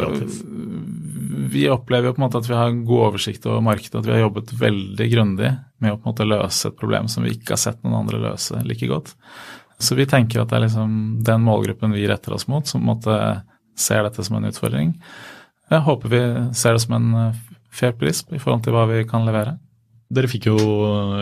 vi 1.53 1.67
opplever 1.71 2.09
jo 2.09 2.15
på 2.15 2.21
en 2.21 2.25
måte 2.25 2.41
at 2.41 2.49
vi 2.49 2.57
har 2.57 2.75
god 2.89 3.05
oversikt 3.11 3.47
over 3.47 3.63
markedet, 3.65 4.01
at 4.01 4.09
vi 4.09 4.15
har 4.15 4.25
jobbet 4.25 4.53
veldig 4.59 5.09
grundig 5.13 5.53
med 5.83 5.93
å 5.93 5.99
på 5.99 6.07
en 6.07 6.11
måte 6.11 6.27
løse 6.27 6.71
et 6.71 6.79
problem 6.79 7.09
som 7.11 7.25
vi 7.25 7.35
ikke 7.37 7.55
har 7.55 7.63
sett 7.63 7.79
noen 7.85 8.01
andre 8.01 8.21
løse 8.27 8.59
like 8.67 8.89
godt. 8.89 9.13
Så 9.79 9.95
vi 9.95 10.07
tenker 10.09 10.41
at 10.41 10.51
det 10.51 10.57
er 10.57 10.65
liksom 10.65 10.91
den 11.25 11.43
målgruppen 11.45 11.93
vi 11.93 12.07
retter 12.09 12.33
oss 12.33 12.47
mot, 12.49 12.65
som 12.67 12.81
på 12.81 12.85
en 12.85 12.91
måte 12.95 13.17
ser 13.77 14.03
dette 14.07 14.25
som 14.25 14.39
en 14.39 14.49
utfordring. 14.49 14.95
Jeg 15.71 15.83
håper 15.83 16.13
vi 16.13 16.21
ser 16.55 16.77
det 16.77 16.83
som 16.83 16.95
en 16.97 17.07
eh, 17.21 17.39
fair 17.73 17.95
pris 17.99 18.23
i 18.31 18.39
forhold 18.39 18.63
til 18.65 18.75
hva 18.75 18.85
vi 18.89 19.03
kan 19.09 19.27
levere. 19.27 19.57
Dere 20.07 20.29
fikk 20.31 20.47
jo 20.47 20.57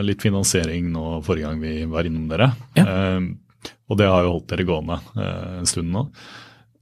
litt 0.05 0.21
finansiering 0.21 0.91
nå 0.93 1.19
forrige 1.25 1.49
gang 1.49 1.63
vi 1.63 1.73
var 1.89 2.05
innom 2.05 2.27
dere. 2.29 2.51
Ja. 2.77 2.85
Eh, 2.85 3.65
og 3.89 3.99
det 3.99 4.09
har 4.09 4.25
jo 4.25 4.35
holdt 4.35 4.51
dere 4.51 4.67
gående 4.67 4.99
eh, 5.17 5.59
en 5.61 5.69
stund 5.69 5.91
nå. 5.93 6.05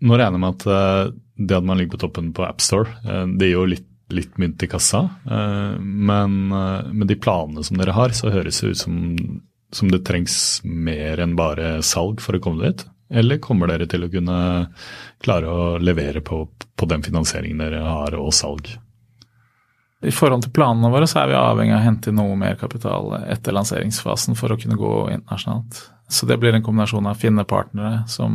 Nå 0.04 0.20
regner 0.20 0.36
jeg 0.36 0.44
med 0.44 0.58
at 0.58 0.68
eh, 0.68 1.16
det 1.48 1.58
at 1.58 1.66
man 1.68 1.80
ligger 1.80 1.96
på 1.96 2.04
toppen 2.04 2.32
på 2.36 2.46
AppStore, 2.46 2.92
eh, 3.08 3.26
det 3.40 3.50
gir 3.50 3.58
jo 3.58 3.68
litt, 3.72 3.88
litt 4.14 4.36
mynt 4.42 4.64
i 4.64 4.70
kassa. 4.72 5.06
Eh, 5.24 5.80
men 5.80 6.40
med 6.52 7.08
de 7.10 7.18
planene 7.20 7.64
som 7.66 7.80
dere 7.80 7.96
har, 7.96 8.16
så 8.16 8.34
høres 8.34 8.60
det 8.62 8.74
ut 8.74 8.82
som, 8.84 8.98
som 9.74 9.92
det 9.92 10.04
trengs 10.08 10.36
mer 10.64 11.24
enn 11.24 11.38
bare 11.40 11.78
salg 11.86 12.24
for 12.24 12.38
å 12.38 12.44
komme 12.44 12.68
dit. 12.68 12.86
Eller 13.14 13.42
kommer 13.44 13.70
dere 13.70 13.88
til 13.90 14.06
å 14.06 14.12
kunne 14.12 14.38
klare 15.24 15.50
å 15.50 15.66
levere 15.80 16.24
på, 16.26 16.44
på 16.80 16.88
den 16.90 17.04
finansieringen 17.06 17.62
dere 17.62 17.84
har, 17.86 18.18
og 18.18 18.34
salg? 18.36 18.72
I 20.04 20.12
forhold 20.12 20.44
til 20.44 20.52
planene 20.56 20.92
våre 20.92 21.08
så 21.08 21.22
er 21.22 21.32
vi 21.32 21.40
avhengig 21.40 21.76
av 21.78 21.80
å 21.80 21.86
hente 21.86 22.12
noe 22.16 22.36
mer 22.40 22.58
kapital 22.60 23.14
etter 23.22 23.56
lanseringsfasen 23.56 24.36
for 24.36 24.52
å 24.52 24.58
kunne 24.60 24.80
gå 24.80 24.94
internasjonalt. 25.14 25.80
Så 26.12 26.28
det 26.28 26.38
blir 26.42 26.56
en 26.56 26.66
kombinasjon 26.66 27.08
av 27.08 27.22
finne 27.22 27.46
partnere 27.48 28.02
som 28.12 28.34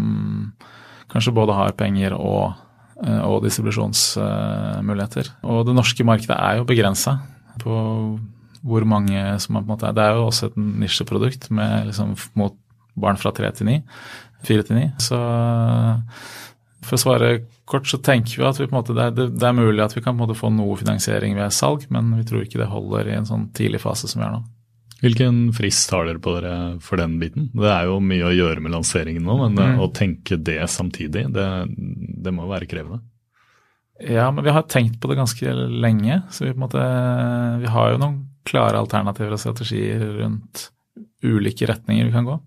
kanskje 1.12 1.34
både 1.36 1.57
har 1.57 1.76
penger 1.76 2.16
og, 2.16 2.57
eh, 3.05 3.20
og 3.20 3.43
distribusjonsmuligheter. 3.45 5.28
Og 5.45 5.66
det 5.68 5.76
norske 5.76 6.07
markedet 6.09 6.39
er 6.39 6.59
jo 6.59 6.68
begrensa 6.68 7.18
på 7.61 7.76
hvor 8.68 8.84
mange 8.89 9.20
som 9.43 9.57
er 9.57 9.62
på 9.62 9.68
en 9.68 9.76
måte 9.76 9.93
Det 9.95 10.03
er 10.03 10.16
jo 10.16 10.26
også 10.26 10.49
et 10.49 10.57
nisjeprodukt 10.57 11.51
med 11.55 11.86
liksom 11.86 12.16
mot 12.34 12.57
barn 12.99 13.16
fra 13.20 13.30
tre 13.30 13.51
til 13.55 13.68
ni. 13.68 13.82
4 14.47 14.62
til 14.66 14.76
9. 14.78 14.91
Så 15.03 15.18
for 16.89 16.99
å 16.99 17.03
svare 17.03 17.30
kort, 17.68 17.89
så 17.91 18.01
tenker 18.03 18.41
vi 18.41 18.47
at 18.49 18.61
vi 18.61 18.68
måte, 18.72 18.97
det, 18.97 19.11
er, 19.11 19.16
det, 19.30 19.45
er, 19.45 19.57
mulig 19.57 19.84
at 19.84 19.97
vi 19.97 20.03
kan 20.05 20.18
få 20.18 20.51
noe 20.55 20.78
finansiering 20.80 21.36
ved 21.39 21.55
salg, 21.55 21.86
men 21.95 22.14
vi 22.18 22.24
tror 22.28 22.45
ikke 22.45 22.61
det 22.62 22.70
holder 22.72 23.11
i 23.11 23.18
en 23.18 23.28
sånn 23.28 23.51
tidlig 23.57 23.82
fase 23.84 24.11
som 24.11 24.22
vi 24.22 24.28
er 24.28 24.39
nå. 24.39 24.47
Hvilken 24.99 25.36
frist 25.55 25.93
har 25.95 26.09
dere 26.09 26.18
på 26.18 26.32
dere 26.34 26.55
for 26.82 26.99
den 26.99 27.20
biten? 27.20 27.53
Det 27.55 27.68
er 27.70 27.86
jo 27.86 28.01
mye 28.03 28.26
å 28.26 28.34
gjøre 28.34 28.64
med 28.64 28.74
lanseringen 28.74 29.28
nå, 29.28 29.36
men 29.45 29.55
mm. 29.55 29.84
å 29.84 29.93
tenke 29.95 30.41
det 30.43 30.59
samtidig, 30.72 31.28
det, 31.36 31.47
det 32.24 32.34
må 32.34 32.49
være 32.51 32.66
krevende? 32.70 33.05
Ja, 33.99 34.30
men 34.30 34.45
vi 34.47 34.55
har 34.55 34.66
tenkt 34.70 35.01
på 35.01 35.11
det 35.11 35.18
ganske 35.18 35.55
lenge. 35.55 36.20
Så 36.30 36.45
vi, 36.45 36.53
på 36.53 36.59
en 36.59 36.64
måte, 36.66 36.82
vi 37.62 37.70
har 37.74 37.93
jo 37.93 38.03
noen 38.03 38.18
klare 38.49 38.78
alternativer 38.78 39.34
og 39.34 39.43
strategier 39.43 40.03
rundt 40.20 40.68
ulike 41.26 41.66
retninger 41.66 42.07
vi 42.07 42.14
kan 42.14 42.26
gå. 42.26 42.39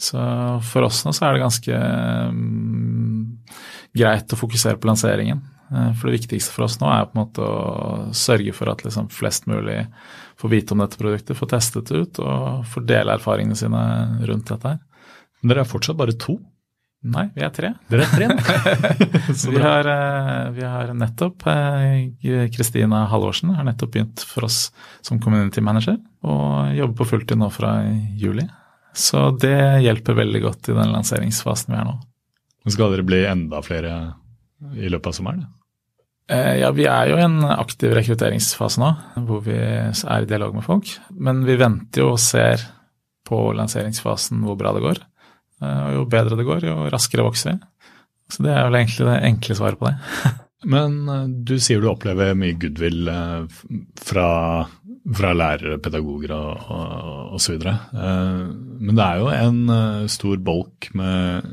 Så 0.00 0.20
for 0.66 0.88
oss 0.88 1.04
nå 1.06 1.12
så 1.14 1.28
er 1.28 1.36
det 1.36 1.44
ganske 1.44 1.78
greit 3.94 4.32
å 4.34 4.38
fokusere 4.38 4.80
på 4.80 4.90
lanseringen. 4.90 5.42
Eh, 5.72 5.92
for 5.94 6.08
det 6.08 6.18
viktigste 6.20 6.52
for 6.54 6.66
oss 6.66 6.78
nå 6.80 6.88
er 6.92 7.06
på 7.08 7.16
en 7.16 7.22
måte 7.24 7.44
å 7.44 8.14
sørge 8.16 8.54
for 8.56 8.70
at 8.72 8.84
liksom 8.84 9.10
flest 9.12 9.48
mulig 9.50 9.84
får 10.40 10.52
vite 10.52 10.74
om 10.74 10.82
dette 10.82 11.00
produktet, 11.00 11.38
får 11.38 11.52
testet 11.54 11.90
det 11.90 12.02
ut 12.02 12.24
og 12.24 12.64
får 12.70 12.88
dele 12.88 13.14
erfaringene 13.16 13.58
sine 13.58 13.84
rundt 14.28 14.50
dette 14.50 14.74
her. 14.74 14.82
Men 15.40 15.52
dere 15.52 15.64
er 15.64 15.70
fortsatt 15.70 15.98
bare 15.98 16.16
to? 16.20 16.38
Nei, 17.04 17.26
vi 17.34 17.42
er 17.44 17.50
tre. 17.52 17.74
Dere 17.92 18.06
er 18.06 18.12
tre, 18.16 18.28
vi, 19.52 19.60
har, 19.60 19.88
eh, 19.92 20.44
vi 20.56 20.64
har 20.64 20.92
nettopp 20.96 21.44
Kristina 22.54 23.02
Halvorsen 23.12 23.52
har 23.58 23.66
nettopp 23.68 23.92
begynt 23.92 24.24
for 24.24 24.48
oss 24.48 24.70
som 25.04 25.20
community 25.20 25.60
manager 25.60 25.98
og 26.24 26.72
jobber 26.72 26.96
på 27.02 27.10
fulltid 27.12 27.40
nå 27.40 27.50
fra 27.52 27.76
juli. 28.16 28.46
Så 28.96 29.26
det 29.42 29.82
hjelper 29.84 30.16
veldig 30.16 30.40
godt 30.46 30.70
i 30.70 30.76
den 30.76 30.94
lanseringsfasen 30.94 31.74
vi 31.74 31.80
er 31.80 31.88
nå. 31.90 31.98
Skal 32.72 32.94
dere 32.94 33.04
bli 33.06 33.20
enda 33.28 33.60
flere 33.64 33.94
i 34.80 34.88
løpet 34.88 35.10
av 35.10 35.16
sommeren? 35.16 35.46
Eh, 36.32 36.60
ja, 36.62 36.70
vi 36.72 36.86
er 36.88 37.10
jo 37.10 37.18
i 37.18 37.24
en 37.26 37.42
aktiv 37.44 37.92
rekrutteringsfase 37.92 38.80
nå, 38.80 38.92
hvor 39.28 39.42
vi 39.44 39.58
er 39.58 40.24
i 40.24 40.28
dialog 40.28 40.54
med 40.56 40.64
folk. 40.64 40.94
Men 41.12 41.42
vi 41.44 41.58
venter 41.60 42.04
jo 42.04 42.14
og 42.14 42.22
ser 42.22 42.64
på 43.28 43.40
lanseringsfasen 43.56 44.40
hvor 44.44 44.56
bra 44.60 44.72
det 44.76 44.84
går. 44.84 45.02
Eh, 45.60 45.82
og 45.90 45.98
jo 45.98 46.06
bedre 46.16 46.40
det 46.40 46.48
går, 46.48 46.70
jo 46.70 46.88
raskere 46.92 47.26
vokser 47.26 47.52
vi. 47.52 47.90
Så 48.32 48.46
det 48.46 48.54
er 48.54 48.64
vel 48.64 48.80
egentlig 48.80 49.10
det 49.10 49.18
enkle 49.28 49.58
svaret 49.58 49.80
på 49.80 49.90
det. 49.90 50.32
Men 50.72 50.96
eh, 51.12 51.28
du 51.44 51.58
sier 51.60 51.84
du 51.84 51.90
opplever 51.92 52.32
mye 52.38 52.56
goodwill 52.56 53.12
fra 54.00 54.30
fra 55.12 55.34
lærere, 55.36 55.78
pedagoger 55.82 56.32
og, 56.32 57.34
osv. 57.36 57.60
Eh, 57.60 58.40
men 58.80 58.96
det 58.96 59.04
er 59.04 59.20
jo 59.20 59.28
en 59.32 59.60
eh, 59.74 60.06
stor 60.12 60.40
bolk 60.44 60.88
med 60.96 61.50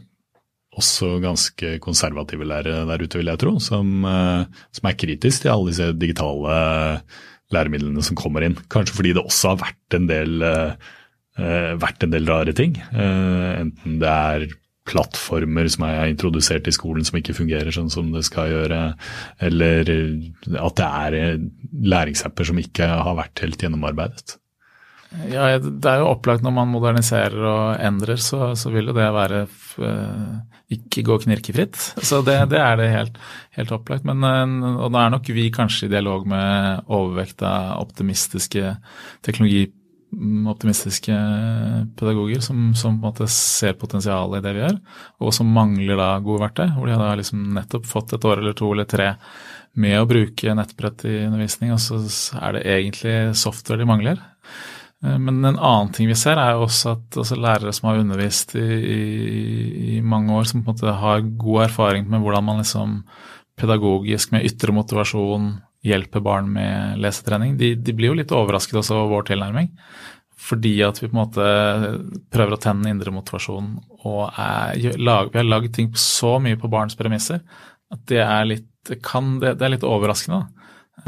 også 0.78 1.18
ganske 1.24 1.76
konservative 1.84 2.48
lærere 2.48 2.86
der 2.88 3.04
ute, 3.04 3.20
vil 3.20 3.32
jeg 3.32 3.42
tro, 3.42 3.58
som, 3.60 4.06
eh, 4.08 4.46
som 4.72 4.88
er 4.88 4.98
kritisk 5.00 5.44
til 5.44 5.54
alle 5.54 5.74
disse 5.74 5.92
digitale 6.00 7.02
læremidlene 7.52 8.04
som 8.04 8.16
kommer 8.20 8.46
inn. 8.48 8.56
Kanskje 8.72 8.96
fordi 8.96 9.14
det 9.18 9.26
også 9.26 9.54
har 9.54 9.62
vært 9.66 9.98
en 9.98 10.08
del, 10.08 10.46
vært 11.82 12.04
en 12.06 12.14
del 12.14 12.30
rare 12.30 12.54
ting. 12.56 12.78
Enten 12.96 13.98
det 14.00 14.08
er 14.08 14.46
plattformer 14.88 15.68
som 15.72 15.86
er 15.86 16.10
introdusert 16.10 16.68
i 16.68 16.74
skolen 16.76 17.06
som 17.08 17.20
ikke 17.20 17.36
fungerer 17.38 17.74
sånn 17.76 17.92
som 17.92 18.10
det 18.16 18.24
skal 18.28 18.52
gjøre, 18.52 18.82
eller 19.44 19.92
at 19.92 20.80
det 20.80 20.88
er 20.88 21.18
læringsapper 21.94 22.48
som 22.50 22.62
ikke 22.62 22.88
har 22.88 23.18
vært 23.20 23.44
helt 23.44 23.62
gjennomarbeidet. 23.62 24.41
Ja, 25.32 25.50
Det 25.60 25.90
er 25.92 26.00
jo 26.00 26.12
opplagt 26.14 26.44
når 26.46 26.54
man 26.56 26.72
moderniserer 26.72 27.44
og 27.44 27.84
endrer, 27.84 28.20
så, 28.22 28.54
så 28.56 28.72
vil 28.72 28.92
jo 28.92 28.96
det 28.96 29.10
være 29.12 29.44
uh, 29.48 30.38
ikke 30.72 31.04
gå 31.08 31.18
knirkefritt. 31.26 31.76
Så 32.00 32.22
det, 32.24 32.38
det 32.54 32.62
er 32.64 32.80
det 32.80 32.88
helt, 32.94 33.20
helt 33.58 33.76
opplagt. 33.76 34.08
Men, 34.08 34.24
uh, 34.24 34.80
og 34.86 34.96
da 34.96 35.04
er 35.04 35.14
nok 35.18 35.34
vi 35.36 35.50
kanskje 35.52 35.90
i 35.90 35.94
dialog 35.98 36.26
med 36.32 36.88
overvekt 36.88 37.44
av 37.44 37.82
optimistiske 37.84 38.78
teknologi 39.26 39.68
Mm, 40.12 40.44
pedagoger 41.96 42.40
som, 42.40 42.76
som, 42.76 42.98
på 43.00 43.08
en 43.08 43.14
måte 43.14 43.28
ser 43.32 43.78
potensialet 43.80 44.42
i 44.42 44.44
det 44.44 44.54
vi 44.58 44.64
gjør, 44.66 44.80
og 45.24 45.34
som 45.36 45.54
mangler 45.56 45.96
da 46.00 46.10
gode 46.20 46.44
verktøy. 46.44 46.68
Hvor 46.76 46.90
de 46.90 46.98
har 47.00 47.20
liksom 47.20 47.46
nettopp 47.56 47.88
fått 47.88 48.14
et 48.18 48.28
år 48.28 48.42
eller 48.42 48.58
to 48.58 48.74
eller 48.74 48.90
tre 48.92 49.14
med 49.80 50.02
å 50.02 50.08
bruke 50.10 50.56
nettbrett 50.58 51.06
i 51.08 51.16
undervisning, 51.30 51.72
og 51.72 51.80
så 51.80 52.02
er 52.42 52.58
det 52.58 52.66
egentlig 52.68 53.16
software 53.40 53.80
de 53.80 53.88
mangler. 53.88 54.20
Eh, 55.06 55.18
men 55.18 55.42
en 55.46 55.58
annen 55.58 55.92
ting 55.96 56.10
vi 56.10 56.18
ser, 56.18 56.40
er 56.40 56.56
jo 56.56 56.68
også 56.68 56.96
at 56.96 57.20
altså 57.24 57.40
lærere 57.40 57.74
som 57.76 57.90
har 57.90 58.02
undervist 58.02 58.56
i, 58.60 58.66
i, 58.66 59.02
i, 59.98 60.00
mange 60.02 60.34
år, 60.36 60.48
som 60.50 60.62
på 60.62 60.72
en 60.72 60.78
måte 60.78 60.96
har 61.02 61.26
god 61.46 61.66
erfaring 61.68 62.08
med 62.10 62.24
hvordan 62.24 62.48
man 62.48 62.62
liksom 62.62 63.02
pedagogisk 63.60 64.32
med 64.34 64.48
ytre 64.48 64.74
motivasjon 64.74 65.52
hjelper 65.86 66.22
barn 66.24 66.50
med 66.54 67.02
lesetrening, 67.02 67.56
de, 67.58 67.74
de 67.76 67.94
blir 67.98 68.12
jo 68.12 68.18
litt 68.20 68.34
overrasket 68.36 68.78
også 68.82 69.00
over 69.00 69.16
vår 69.16 69.30
tilnærming. 69.32 69.72
Fordi 70.42 70.74
at 70.86 70.98
vi 70.98 71.08
på 71.08 71.14
en 71.14 71.20
måte 71.20 71.48
prøver 72.34 72.56
å 72.56 72.62
tenne 72.62 72.90
indre 72.90 73.14
motivasjon 73.14 73.76
og 74.10 74.22
er, 74.42 74.74
vi 74.78 75.38
har 75.38 75.46
lagd 75.46 75.70
ting 75.76 75.92
så 75.98 76.40
mye 76.42 76.58
på 76.58 76.70
barns 76.72 76.98
premisser 76.98 77.44
at 77.92 78.02
det 78.10 78.22
er 78.24 78.48
litt, 78.50 78.94
kan, 79.06 79.36
det, 79.42 79.56
det 79.60 79.68
er 79.68 79.74
litt 79.76 79.86
overraskende. 79.86 80.48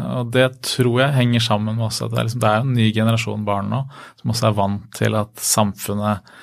Og 0.02 0.32
det 0.34 0.48
tror 0.66 1.02
jeg 1.04 1.18
henger 1.18 1.44
sammen 1.44 1.78
med 1.78 1.88
også 1.88 2.08
at 2.08 2.16
det 2.16 2.20
er, 2.20 2.28
liksom, 2.30 2.42
det 2.44 2.50
er 2.50 2.64
en 2.64 2.74
ny 2.78 2.88
generasjon 2.96 3.46
barn 3.48 3.70
nå 3.72 3.84
som 4.22 4.34
også 4.34 4.50
er 4.50 4.58
vant 4.58 4.88
til 4.98 5.18
at 5.20 5.44
samfunnet 5.44 6.34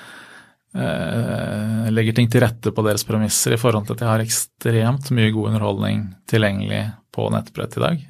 eh, 0.77 1.91
legger 1.91 2.17
ting 2.17 2.31
til 2.31 2.45
rette 2.45 2.71
på 2.71 2.85
deres 2.87 3.05
premisser 3.07 3.55
i 3.55 3.59
forhold 3.61 3.89
til 3.89 3.97
at 3.97 4.03
de 4.03 4.09
har 4.11 4.23
ekstremt 4.23 5.11
mye 5.15 5.33
god 5.35 5.51
underholdning 5.51 6.07
tilgjengelig 6.31 6.85
på 7.11 7.27
nettbrett 7.33 7.75
i 7.75 7.81
dag. 7.83 8.03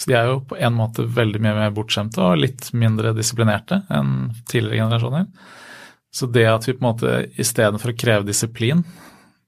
Så 0.00 0.08
de 0.08 0.14
er 0.16 0.30
jo 0.30 0.38
på 0.48 0.56
en 0.56 0.72
måte 0.72 1.04
veldig 1.04 1.42
mye 1.44 1.58
mer 1.58 1.74
bortskjemte 1.76 2.22
og 2.24 2.38
litt 2.40 2.70
mindre 2.72 3.12
disiplinerte 3.12 3.82
enn 3.92 4.30
tidligere 4.48 4.86
generasjoner. 4.86 5.26
Så 6.14 6.30
det 6.32 6.46
at 6.48 6.64
vi 6.64 6.72
på 6.72 6.80
en 6.80 6.88
måte 6.88 7.18
istedenfor 7.42 7.92
å 7.92 7.98
kreve 8.00 8.24
disiplin 8.24 8.80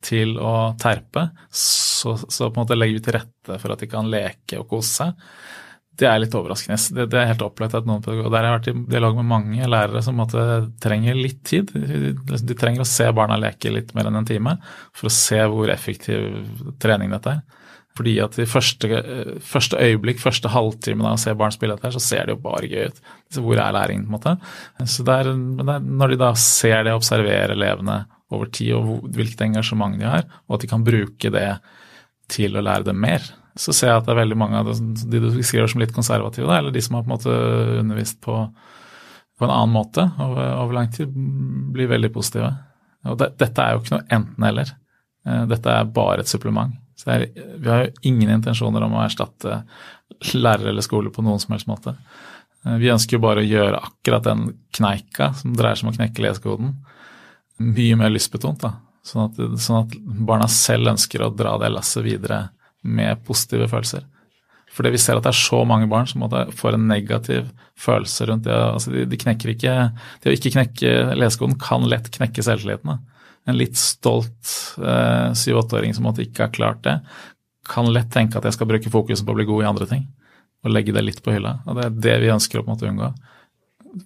til 0.07 0.37
å 0.39 0.55
terpe, 0.81 1.29
så, 1.51 2.17
så, 2.17 2.49
på 2.49 2.55
en 2.55 2.65
måte 2.65 2.79
legger 2.79 3.01
vi 3.01 3.05
til 3.07 3.17
rette 3.19 3.61
for 3.63 3.75
at 3.75 3.83
de 3.83 3.91
kan 3.91 4.11
leke 4.11 4.61
og 4.63 4.69
kose 4.71 5.03
seg. 5.03 5.31
Det 5.97 6.05
er 6.05 6.19
litt 6.21 6.35
overraskende. 6.37 6.77
Det, 6.93 7.07
det 7.13 7.21
er 7.21 7.31
helt 7.31 7.45
opplagt 7.47 7.75
at 7.79 7.87
noen 7.89 8.03
pedagoger, 8.05 8.29
og 8.29 8.35
Der 8.35 8.45
har 8.45 8.51
jeg 8.51 8.59
vært 8.59 8.71
i 8.71 8.93
dialog 8.93 9.17
med 9.17 9.31
mange 9.31 9.69
lærere 9.73 10.03
som 10.05 10.21
trenger 10.83 11.17
litt 11.17 11.41
tid. 11.49 11.73
De 11.73 12.57
trenger 12.59 12.85
å 12.85 12.89
se 12.89 13.07
barna 13.17 13.39
leke 13.41 13.73
litt 13.73 13.95
mer 13.97 14.11
enn 14.11 14.21
en 14.21 14.29
time 14.29 14.59
for 14.93 15.09
å 15.09 15.15
se 15.15 15.41
hvor 15.49 15.73
effektiv 15.73 16.43
trening 16.83 17.15
dette 17.17 17.39
er. 17.39 17.63
Fordi 17.97 18.13
at 18.21 18.37
i 18.37 18.45
første, 18.45 18.99
første 19.41 19.79
øyeblikk, 19.81 20.21
første 20.21 20.51
halvtime 20.53 21.07
av 21.07 21.17
å 21.17 21.21
se 21.21 21.33
barn 21.39 21.55
spille 21.55 21.79
dette, 21.79 21.95
så 21.95 22.03
ser 22.03 22.27
det 22.27 22.35
jo 22.35 22.43
bare 22.45 22.69
gøy 22.69 22.91
ut. 22.91 23.01
Så 23.33 23.45
hvor 23.45 23.57
er 23.57 23.73
læringen, 23.73 24.05
på 24.05 24.13
en 24.13 24.19
måte? 24.19 24.35
Så 24.93 25.07
det 25.07 25.17
er, 25.23 25.31
Når 25.33 26.13
de 26.13 26.21
da 26.21 26.35
ser 26.37 26.85
det, 26.85 26.93
observerer 26.93 27.57
elevene 27.57 28.03
over 28.35 28.51
tid 28.51 28.75
og 28.75 29.09
hvilket 29.15 29.45
engasjement 29.47 29.99
de 29.99 30.07
har, 30.09 30.25
og 30.47 30.57
at 30.57 30.65
de 30.65 30.71
kan 30.71 30.85
bruke 30.87 31.31
det 31.33 31.49
til 32.33 32.57
å 32.59 32.65
lære 32.65 32.89
dem 32.89 32.99
mer, 32.99 33.23
så 33.57 33.73
ser 33.73 33.93
jeg 33.93 34.01
at 34.01 34.09
det 34.09 34.13
er 34.13 34.21
veldig 34.21 34.39
mange 34.39 34.61
av 34.61 34.69
de 34.69 35.21
du 35.21 35.29
beskriver 35.39 35.71
som 35.71 35.81
litt 35.81 35.95
konservative, 35.97 36.51
eller 36.53 36.75
de 36.75 36.83
som 36.85 36.99
har 36.99 37.05
på 37.05 37.09
en 37.09 37.15
måte 37.15 37.37
undervist 37.81 38.19
på, 38.25 38.41
på 39.39 39.47
en 39.47 39.53
annen 39.53 39.73
måte 39.73 40.05
over, 40.21 40.51
over, 40.61 40.75
lang 40.77 40.91
tid, 40.93 41.13
blir 41.73 41.89
veldig 41.93 42.11
positive. 42.13 42.51
Og 43.07 43.17
det, 43.21 43.31
dette 43.41 43.63
er 43.63 43.75
jo 43.75 43.85
ikke 43.85 43.95
noe 43.95 44.09
enten-eller. 44.19 44.75
Eh, 45.27 45.45
dette 45.53 45.73
er 45.73 45.95
bare 45.97 46.25
et 46.25 46.33
supplement. 46.33 46.75
Så 46.97 47.13
er, 47.15 47.29
vi 47.33 47.71
har 47.71 47.85
jo 47.85 48.09
ingen 48.11 48.35
intensjoner 48.35 48.85
om 48.85 48.97
å 48.97 49.05
erstatte 49.05 49.63
lærere 50.35 50.73
eller 50.73 50.85
skole 50.85 51.13
på 51.13 51.25
noen 51.25 51.41
som 51.41 51.55
helst 51.55 51.71
måte. 51.71 51.95
Eh, 52.67 52.77
vi 52.83 52.93
ønsker 52.93 53.17
jo 53.17 53.25
bare 53.25 53.45
å 53.45 53.49
gjøre 53.49 53.81
akkurat 53.89 54.27
den 54.27 54.51
kneika 54.77 55.33
som 55.39 55.57
dreier 55.57 55.79
seg 55.79 55.89
om 55.89 55.95
å 55.95 55.97
knekke 55.97 56.27
lesekoden, 56.27 56.77
mye 57.63 57.97
mer 57.99 58.13
lystbetont. 58.13 58.61
da. 58.63 58.75
Sånn 59.07 59.29
at, 59.29 59.41
sånn 59.63 59.85
at, 59.85 59.97
barna 60.05 60.49
selv 60.51 60.91
ønsker 60.95 61.23
å 61.23 61.33
dra 61.35 61.55
det 61.63 61.71
lasset 61.73 62.05
videre 62.07 62.49
med 62.87 63.23
positive 63.27 63.69
følelser. 63.71 64.07
Fordi 64.77 64.93
vi 64.93 65.01
ser 65.01 65.17
at 65.17 65.25
det 65.25 65.33
er 65.33 65.39
så 65.39 65.63
mange 65.69 65.87
barn 65.89 66.09
som 66.11 66.25
får 66.27 66.77
en 66.77 66.89
negativ 66.91 67.47
følelse 67.81 68.27
rundt 68.29 68.45
det. 68.45 68.57
altså 68.57 68.93
De, 68.93 69.05
de 69.09 69.21
knekker 69.21 69.55
ikke, 69.55 69.77
det 70.23 70.33
å 70.33 70.37
ikke 70.37 70.53
knekke 70.59 70.91
lesekoden 71.17 71.57
kan 71.61 71.87
lett 71.89 72.11
knekke 72.13 72.45
selvtilliten. 72.45 72.99
En 73.47 73.57
litt 73.57 73.79
stolt 73.79 74.53
eh, 74.83 75.31
syv-åtteåring 75.39 75.95
som 75.97 76.05
måtte 76.09 76.27
ikke 76.27 76.49
har 76.49 76.53
klart 76.53 76.83
det, 76.85 76.99
kan 77.67 77.89
lett 77.91 78.11
tenke 78.15 78.39
at 78.39 78.47
jeg 78.47 78.59
skal 78.59 78.69
bruke 78.69 78.93
fokuset 78.93 79.27
på 79.27 79.33
å 79.33 79.39
bli 79.39 79.47
god 79.49 79.65
i 79.65 79.71
andre 79.71 79.89
ting. 79.91 80.05
Og 80.67 80.75
legge 80.75 80.95
det 80.95 81.07
litt 81.07 81.23
på 81.25 81.33
hylla. 81.33 81.61
Og 81.65 81.79
det 81.79 81.87
er 81.87 81.97
det 82.09 82.19
vi 82.27 82.35
ønsker 82.35 82.61
å 82.61 82.67
på 82.67 82.73
en 82.73 82.77
måte 82.77 82.91
unngå. 82.91 83.13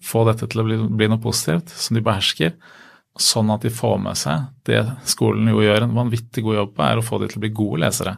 Få 0.06 0.22
dette 0.28 0.46
til 0.46 0.62
å 0.62 0.66
bli, 0.68 0.78
bli 1.00 1.08
noe 1.10 1.22
positivt 1.24 1.72
som 1.72 1.96
de 1.96 2.04
behersker 2.04 2.54
sånn 3.20 3.52
at 3.52 3.64
de 3.64 3.72
får 3.74 3.98
med 4.02 4.18
seg 4.18 4.48
det 4.68 4.80
skolen 5.08 5.48
jo 5.52 5.62
gjør 5.64 5.86
en 5.86 5.96
vanvittig 5.96 6.44
god 6.46 6.60
jobb 6.60 6.74
på, 6.76 6.84
er 6.86 7.00
å 7.00 7.04
få 7.04 7.20
de 7.20 7.28
til 7.30 7.40
å 7.40 7.44
bli 7.44 7.52
gode 7.54 7.82
lesere. 7.84 8.16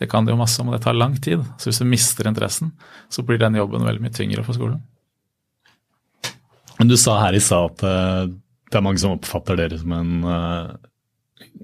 Det 0.00 0.08
kan 0.08 0.24
de 0.24 0.32
jo 0.32 0.40
masse 0.40 0.60
om, 0.62 0.70
og 0.70 0.78
det 0.78 0.84
tar 0.86 0.96
lang 0.96 1.16
tid. 1.20 1.42
Så 1.60 1.68
hvis 1.68 1.82
du 1.82 1.88
mister 1.88 2.28
interessen, 2.30 2.72
så 3.12 3.24
blir 3.26 3.40
den 3.40 3.58
jobben 3.58 3.84
veldig 3.84 4.00
mye 4.00 4.14
tyngre 4.16 4.44
for 4.46 4.56
skolen. 4.56 4.80
Men 6.78 6.88
du 6.88 6.96
sa 6.96 7.18
her 7.20 7.36
i 7.36 7.42
stad 7.44 7.74
at 7.74 7.82
uh, 7.84 8.30
det 8.70 8.78
er 8.78 8.86
mange 8.86 9.02
som 9.02 9.12
oppfatter 9.12 9.58
dere 9.60 9.76
som 9.76 9.92
en 9.92 10.24
uh, 10.24 10.70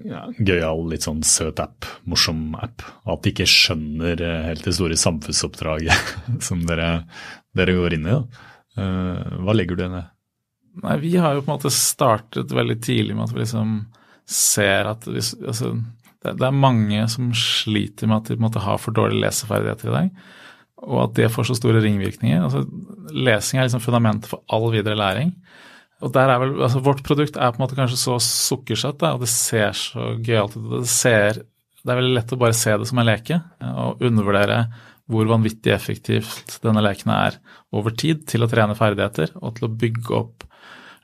ja, 0.05 0.27
gøyal, 0.37 0.83
litt 0.91 1.07
sånn 1.07 1.23
søt 1.25 1.57
app, 1.63 1.87
morsom 2.05 2.51
app. 2.61 2.85
At 3.09 3.25
de 3.25 3.33
ikke 3.33 3.49
skjønner 3.49 4.21
uh, 4.21 4.43
helt 4.51 4.67
det 4.67 4.75
store 4.77 4.99
samfunnsoppdraget 5.01 6.13
som 6.51 6.61
dere, 6.69 6.91
dere, 7.57 7.77
går 7.79 7.97
inn 7.97 8.05
i. 8.05 8.19
Hva 8.77 9.57
legger 9.57 9.73
du 9.73 9.87
i 9.87 9.89
det? 9.89 10.03
Nei, 10.83 10.97
Vi 11.01 11.13
har 11.17 11.35
jo 11.35 11.43
på 11.43 11.51
en 11.51 11.57
måte 11.57 11.73
startet 11.73 12.53
veldig 12.53 12.79
tidlig 12.83 13.15
med 13.15 13.27
at 13.27 13.35
vi 13.35 13.43
liksom 13.43 13.77
ser 14.27 14.89
at 14.91 15.05
vi, 15.07 15.21
altså, 15.21 15.71
det, 16.23 16.33
det, 16.33 16.47
er 16.47 16.63
mange 16.65 17.05
som 17.11 17.29
sliter 17.37 18.09
med 18.09 18.19
at 18.19 18.29
de 18.29 18.35
på 18.35 18.41
en 18.41 18.47
måte 18.49 18.65
har 18.65 18.81
for 18.81 18.95
dårlige 18.95 19.23
leseferdigheter 19.23 19.89
i 19.89 19.95
dag. 19.95 20.25
Og 20.87 20.99
at 21.07 21.15
det 21.17 21.31
får 21.33 21.49
så 21.49 21.57
store 21.57 21.81
ringvirkninger. 21.81 22.43
Altså, 22.43 22.65
lesing 23.15 23.59
er 23.59 23.69
liksom 23.69 23.83
fundamentet 23.83 24.29
for 24.29 24.43
all 24.53 24.67
videre 24.73 24.99
læring. 24.99 25.33
Og 26.05 26.11
der 26.13 26.29
er 26.29 26.41
vel, 26.43 26.57
altså 26.61 26.81
Vårt 26.85 27.01
produkt 27.05 27.39
er 27.39 27.53
på 27.53 27.57
en 27.57 27.63
måte 27.65 27.77
kanskje 27.77 27.97
så 27.97 28.17
sukkersøtt, 28.21 29.01
og 29.07 29.23
det 29.23 29.31
ser 29.31 29.71
så 29.77 30.11
gøyalt 30.21 30.57
ut. 30.59 30.67
Det, 30.75 30.89
ser, 30.91 31.39
det 31.81 31.89
er 31.89 32.01
veldig 32.01 32.17
lett 32.19 32.35
å 32.35 32.41
bare 32.43 32.57
se 32.57 32.75
det 32.77 32.89
som 32.89 33.01
en 33.01 33.09
leke, 33.09 33.39
og 33.65 34.03
undervurdere 34.05 34.59
hvor 35.07 35.29
vanvittig 35.29 35.71
effektivt 35.71 36.57
denne 36.63 36.83
leken 36.83 37.13
er 37.15 37.39
over 37.75 37.95
tid 37.95 38.25
til 38.27 38.43
å 38.43 38.49
trene 38.51 38.75
ferdigheter 38.77 39.31
og 39.39 39.55
til 39.57 39.67
å 39.67 39.73
bygge 39.83 40.15
opp 40.17 40.47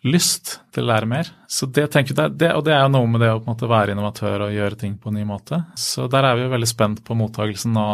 lyst 0.03 0.57
til 0.75 0.83
å 0.83 0.91
lære 0.91 1.07
mer. 1.07 1.29
Så 1.47 1.69
det 1.71 1.85
tenker 1.93 2.15
jeg, 2.15 2.35
det, 2.35 2.51
Og 2.57 2.65
det 2.67 2.73
er 2.75 2.83
jo 2.83 2.91
noe 2.91 3.07
med 3.07 3.23
det 3.23 3.31
å 3.31 3.39
på 3.39 3.47
en 3.47 3.53
måte 3.53 3.69
være 3.71 3.95
innovatør 3.95 4.47
og 4.47 4.55
gjøre 4.55 4.79
ting 4.79 4.97
på 4.99 5.09
en 5.09 5.19
ny 5.19 5.23
måte. 5.27 5.63
Så 5.79 6.09
der 6.11 6.27
er 6.27 6.35
vi 6.35 6.43
jo 6.45 6.51
veldig 6.51 6.69
spent 6.69 7.03
på 7.07 7.15
mottagelsen 7.15 7.75
nå 7.75 7.87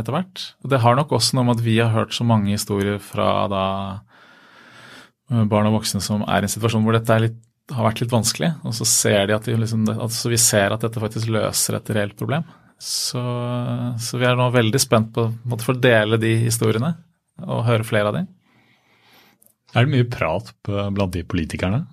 etter 0.00 0.12
hvert. 0.12 0.44
Og 0.64 0.72
det 0.72 0.80
har 0.84 0.96
nok 0.96 1.12
også 1.16 1.36
noe 1.36 1.48
med 1.48 1.58
at 1.58 1.66
vi 1.66 1.78
har 1.80 1.92
hørt 1.92 2.16
så 2.16 2.24
mange 2.28 2.52
historier 2.52 2.98
fra 3.02 3.30
da 3.52 3.64
eh, 5.32 5.44
barn 5.44 5.68
og 5.68 5.78
voksne 5.78 6.02
som 6.04 6.24
er 6.24 6.44
i 6.44 6.48
en 6.48 6.52
situasjon 6.52 6.84
hvor 6.84 6.96
dette 6.96 7.20
litt, 7.20 7.42
har 7.72 7.82
vært 7.82 7.98
litt 7.98 8.12
vanskelig, 8.12 8.52
og 8.62 8.76
så 8.78 8.84
ser 8.86 9.24
de 9.26 9.34
at 9.34 9.46
de 9.48 9.56
liksom, 9.58 9.88
altså 9.90 10.30
vi 10.30 10.36
ser 10.38 10.70
at 10.70 10.84
dette 10.84 11.00
faktisk 11.02 11.32
løser 11.34 11.74
et 11.74 11.88
reelt 11.96 12.14
problem. 12.14 12.44
Så, 12.78 13.22
så 14.00 14.18
vi 14.20 14.26
er 14.28 14.36
nå 14.36 14.50
veldig 14.52 14.80
spent 14.80 15.12
på, 15.16 15.30
å 15.32 15.76
dele 15.80 16.18
de 16.20 16.34
historiene 16.42 16.92
og 17.44 17.64
høre 17.68 17.86
flere 17.88 18.10
av 18.10 18.18
dem. 18.18 18.26
Er 19.76 19.86
det 19.86 19.92
mye 19.92 20.08
prat 20.08 20.52
blant 20.64 21.12
de 21.14 21.24
politikerne 21.26 21.84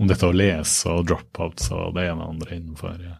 om 0.00 0.08
dette 0.08 0.26
å 0.26 0.34
lese 0.34 0.90
og 0.90 1.06
dropouts 1.10 1.70
og 1.76 1.94
det 1.96 2.08
ene 2.08 2.24
og 2.24 2.34
andre 2.34 2.56
innenfor 2.56 2.96
ja, 3.04 3.16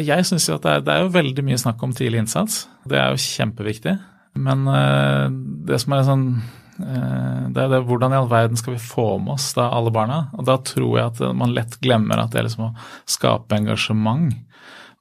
Jeg 0.00 0.26
syns 0.28 0.48
jo 0.48 0.56
at 0.56 0.64
det 0.64 0.74
er, 0.74 0.84
det 0.84 0.92
er, 0.94 1.04
jo 1.04 1.14
veldig 1.16 1.44
mye 1.46 1.60
snakk 1.60 1.82
om 1.84 1.94
tidlig 1.96 2.22
innsats. 2.22 2.64
Det 2.88 2.96
er 2.98 3.12
jo 3.12 3.20
kjempeviktig. 3.20 3.96
Men 4.40 4.64
uh, 4.66 5.26
det 5.68 5.78
som 5.82 5.94
er 5.94 6.06
sånn 6.08 6.24
uh, 6.38 7.42
det 7.54 7.66
er 7.66 7.74
det 7.74 7.82
hvordan 7.86 8.14
i 8.14 8.18
all 8.18 8.30
verden 8.30 8.58
skal 8.58 8.78
vi 8.78 8.82
få 8.82 9.18
med 9.20 9.36
oss 9.36 9.50
da 9.58 9.68
alle 9.76 9.92
barna? 9.94 10.24
Og 10.38 10.48
da 10.48 10.56
tror 10.64 10.96
jeg 10.98 11.12
at 11.12 11.36
man 11.36 11.54
lett 11.54 11.76
glemmer 11.84 12.22
at 12.22 12.32
det 12.32 12.40
er 12.40 12.48
liksom 12.48 12.70
å 12.70 12.74
skape 13.10 13.60
engasjement 13.60 14.32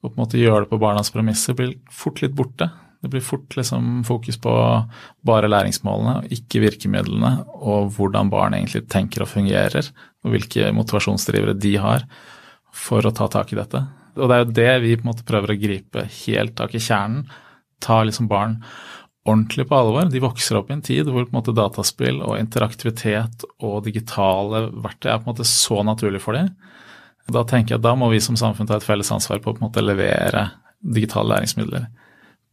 og 0.03 0.11
på 0.11 0.17
en 0.17 0.23
måte 0.25 0.39
gjøre 0.39 0.65
det 0.65 0.71
på 0.73 0.81
barnas 0.83 1.11
premisser 1.13 1.55
blir 1.57 1.77
fort 1.91 2.19
litt 2.21 2.35
borte. 2.35 2.67
Det 3.03 3.09
blir 3.11 3.23
fort 3.23 3.55
liksom 3.57 4.03
fokus 4.07 4.37
på 4.39 4.51
bare 5.27 5.49
læringsmålene, 5.51 6.27
ikke 6.31 6.61
virkemidlene, 6.63 7.33
og 7.59 7.91
hvordan 7.95 8.31
barn 8.31 8.55
egentlig 8.55 8.85
tenker 8.91 9.25
og 9.25 9.31
fungerer, 9.31 9.89
og 10.23 10.35
hvilke 10.35 10.69
motivasjonsdrivere 10.75 11.55
de 11.59 11.73
har 11.83 12.05
for 12.73 13.03
å 13.03 13.11
ta 13.15 13.27
tak 13.31 13.51
i 13.51 13.59
dette. 13.59 13.83
Og 14.15 14.29
det 14.29 14.35
er 14.35 14.43
jo 14.43 14.55
det 14.59 14.73
vi 14.83 14.95
på 14.95 15.05
en 15.05 15.11
måte 15.11 15.27
prøver 15.27 15.53
å 15.53 15.59
gripe 15.59 16.05
helt 16.23 16.55
tak 16.59 16.75
i 16.77 16.83
kjernen. 16.83 17.25
Ta 17.83 18.03
liksom 18.05 18.29
barn 18.31 18.59
ordentlig 19.27 19.65
på 19.69 19.77
alvor. 19.77 20.07
De 20.11 20.21
vokser 20.23 20.59
opp 20.59 20.69
i 20.71 20.77
en 20.77 20.83
tid 20.85 21.07
hvor 21.07 21.25
på 21.25 21.31
en 21.31 21.39
måte 21.39 21.55
dataspill 21.55 22.21
og 22.21 22.37
interaktivitet 22.39 23.45
og 23.63 23.81
digitale 23.87 24.67
verktøy 24.83 25.11
er 25.11 25.21
på 25.21 25.27
en 25.27 25.33
måte 25.33 25.47
så 25.47 25.83
naturlig 25.87 26.21
for 26.23 26.37
dem. 26.37 26.51
Da 27.31 27.43
tenker 27.47 27.75
jeg 27.75 27.79
at 27.79 27.85
da 27.85 27.93
må 27.95 28.09
vi 28.11 28.19
som 28.23 28.37
samfunn 28.39 28.67
ta 28.67 28.77
et 28.79 28.85
felles 28.85 29.11
ansvar 29.15 29.39
på 29.39 29.51
å 29.51 29.55
på 29.55 29.63
en 29.63 29.69
måte 29.69 29.83
levere 29.83 30.49
digitale 30.83 31.35
læringsmidler 31.35 31.87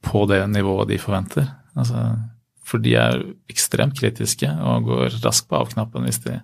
på 0.06 0.26
det 0.30 0.44
nivået 0.48 0.92
de 0.92 0.98
forventer. 1.02 1.48
Altså, 1.74 2.04
for 2.70 2.82
de 2.82 2.94
er 2.98 3.22
ekstremt 3.50 3.98
kritiske 3.98 4.48
og 4.48 4.86
går 4.86 5.18
raskt 5.24 5.48
på 5.50 5.58
av-knappen 5.58 6.06
hvis 6.06 6.22
de 6.24 6.38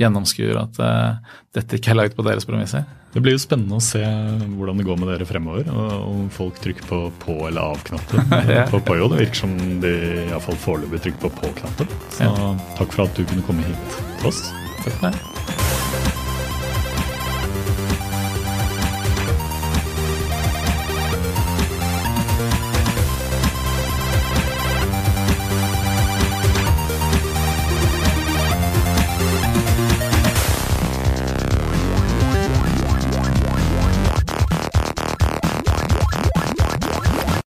gjennomskuer 0.00 0.60
at 0.60 0.78
uh, 0.78 1.32
dette 1.56 1.78
ikke 1.78 1.92
er 1.92 1.98
laget 1.98 2.16
på 2.18 2.26
deres 2.26 2.46
premisser. 2.48 2.86
Det 3.12 3.20
blir 3.20 3.34
jo 3.34 3.42
spennende 3.42 3.76
å 3.76 3.84
se 3.84 4.00
hvordan 4.00 4.78
det 4.80 4.86
går 4.88 5.00
med 5.02 5.10
dere 5.12 5.26
fremover. 5.28 5.68
og 5.68 6.06
Om 6.08 6.30
folk 6.32 6.62
trykker 6.64 6.86
på 6.88 7.02
på- 7.26 7.40
eller 7.50 7.74
av-knappen 7.74 8.32
ja. 8.56 8.64
på 8.70 8.80
Poyo. 8.86 9.10
Det 9.12 9.20
virker 9.26 9.42
som 9.42 9.58
de 9.82 9.92
iallfall 10.30 10.62
foreløpig 10.64 11.02
trykker 11.08 11.26
på 11.26 11.34
på-knappen. 11.42 11.92
Så 12.14 12.30
ja. 12.30 12.48
takk 12.78 12.96
for 12.96 13.04
at 13.04 13.18
du 13.18 13.26
kunne 13.26 13.44
komme 13.50 13.68
hit 13.68 14.00
til 14.22 14.32
oss. 14.32 14.46
Takk 14.86 14.96
for 14.96 15.10
det. 15.10 15.31